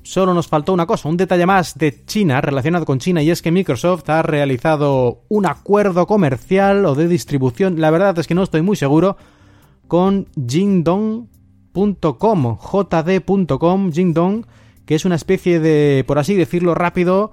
Solo 0.03 0.35
nos 0.35 0.49
faltó 0.49 0.73
una 0.73 0.87
cosa, 0.87 1.09
un 1.09 1.17
detalle 1.17 1.47
más 1.47 1.77
de 1.77 2.05
China 2.07 2.41
relacionado 2.41 2.85
con 2.87 2.99
China 2.99 3.23
y 3.23 3.31
es 3.31 3.43
que 3.43 3.51
Microsoft 3.51 4.09
ha 4.09 4.23
realizado 4.23 5.23
un 5.29 5.47
acuerdo 5.47 6.07
comercial 6.07 6.87
o 6.87 6.95
de 6.95 7.09
distribución, 7.09 7.81
la 7.81 7.91
verdad 7.91 8.19
es 8.19 8.27
que 8.27 8.35
no 8.35 8.43
estoy 8.43 8.63
muy 8.63 8.77
seguro, 8.77 9.19
con 9.87 10.27
Jingdong.com, 10.49 11.29
jd.com, 12.59 13.93
Jingdong, 13.93 14.47
que 14.89 14.95
es 14.95 15.05
una 15.05 15.17
especie 15.17 15.61
de, 15.61 16.03
por 16.07 16.19
así 16.19 16.35
decirlo 16.35 16.75
rápido, 16.75 17.31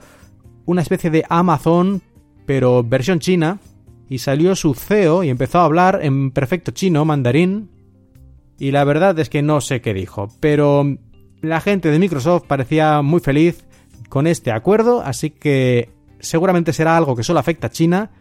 una 0.65 0.81
especie 0.81 1.09
de 1.09 1.23
Amazon, 1.29 2.01
pero 2.45 2.83
versión 2.83 3.19
china, 3.19 3.59
y 4.09 4.17
salió 4.17 4.57
su 4.57 4.73
CEO 4.73 5.23
y 5.23 5.29
empezó 5.29 5.59
a 5.59 5.63
hablar 5.63 6.01
en 6.03 6.31
perfecto 6.31 6.71
chino, 6.71 7.05
mandarín, 7.05 7.69
y 8.59 8.71
la 8.71 8.83
verdad 8.83 9.17
es 9.19 9.29
que 9.29 9.41
no 9.41 9.61
sé 9.61 9.79
qué 9.79 9.93
dijo, 9.93 10.27
pero 10.41 10.97
la 11.41 11.61
gente 11.61 11.91
de 11.91 11.97
Microsoft 11.97 12.43
parecía 12.45 13.01
muy 13.01 13.21
feliz 13.21 13.65
con 14.09 14.27
este 14.27 14.51
acuerdo, 14.51 14.99
así 14.99 15.29
que 15.29 15.87
seguramente 16.19 16.73
será 16.73 16.97
algo 16.97 17.15
que 17.15 17.23
solo 17.23 17.39
afecta 17.39 17.67
a 17.67 17.71
China, 17.71 18.11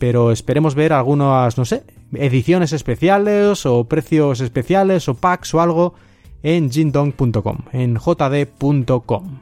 pero 0.00 0.32
esperemos 0.32 0.74
ver 0.74 0.92
algunas, 0.92 1.56
no 1.56 1.64
sé, 1.64 1.84
ediciones 2.14 2.72
especiales 2.72 3.64
o 3.64 3.84
precios 3.84 4.40
especiales 4.40 5.08
o 5.08 5.14
packs 5.14 5.54
o 5.54 5.60
algo 5.60 5.94
en 6.42 6.70
jindong.com, 6.70 7.58
en 7.72 7.96
jd.com. 7.96 9.40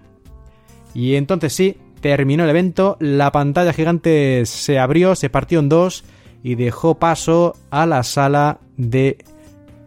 Y 0.94 1.14
entonces 1.14 1.52
sí, 1.52 1.76
terminó 2.00 2.44
el 2.44 2.50
evento, 2.50 2.96
la 3.00 3.30
pantalla 3.32 3.72
gigante 3.72 4.44
se 4.46 4.78
abrió, 4.78 5.14
se 5.14 5.30
partió 5.30 5.60
en 5.60 5.68
dos 5.68 6.04
y 6.42 6.54
dejó 6.54 6.98
paso 6.98 7.54
a 7.70 7.86
la 7.86 8.02
sala 8.02 8.60
de 8.76 9.18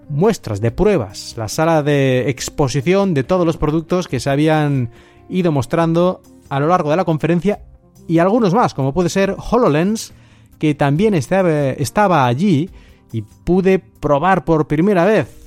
muestras, 0.10 0.62
de 0.62 0.72
pruebas, 0.72 1.36
la 1.38 1.48
sala 1.48 1.84
de 1.84 2.30
exposición 2.30 3.14
de 3.14 3.24
todos 3.24 3.46
los 3.46 3.58
productos 3.58 4.08
que 4.08 4.20
se 4.20 4.30
habían 4.30 4.92
ido 5.30 5.52
mostrando 5.52 6.22
a 6.50 6.60
lo 6.60 6.68
largo 6.68 6.90
de 6.90 6.98
la 6.98 7.06
conferencia 7.06 7.62
y 8.08 8.20
algunos 8.20 8.54
más, 8.54 8.74
como 8.74 8.94
puede 8.94 9.10
ser 9.10 9.36
HoloLens, 9.38 10.14
que 10.60 10.76
también 10.76 11.14
estaba, 11.14 11.70
estaba 11.70 12.28
allí 12.28 12.70
y 13.12 13.22
pude 13.22 13.80
probar 13.80 14.44
por 14.44 14.68
primera 14.68 15.06
vez 15.06 15.41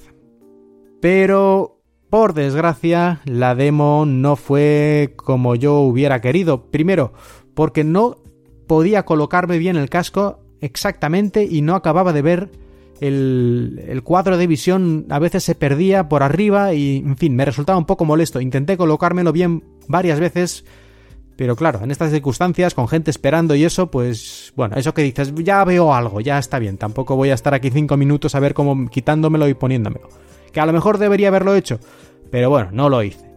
pero, 1.05 1.83
por 2.09 2.33
desgracia, 2.33 3.21
la 3.27 3.55
demo 3.55 4.07
no 4.07 4.37
fue 4.37 5.13
como 5.17 5.55
yo 5.55 5.81
hubiera 5.81 6.23
querido. 6.23 6.71
Primero, 6.71 7.13
porque 7.53 7.85
no 7.85 8.17
podía 8.67 9.05
colocarme 9.05 9.59
bien 9.59 9.77
el 9.77 9.91
casco 9.91 10.41
exactamente 10.63 11.45
y 11.45 11.61
no 11.61 11.75
acababa 11.75 12.15
de 12.15 12.23
ver 12.23 12.51
el, 13.03 14.01
cuadro 14.03 14.39
de 14.39 14.47
visión 14.47 15.05
a 15.11 15.19
veces 15.19 15.45
se 15.45 15.55
perdía 15.55 16.09
por 16.09 16.23
arriba 16.23 16.73
y, 16.73 17.03
en 17.05 17.19
fin, 17.19 17.37
me 17.37 17.45
resultaba 17.45 17.77
un 17.77 17.85
poco 17.85 18.07
molesto. 18.07 18.41
Intenté 18.41 18.79
colocármelo 18.79 19.31
bien 19.31 19.63
varias 19.87 20.19
veces, 20.19 20.65
pero 21.37 21.55
claro, 21.55 21.81
en 21.83 21.91
estas 21.91 22.13
circunstancias, 22.13 22.73
con 22.73 22.89
gente 22.89 23.11
esperando 23.11 23.55
y 23.55 23.65
eso, 23.65 23.91
pues, 23.91 24.55
bueno, 24.57 24.77
eso 24.77 24.95
que 24.95 25.03
dices, 25.03 25.35
ya 25.35 25.63
veo 25.65 25.93
algo, 25.93 26.23
ya 26.23 26.39
está 26.39 26.59
bien. 26.59 26.79
Tampoco 26.79 27.15
voy 27.15 27.29
a 27.29 27.35
estar 27.35 27.53
aquí 27.53 27.69
cinco 27.69 27.99
minutos 27.99 28.35
a 28.35 28.41
ver 28.41 28.55
cómo 28.55 28.89
quitándomelo 28.89 29.47
y 29.49 29.53
poniéndomelo 29.53 30.09
que 30.55 30.61
a 30.61 30.67
lo 30.67 30.73
mejor 30.73 30.97
debería 30.97 31.29
haberlo 31.29 31.55
hecho, 31.55 31.81
pero 32.31 32.49
bueno, 32.49 32.71
no 32.73 32.89
lo 32.89 33.03
hice. 33.03 33.29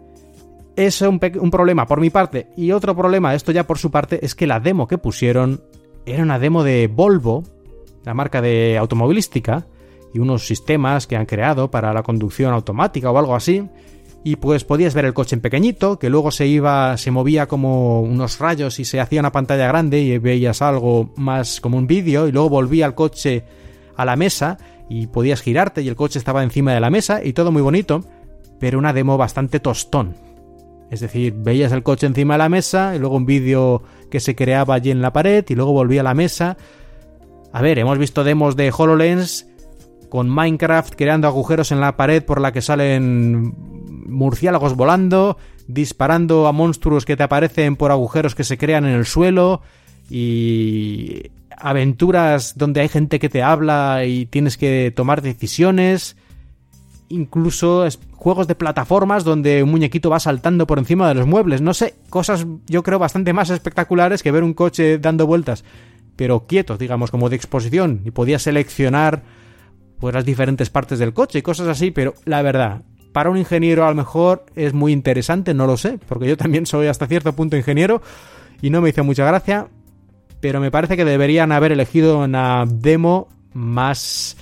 Es 0.75 1.01
un, 1.01 1.19
problema 1.19 1.87
por 1.87 1.99
mi 1.99 2.11
parte. 2.11 2.47
Y 2.55 2.71
otro 2.71 2.95
problema, 2.95 3.33
esto 3.33 3.51
ya 3.51 3.65
por 3.65 3.79
su 3.79 3.89
parte, 3.89 4.23
es 4.23 4.35
que 4.35 4.45
la 4.45 4.59
demo 4.59 4.87
que 4.87 4.99
pusieron 4.99 5.61
era 6.05 6.21
una 6.21 6.37
demo 6.37 6.63
de 6.63 6.87
Volvo, 6.87 7.43
la 8.05 8.13
marca 8.13 8.39
de 8.39 8.77
automovilística, 8.77 9.65
y 10.13 10.19
unos 10.19 10.45
sistemas 10.45 11.07
que 11.07 11.15
han 11.17 11.25
creado 11.25 11.71
para 11.71 11.91
la 11.91 12.03
conducción 12.03 12.53
automática 12.53 13.09
o 13.09 13.17
algo 13.17 13.35
así. 13.35 13.67
Y 14.23 14.35
pues 14.35 14.63
podías 14.63 14.93
ver 14.93 15.05
el 15.05 15.15
coche 15.15 15.35
en 15.35 15.41
pequeñito, 15.41 15.97
que 15.97 16.11
luego 16.11 16.29
se 16.29 16.45
iba, 16.45 16.95
se 16.97 17.09
movía 17.09 17.47
como 17.47 18.01
unos 18.01 18.37
rayos 18.37 18.79
y 18.79 18.85
se 18.85 18.99
hacía 18.99 19.21
una 19.21 19.31
pantalla 19.31 19.67
grande 19.67 20.01
y 20.01 20.17
veías 20.19 20.61
algo 20.61 21.09
más 21.15 21.59
como 21.61 21.77
un 21.77 21.87
vídeo, 21.87 22.27
y 22.27 22.31
luego 22.31 22.49
volvía 22.49 22.85
el 22.85 22.93
coche 22.93 23.43
a 23.95 24.05
la 24.05 24.15
mesa 24.15 24.59
y 24.89 25.07
podías 25.07 25.41
girarte 25.41 25.81
y 25.81 25.87
el 25.87 25.95
coche 25.95 26.19
estaba 26.19 26.43
encima 26.43 26.73
de 26.73 26.79
la 26.79 26.89
mesa 26.89 27.23
y 27.23 27.33
todo 27.33 27.51
muy 27.51 27.61
bonito, 27.61 28.03
pero 28.59 28.79
una 28.79 28.93
demo 28.93 29.17
bastante 29.17 29.59
tostón. 29.59 30.15
Es 30.89 31.01
decir, 31.01 31.33
veías 31.33 31.71
el 31.73 31.83
coche 31.83 32.07
encima 32.07 32.35
de 32.35 32.39
la 32.39 32.49
mesa 32.49 32.95
y 32.95 32.99
luego 32.99 33.17
un 33.17 33.25
vídeo 33.25 33.83
que 34.09 34.19
se 34.19 34.35
creaba 34.35 34.75
allí 34.75 34.91
en 34.91 35.01
la 35.01 35.11
pared 35.11 35.43
y 35.47 35.55
luego 35.55 35.73
volvía 35.73 36.01
a 36.01 36.05
la 36.05 36.13
mesa. 36.13 36.57
A 37.51 37.61
ver, 37.61 37.77
hemos 37.79 37.97
visto 37.97 38.23
demos 38.23 38.55
de 38.55 38.71
HoloLens 38.75 39.47
con 40.09 40.29
Minecraft 40.29 40.95
creando 40.95 41.27
agujeros 41.27 41.71
en 41.71 41.81
la 41.81 41.97
pared 41.97 42.23
por 42.23 42.39
la 42.39 42.53
que 42.53 42.61
salen 42.61 43.53
murciélagos 44.07 44.77
volando, 44.77 45.37
disparando 45.67 46.47
a 46.47 46.53
monstruos 46.53 47.03
que 47.03 47.17
te 47.17 47.23
aparecen 47.23 47.75
por 47.75 47.91
agujeros 47.91 48.35
que 48.35 48.45
se 48.45 48.57
crean 48.57 48.85
en 48.85 48.93
el 48.93 49.05
suelo 49.05 49.61
y 50.09 51.31
aventuras 51.57 52.57
donde 52.57 52.81
hay 52.81 52.87
gente 52.87 53.19
que 53.19 53.29
te 53.29 53.43
habla 53.43 54.05
y 54.05 54.25
tienes 54.25 54.57
que 54.57 54.93
tomar 54.95 55.21
decisiones, 55.21 56.15
incluso 57.09 57.87
juegos 58.13 58.47
de 58.47 58.55
plataformas 58.55 59.23
donde 59.23 59.63
un 59.63 59.71
muñequito 59.71 60.09
va 60.09 60.19
saltando 60.19 60.67
por 60.67 60.79
encima 60.79 61.07
de 61.07 61.15
los 61.15 61.27
muebles, 61.27 61.61
no 61.61 61.73
sé, 61.73 61.95
cosas 62.09 62.45
yo 62.67 62.83
creo 62.83 62.99
bastante 62.99 63.33
más 63.33 63.49
espectaculares 63.49 64.23
que 64.23 64.31
ver 64.31 64.43
un 64.43 64.53
coche 64.53 64.99
dando 64.99 65.25
vueltas, 65.25 65.63
pero 66.15 66.45
quietos, 66.47 66.79
digamos, 66.79 67.11
como 67.11 67.29
de 67.29 67.35
exposición, 67.35 68.01
y 68.05 68.11
podías 68.11 68.43
seleccionar 68.43 69.23
pues 69.99 70.13
las 70.13 70.25
diferentes 70.25 70.69
partes 70.69 70.99
del 70.99 71.13
coche 71.13 71.39
y 71.39 71.41
cosas 71.41 71.67
así, 71.67 71.91
pero 71.91 72.13
la 72.25 72.41
verdad, 72.41 72.83
para 73.13 73.31
un 73.31 73.37
ingeniero 73.37 73.83
a 73.85 73.89
lo 73.89 73.95
mejor 73.95 74.45
es 74.55 74.73
muy 74.73 74.91
interesante, 74.91 75.55
no 75.55 75.65
lo 75.65 75.77
sé, 75.77 75.99
porque 76.07 76.27
yo 76.27 76.37
también 76.37 76.67
soy 76.67 76.85
hasta 76.85 77.07
cierto 77.07 77.33
punto 77.33 77.57
ingeniero. 77.57 78.01
Y 78.61 78.69
no 78.69 78.81
me 78.81 78.89
hizo 78.89 79.03
mucha 79.03 79.25
gracia, 79.25 79.67
pero 80.39 80.59
me 80.59 80.71
parece 80.71 80.97
que 80.97 81.05
deberían 81.05 81.51
haber 81.51 81.71
elegido 81.71 82.19
una 82.19 82.65
demo 82.67 83.27
más 83.53 84.37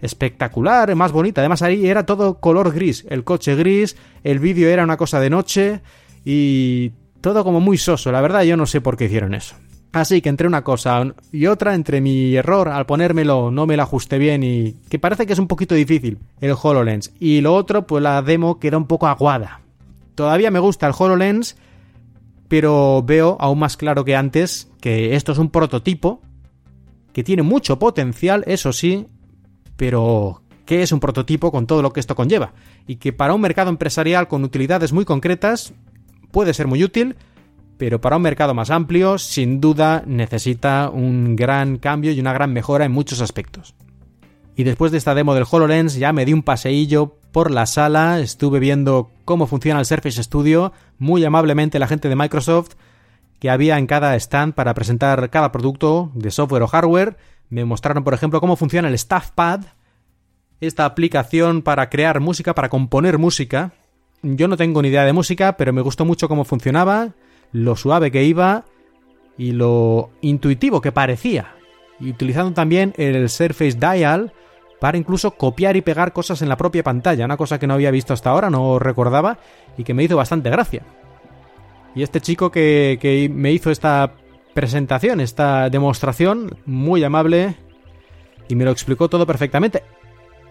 espectacular, 0.00 0.94
más 0.94 1.12
bonita. 1.12 1.40
Además 1.40 1.62
ahí 1.62 1.86
era 1.86 2.06
todo 2.06 2.38
color 2.40 2.72
gris, 2.72 3.06
el 3.08 3.24
coche 3.24 3.54
gris, 3.54 3.96
el 4.22 4.38
vídeo 4.38 4.68
era 4.68 4.84
una 4.84 4.96
cosa 4.96 5.20
de 5.20 5.30
noche 5.30 5.80
y 6.24 6.92
todo 7.20 7.42
como 7.44 7.60
muy 7.60 7.78
soso. 7.78 8.12
La 8.12 8.20
verdad 8.20 8.42
yo 8.42 8.56
no 8.56 8.66
sé 8.66 8.80
por 8.80 8.96
qué 8.96 9.06
hicieron 9.06 9.34
eso. 9.34 9.54
Así 9.92 10.20
que 10.20 10.28
entre 10.28 10.48
una 10.48 10.64
cosa 10.64 11.14
y 11.30 11.46
otra, 11.46 11.74
entre 11.74 12.00
mi 12.00 12.34
error 12.34 12.68
al 12.68 12.84
ponérmelo, 12.84 13.52
no 13.52 13.64
me 13.64 13.76
lo 13.76 13.84
ajusté 13.84 14.18
bien 14.18 14.42
y 14.42 14.72
que 14.88 14.98
parece 14.98 15.24
que 15.24 15.34
es 15.34 15.38
un 15.38 15.46
poquito 15.46 15.74
difícil 15.74 16.18
el 16.40 16.54
HoloLens. 16.60 17.12
Y 17.20 17.40
lo 17.40 17.54
otro, 17.54 17.86
pues 17.86 18.02
la 18.02 18.20
demo 18.20 18.58
queda 18.58 18.76
un 18.76 18.88
poco 18.88 19.06
aguada. 19.06 19.60
Todavía 20.16 20.50
me 20.50 20.58
gusta 20.58 20.88
el 20.88 20.94
HoloLens, 20.98 21.56
pero 22.48 23.02
veo 23.02 23.36
aún 23.40 23.58
más 23.58 23.76
claro 23.76 24.04
que 24.04 24.16
antes 24.16 24.70
que 24.80 25.14
esto 25.14 25.32
es 25.32 25.38
un 25.38 25.50
prototipo 25.50 26.20
que 27.12 27.24
tiene 27.24 27.42
mucho 27.42 27.78
potencial, 27.78 28.44
eso 28.46 28.72
sí, 28.72 29.06
pero 29.76 30.42
que 30.66 30.82
es 30.82 30.92
un 30.92 31.00
prototipo 31.00 31.52
con 31.52 31.66
todo 31.66 31.82
lo 31.82 31.92
que 31.92 32.00
esto 32.00 32.14
conlleva 32.14 32.54
y 32.86 32.96
que 32.96 33.12
para 33.12 33.34
un 33.34 33.40
mercado 33.40 33.70
empresarial 33.70 34.28
con 34.28 34.44
utilidades 34.44 34.92
muy 34.92 35.04
concretas 35.04 35.74
puede 36.30 36.54
ser 36.54 36.66
muy 36.66 36.82
útil, 36.82 37.16
pero 37.78 38.00
para 38.00 38.16
un 38.16 38.22
mercado 38.22 38.54
más 38.54 38.70
amplio, 38.70 39.18
sin 39.18 39.60
duda, 39.60 40.02
necesita 40.06 40.90
un 40.92 41.36
gran 41.36 41.78
cambio 41.78 42.12
y 42.12 42.20
una 42.20 42.32
gran 42.32 42.52
mejora 42.52 42.84
en 42.84 42.92
muchos 42.92 43.20
aspectos. 43.20 43.74
Y 44.56 44.64
después 44.64 44.92
de 44.92 44.98
esta 44.98 45.14
demo 45.14 45.34
del 45.34 45.46
HoloLens 45.48 45.96
ya 45.96 46.12
me 46.12 46.24
di 46.24 46.32
un 46.32 46.42
paseillo 46.42 47.18
por 47.34 47.50
la 47.50 47.66
sala, 47.66 48.20
estuve 48.20 48.60
viendo 48.60 49.10
cómo 49.24 49.48
funciona 49.48 49.80
el 49.80 49.86
Surface 49.86 50.22
Studio, 50.22 50.72
muy 50.98 51.24
amablemente 51.24 51.80
la 51.80 51.88
gente 51.88 52.08
de 52.08 52.14
Microsoft 52.14 52.74
que 53.40 53.50
había 53.50 53.76
en 53.76 53.88
cada 53.88 54.14
stand 54.14 54.54
para 54.54 54.72
presentar 54.72 55.30
cada 55.30 55.50
producto 55.50 56.12
de 56.14 56.30
software 56.30 56.62
o 56.62 56.68
hardware. 56.68 57.16
Me 57.50 57.64
mostraron, 57.64 58.04
por 58.04 58.14
ejemplo, 58.14 58.40
cómo 58.40 58.54
funciona 58.54 58.86
el 58.86 58.96
StaffPad, 58.96 59.62
esta 60.60 60.84
aplicación 60.84 61.62
para 61.62 61.90
crear 61.90 62.20
música, 62.20 62.54
para 62.54 62.68
componer 62.68 63.18
música. 63.18 63.72
Yo 64.22 64.46
no 64.46 64.56
tengo 64.56 64.80
ni 64.80 64.90
idea 64.90 65.02
de 65.02 65.12
música, 65.12 65.56
pero 65.56 65.72
me 65.72 65.82
gustó 65.82 66.04
mucho 66.04 66.28
cómo 66.28 66.44
funcionaba 66.44 67.14
lo 67.50 67.74
suave 67.74 68.12
que 68.12 68.22
iba 68.22 68.64
y 69.36 69.50
lo 69.50 70.10
intuitivo 70.20 70.80
que 70.80 70.92
parecía. 70.92 71.56
Y 71.98 72.10
utilizando 72.10 72.52
también 72.52 72.94
el 72.96 73.28
Surface 73.28 73.76
Dial 73.76 74.32
para 74.84 74.98
incluso 74.98 75.30
copiar 75.30 75.76
y 75.76 75.80
pegar 75.80 76.12
cosas 76.12 76.42
en 76.42 76.50
la 76.50 76.58
propia 76.58 76.82
pantalla, 76.82 77.24
una 77.24 77.38
cosa 77.38 77.58
que 77.58 77.66
no 77.66 77.72
había 77.72 77.90
visto 77.90 78.12
hasta 78.12 78.28
ahora, 78.28 78.50
no 78.50 78.78
recordaba 78.78 79.38
y 79.78 79.82
que 79.82 79.94
me 79.94 80.04
hizo 80.04 80.14
bastante 80.14 80.50
gracia. 80.50 80.82
Y 81.94 82.02
este 82.02 82.20
chico 82.20 82.50
que, 82.50 82.98
que 83.00 83.30
me 83.30 83.50
hizo 83.50 83.70
esta 83.70 84.12
presentación, 84.52 85.22
esta 85.22 85.70
demostración, 85.70 86.58
muy 86.66 87.02
amable 87.02 87.56
y 88.46 88.56
me 88.56 88.66
lo 88.66 88.72
explicó 88.72 89.08
todo 89.08 89.26
perfectamente. 89.26 89.84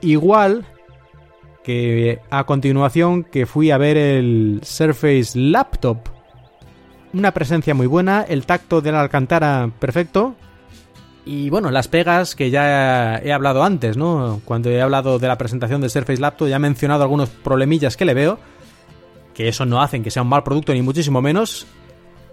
Igual 0.01 0.65
que 1.63 2.19
a 2.31 2.43
continuación 2.45 3.25
que 3.25 3.45
fui 3.45 3.69
a 3.69 3.77
ver 3.77 3.97
el 3.97 4.61
Surface 4.63 5.37
Laptop 5.37 6.09
una 7.13 7.35
presencia 7.35 7.75
muy 7.75 7.85
buena, 7.85 8.23
el 8.27 8.47
tacto 8.47 8.81
de 8.81 8.93
la 8.93 9.01
alcantara 9.01 9.69
perfecto. 9.77 10.33
Y 11.25 11.49
bueno, 11.49 11.71
las 11.71 11.87
pegas 11.87 12.35
que 12.35 12.49
ya 12.49 13.17
he 13.19 13.31
hablado 13.31 13.63
antes, 13.63 13.95
¿no? 13.95 14.41
Cuando 14.43 14.69
he 14.69 14.81
hablado 14.81 15.19
de 15.19 15.27
la 15.27 15.37
presentación 15.37 15.79
de 15.79 15.89
Surface 15.89 16.19
Laptop 16.19 16.49
ya 16.49 16.57
he 16.57 16.59
mencionado 16.59 17.03
algunos 17.03 17.29
problemillas 17.29 17.95
que 17.95 18.05
le 18.05 18.13
veo, 18.13 18.39
que 19.33 19.47
eso 19.47 19.65
no 19.65 19.81
hacen 19.81 20.03
que 20.03 20.11
sea 20.11 20.23
un 20.23 20.29
mal 20.29 20.43
producto 20.43 20.73
ni 20.73 20.81
muchísimo 20.81 21.21
menos, 21.21 21.65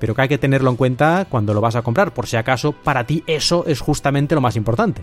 pero 0.00 0.14
que 0.14 0.22
hay 0.22 0.28
que 0.28 0.38
tenerlo 0.38 0.70
en 0.70 0.76
cuenta 0.76 1.26
cuando 1.30 1.54
lo 1.54 1.60
vas 1.60 1.76
a 1.76 1.82
comprar, 1.82 2.12
por 2.12 2.26
si 2.26 2.36
acaso 2.36 2.72
para 2.72 3.06
ti 3.06 3.22
eso 3.28 3.64
es 3.66 3.80
justamente 3.80 4.34
lo 4.34 4.40
más 4.40 4.56
importante. 4.56 5.02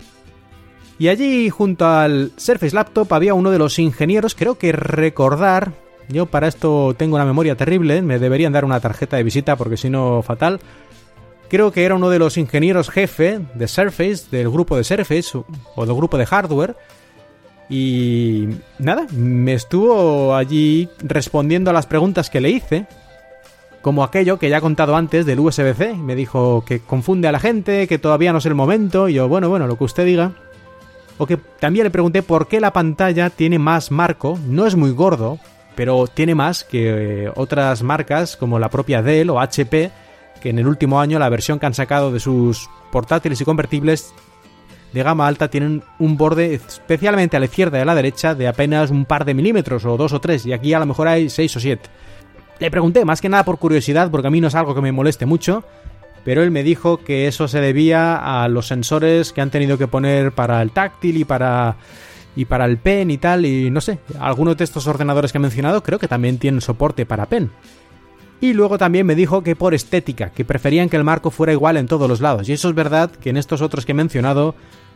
Y 0.98 1.08
allí 1.08 1.48
junto 1.48 1.86
al 1.86 2.32
Surface 2.36 2.74
Laptop 2.74 3.12
había 3.14 3.32
uno 3.32 3.50
de 3.50 3.58
los 3.58 3.78
ingenieros, 3.78 4.34
creo 4.34 4.58
que 4.58 4.72
recordar, 4.72 5.72
yo 6.08 6.26
para 6.26 6.48
esto 6.48 6.94
tengo 6.98 7.14
una 7.14 7.24
memoria 7.24 7.56
terrible, 7.56 8.02
me 8.02 8.18
deberían 8.18 8.52
dar 8.52 8.64
una 8.64 8.80
tarjeta 8.80 9.16
de 9.16 9.22
visita 9.22 9.56
porque 9.56 9.76
si 9.76 9.88
no, 9.88 10.22
fatal. 10.22 10.60
Creo 11.48 11.72
que 11.72 11.84
era 11.84 11.94
uno 11.94 12.10
de 12.10 12.18
los 12.18 12.36
ingenieros 12.36 12.90
jefe 12.90 13.40
de 13.54 13.68
Surface, 13.68 14.24
del 14.30 14.50
grupo 14.50 14.76
de 14.76 14.84
Surface 14.84 15.38
o 15.74 15.86
del 15.86 15.94
grupo 15.96 16.18
de 16.18 16.26
hardware. 16.26 16.76
Y 17.70 18.48
nada, 18.78 19.06
me 19.12 19.54
estuvo 19.54 20.34
allí 20.34 20.88
respondiendo 21.00 21.70
a 21.70 21.74
las 21.74 21.86
preguntas 21.86 22.28
que 22.28 22.40
le 22.40 22.50
hice. 22.50 22.86
Como 23.80 24.04
aquello 24.04 24.38
que 24.38 24.50
ya 24.50 24.58
he 24.58 24.60
contado 24.60 24.96
antes 24.96 25.24
del 25.24 25.40
USB-C. 25.40 25.94
Me 25.94 26.14
dijo 26.14 26.64
que 26.66 26.80
confunde 26.80 27.28
a 27.28 27.32
la 27.32 27.40
gente, 27.40 27.86
que 27.86 27.98
todavía 27.98 28.32
no 28.32 28.38
es 28.38 28.46
el 28.46 28.54
momento. 28.54 29.08
Y 29.08 29.14
yo, 29.14 29.28
bueno, 29.28 29.48
bueno, 29.48 29.66
lo 29.66 29.78
que 29.78 29.84
usted 29.84 30.04
diga. 30.04 30.32
O 31.16 31.26
que 31.26 31.36
también 31.36 31.84
le 31.84 31.90
pregunté 31.90 32.22
por 32.22 32.46
qué 32.48 32.60
la 32.60 32.72
pantalla 32.72 33.30
tiene 33.30 33.58
más 33.58 33.90
marco. 33.90 34.38
No 34.46 34.66
es 34.66 34.76
muy 34.76 34.90
gordo, 34.90 35.38
pero 35.74 36.06
tiene 36.06 36.34
más 36.34 36.64
que 36.64 37.24
eh, 37.24 37.32
otras 37.34 37.82
marcas 37.82 38.36
como 38.36 38.58
la 38.58 38.68
propia 38.68 39.02
Dell 39.02 39.30
o 39.30 39.40
HP, 39.40 39.90
que 40.38 40.50
en 40.50 40.58
el 40.58 40.66
último 40.66 41.00
año 41.00 41.18
la 41.18 41.28
versión 41.28 41.58
que 41.58 41.66
han 41.66 41.74
sacado 41.74 42.12
de 42.12 42.20
sus 42.20 42.68
portátiles 42.90 43.40
y 43.40 43.44
convertibles 43.44 44.14
de 44.92 45.02
gama 45.02 45.26
alta 45.26 45.48
tienen 45.48 45.82
un 45.98 46.16
borde 46.16 46.54
especialmente 46.54 47.36
a 47.36 47.40
la 47.40 47.46
izquierda 47.46 47.78
y 47.78 47.82
a 47.82 47.84
la 47.84 47.94
derecha 47.94 48.34
de 48.34 48.48
apenas 48.48 48.90
un 48.90 49.04
par 49.04 49.24
de 49.24 49.34
milímetros 49.34 49.84
o 49.84 49.96
dos 49.96 50.12
o 50.12 50.20
tres 50.20 50.46
y 50.46 50.52
aquí 50.52 50.72
a 50.72 50.78
lo 50.78 50.86
mejor 50.86 51.08
hay 51.08 51.28
seis 51.28 51.54
o 51.56 51.60
siete. 51.60 51.88
Le 52.58 52.70
pregunté 52.70 53.04
más 53.04 53.20
que 53.20 53.28
nada 53.28 53.44
por 53.44 53.58
curiosidad 53.58 54.10
porque 54.10 54.28
a 54.28 54.30
mí 54.30 54.40
no 54.40 54.48
es 54.48 54.54
algo 54.54 54.74
que 54.74 54.80
me 54.80 54.92
moleste 54.92 55.26
mucho, 55.26 55.64
pero 56.24 56.42
él 56.42 56.50
me 56.50 56.62
dijo 56.62 56.98
que 56.98 57.28
eso 57.28 57.48
se 57.48 57.60
debía 57.60 58.16
a 58.16 58.48
los 58.48 58.66
sensores 58.66 59.32
que 59.32 59.40
han 59.40 59.50
tenido 59.50 59.78
que 59.78 59.86
poner 59.86 60.32
para 60.32 60.60
el 60.62 60.72
táctil 60.72 61.18
y 61.18 61.24
para 61.24 61.76
y 62.36 62.44
para 62.44 62.66
el 62.66 62.78
pen 62.78 63.10
y 63.10 63.18
tal, 63.18 63.44
y 63.46 63.68
no 63.68 63.80
sé, 63.80 63.98
algunos 64.20 64.56
de 64.56 64.62
estos 64.62 64.86
ordenadores 64.86 65.32
que 65.32 65.38
he 65.38 65.40
mencionado 65.40 65.82
creo 65.82 65.98
que 65.98 66.06
también 66.06 66.38
tienen 66.38 66.60
soporte 66.60 67.04
para 67.04 67.26
pen. 67.26 67.50
Y 68.40 68.52
luego 68.52 68.78
también 68.78 69.06
me 69.06 69.16
dijo 69.16 69.42
que 69.42 69.56
por 69.56 69.74
estética, 69.74 70.30
que 70.30 70.44
preferían 70.44 70.88
que 70.88 70.96
el 70.96 71.04
marco 71.04 71.30
fuera 71.30 71.52
igual 71.52 71.76
en 71.76 71.88
todos 71.88 72.08
los 72.08 72.20
lados. 72.20 72.48
Y 72.48 72.52
eso 72.52 72.68
es 72.68 72.74
verdad 72.74 73.10
que 73.10 73.30
en 73.30 73.36
estos 73.36 73.62
otros 73.62 73.84
que 73.84 73.92
he 73.92 73.94
mencionado, 73.94 74.54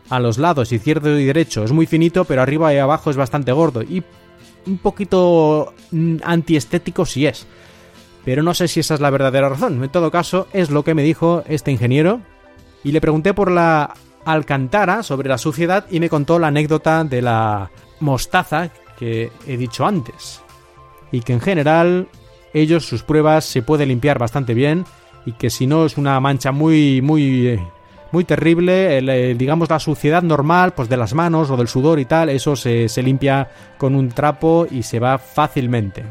a 0.09 0.19
los 0.19 0.37
lados, 0.37 0.71
izquierdo 0.71 1.17
y 1.17 1.25
derecho, 1.25 1.63
es 1.63 1.71
muy 1.71 1.85
finito, 1.85 2.25
pero 2.25 2.41
arriba 2.41 2.73
y 2.73 2.77
abajo 2.77 3.09
es 3.09 3.17
bastante 3.17 3.51
gordo. 3.51 3.81
Y 3.81 4.03
un 4.65 4.77
poquito 4.77 5.73
mm, 5.91 6.17
antiestético 6.23 7.05
si 7.05 7.25
es. 7.25 7.47
Pero 8.25 8.43
no 8.43 8.53
sé 8.53 8.67
si 8.67 8.79
esa 8.79 8.93
es 8.93 9.01
la 9.01 9.09
verdadera 9.09 9.49
razón. 9.49 9.83
En 9.83 9.89
todo 9.89 10.11
caso, 10.11 10.47
es 10.53 10.69
lo 10.69 10.83
que 10.83 10.93
me 10.93 11.03
dijo 11.03 11.43
este 11.47 11.71
ingeniero. 11.71 12.21
Y 12.83 12.91
le 12.91 13.01
pregunté 13.01 13.33
por 13.33 13.51
la 13.51 13.93
Alcantara 14.25 15.03
sobre 15.03 15.27
la 15.27 15.37
suciedad 15.37 15.85
y 15.89 15.99
me 15.99 16.09
contó 16.09 16.39
la 16.39 16.47
anécdota 16.47 17.03
de 17.03 17.21
la 17.21 17.71
mostaza 17.99 18.69
que 18.97 19.31
he 19.45 19.57
dicho 19.57 19.85
antes. 19.85 20.41
Y 21.11 21.21
que 21.21 21.33
en 21.33 21.41
general 21.41 22.07
ellos 22.53 22.85
sus 22.85 23.03
pruebas 23.03 23.45
se 23.45 23.61
puede 23.61 23.85
limpiar 23.85 24.19
bastante 24.19 24.53
bien 24.53 24.85
y 25.25 25.33
que 25.33 25.49
si 25.49 25.67
no 25.67 25.85
es 25.85 25.97
una 25.97 26.19
mancha 26.19 26.51
muy 26.51 27.01
muy 27.01 27.59
muy 28.11 28.25
terrible, 28.25 28.99
eh, 28.99 29.33
digamos 29.33 29.69
la 29.69 29.79
suciedad 29.79 30.21
normal 30.21 30.73
pues 30.73 30.87
de 30.87 30.97
las 30.97 31.15
manos 31.15 31.49
o 31.49 31.57
del 31.57 31.67
sudor 31.67 31.99
y 31.99 32.05
tal, 32.05 32.29
eso 32.29 32.55
se, 32.55 32.87
se 32.87 33.01
limpia 33.01 33.49
con 33.79 33.95
un 33.95 34.09
trapo 34.09 34.67
y 34.69 34.83
se 34.83 34.99
va 34.99 35.17
fácilmente. 35.17 36.03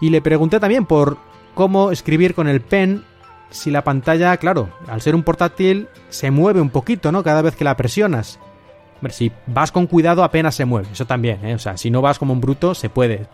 Y 0.00 0.10
le 0.10 0.20
pregunté 0.20 0.60
también 0.60 0.84
por 0.84 1.16
cómo 1.54 1.90
escribir 1.90 2.34
con 2.34 2.48
el 2.48 2.60
pen 2.60 3.02
si 3.50 3.70
la 3.70 3.82
pantalla, 3.82 4.36
claro, 4.36 4.68
al 4.86 5.00
ser 5.00 5.14
un 5.14 5.22
portátil, 5.22 5.88
se 6.10 6.30
mueve 6.30 6.60
un 6.60 6.70
poquito, 6.70 7.12
¿no? 7.12 7.22
Cada 7.22 7.42
vez 7.42 7.56
que 7.56 7.64
la 7.64 7.76
presionas. 7.76 8.38
Si 9.10 9.32
vas 9.46 9.72
con 9.72 9.86
cuidado 9.86 10.22
apenas 10.24 10.54
se 10.54 10.64
mueve, 10.64 10.88
eso 10.92 11.06
también, 11.06 11.44
¿eh? 11.46 11.54
O 11.54 11.58
sea, 11.58 11.76
si 11.76 11.90
no 11.90 12.02
vas 12.02 12.18
como 12.18 12.32
un 12.32 12.40
bruto, 12.40 12.74
se 12.74 12.90
puede 12.90 13.26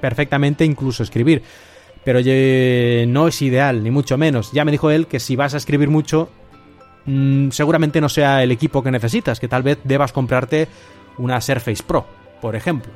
perfectamente 0.00 0.64
incluso 0.64 1.02
escribir. 1.02 1.42
Pero 2.04 2.20
no 3.08 3.28
es 3.28 3.42
ideal, 3.42 3.82
ni 3.82 3.90
mucho 3.90 4.16
menos. 4.16 4.52
Ya 4.52 4.64
me 4.64 4.72
dijo 4.72 4.90
él 4.90 5.06
que 5.06 5.20
si 5.20 5.36
vas 5.36 5.54
a 5.54 5.58
escribir 5.58 5.90
mucho, 5.90 6.30
mm, 7.04 7.50
seguramente 7.50 8.00
no 8.00 8.08
sea 8.08 8.42
el 8.42 8.52
equipo 8.52 8.82
que 8.82 8.90
necesitas, 8.90 9.38
que 9.38 9.48
tal 9.48 9.62
vez 9.62 9.78
debas 9.84 10.12
comprarte 10.12 10.66
una 11.18 11.40
Surface 11.40 11.82
Pro, 11.82 12.06
por 12.40 12.56
ejemplo. 12.56 12.90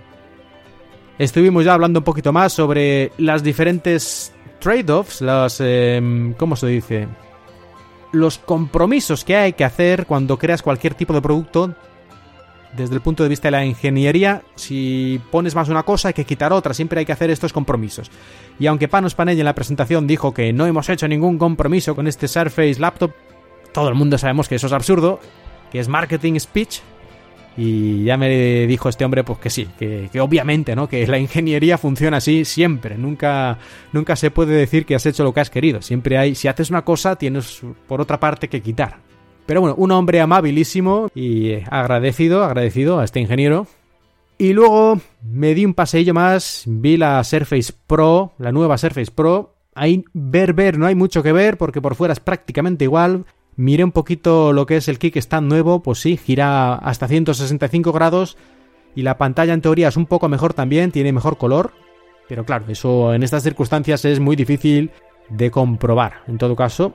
Estuvimos 1.18 1.64
ya 1.64 1.74
hablando 1.74 2.00
un 2.00 2.04
poquito 2.04 2.32
más 2.32 2.52
sobre 2.52 3.12
las 3.18 3.42
diferentes 3.42 4.32
trade-offs, 4.58 5.20
los... 5.20 5.60
Em, 5.60 6.32
¿Cómo 6.34 6.56
se 6.56 6.66
dice? 6.66 7.06
Los 8.12 8.38
compromisos 8.38 9.24
que 9.24 9.36
hay 9.36 9.52
que 9.52 9.64
hacer 9.64 10.06
cuando 10.06 10.38
creas 10.38 10.62
cualquier 10.62 10.94
tipo 10.94 11.12
de 11.12 11.20
producto 11.20 11.74
desde 12.76 12.94
el 12.94 13.00
punto 13.00 13.22
de 13.22 13.28
vista 13.28 13.48
de 13.48 13.52
la 13.52 13.64
ingeniería, 13.64 14.42
si 14.54 15.20
pones 15.30 15.54
más 15.54 15.68
una 15.68 15.82
cosa 15.82 16.08
hay 16.08 16.14
que 16.14 16.24
quitar 16.24 16.52
otra, 16.52 16.74
siempre 16.74 17.00
hay 17.00 17.06
que 17.06 17.12
hacer 17.12 17.30
estos 17.30 17.52
compromisos. 17.52 18.10
Y 18.58 18.66
aunque 18.66 18.88
Panos 18.88 19.14
Panell 19.14 19.38
en 19.38 19.44
la 19.44 19.54
presentación 19.54 20.06
dijo 20.06 20.34
que 20.34 20.52
no 20.52 20.66
hemos 20.66 20.88
hecho 20.88 21.08
ningún 21.08 21.38
compromiso 21.38 21.94
con 21.94 22.06
este 22.06 22.28
Surface 22.28 22.80
Laptop, 22.80 23.12
todo 23.72 23.88
el 23.88 23.94
mundo 23.94 24.18
sabemos 24.18 24.48
que 24.48 24.56
eso 24.56 24.66
es 24.66 24.72
absurdo, 24.72 25.20
que 25.70 25.80
es 25.80 25.88
marketing 25.88 26.38
speech, 26.38 26.80
y 27.56 28.04
ya 28.04 28.16
me 28.16 28.66
dijo 28.66 28.88
este 28.88 29.04
hombre 29.04 29.22
pues 29.22 29.38
que 29.38 29.50
sí, 29.50 29.68
que, 29.78 30.20
obviamente, 30.20 30.74
¿no? 30.74 30.88
Que 30.88 31.06
la 31.06 31.18
ingeniería 31.18 31.78
funciona 31.78 32.16
así 32.16 32.44
siempre. 32.44 32.98
Nunca, 32.98 33.58
nunca 33.92 34.16
se 34.16 34.30
puede 34.30 34.54
decir 34.54 34.84
que 34.84 34.94
has 34.94 35.06
hecho 35.06 35.22
lo 35.22 35.32
que 35.32 35.40
has 35.40 35.50
querido. 35.50 35.80
Siempre 35.80 36.18
hay, 36.18 36.34
si 36.34 36.48
haces 36.48 36.70
una 36.70 36.82
cosa, 36.82 37.16
tienes 37.16 37.62
por 37.86 38.00
otra 38.00 38.18
parte 38.18 38.48
que 38.48 38.60
quitar. 38.60 38.98
Pero 39.46 39.60
bueno, 39.60 39.74
un 39.76 39.90
hombre 39.90 40.20
amabilísimo 40.20 41.08
y 41.14 41.54
agradecido, 41.70 42.44
agradecido 42.44 42.98
a 42.98 43.04
este 43.04 43.20
ingeniero. 43.20 43.66
Y 44.38 44.52
luego 44.52 45.00
me 45.22 45.54
di 45.54 45.64
un 45.64 45.74
paseillo 45.74 46.14
más, 46.14 46.64
vi 46.66 46.96
la 46.96 47.22
Surface 47.22 47.72
Pro, 47.86 48.32
la 48.38 48.52
nueva 48.52 48.78
Surface 48.78 49.12
Pro, 49.12 49.54
Ahí 49.74 50.04
ver, 50.12 50.52
ver, 50.52 50.78
no 50.78 50.86
hay 50.86 50.94
mucho 50.94 51.22
que 51.22 51.32
ver 51.32 51.58
porque 51.58 51.82
por 51.82 51.94
fuera 51.94 52.12
es 52.12 52.20
prácticamente 52.20 52.84
igual. 52.84 53.24
Miré 53.56 53.84
un 53.84 53.92
poquito 53.92 54.52
lo 54.52 54.66
que 54.66 54.76
es 54.76 54.88
el 54.88 54.98
kickstand 54.98 55.48
nuevo, 55.48 55.82
pues 55.82 56.00
sí, 56.00 56.16
gira 56.16 56.74
hasta 56.74 57.08
165 57.08 57.92
grados 57.92 58.36
y 58.94 59.02
la 59.02 59.18
pantalla 59.18 59.52
en 59.52 59.60
teoría 59.60 59.88
es 59.88 59.96
un 59.96 60.06
poco 60.06 60.28
mejor 60.28 60.54
también, 60.54 60.92
tiene 60.92 61.12
mejor 61.12 61.38
color, 61.38 61.72
pero 62.28 62.44
claro, 62.44 62.66
eso 62.68 63.14
en 63.14 63.22
estas 63.22 63.42
circunstancias 63.42 64.04
es 64.04 64.18
muy 64.20 64.36
difícil 64.36 64.90
de 65.28 65.50
comprobar. 65.50 66.22
En 66.26 66.38
todo 66.38 66.56
caso, 66.56 66.94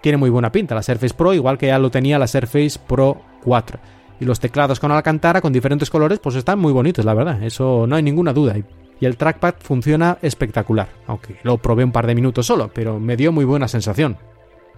tiene 0.00 0.18
muy 0.18 0.30
buena 0.30 0.52
pinta 0.52 0.74
la 0.74 0.82
Surface 0.82 1.14
Pro, 1.14 1.34
igual 1.34 1.58
que 1.58 1.66
ya 1.66 1.78
lo 1.78 1.90
tenía 1.90 2.18
la 2.18 2.26
Surface 2.26 2.78
Pro 2.86 3.20
4. 3.44 3.78
Y 4.20 4.24
los 4.24 4.40
teclados 4.40 4.80
con 4.80 4.90
Alcantara 4.90 5.40
con 5.40 5.52
diferentes 5.52 5.90
colores, 5.90 6.18
pues 6.18 6.34
están 6.34 6.58
muy 6.58 6.72
bonitos, 6.72 7.04
la 7.04 7.14
verdad, 7.14 7.42
eso 7.42 7.86
no 7.86 7.96
hay 7.96 8.02
ninguna 8.02 8.32
duda. 8.32 8.56
Y 9.00 9.06
el 9.06 9.16
trackpad 9.16 9.54
funciona 9.60 10.18
espectacular, 10.22 10.88
aunque 11.06 11.36
lo 11.44 11.58
probé 11.58 11.84
un 11.84 11.92
par 11.92 12.06
de 12.06 12.16
minutos 12.16 12.46
solo, 12.46 12.70
pero 12.74 12.98
me 12.98 13.16
dio 13.16 13.30
muy 13.30 13.44
buena 13.44 13.68
sensación 13.68 14.16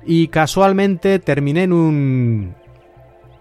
y 0.05 0.29
casualmente 0.29 1.19
terminé 1.19 1.65
en 1.65 1.73
un 1.73 2.55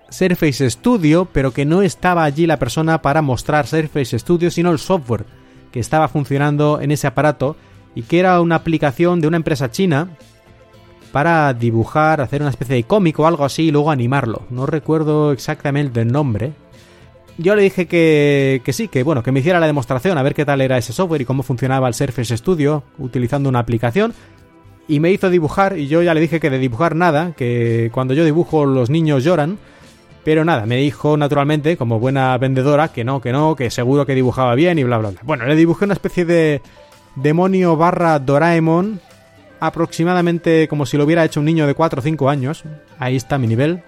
Surface 0.09 0.69
Studio, 0.69 1.27
pero 1.31 1.51
que 1.51 1.65
no 1.65 1.81
estaba 1.81 2.23
allí 2.23 2.45
la 2.45 2.59
persona 2.59 3.01
para 3.01 3.21
mostrar 3.21 3.67
Surface 3.67 4.17
Studio, 4.19 4.51
sino 4.51 4.71
el 4.71 4.79
software 4.79 5.25
que 5.71 5.79
estaba 5.79 6.07
funcionando 6.07 6.81
en 6.81 6.91
ese 6.91 7.07
aparato 7.07 7.55
y 7.95 8.03
que 8.03 8.19
era 8.19 8.41
una 8.41 8.55
aplicación 8.55 9.21
de 9.21 9.27
una 9.27 9.37
empresa 9.37 9.71
china 9.71 10.09
para 11.11 11.53
dibujar, 11.53 12.21
hacer 12.21 12.41
una 12.41 12.51
especie 12.51 12.75
de 12.75 12.83
cómic 12.83 13.19
o 13.19 13.27
algo 13.27 13.45
así 13.45 13.63
y 13.63 13.71
luego 13.71 13.91
animarlo. 13.91 14.43
No 14.49 14.65
recuerdo 14.65 15.31
exactamente 15.31 16.01
el 16.01 16.11
nombre. 16.11 16.51
Yo 17.37 17.55
le 17.55 17.63
dije 17.63 17.87
que, 17.87 18.61
que 18.65 18.73
sí, 18.73 18.87
que 18.89 19.03
bueno, 19.03 19.23
que 19.23 19.31
me 19.31 19.39
hiciera 19.39 19.59
la 19.59 19.67
demostración 19.67 20.17
a 20.17 20.23
ver 20.23 20.35
qué 20.35 20.45
tal 20.45 20.61
era 20.61 20.77
ese 20.77 20.93
software 20.93 21.21
y 21.21 21.25
cómo 21.25 21.43
funcionaba 21.43 21.87
el 21.87 21.93
Surface 21.93 22.35
Studio 22.35 22.83
utilizando 22.97 23.47
una 23.49 23.59
aplicación 23.59 24.13
y 24.89 24.99
me 24.99 25.11
hizo 25.11 25.29
dibujar 25.29 25.77
y 25.77 25.87
yo 25.87 26.01
ya 26.01 26.13
le 26.13 26.19
dije 26.19 26.39
que 26.39 26.49
de 26.49 26.57
dibujar 26.57 26.95
nada, 26.95 27.33
que 27.37 27.91
cuando 27.93 28.13
yo 28.13 28.25
dibujo 28.25 28.65
los 28.65 28.89
niños 28.89 29.23
lloran, 29.23 29.59
pero 30.25 30.43
nada, 30.43 30.65
me 30.65 30.77
dijo 30.77 31.15
naturalmente, 31.15 31.77
como 31.77 31.99
buena 31.99 32.37
vendedora, 32.37 32.89
que 32.89 33.03
no, 33.03 33.21
que 33.21 33.31
no, 33.31 33.55
que 33.55 33.69
seguro 33.69 34.05
que 34.05 34.15
dibujaba 34.15 34.55
bien 34.55 34.79
y 34.79 34.83
bla, 34.83 34.97
bla, 34.97 35.11
bla. 35.11 35.21
Bueno, 35.23 35.45
le 35.45 35.55
dibujé 35.55 35.85
una 35.85 35.93
especie 35.93 36.25
de 36.25 36.61
demonio 37.15 37.77
barra 37.77 38.19
Doraemon, 38.19 38.99
aproximadamente 39.59 40.67
como 40.67 40.85
si 40.85 40.97
lo 40.97 41.03
hubiera 41.03 41.25
hecho 41.25 41.39
un 41.39 41.45
niño 41.45 41.67
de 41.67 41.73
4 41.73 41.99
o 41.99 42.03
5 42.03 42.29
años. 42.29 42.63
Ahí 42.97 43.15
está 43.15 43.37
mi 43.37 43.47
nivel. 43.47 43.83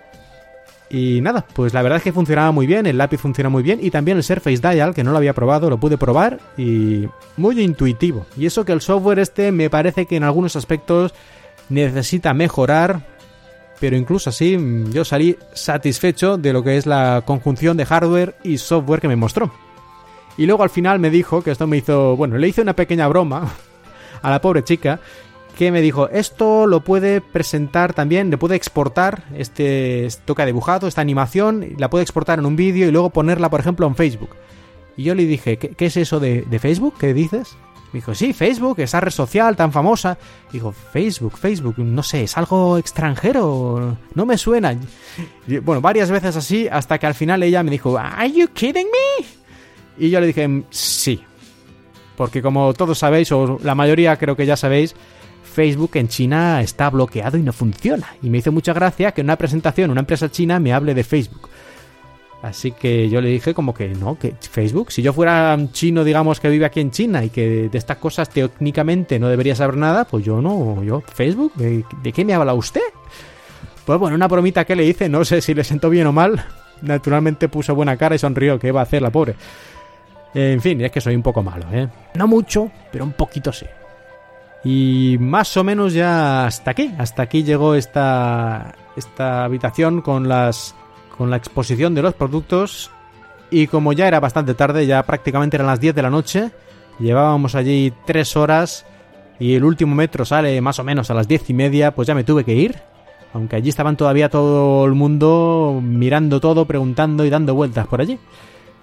Y 0.93 1.21
nada, 1.21 1.45
pues 1.53 1.73
la 1.73 1.81
verdad 1.81 1.97
es 1.97 2.03
que 2.03 2.11
funcionaba 2.11 2.51
muy 2.51 2.67
bien, 2.67 2.85
el 2.85 2.97
lápiz 2.97 3.17
funciona 3.17 3.49
muy 3.49 3.63
bien 3.63 3.79
y 3.81 3.91
también 3.91 4.17
el 4.17 4.23
Surface 4.23 4.57
Dial, 4.57 4.93
que 4.93 5.05
no 5.05 5.11
lo 5.11 5.17
había 5.17 5.33
probado, 5.33 5.69
lo 5.69 5.79
pude 5.79 5.97
probar 5.97 6.39
y 6.57 7.07
muy 7.37 7.61
intuitivo. 7.61 8.25
Y 8.35 8.45
eso 8.45 8.65
que 8.65 8.73
el 8.73 8.81
software 8.81 9.19
este 9.19 9.53
me 9.53 9.69
parece 9.69 10.05
que 10.05 10.17
en 10.17 10.23
algunos 10.23 10.57
aspectos 10.57 11.13
necesita 11.69 12.33
mejorar, 12.33 13.03
pero 13.79 13.95
incluso 13.95 14.31
así 14.31 14.57
yo 14.91 15.05
salí 15.05 15.37
satisfecho 15.53 16.37
de 16.37 16.51
lo 16.51 16.61
que 16.61 16.75
es 16.75 16.85
la 16.85 17.23
conjunción 17.25 17.77
de 17.77 17.85
hardware 17.85 18.35
y 18.43 18.57
software 18.57 18.99
que 18.99 19.07
me 19.07 19.15
mostró. 19.15 19.49
Y 20.37 20.45
luego 20.45 20.63
al 20.63 20.69
final 20.69 20.99
me 20.99 21.09
dijo 21.09 21.41
que 21.41 21.51
esto 21.51 21.67
me 21.67 21.77
hizo, 21.77 22.17
bueno, 22.17 22.37
le 22.37 22.49
hice 22.49 22.61
una 22.61 22.75
pequeña 22.75 23.07
broma 23.07 23.49
a 24.21 24.29
la 24.29 24.41
pobre 24.41 24.65
chica 24.65 24.99
que 25.61 25.71
me 25.71 25.81
dijo, 25.81 26.09
esto 26.09 26.65
lo 26.65 26.83
puede 26.83 27.21
presentar 27.21 27.93
también, 27.93 28.31
le 28.31 28.37
puede 28.39 28.55
exportar 28.55 29.25
este, 29.37 30.07
toca 30.25 30.43
dibujado, 30.43 30.87
esta 30.87 31.01
animación, 31.01 31.75
la 31.77 31.87
puede 31.87 32.01
exportar 32.01 32.39
en 32.39 32.47
un 32.47 32.55
vídeo 32.55 32.87
y 32.87 32.91
luego 32.91 33.11
ponerla, 33.11 33.47
por 33.51 33.59
ejemplo, 33.59 33.85
en 33.85 33.95
Facebook. 33.95 34.31
Y 34.97 35.03
yo 35.03 35.13
le 35.13 35.25
dije, 35.25 35.57
¿qué, 35.57 35.85
es 35.85 35.97
eso 35.97 36.19
de, 36.19 36.47
Facebook? 36.59 36.95
¿Qué 36.99 37.13
dices? 37.13 37.55
Me 37.93 37.99
dijo, 37.99 38.15
sí, 38.15 38.33
Facebook, 38.33 38.79
esa 38.79 39.01
red 39.01 39.11
social 39.11 39.55
tan 39.55 39.71
famosa. 39.71 40.17
Digo, 40.51 40.71
Facebook, 40.71 41.37
Facebook, 41.37 41.75
no 41.77 42.01
sé, 42.01 42.23
es 42.23 42.35
algo 42.39 42.79
extranjero, 42.79 43.97
no 44.15 44.25
me 44.25 44.39
suena. 44.39 44.75
bueno, 45.61 45.79
varias 45.79 46.09
veces 46.09 46.35
así, 46.35 46.67
hasta 46.69 46.97
que 46.97 47.05
al 47.05 47.13
final 47.13 47.43
ella 47.43 47.61
me 47.61 47.69
dijo, 47.69 47.95
¿Are 47.99 48.31
you 48.31 48.47
kidding 48.47 48.87
me? 48.87 49.25
Y 49.95 50.09
yo 50.09 50.19
le 50.21 50.25
dije, 50.25 50.63
sí. 50.71 51.21
Porque 52.17 52.41
como 52.41 52.73
todos 52.73 52.97
sabéis, 52.97 53.31
o 53.31 53.59
la 53.61 53.75
mayoría 53.75 54.17
creo 54.17 54.35
que 54.35 54.47
ya 54.47 54.57
sabéis, 54.57 54.95
Facebook 55.51 55.91
en 55.95 56.07
China 56.07 56.61
está 56.61 56.89
bloqueado 56.89 57.37
y 57.37 57.41
no 57.41 57.53
funciona. 57.53 58.07
Y 58.21 58.29
me 58.29 58.39
hizo 58.39 58.51
mucha 58.51 58.73
gracia 58.73 59.11
que 59.11 59.21
en 59.21 59.27
una 59.27 59.37
presentación 59.37 59.91
una 59.91 60.01
empresa 60.01 60.31
china 60.31 60.59
me 60.59 60.73
hable 60.73 60.93
de 60.93 61.03
Facebook. 61.03 61.49
Así 62.41 62.71
que 62.71 63.07
yo 63.07 63.21
le 63.21 63.29
dije 63.29 63.53
como 63.53 63.73
que 63.73 63.89
no, 63.89 64.17
que 64.17 64.33
Facebook, 64.39 64.91
si 64.91 65.03
yo 65.03 65.13
fuera 65.13 65.55
chino, 65.71 66.03
digamos, 66.03 66.39
que 66.39 66.49
vive 66.49 66.65
aquí 66.65 66.79
en 66.79 66.89
China 66.89 67.23
y 67.23 67.29
que 67.29 67.69
de 67.69 67.77
estas 67.77 67.97
cosas 67.97 68.29
técnicamente 68.29 69.19
no 69.19 69.29
debería 69.29 69.55
saber 69.55 69.77
nada, 69.77 70.05
pues 70.05 70.25
yo 70.25 70.41
no, 70.41 70.83
yo, 70.83 71.01
Facebook, 71.01 71.53
¿de, 71.53 72.11
qué 72.11 72.25
me 72.25 72.33
habla 72.33 72.55
usted? 72.55 72.81
Pues 73.85 73.99
bueno, 73.99 74.15
una 74.15 74.27
bromita 74.27 74.65
que 74.65 74.75
le 74.75 74.85
hice, 74.85 75.07
no 75.07 75.23
sé 75.23 75.41
si 75.41 75.53
le 75.53 75.63
sentó 75.63 75.89
bien 75.89 76.07
o 76.07 76.11
mal. 76.11 76.43
Naturalmente 76.81 77.47
puso 77.47 77.75
buena 77.75 77.95
cara 77.95 78.15
y 78.15 78.19
sonrió, 78.19 78.57
¿qué 78.57 78.71
va 78.71 78.79
a 78.79 78.83
hacer 78.83 79.03
la 79.03 79.11
pobre? 79.11 79.35
En 80.33 80.61
fin, 80.61 80.81
es 80.81 80.91
que 80.91 81.01
soy 81.01 81.15
un 81.15 81.21
poco 81.21 81.43
malo, 81.43 81.65
¿eh? 81.71 81.87
No 82.15 82.25
mucho, 82.25 82.71
pero 82.91 83.03
un 83.03 83.11
poquito 83.11 83.53
sí. 83.53 83.67
Y 84.63 85.17
más 85.19 85.57
o 85.57 85.63
menos 85.63 85.93
ya 85.93 86.45
hasta 86.45 86.71
aquí, 86.71 86.93
hasta 86.97 87.23
aquí 87.23 87.43
llegó 87.43 87.75
esta, 87.75 88.75
esta 88.95 89.43
habitación 89.43 90.01
con 90.01 90.27
las 90.27 90.75
con 91.17 91.29
la 91.29 91.37
exposición 91.37 91.93
de 91.93 92.01
los 92.01 92.13
productos. 92.13 92.89
Y 93.49 93.67
como 93.67 93.93
ya 93.93 94.07
era 94.07 94.19
bastante 94.19 94.53
tarde, 94.53 94.87
ya 94.87 95.03
prácticamente 95.03 95.57
eran 95.57 95.67
las 95.67 95.79
10 95.79 95.93
de 95.93 96.01
la 96.01 96.09
noche, 96.09 96.51
llevábamos 96.99 97.53
allí 97.53 97.93
3 98.05 98.37
horas 98.37 98.85
y 99.39 99.55
el 99.55 99.63
último 99.63 99.93
metro 99.93 100.23
sale 100.25 100.59
más 100.61 100.79
o 100.79 100.83
menos 100.83 101.11
a 101.11 101.13
las 101.13 101.27
10 101.27 101.49
y 101.49 101.53
media, 101.53 101.93
pues 101.93 102.07
ya 102.07 102.15
me 102.15 102.23
tuve 102.23 102.45
que 102.45 102.55
ir, 102.55 102.77
aunque 103.33 103.57
allí 103.57 103.69
estaban 103.69 103.97
todavía 103.97 104.29
todo 104.29 104.85
el 104.85 104.93
mundo 104.93 105.79
mirando 105.83 106.39
todo, 106.39 106.65
preguntando 106.65 107.25
y 107.25 107.29
dando 107.29 107.53
vueltas 107.53 107.87
por 107.87 108.01
allí. 108.01 108.17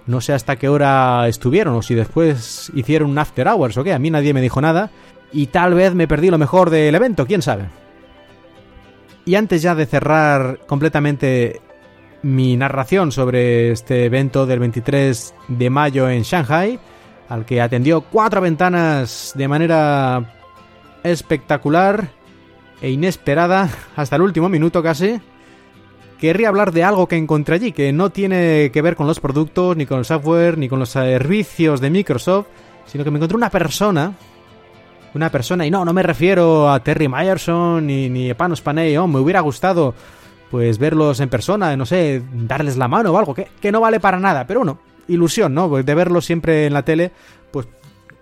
No 0.06 0.20
sé 0.20 0.32
hasta 0.32 0.56
qué 0.56 0.68
hora 0.68 1.26
estuvieron 1.28 1.74
o 1.74 1.82
si 1.82 1.94
después 1.94 2.70
hicieron 2.74 3.10
un 3.10 3.18
after 3.18 3.48
hours 3.48 3.76
o 3.78 3.84
qué, 3.84 3.94
a 3.94 3.98
mí 3.98 4.10
nadie 4.10 4.34
me 4.34 4.40
dijo 4.40 4.60
nada 4.60 4.90
y 5.32 5.46
tal 5.48 5.74
vez 5.74 5.94
me 5.94 6.09
perdí 6.09 6.30
lo 6.30 6.38
mejor 6.38 6.70
del 6.70 6.94
evento, 6.94 7.26
quién 7.26 7.42
sabe. 7.42 7.66
Y 9.24 9.34
antes 9.34 9.62
ya 9.62 9.74
de 9.74 9.86
cerrar 9.86 10.60
completamente 10.66 11.60
mi 12.22 12.56
narración 12.56 13.12
sobre 13.12 13.70
este 13.72 14.06
evento 14.06 14.46
del 14.46 14.59
23 14.59 15.34
de 15.48 15.70
mayo 15.70 16.09
en 16.09 16.22
Shanghai, 16.22 16.78
al 17.28 17.44
que 17.44 17.60
atendió 17.60 18.00
cuatro 18.00 18.40
ventanas 18.40 19.32
de 19.34 19.48
manera 19.48 20.34
espectacular 21.02 22.10
e 22.80 22.90
inesperada 22.90 23.68
hasta 23.96 24.16
el 24.16 24.22
último 24.22 24.48
minuto 24.48 24.82
casi, 24.82 25.20
querría 26.18 26.48
hablar 26.48 26.72
de 26.72 26.84
algo 26.84 27.06
que 27.06 27.16
encontré 27.16 27.56
allí, 27.56 27.72
que 27.72 27.92
no 27.92 28.10
tiene 28.10 28.70
que 28.72 28.82
ver 28.82 28.96
con 28.96 29.06
los 29.06 29.20
productos, 29.20 29.76
ni 29.76 29.86
con 29.86 29.98
el 29.98 30.05
software, 30.05 30.59
ni 30.59 30.68
con 30.68 30.78
los 30.78 30.90
servicios 30.90 31.80
de 31.80 31.90
Microsoft, 31.90 32.46
sino 32.86 33.05
que 33.05 33.10
me 33.10 33.18
encontré 33.18 33.36
una 33.36 33.50
persona 33.50 34.14
una 35.14 35.30
persona, 35.30 35.66
y 35.66 35.70
no, 35.70 35.85
no 35.85 35.93
me 35.93 36.02
refiero 36.02 36.70
a 36.70 36.82
Terry 36.82 37.09
Myerson 37.09 37.86
ni, 37.86 38.09
ni 38.09 38.30
a 38.30 38.36
Panos 38.36 38.60
Panay, 38.60 38.97
me 39.06 39.18
hubiera 39.18 39.40
gustado 39.40 39.94
pues 40.51 40.78
verlos 40.78 41.20
en 41.20 41.28
persona, 41.28 41.76
no 41.76 41.86
sé, 41.86 42.22
darles 42.32 42.76
la 42.76 42.89
mano 42.89 43.12
o 43.12 43.18
algo, 43.18 43.35
que, 43.35 43.48
que 43.60 43.70
no 43.70 43.80
vale 43.80 44.01
para 44.01 44.18
nada, 44.18 44.47
pero 44.47 44.60
bueno, 44.60 44.78
ilusión, 45.09 45.55
¿no? 45.55 45.68
Pues 45.68 45.85
de 45.85 45.94
verlos 45.94 46.24
siempre 46.24 46.66
en 46.66 46.72
la 46.72 46.85
tele, 46.85 47.12
pues 47.51 47.66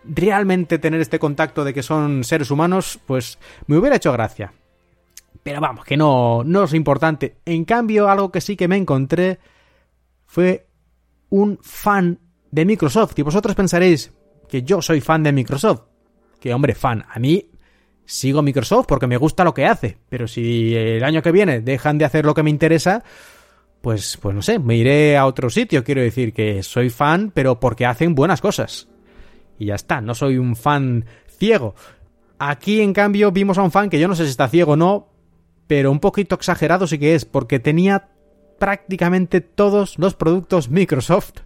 realmente 0.05 0.79
tener 0.79 1.01
este 1.01 1.19
contacto 1.19 1.65
de 1.65 1.75
que 1.75 1.83
son 1.83 2.25
seres 2.25 2.51
humanos, 2.51 2.99
pues 3.07 3.39
me 3.67 3.77
hubiera 3.77 3.97
hecho 3.97 4.13
gracia. 4.13 4.53
Pero 5.43 5.61
vamos, 5.61 5.85
que 5.85 5.97
no, 5.97 6.43
no 6.45 6.65
es 6.65 6.75
importante. 6.75 7.37
En 7.45 7.65
cambio, 7.65 8.09
algo 8.09 8.33
que 8.33 8.41
sí 8.41 8.57
que 8.57 8.67
me 8.67 8.77
encontré 8.77 9.39
fue 10.25 10.67
un 11.31 11.59
fan 11.63 12.19
de 12.51 12.65
Microsoft. 12.65 13.17
Y 13.19 13.23
vosotros 13.23 13.55
pensaréis 13.55 14.13
que 14.49 14.63
yo 14.63 14.83
soy 14.83 15.01
fan 15.01 15.23
de 15.23 15.33
Microsoft 15.33 15.83
que 16.47 16.55
hombre, 16.55 16.75
fan. 16.75 17.05
A 17.09 17.19
mí 17.19 17.51
sigo 18.05 18.43
Microsoft 18.43 18.87
porque 18.87 19.07
me 19.07 19.17
gusta 19.17 19.45
lo 19.45 19.53
que 19.53 19.67
hace, 19.67 19.99
pero 20.09 20.29
si 20.29 20.75
el 20.75 21.03
año 21.03 21.23
que 21.23 21.33
viene 21.33 21.61
dejan 21.61 21.99
de 21.99 22.05
hacer 22.05 22.25
lo 22.25 22.35
que 22.35 22.43
me 22.43 22.51
interesa, 22.51 23.03
pues, 23.81 24.17
pues 24.21 24.35
no 24.35 24.43
sé, 24.43 24.59
me 24.59 24.77
iré 24.77 25.17
a 25.17 25.27
otro 25.27 25.51
sitio. 25.51 25.85
Quiero 25.85 26.01
decir 26.01 26.33
que 26.33 26.63
soy 26.63 26.91
fan, 26.91 27.33
pero 27.35 27.59
porque 27.61 27.87
hacen 27.87 28.15
buenas 28.15 28.41
cosas. 28.41 28.89
Y 29.59 29.67
ya 29.67 29.75
está, 29.75 30.01
no 30.01 30.15
soy 30.15 30.39
un 30.39 30.55
fan 30.57 31.05
ciego. 31.39 31.75
Aquí, 32.39 32.81
en 32.81 32.93
cambio, 32.93 33.33
vimos 33.33 33.59
a 33.59 33.63
un 33.63 33.71
fan 33.71 33.91
que 33.91 33.99
yo 33.99 34.09
no 34.09 34.15
sé 34.15 34.25
si 34.25 34.31
está 34.31 34.49
ciego 34.49 34.73
o 34.73 34.77
no, 34.77 35.09
pero 35.67 35.91
un 35.91 36.01
poquito 36.01 36.35
exagerado 36.37 36.87
sí 36.87 36.99
que 36.99 37.15
es, 37.15 37.25
porque 37.25 37.59
tenía 37.59 38.09
prácticamente 38.59 39.41
todos 39.41 39.99
los 39.99 40.15
productos 40.15 40.71
Microsoft 40.71 41.41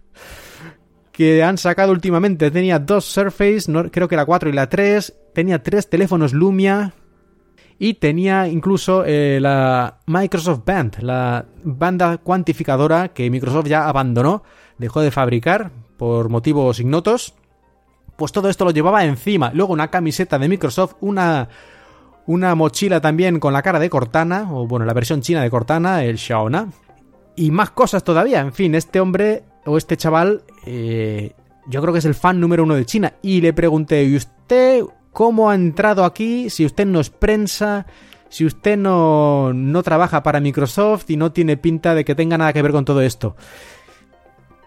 que 1.11 1.43
han 1.43 1.57
sacado 1.57 1.91
últimamente. 1.91 2.51
Tenía 2.51 2.79
dos 2.79 3.05
Surface, 3.05 3.71
creo 3.91 4.07
que 4.07 4.15
la 4.15 4.25
4 4.25 4.49
y 4.49 4.53
la 4.53 4.69
3. 4.69 5.13
Tenía 5.33 5.61
tres 5.61 5.89
teléfonos 5.89 6.33
Lumia. 6.33 6.93
Y 7.79 7.95
tenía 7.95 8.47
incluso 8.47 9.03
eh, 9.07 9.39
la 9.41 9.97
Microsoft 10.05 10.61
Band, 10.63 10.99
la 11.01 11.45
banda 11.63 12.19
cuantificadora 12.19 13.07
que 13.07 13.27
Microsoft 13.31 13.65
ya 13.65 13.89
abandonó, 13.89 14.43
dejó 14.77 15.01
de 15.01 15.09
fabricar 15.09 15.71
por 15.97 16.29
motivos 16.29 16.79
ignotos. 16.79 17.33
pues 18.17 18.31
todo 18.31 18.49
esto 18.49 18.65
lo 18.65 18.71
llevaba 18.71 19.03
encima. 19.03 19.49
Luego 19.55 19.73
una 19.73 19.89
camiseta 19.89 20.37
de 20.37 20.47
Microsoft, 20.47 20.93
una, 21.01 21.49
una 22.27 22.53
mochila 22.53 23.01
también 23.01 23.39
con 23.39 23.51
la 23.51 23.63
cara 23.63 23.79
de 23.79 23.89
Cortana, 23.89 24.53
o 24.53 24.67
bueno, 24.67 24.85
la 24.85 24.93
versión 24.93 25.21
china 25.21 25.41
de 25.41 25.49
Cortana, 25.49 26.03
el 26.03 26.19
Xiaona. 26.19 26.67
Y 27.35 27.49
más 27.49 27.71
cosas 27.71 28.03
todavía. 28.03 28.41
En 28.41 28.53
fin, 28.53 28.75
este 28.75 28.99
hombre 28.99 29.43
o 29.65 29.77
este 29.77 29.97
chaval, 29.97 30.43
eh, 30.65 31.33
yo 31.67 31.81
creo 31.81 31.93
que 31.93 31.99
es 31.99 32.05
el 32.05 32.15
fan 32.15 32.39
número 32.39 32.63
uno 32.63 32.75
de 32.75 32.85
China. 32.85 33.13
Y 33.21 33.41
le 33.41 33.53
pregunté, 33.53 34.03
¿y 34.03 34.15
usted 34.15 34.83
cómo 35.11 35.49
ha 35.49 35.55
entrado 35.55 36.05
aquí? 36.05 36.49
Si 36.49 36.65
usted 36.65 36.85
no 36.85 36.99
es 36.99 37.09
prensa, 37.09 37.85
si 38.29 38.45
usted 38.45 38.77
no, 38.77 39.53
no 39.53 39.83
trabaja 39.83 40.23
para 40.23 40.39
Microsoft 40.39 41.09
y 41.09 41.17
no 41.17 41.31
tiene 41.31 41.57
pinta 41.57 41.93
de 41.93 42.05
que 42.05 42.15
tenga 42.15 42.37
nada 42.37 42.53
que 42.53 42.61
ver 42.61 42.71
con 42.71 42.85
todo 42.85 43.01
esto. 43.01 43.35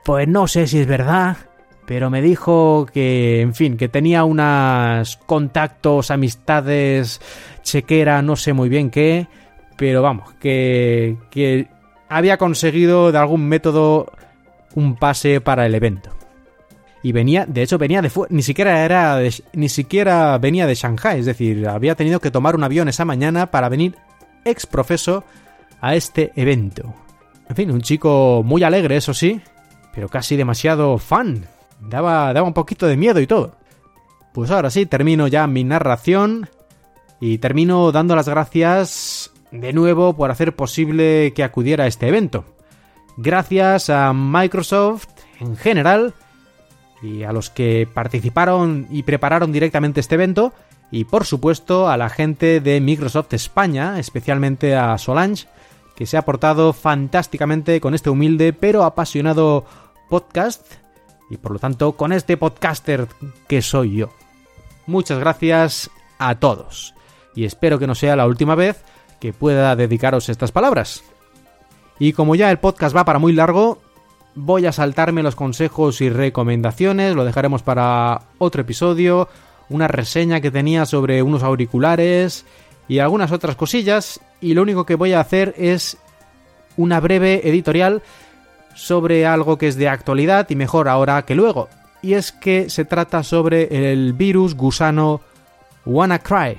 Pues 0.05 0.29
no 0.29 0.47
sé 0.47 0.67
si 0.67 0.81
es 0.81 0.87
verdad, 0.87 1.39
pero 1.87 2.11
me 2.11 2.21
dijo 2.21 2.87
que, 2.93 3.41
en 3.41 3.55
fin, 3.55 3.77
que 3.77 3.89
tenía 3.89 4.25
unos 4.25 5.17
contactos, 5.27 6.11
amistades, 6.11 7.21
chequera, 7.63 8.21
no 8.21 8.37
sé 8.37 8.53
muy 8.53 8.69
bien 8.69 8.91
qué, 8.91 9.29
pero 9.77 10.03
vamos, 10.03 10.35
que, 10.35 11.17
que 11.31 11.69
había 12.09 12.37
conseguido 12.37 13.13
de 13.13 13.19
algún 13.19 13.49
método 13.49 14.13
un 14.75 14.97
pase 14.97 15.41
para 15.41 15.67
el 15.67 15.75
evento. 15.75 16.11
Y 17.03 17.13
venía, 17.13 17.45
de 17.47 17.63
hecho, 17.63 17.77
venía 17.77 18.01
de 18.01 18.11
ni 18.31 18.43
siquiera 18.43 18.85
era 18.85 19.21
ni 19.53 19.69
siquiera 19.69 20.39
venía 20.39 20.67
de 20.67 20.75
Shanghai, 20.75 21.21
es 21.21 21.27
decir, 21.27 21.69
había 21.69 21.95
tenido 21.95 22.19
que 22.19 22.31
tomar 22.31 22.55
un 22.57 22.65
avión 22.65 22.89
esa 22.89 23.05
mañana 23.05 23.51
para 23.51 23.69
venir 23.69 23.97
ex 24.45 24.67
profeso 24.67 25.23
a 25.81 25.95
este 25.95 26.33
evento. 26.35 26.95
En 27.49 27.57
fin, 27.57 27.71
un 27.71 27.83
chico 27.83 28.43
muy 28.43 28.63
alegre, 28.63 28.97
eso 28.97 29.13
sí, 29.13 29.41
pero 29.95 30.09
casi 30.09 30.37
demasiado 30.37 30.97
fan. 30.97 31.47
Daba, 31.79 32.33
daba 32.33 32.47
un 32.47 32.55
poquito 32.55 32.87
de 32.87 32.97
miedo 32.97 33.21
y 33.21 33.27
todo. 33.27 33.57
Pues 34.33 34.51
ahora 34.51 34.71
sí, 34.71 34.87
termino 34.87 35.29
ya 35.29 35.47
mi 35.47 35.63
narración 35.63 36.49
y 37.21 37.39
termino 37.39 37.93
dando 37.93 38.17
las 38.17 38.29
gracias 38.29 39.31
de 39.51 39.73
nuevo 39.73 40.17
por 40.17 40.31
hacer 40.31 40.57
posible 40.57 41.33
que 41.35 41.45
acudiera 41.45 41.85
a 41.85 41.87
este 41.87 42.09
evento. 42.09 42.45
Gracias 43.17 43.91
a 43.91 44.13
Microsoft 44.13 45.09
en 45.41 45.57
general 45.57 46.15
y 47.03 47.23
a 47.23 47.33
los 47.33 47.51
que 47.51 47.87
participaron 47.93 48.87
y 48.91 49.03
prepararon 49.03 49.53
directamente 49.53 50.01
este 50.01 50.17
evento 50.17 50.53
y 50.91 51.05
por 51.05 51.25
supuesto 51.25 51.89
a 51.89 51.97
la 51.97 52.09
gente 52.09 52.61
de 52.61 52.81
Microsoft 52.81 53.33
España, 53.35 53.99
especialmente 53.99 54.75
a 54.75 54.97
Solange, 54.99 55.47
que 55.95 56.07
se 56.07 56.17
ha 56.17 56.25
portado 56.25 56.73
fantásticamente 56.73 57.81
con 57.81 57.95
este 57.95 58.11
humilde 58.11 58.53
pero 58.53 58.85
apasionado 58.85 59.65
podcast 60.09 60.67
y 61.31 61.37
por 61.37 61.53
lo 61.53 61.59
tanto 61.59 61.93
con 61.93 62.13
este 62.13 62.37
podcaster 62.37 63.07
que 63.47 63.63
soy 63.63 63.97
yo. 63.97 64.11
Muchas 64.87 65.19
gracias 65.19 65.91
a 66.19 66.35
todos 66.37 66.95
y 67.35 67.45
espero 67.45 67.79
que 67.79 67.87
no 67.87 67.95
sea 67.95 68.17
la 68.17 68.27
última 68.27 68.55
vez 68.55 68.83
que 69.21 69.33
pueda 69.33 69.77
dedicaros 69.77 70.29
estas 70.29 70.53
palabras. 70.53 71.05
Y 71.99 72.13
como 72.13 72.35
ya 72.35 72.51
el 72.51 72.59
podcast 72.59 72.95
va 72.95 73.05
para 73.05 73.19
muy 73.19 73.33
largo, 73.33 73.79
voy 74.35 74.67
a 74.67 74.73
saltarme 74.73 75.23
los 75.23 75.37
consejos 75.37 76.01
y 76.01 76.11
recomendaciones, 76.11 77.15
lo 77.15 77.25
dejaremos 77.25 77.63
para 77.63 78.23
otro 78.39 78.63
episodio, 78.63 79.29
una 79.69 79.89
reseña 79.89 80.41
que 80.41 80.51
tenía 80.51 80.87
sobre 80.87 81.23
unos 81.23 81.43
auriculares 81.43 82.45
y 82.89 82.99
algunas 82.99 83.33
otras 83.33 83.57
cosillas, 83.57 84.21
y 84.41 84.55
lo 84.55 84.63
único 84.63 84.85
que 84.85 84.97
voy 84.97 85.13
a 85.13 85.21
hacer 85.21 85.55
es 85.57 85.97
una 86.77 87.01
breve 87.01 87.49
editorial 87.49 88.03
sobre 88.75 89.27
algo 89.27 89.57
que 89.57 89.69
es 89.69 89.77
de 89.77 89.89
actualidad 89.89 90.51
y 90.51 90.57
mejor 90.57 90.89
ahora 90.89 91.23
que 91.25 91.35
luego. 91.35 91.69
Y 92.03 92.15
es 92.15 92.33
que 92.33 92.69
se 92.69 92.85
trata 92.85 93.23
sobre 93.23 93.93
el 93.93 94.13
virus 94.13 94.55
gusano 94.55 95.21
WannaCry, 95.87 96.59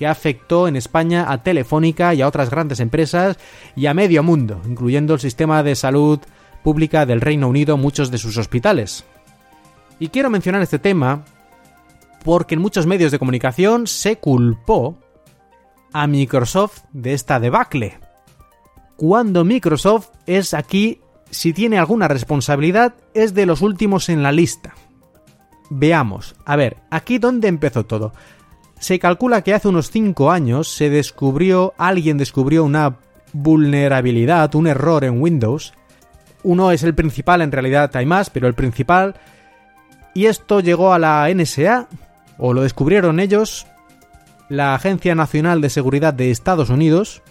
que 0.00 0.06
afectó 0.06 0.66
en 0.66 0.76
España 0.76 1.30
a 1.30 1.42
Telefónica 1.42 2.14
y 2.14 2.22
a 2.22 2.26
otras 2.26 2.48
grandes 2.48 2.80
empresas 2.80 3.36
y 3.76 3.84
a 3.84 3.92
medio 3.92 4.22
mundo, 4.22 4.62
incluyendo 4.66 5.12
el 5.12 5.20
sistema 5.20 5.62
de 5.62 5.74
salud 5.76 6.20
pública 6.64 7.04
del 7.04 7.20
Reino 7.20 7.48
Unido, 7.48 7.76
muchos 7.76 8.10
de 8.10 8.16
sus 8.16 8.38
hospitales. 8.38 9.04
Y 9.98 10.08
quiero 10.08 10.30
mencionar 10.30 10.62
este 10.62 10.78
tema 10.78 11.26
porque 12.24 12.54
en 12.54 12.62
muchos 12.62 12.86
medios 12.86 13.12
de 13.12 13.18
comunicación 13.18 13.86
se 13.86 14.16
culpó 14.16 14.96
a 15.92 16.06
Microsoft 16.06 16.84
de 16.94 17.12
esta 17.12 17.38
debacle. 17.38 17.98
Cuando 18.96 19.44
Microsoft 19.44 20.08
es 20.24 20.54
aquí 20.54 21.02
si 21.30 21.52
tiene 21.52 21.76
alguna 21.76 22.08
responsabilidad, 22.08 22.94
es 23.12 23.34
de 23.34 23.44
los 23.44 23.60
últimos 23.60 24.08
en 24.08 24.22
la 24.22 24.32
lista. 24.32 24.74
Veamos, 25.68 26.36
a 26.46 26.56
ver, 26.56 26.78
aquí 26.88 27.18
dónde 27.18 27.48
empezó 27.48 27.84
todo. 27.84 28.14
Se 28.80 28.98
calcula 28.98 29.42
que 29.42 29.52
hace 29.52 29.68
unos 29.68 29.90
5 29.90 30.30
años 30.30 30.66
se 30.68 30.88
descubrió, 30.88 31.74
alguien 31.76 32.16
descubrió 32.16 32.64
una 32.64 32.96
vulnerabilidad, 33.34 34.54
un 34.54 34.66
error 34.66 35.04
en 35.04 35.20
Windows. 35.20 35.74
Uno 36.42 36.72
es 36.72 36.82
el 36.82 36.94
principal, 36.94 37.42
en 37.42 37.52
realidad 37.52 37.94
hay 37.94 38.06
más, 38.06 38.30
pero 38.30 38.48
el 38.48 38.54
principal. 38.54 39.16
Y 40.14 40.26
esto 40.26 40.60
llegó 40.60 40.94
a 40.94 40.98
la 40.98 41.28
NSA, 41.32 41.88
o 42.38 42.54
lo 42.54 42.62
descubrieron 42.62 43.20
ellos, 43.20 43.66
la 44.48 44.74
Agencia 44.74 45.14
Nacional 45.14 45.60
de 45.60 45.68
Seguridad 45.68 46.14
de 46.14 46.30
Estados 46.30 46.70
Unidos, 46.70 47.22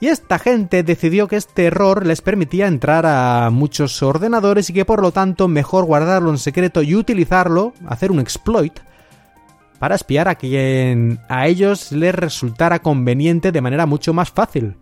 y 0.00 0.08
esta 0.08 0.38
gente 0.38 0.82
decidió 0.82 1.28
que 1.28 1.36
este 1.36 1.66
error 1.66 2.06
les 2.06 2.22
permitía 2.22 2.66
entrar 2.66 3.04
a 3.06 3.50
muchos 3.50 4.02
ordenadores 4.02 4.70
y 4.70 4.72
que 4.72 4.84
por 4.84 5.02
lo 5.02 5.12
tanto 5.12 5.46
mejor 5.46 5.84
guardarlo 5.84 6.30
en 6.30 6.38
secreto 6.38 6.82
y 6.82 6.94
utilizarlo, 6.94 7.74
hacer 7.86 8.10
un 8.10 8.20
exploit, 8.20 8.80
para 9.84 9.96
espiar 9.96 10.28
a 10.28 10.36
quien 10.36 11.20
a 11.28 11.46
ellos 11.46 11.92
les 11.92 12.14
resultara 12.14 12.78
conveniente 12.78 13.52
de 13.52 13.60
manera 13.60 13.84
mucho 13.84 14.14
más 14.14 14.30
fácil. 14.30 14.78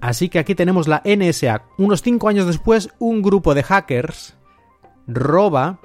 Así 0.00 0.28
que 0.28 0.38
aquí 0.38 0.54
tenemos 0.54 0.86
la 0.86 1.02
NSA. 1.04 1.64
Unos 1.76 2.02
5 2.02 2.28
años 2.28 2.46
después, 2.46 2.88
un 3.00 3.20
grupo 3.20 3.52
de 3.52 3.64
hackers 3.64 4.36
roba, 5.08 5.80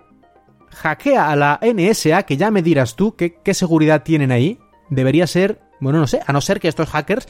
hackea 0.70 1.32
a 1.32 1.36
la 1.36 1.60
NSA, 1.64 2.22
que 2.28 2.38
ya 2.38 2.52
me 2.52 2.62
dirás 2.62 2.96
tú 2.96 3.16
qué, 3.16 3.40
qué 3.44 3.56
seguridad 3.56 4.04
tienen 4.04 4.32
ahí. 4.32 4.60
Debería 4.92 5.26
ser, 5.26 5.60
bueno, 5.80 5.98
no 5.98 6.06
sé, 6.06 6.20
a 6.24 6.32
no 6.32 6.42
ser 6.42 6.60
que 6.60 6.68
estos 6.68 6.90
hackers 6.90 7.28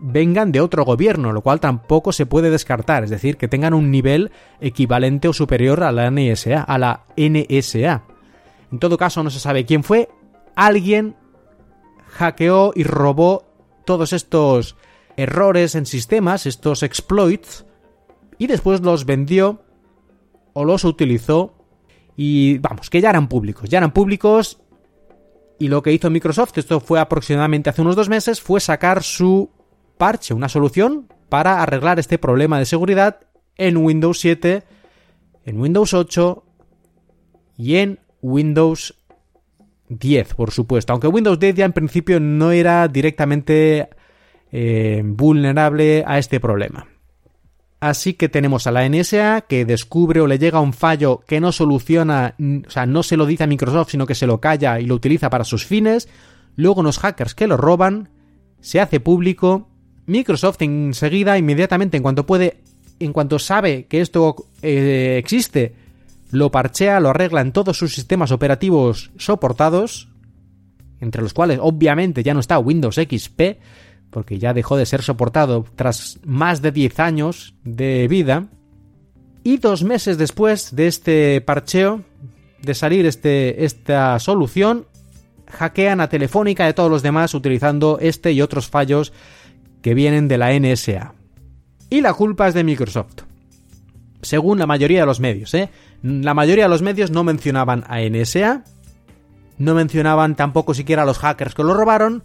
vengan 0.00 0.50
de 0.50 0.62
otro 0.62 0.86
gobierno, 0.86 1.34
lo 1.34 1.42
cual 1.42 1.60
tampoco 1.60 2.10
se 2.10 2.24
puede 2.24 2.48
descartar, 2.48 3.04
es 3.04 3.10
decir, 3.10 3.36
que 3.36 3.48
tengan 3.48 3.74
un 3.74 3.90
nivel 3.90 4.30
equivalente 4.62 5.28
o 5.28 5.34
superior 5.34 5.82
a 5.82 5.92
la 5.92 6.10
NSA, 6.10 6.62
a 6.62 6.78
la 6.78 7.04
NSA. 7.18 8.04
En 8.72 8.78
todo 8.78 8.96
caso, 8.96 9.22
no 9.22 9.28
se 9.28 9.38
sabe 9.38 9.66
quién 9.66 9.84
fue, 9.84 10.08
alguien 10.56 11.16
hackeó 12.06 12.72
y 12.74 12.84
robó 12.84 13.44
todos 13.84 14.12
estos 14.12 14.76
errores 15.16 15.74
en 15.74 15.86
sistemas, 15.86 16.46
estos 16.46 16.82
exploits, 16.82 17.64
y 18.38 18.46
después 18.46 18.80
los 18.80 19.04
vendió 19.04 19.62
o 20.52 20.64
los 20.64 20.84
utilizó. 20.84 21.54
Y 22.16 22.58
vamos, 22.58 22.90
que 22.90 23.00
ya 23.00 23.10
eran 23.10 23.28
públicos, 23.28 23.68
ya 23.68 23.78
eran 23.78 23.92
públicos. 23.92 24.60
Y 25.58 25.68
lo 25.68 25.82
que 25.82 25.92
hizo 25.92 26.10
Microsoft, 26.10 26.58
esto 26.58 26.80
fue 26.80 26.98
aproximadamente 27.00 27.70
hace 27.70 27.82
unos 27.82 27.96
dos 27.96 28.08
meses, 28.08 28.40
fue 28.40 28.60
sacar 28.60 29.02
su 29.02 29.50
parche, 29.96 30.34
una 30.34 30.48
solución 30.48 31.08
para 31.28 31.62
arreglar 31.62 31.98
este 31.98 32.18
problema 32.18 32.58
de 32.58 32.66
seguridad 32.66 33.20
en 33.56 33.76
Windows 33.76 34.18
7, 34.20 34.64
en 35.44 35.60
Windows 35.60 35.94
8 35.94 36.44
y 37.56 37.76
en 37.76 38.00
Windows 38.20 39.01
10, 39.98 40.34
por 40.34 40.50
supuesto. 40.50 40.92
Aunque 40.92 41.08
Windows 41.08 41.38
10 41.38 41.54
ya 41.54 41.64
en 41.64 41.72
principio 41.72 42.20
no 42.20 42.52
era 42.52 42.88
directamente 42.88 43.88
eh, 44.50 45.02
vulnerable 45.04 46.04
a 46.06 46.18
este 46.18 46.40
problema. 46.40 46.86
Así 47.80 48.14
que 48.14 48.28
tenemos 48.28 48.68
a 48.68 48.70
la 48.70 48.88
NSA 48.88 49.40
que 49.48 49.64
descubre 49.64 50.20
o 50.20 50.28
le 50.28 50.38
llega 50.38 50.60
un 50.60 50.72
fallo 50.72 51.20
que 51.26 51.40
no 51.40 51.50
soluciona, 51.50 52.36
o 52.38 52.70
sea, 52.70 52.86
no 52.86 53.02
se 53.02 53.16
lo 53.16 53.26
dice 53.26 53.42
a 53.42 53.48
Microsoft, 53.48 53.90
sino 53.90 54.06
que 54.06 54.14
se 54.14 54.28
lo 54.28 54.40
calla 54.40 54.78
y 54.78 54.86
lo 54.86 54.94
utiliza 54.94 55.30
para 55.30 55.42
sus 55.42 55.66
fines. 55.66 56.08
Luego 56.54 56.80
unos 56.80 56.98
hackers 56.98 57.34
que 57.34 57.48
lo 57.48 57.56
roban, 57.56 58.10
se 58.60 58.80
hace 58.80 59.00
público 59.00 59.68
Microsoft 60.06 60.62
enseguida, 60.62 61.38
inmediatamente, 61.38 61.96
en 61.96 62.04
cuanto 62.04 62.24
puede, 62.24 62.58
en 63.00 63.12
cuanto 63.12 63.38
sabe 63.40 63.86
que 63.86 64.00
esto 64.00 64.36
eh, 64.62 65.16
existe, 65.18 65.74
lo 66.32 66.50
parchea, 66.50 66.98
lo 66.98 67.10
arregla 67.10 67.42
en 67.42 67.52
todos 67.52 67.76
sus 67.76 67.94
sistemas 67.94 68.32
operativos 68.32 69.12
soportados, 69.18 70.08
entre 70.98 71.22
los 71.22 71.34
cuales 71.34 71.58
obviamente 71.60 72.22
ya 72.22 72.32
no 72.32 72.40
está 72.40 72.58
Windows 72.58 72.96
XP, 72.96 73.58
porque 74.10 74.38
ya 74.38 74.54
dejó 74.54 74.76
de 74.76 74.86
ser 74.86 75.02
soportado 75.02 75.64
tras 75.76 76.20
más 76.24 76.62
de 76.62 76.72
10 76.72 77.00
años 77.00 77.54
de 77.64 78.08
vida. 78.08 78.48
Y 79.44 79.58
dos 79.58 79.84
meses 79.84 80.16
después 80.16 80.74
de 80.74 80.86
este 80.86 81.40
parcheo, 81.42 82.00
de 82.62 82.74
salir 82.74 83.04
este, 83.04 83.64
esta 83.64 84.18
solución, 84.18 84.86
hackean 85.50 86.00
a 86.00 86.08
Telefónica 86.08 86.64
y 86.64 86.70
a 86.70 86.74
todos 86.74 86.90
los 86.90 87.02
demás 87.02 87.34
utilizando 87.34 87.98
este 88.00 88.32
y 88.32 88.40
otros 88.40 88.68
fallos 88.68 89.12
que 89.82 89.92
vienen 89.92 90.28
de 90.28 90.38
la 90.38 90.58
NSA. 90.58 91.14
Y 91.90 92.00
la 92.00 92.14
culpa 92.14 92.48
es 92.48 92.54
de 92.54 92.64
Microsoft. 92.64 93.31
Según 94.22 94.58
la 94.58 94.66
mayoría 94.66 95.00
de 95.00 95.06
los 95.06 95.20
medios, 95.20 95.52
¿eh? 95.54 95.68
La 96.02 96.34
mayoría 96.34 96.64
de 96.64 96.70
los 96.70 96.82
medios 96.82 97.10
no 97.10 97.24
mencionaban 97.24 97.84
a 97.88 98.00
NSA, 98.00 98.64
no 99.58 99.74
mencionaban 99.74 100.36
tampoco 100.36 100.74
siquiera 100.74 101.02
a 101.02 101.06
los 101.06 101.18
hackers 101.18 101.54
que 101.54 101.64
lo 101.64 101.74
robaron, 101.74 102.22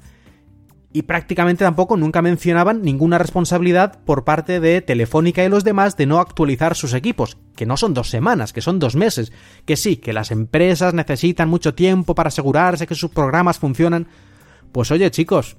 y 0.93 1.03
prácticamente 1.03 1.65
tampoco 1.65 1.97
nunca 1.97 2.21
mencionaban 2.21 2.81
ninguna 2.81 3.17
responsabilidad 3.17 3.99
por 4.05 4.23
parte 4.23 4.59
de 4.59 4.81
Telefónica 4.81 5.43
y 5.43 5.49
los 5.49 5.63
demás 5.63 5.97
de 5.97 6.05
no 6.05 6.19
actualizar 6.19 6.75
sus 6.75 6.93
equipos, 6.93 7.37
que 7.55 7.65
no 7.65 7.77
son 7.77 7.93
dos 7.93 8.09
semanas, 8.09 8.53
que 8.53 8.61
son 8.61 8.79
dos 8.79 8.95
meses, 8.95 9.31
que 9.65 9.75
sí, 9.75 9.97
que 9.97 10.13
las 10.13 10.31
empresas 10.31 10.93
necesitan 10.93 11.49
mucho 11.49 11.73
tiempo 11.73 12.15
para 12.15 12.29
asegurarse 12.29 12.87
que 12.87 12.95
sus 12.95 13.11
programas 13.11 13.59
funcionan. 13.59 14.07
Pues 14.71 14.89
oye 14.89 15.11
chicos, 15.11 15.57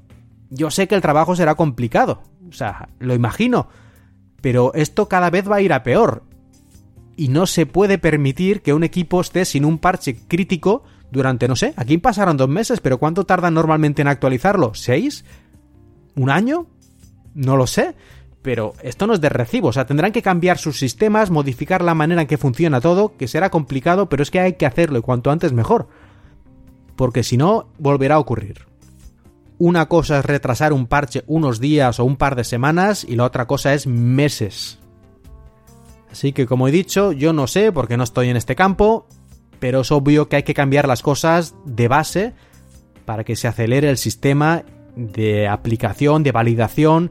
yo 0.51 0.70
sé 0.70 0.89
que 0.89 0.94
el 0.94 1.02
trabajo 1.02 1.36
será 1.36 1.55
complicado, 1.55 2.23
o 2.48 2.52
sea, 2.52 2.89
lo 2.98 3.15
imagino, 3.15 3.69
pero 4.40 4.73
esto 4.74 5.09
cada 5.09 5.31
vez 5.31 5.51
va 5.51 5.56
a 5.56 5.60
ir 5.60 5.73
a 5.73 5.82
peor. 5.82 6.23
Y 7.16 7.28
no 7.28 7.47
se 7.47 7.66
puede 7.66 7.98
permitir 7.98 8.62
que 8.62 8.73
un 8.73 8.85
equipo 8.85 9.20
esté 9.20 9.44
sin 9.44 9.65
un 9.65 9.78
parche 9.78 10.16
crítico 10.28 10.85
durante, 11.10 11.48
no 11.48 11.56
sé, 11.56 11.74
aquí 11.77 11.98
pasaron 11.98 12.36
dos 12.36 12.48
meses, 12.48 12.81
pero 12.81 12.98
¿cuánto 12.98 13.24
tardan 13.24 13.55
normalmente 13.55 14.02
en 14.02 14.09
actualizarlo? 14.09 14.74
¿Seis? 14.74 15.24
¿Un 16.15 16.31
año? 16.31 16.66
No 17.35 17.56
lo 17.56 17.66
sé. 17.66 17.94
Pero 18.43 18.74
esto 18.82 19.06
no 19.06 19.15
es 19.15 19.20
de 19.20 19.28
recibo, 19.28 19.69
o 19.69 19.73
sea, 19.73 19.85
tendrán 19.85 20.12
que 20.12 20.23
cambiar 20.23 20.59
sus 20.59 20.78
sistemas, 20.78 21.31
modificar 21.31 21.82
la 21.82 21.94
manera 21.94 22.23
en 22.23 22.28
que 22.28 22.39
funciona 22.39 22.81
todo, 22.81 23.16
que 23.16 23.27
será 23.27 23.51
complicado, 23.51 24.09
pero 24.09 24.23
es 24.23 24.31
que 24.31 24.39
hay 24.39 24.52
que 24.55 24.65
hacerlo 24.65 24.98
y 24.98 25.02
cuanto 25.02 25.31
antes 25.31 25.52
mejor. 25.52 25.89
Porque 26.94 27.24
si 27.24 27.36
no, 27.36 27.69
volverá 27.78 28.15
a 28.15 28.20
ocurrir. 28.20 28.66
Una 29.59 29.87
cosa 29.87 30.21
es 30.21 30.25
retrasar 30.25 30.73
un 30.73 30.87
parche 30.87 31.25
unos 31.27 31.59
días 31.59 31.99
o 31.99 32.05
un 32.05 32.17
par 32.17 32.37
de 32.37 32.45
semanas 32.45 33.05
y 33.05 33.17
la 33.17 33.25
otra 33.25 33.47
cosa 33.47 33.75
es 33.75 33.87
meses. 33.87 34.79
Así 36.11 36.33
que 36.33 36.47
como 36.47 36.69
he 36.69 36.71
dicho, 36.71 37.13
yo 37.13 37.33
no 37.33 37.47
sé 37.47 37.73
porque 37.73 37.97
no 37.97 38.05
estoy 38.05 38.29
en 38.29 38.37
este 38.37 38.55
campo, 38.55 39.07
pero 39.59 39.81
es 39.81 39.91
obvio 39.91 40.29
que 40.29 40.37
hay 40.37 40.43
que 40.45 40.55
cambiar 40.55 40.87
las 40.87 41.03
cosas 41.03 41.55
de 41.65 41.89
base 41.89 42.35
para 43.05 43.25
que 43.25 43.37
se 43.37 43.49
acelere 43.49 43.91
el 43.91 43.99
sistema 43.99 44.65
de 44.95 45.49
aplicación, 45.49 46.23
de 46.23 46.33
validación, 46.33 47.11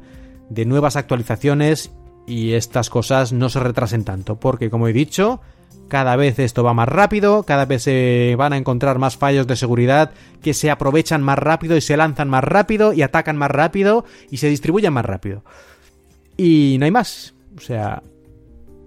de 0.49 0.65
nuevas 0.65 0.95
actualizaciones 0.95 1.91
y 2.25 2.53
estas 2.53 2.89
cosas 2.89 3.33
no 3.33 3.49
se 3.49 3.59
retrasen 3.59 4.03
tanto, 4.03 4.39
porque 4.39 4.69
como 4.69 4.87
he 4.87 4.93
dicho, 4.93 5.41
cada 5.87 6.15
vez 6.15 6.39
esto 6.39 6.63
va 6.63 6.73
más 6.73 6.89
rápido, 6.89 7.43
cada 7.43 7.65
vez 7.65 7.83
se 7.83 8.35
van 8.37 8.53
a 8.53 8.57
encontrar 8.57 8.99
más 8.99 9.17
fallos 9.17 9.47
de 9.47 9.55
seguridad 9.55 10.11
que 10.41 10.53
se 10.53 10.69
aprovechan 10.69 11.23
más 11.23 11.39
rápido 11.39 11.77
y 11.77 11.81
se 11.81 11.97
lanzan 11.97 12.29
más 12.29 12.43
rápido 12.43 12.93
y 12.93 13.01
atacan 13.01 13.37
más 13.37 13.51
rápido 13.51 14.05
y 14.29 14.37
se 14.37 14.49
distribuyen 14.49 14.93
más 14.93 15.05
rápido. 15.05 15.43
Y 16.35 16.77
no 16.79 16.85
hay 16.85 16.91
más. 16.91 17.33
O 17.57 17.61
sea, 17.61 18.03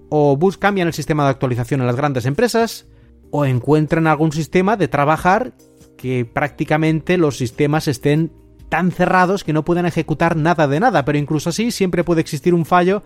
o 0.09 0.36
bus 0.36 0.59
cambian 0.59 0.89
el 0.89 0.94
sistema 0.94 1.24
de 1.24 1.31
actualización 1.31 1.81
en 1.81 1.86
las 1.86 1.97
grandes 1.97 2.27
empresas, 2.27 2.86
o 3.31 3.44
encuentran 3.44 4.06
algún 4.06 4.32
sistema 4.32 4.77
de 4.77 4.89
trabajar 4.89 5.52
que 5.97 6.24
prácticamente 6.24 7.16
los 7.16 7.36
sistemas 7.36 7.89
estén 7.89 8.32
tan 8.68 8.93
cerrados 8.93 9.44
que 9.44 9.52
no 9.52 9.64
puedan 9.64 9.86
ejecutar 9.86 10.36
nada 10.36 10.68
de 10.68 10.81
nada, 10.81 11.05
pero 11.05 11.18
incluso 11.18 11.51
así 11.51 11.70
siempre 11.70 12.05
puede 12.05 12.20
existir 12.20 12.55
un 12.55 12.64
fallo 12.64 13.02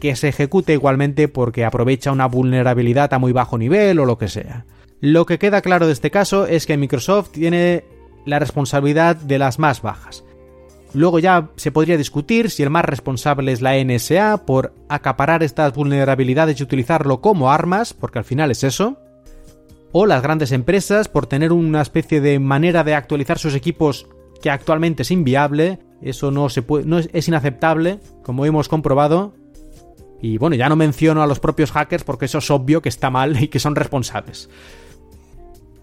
que 0.00 0.16
se 0.16 0.28
ejecute 0.28 0.72
igualmente 0.72 1.28
porque 1.28 1.64
aprovecha 1.64 2.12
una 2.12 2.26
vulnerabilidad 2.26 3.12
a 3.14 3.18
muy 3.18 3.32
bajo 3.32 3.58
nivel 3.58 3.98
o 3.98 4.04
lo 4.04 4.18
que 4.18 4.28
sea. 4.28 4.66
Lo 5.00 5.26
que 5.26 5.38
queda 5.38 5.60
claro 5.60 5.86
de 5.86 5.92
este 5.92 6.10
caso 6.10 6.46
es 6.46 6.66
que 6.66 6.76
Microsoft 6.76 7.30
tiene 7.32 7.84
la 8.26 8.38
responsabilidad 8.38 9.16
de 9.16 9.38
las 9.38 9.58
más 9.58 9.82
bajas. 9.82 10.24
Luego 10.94 11.18
ya 11.18 11.50
se 11.56 11.72
podría 11.72 11.96
discutir 11.96 12.50
si 12.50 12.62
el 12.62 12.70
más 12.70 12.84
responsable 12.84 13.52
es 13.52 13.60
la 13.60 13.74
NSA 13.76 14.46
por 14.46 14.72
acaparar 14.88 15.42
estas 15.42 15.74
vulnerabilidades 15.74 16.60
y 16.60 16.62
utilizarlo 16.62 17.20
como 17.20 17.50
armas, 17.50 17.92
porque 17.92 18.20
al 18.20 18.24
final 18.24 18.52
es 18.52 18.62
eso, 18.62 18.96
o 19.90 20.06
las 20.06 20.22
grandes 20.22 20.52
empresas 20.52 21.08
por 21.08 21.26
tener 21.26 21.52
una 21.52 21.82
especie 21.82 22.20
de 22.20 22.38
manera 22.38 22.84
de 22.84 22.94
actualizar 22.94 23.38
sus 23.38 23.54
equipos 23.54 24.06
que 24.40 24.50
actualmente 24.50 25.02
es 25.02 25.10
inviable, 25.10 25.80
eso 26.00 26.30
no 26.30 26.48
se 26.48 26.62
puede, 26.62 26.84
no 26.84 26.98
es, 26.98 27.28
inaceptable, 27.28 27.98
como 28.22 28.44
hemos 28.44 28.68
comprobado. 28.68 29.34
Y 30.20 30.38
bueno, 30.38 30.56
ya 30.56 30.68
no 30.68 30.76
menciono 30.76 31.22
a 31.22 31.26
los 31.26 31.40
propios 31.40 31.72
hackers 31.72 32.04
porque 32.04 32.24
eso 32.26 32.38
es 32.38 32.50
obvio 32.50 32.80
que 32.82 32.88
está 32.88 33.10
mal 33.10 33.36
y 33.42 33.48
que 33.48 33.58
son 33.58 33.76
responsables. 33.76 34.48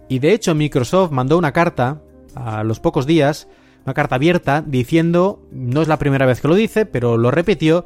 Y 0.10 0.20
de 0.20 0.34
hecho 0.34 0.56
Microsoft 0.56 1.12
mandó 1.12 1.38
una 1.38 1.54
carta 1.54 2.02
a 2.36 2.64
los 2.64 2.80
pocos 2.80 3.06
días, 3.06 3.48
una 3.86 3.94
carta 3.94 4.16
abierta, 4.16 4.64
diciendo, 4.66 5.42
no 5.52 5.82
es 5.82 5.88
la 5.88 6.00
primera 6.00 6.26
vez 6.26 6.42
que 6.42 6.48
lo 6.48 6.56
dice, 6.56 6.86
pero 6.86 7.18
lo 7.18 7.32
repitió, 7.32 7.86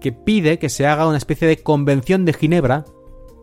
que 0.00 0.12
pide 0.12 0.58
que 0.58 0.68
se 0.68 0.86
haga 0.86 1.06
una 1.06 1.18
especie 1.18 1.48
de 1.48 1.62
convención 1.62 2.24
de 2.24 2.32
Ginebra, 2.32 2.84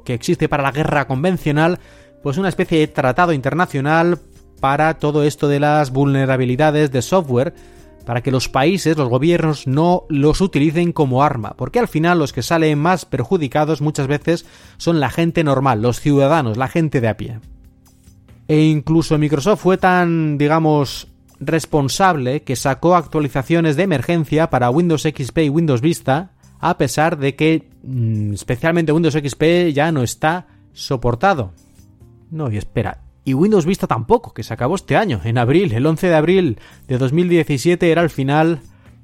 que 0.03 0.13
existe 0.13 0.49
para 0.49 0.63
la 0.63 0.71
guerra 0.71 1.07
convencional, 1.07 1.79
pues 2.23 2.37
una 2.37 2.49
especie 2.49 2.79
de 2.79 2.87
tratado 2.87 3.33
internacional 3.33 4.19
para 4.59 4.95
todo 4.95 5.23
esto 5.23 5.47
de 5.47 5.59
las 5.59 5.91
vulnerabilidades 5.91 6.91
de 6.91 7.01
software, 7.01 7.53
para 8.05 8.21
que 8.21 8.31
los 8.31 8.49
países, 8.49 8.97
los 8.97 9.09
gobiernos, 9.09 9.67
no 9.67 10.05
los 10.09 10.41
utilicen 10.41 10.91
como 10.91 11.23
arma, 11.23 11.55
porque 11.57 11.79
al 11.79 11.87
final 11.87 12.19
los 12.19 12.33
que 12.33 12.43
salen 12.43 12.79
más 12.79 13.05
perjudicados 13.05 13.81
muchas 13.81 14.07
veces 14.07 14.45
son 14.77 14.99
la 14.99 15.09
gente 15.09 15.43
normal, 15.43 15.81
los 15.81 15.99
ciudadanos, 15.99 16.57
la 16.57 16.67
gente 16.67 17.01
de 17.01 17.07
a 17.07 17.17
pie. 17.17 17.39
E 18.47 18.61
incluso 18.61 19.17
Microsoft 19.17 19.61
fue 19.61 19.77
tan, 19.77 20.37
digamos, 20.37 21.07
responsable 21.39 22.43
que 22.43 22.55
sacó 22.55 22.95
actualizaciones 22.95 23.75
de 23.75 23.83
emergencia 23.83 24.49
para 24.49 24.69
Windows 24.69 25.03
XP 25.03 25.37
y 25.39 25.49
Windows 25.49 25.81
Vista, 25.81 26.31
a 26.59 26.77
pesar 26.77 27.17
de 27.17 27.35
que 27.35 27.69
mm, 27.83 28.33
especialmente 28.33 28.91
Windows 28.91 29.15
XP 29.15 29.73
ya 29.73 29.91
no 29.91 30.03
está 30.03 30.47
soportado. 30.73 31.53
No, 32.29 32.51
y 32.51 32.57
espera. 32.57 33.04
Y 33.25 33.33
Windows 33.33 33.65
Vista 33.65 33.87
tampoco, 33.87 34.33
que 34.33 34.43
se 34.43 34.53
acabó 34.53 34.75
este 34.75 34.95
año, 34.95 35.19
en 35.23 35.39
abril, 35.39 35.73
el 35.73 35.85
11 35.85 36.07
de 36.07 36.15
abril 36.15 36.59
de 36.87 36.97
2017 36.99 37.91
era 37.91 38.03
el 38.03 38.11
final. 38.11 38.61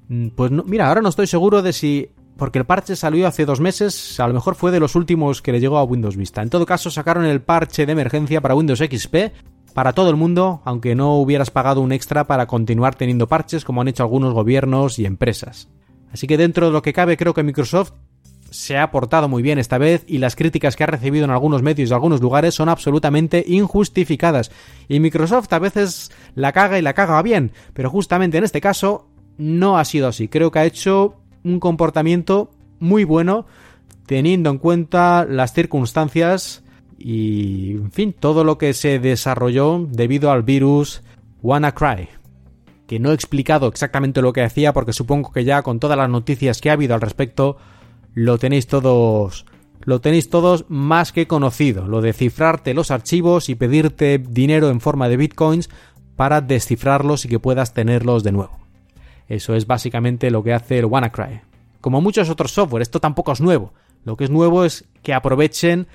Mm, 0.07 0.27
pues 0.29 0.51
no, 0.51 0.63
mira, 0.63 0.87
ahora 0.87 1.01
no 1.01 1.09
estoy 1.09 1.25
seguro 1.25 1.63
de 1.63 1.73
si 1.73 2.09
porque 2.37 2.59
el 2.59 2.65
parche 2.65 2.95
salió 2.95 3.27
hace 3.27 3.45
dos 3.45 3.59
meses, 3.59 4.19
a 4.19 4.27
lo 4.27 4.33
mejor 4.33 4.55
fue 4.55 4.71
de 4.71 4.79
los 4.79 4.95
últimos 4.95 5.41
que 5.41 5.51
le 5.51 5.59
llegó 5.59 5.77
a 5.77 5.83
Windows 5.83 6.15
Vista. 6.15 6.41
En 6.41 6.49
todo 6.49 6.65
caso, 6.65 6.89
sacaron 6.89 7.25
el 7.25 7.41
parche 7.41 7.85
de 7.85 7.91
emergencia 7.91 8.41
para 8.41 8.55
Windows 8.55 8.79
XP 8.79 9.15
para 9.73 9.93
todo 9.93 10.09
el 10.09 10.15
mundo, 10.15 10.61
aunque 10.65 10.95
no 10.95 11.17
hubieras 11.17 11.51
pagado 11.51 11.81
un 11.81 11.91
extra 11.91 12.27
para 12.27 12.47
continuar 12.47 12.95
teniendo 12.95 13.27
parches 13.27 13.63
como 13.63 13.81
han 13.81 13.87
hecho 13.87 14.03
algunos 14.03 14.33
gobiernos 14.33 14.99
y 14.99 15.05
empresas. 15.05 15.69
Así 16.11 16.27
que 16.27 16.37
dentro 16.37 16.67
de 16.67 16.73
lo 16.73 16.81
que 16.81 16.93
cabe, 16.93 17.17
creo 17.17 17.33
que 17.33 17.43
Microsoft 17.43 17.93
se 18.51 18.77
ha 18.77 18.91
portado 18.91 19.29
muy 19.29 19.41
bien 19.41 19.57
esta 19.57 19.77
vez 19.77 20.03
y 20.07 20.17
las 20.17 20.35
críticas 20.35 20.75
que 20.75 20.83
ha 20.83 20.87
recibido 20.87 21.23
en 21.23 21.31
algunos 21.31 21.63
medios 21.63 21.89
de 21.89 21.95
algunos 21.95 22.21
lugares 22.21 22.53
son 22.53 22.67
absolutamente 22.69 23.43
injustificadas. 23.47 24.51
Y 24.89 24.99
Microsoft 24.99 25.51
a 25.53 25.59
veces 25.59 26.11
la 26.35 26.51
caga 26.51 26.77
y 26.77 26.81
la 26.81 26.93
caga 26.93 27.21
bien, 27.21 27.53
pero 27.73 27.89
justamente 27.89 28.37
en 28.37 28.43
este 28.43 28.61
caso 28.61 29.07
no 29.37 29.77
ha 29.77 29.85
sido 29.85 30.09
así. 30.09 30.27
Creo 30.27 30.51
que 30.51 30.59
ha 30.59 30.65
hecho 30.65 31.15
un 31.43 31.61
comportamiento 31.61 32.51
muy 32.79 33.05
bueno 33.05 33.45
teniendo 34.05 34.49
en 34.49 34.57
cuenta 34.57 35.25
las 35.27 35.53
circunstancias 35.53 36.63
y, 36.97 37.71
en 37.71 37.91
fin, 37.91 38.13
todo 38.13 38.43
lo 38.43 38.57
que 38.57 38.73
se 38.73 38.99
desarrolló 38.99 39.87
debido 39.89 40.29
al 40.29 40.43
virus 40.43 41.03
WannaCry. 41.41 42.09
Que 42.85 42.99
no 42.99 43.11
he 43.11 43.13
explicado 43.13 43.69
exactamente 43.69 44.21
lo 44.21 44.33
que 44.33 44.43
hacía 44.43 44.73
porque 44.73 44.91
supongo 44.91 45.31
que 45.31 45.45
ya 45.45 45.61
con 45.61 45.79
todas 45.79 45.97
las 45.97 46.09
noticias 46.09 46.59
que 46.59 46.69
ha 46.69 46.73
habido 46.73 46.93
al 46.93 47.01
respecto 47.01 47.57
lo 48.13 48.37
tenéis 48.37 48.67
todos 48.67 49.45
lo 49.83 49.99
tenéis 49.99 50.29
todos 50.29 50.65
más 50.67 51.11
que 51.11 51.27
conocido, 51.27 51.87
lo 51.87 52.01
de 52.01 52.13
cifrarte 52.13 52.73
los 52.73 52.91
archivos 52.91 53.49
y 53.49 53.55
pedirte 53.55 54.19
dinero 54.19 54.69
en 54.69 54.79
forma 54.79 55.09
de 55.09 55.17
bitcoins 55.17 55.69
para 56.15 56.41
descifrarlos 56.41 57.25
y 57.25 57.29
que 57.29 57.39
puedas 57.39 57.73
tenerlos 57.73 58.23
de 58.23 58.31
nuevo. 58.31 58.59
Eso 59.27 59.55
es 59.55 59.65
básicamente 59.65 60.29
lo 60.29 60.43
que 60.43 60.53
hace 60.53 60.77
el 60.77 60.85
WannaCry. 60.85 61.41
Como 61.79 61.99
muchos 61.99 62.29
otros 62.29 62.51
software, 62.51 62.83
esto 62.83 62.99
tampoco 62.99 63.31
es 63.31 63.41
nuevo. 63.41 63.73
Lo 64.03 64.17
que 64.17 64.25
es 64.25 64.29
nuevo 64.29 64.65
es 64.65 64.85
que 65.01 65.13
aprovechen 65.13 65.87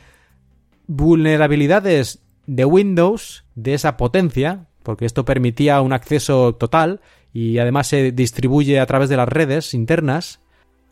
vulnerabilidades 0.87 2.21
de 2.47 2.65
Windows 2.65 3.45
de 3.55 3.75
esa 3.75 3.97
potencia, 3.97 4.67
porque 4.83 5.05
esto 5.05 5.25
permitía 5.25 5.81
un 5.81 5.93
acceso 5.93 6.55
total 6.55 7.01
y 7.33 7.59
además 7.59 7.89
se 7.89 8.13
distribuye 8.13 8.81
a 8.81 8.87
través 8.87 9.09
de 9.09 9.17
las 9.17 9.29
redes 9.29 9.75
internas 9.75 10.41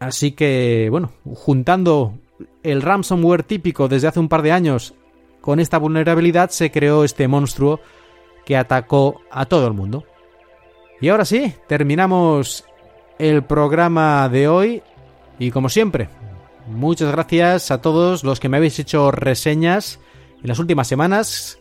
Así 0.04 0.32
que, 0.32 0.88
bueno, 0.90 1.12
juntando 1.24 2.18
el 2.62 2.82
ransomware 2.82 3.42
típico 3.42 3.88
desde 3.88 4.06
hace 4.06 4.20
un 4.20 4.28
par 4.28 4.42
de 4.42 4.52
años 4.52 4.92
con 5.40 5.60
esta 5.60 5.78
vulnerabilidad 5.78 6.50
se 6.50 6.70
creó 6.70 7.04
este 7.04 7.26
monstruo 7.26 7.80
que 8.44 8.58
atacó 8.58 9.22
a 9.30 9.46
todo 9.46 9.66
el 9.66 9.72
mundo. 9.72 10.04
Y 11.00 11.08
ahora 11.08 11.24
sí, 11.24 11.54
terminamos 11.66 12.66
el 13.18 13.44
programa 13.44 14.28
de 14.28 14.46
hoy 14.46 14.82
y 15.38 15.50
como 15.50 15.70
siempre, 15.70 16.10
muchas 16.66 17.10
gracias 17.10 17.70
a 17.70 17.80
todos 17.80 18.24
los 18.24 18.40
que 18.40 18.50
me 18.50 18.58
habéis 18.58 18.78
hecho 18.78 19.10
reseñas 19.10 20.00
en 20.42 20.48
las 20.48 20.58
últimas 20.58 20.86
semanas, 20.86 21.58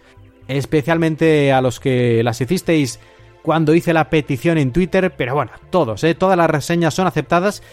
especialmente 0.49 1.53
a 1.53 1.61
los 1.61 1.79
que 1.79 2.23
las 2.23 2.41
hicisteis 2.41 2.99
cuando 3.41 3.73
hice 3.73 3.93
la 3.93 4.09
petición 4.09 4.57
en 4.57 4.73
Twitter, 4.73 5.13
pero 5.15 5.33
bueno, 5.33 5.51
todos, 5.69 6.03
¿eh? 6.03 6.13
todas 6.13 6.37
las 6.37 6.49
reseñas 6.49 6.93
son 6.93 7.07
aceptadas 7.07 7.63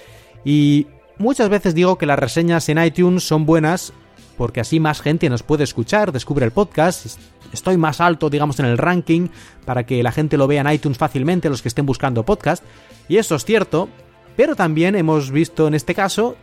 y 0.45 0.87
Muchas 1.21 1.51
veces 1.51 1.75
digo 1.75 1.99
que 1.99 2.07
las 2.07 2.19
reseñas 2.19 2.67
en 2.71 2.83
iTunes 2.83 3.25
son 3.25 3.45
buenas 3.45 3.93
porque 4.39 4.61
así 4.61 4.81
más 4.81 5.03
gente 5.03 5.29
nos 5.29 5.43
puede 5.43 5.65
escuchar, 5.65 6.13
descubre 6.13 6.47
el 6.47 6.51
podcast, 6.51 7.19
estoy 7.53 7.77
más 7.77 8.01
alto, 8.01 8.31
digamos, 8.31 8.59
en 8.59 8.65
el 8.65 8.79
ranking 8.79 9.29
para 9.67 9.85
que 9.85 10.03
la 10.03 10.13
gente 10.13 10.39
lo 10.39 10.47
vea 10.47 10.63
en 10.63 10.73
iTunes 10.73 10.97
fácilmente, 10.97 11.51
los 11.51 11.61
que 11.61 11.69
estén 11.69 11.85
buscando 11.85 12.25
podcast. 12.25 12.65
Y 13.07 13.19
eso 13.19 13.35
es 13.35 13.45
cierto, 13.45 13.91
pero 14.35 14.57
también 14.57 14.97
hemos 14.97 15.31
visto 15.31 15.69
en 15.69 15.75
este 15.75 15.95
caso 15.95 16.37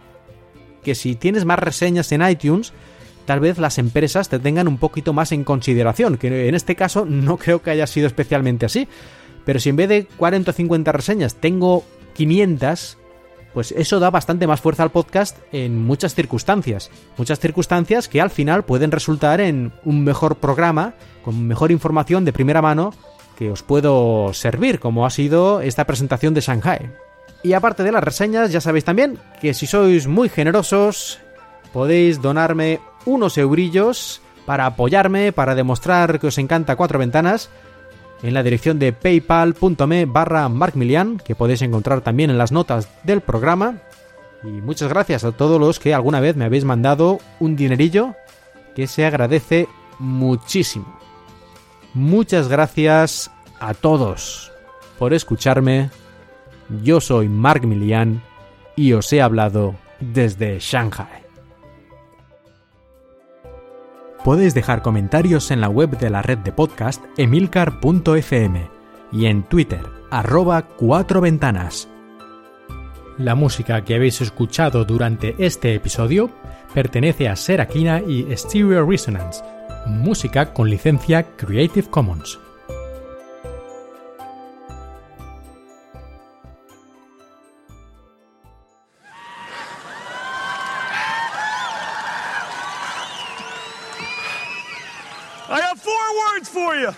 que 0.83 0.93
si 0.93 1.15
tienes 1.15 1.43
más 1.43 1.57
reseñas 1.57 2.11
en 2.11 2.21
iTunes, 2.21 2.71
tal 3.25 3.39
vez 3.39 3.57
las 3.57 3.79
empresas 3.79 4.29
te 4.29 4.37
tengan 4.37 4.67
un 4.67 4.77
poquito 4.77 5.11
más 5.11 5.31
en 5.31 5.43
consideración, 5.43 6.19
que 6.19 6.49
en 6.49 6.53
este 6.53 6.75
caso 6.75 7.03
no 7.03 7.37
creo 7.37 7.63
que 7.63 7.71
haya 7.71 7.87
sido 7.87 8.05
especialmente 8.05 8.67
así. 8.67 8.87
Pero 9.43 9.59
si 9.59 9.69
en 9.69 9.75
vez 9.75 9.89
de 9.89 10.05
40 10.17 10.51
o 10.51 10.53
50 10.53 10.91
reseñas 10.91 11.33
tengo 11.33 11.83
500, 12.13 12.99
pues 13.53 13.71
eso 13.71 13.99
da 13.99 14.09
bastante 14.09 14.47
más 14.47 14.61
fuerza 14.61 14.83
al 14.83 14.91
podcast 14.91 15.37
en 15.51 15.83
muchas 15.83 16.15
circunstancias. 16.15 16.91
Muchas 17.17 17.39
circunstancias 17.39 18.07
que 18.07 18.21
al 18.21 18.29
final 18.29 18.63
pueden 18.63 18.91
resultar 18.91 19.41
en 19.41 19.71
un 19.83 20.03
mejor 20.03 20.37
programa, 20.37 20.93
con 21.23 21.47
mejor 21.47 21.71
información 21.71 22.25
de 22.25 22.33
primera 22.33 22.61
mano 22.61 22.93
que 23.37 23.51
os 23.51 23.63
puedo 23.63 24.33
servir, 24.33 24.79
como 24.79 25.05
ha 25.05 25.09
sido 25.09 25.61
esta 25.61 25.85
presentación 25.85 26.33
de 26.33 26.41
Shanghai. 26.41 26.91
Y 27.43 27.53
aparte 27.53 27.83
de 27.83 27.91
las 27.91 28.03
reseñas, 28.03 28.51
ya 28.51 28.61
sabéis 28.61 28.83
también 28.83 29.19
que 29.39 29.53
si 29.53 29.67
sois 29.67 30.07
muy 30.07 30.27
generosos, 30.27 31.19
podéis 31.71 32.21
donarme 32.21 32.79
unos 33.05 33.37
eurillos 33.37 34.21
para 34.47 34.65
apoyarme, 34.65 35.31
para 35.33 35.55
demostrar 35.55 36.19
que 36.19 36.27
os 36.27 36.37
encanta 36.37 36.75
Cuatro 36.75 36.97
Ventanas, 36.97 37.49
en 38.23 38.33
la 38.33 38.43
dirección 38.43 38.79
de 38.79 38.93
paypal.me 38.93 40.05
barra 40.05 40.49
markmilian, 40.49 41.17
que 41.17 41.35
podéis 41.35 41.61
encontrar 41.61 42.01
también 42.01 42.29
en 42.29 42.37
las 42.37 42.51
notas 42.51 42.89
del 43.03 43.21
programa. 43.21 43.79
Y 44.43 44.47
muchas 44.47 44.89
gracias 44.89 45.23
a 45.23 45.31
todos 45.31 45.59
los 45.59 45.79
que 45.79 45.93
alguna 45.93 46.19
vez 46.19 46.35
me 46.35 46.45
habéis 46.45 46.65
mandado 46.65 47.19
un 47.39 47.55
dinerillo, 47.55 48.15
que 48.75 48.87
se 48.87 49.05
agradece 49.05 49.67
muchísimo. 49.99 50.99
Muchas 51.93 52.47
gracias 52.47 53.31
a 53.59 53.73
todos 53.73 54.51
por 54.99 55.13
escucharme. 55.13 55.89
Yo 56.83 57.01
soy 57.01 57.29
Mark 57.29 57.65
Milian 57.65 58.21
y 58.75 58.93
os 58.93 59.11
he 59.13 59.21
hablado 59.21 59.75
desde 59.99 60.59
Shanghai. 60.59 61.26
Podéis 64.27 64.53
dejar 64.53 64.81
comentarios 64.81 65.51
en 65.51 65.61
la 65.61 65.69
web 65.69 65.97
de 65.97 66.09
la 66.09 66.21
red 66.21 66.39
de 66.39 66.51
podcast 66.51 67.01
emilcar.fm 67.15 68.69
y 69.09 69.25
en 69.25 69.43
Twitter 69.43 69.79
arroba 70.11 70.63
cuatro 70.63 71.21
ventanas. 71.21 71.87
La 73.17 73.35
música 73.35 73.85
que 73.85 73.95
habéis 73.95 74.19
escuchado 74.19 74.83
durante 74.83 75.33
este 75.39 75.73
episodio 75.73 76.29
pertenece 76.73 77.29
a 77.29 77.37
Serakina 77.37 78.01
y 78.01 78.27
Stereo 78.35 78.85
Resonance, 78.85 79.45
música 79.85 80.51
con 80.53 80.69
licencia 80.69 81.23
Creative 81.37 81.89
Commons. 81.89 82.37
Words 96.37 96.49
for 96.49 96.75
you. 96.75 96.91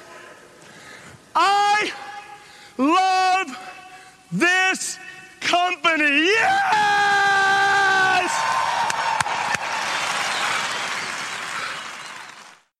I 1.35 1.91
love 2.77 3.57
this 4.31 4.99
company. 5.39 6.25
Yeah! 6.25 7.28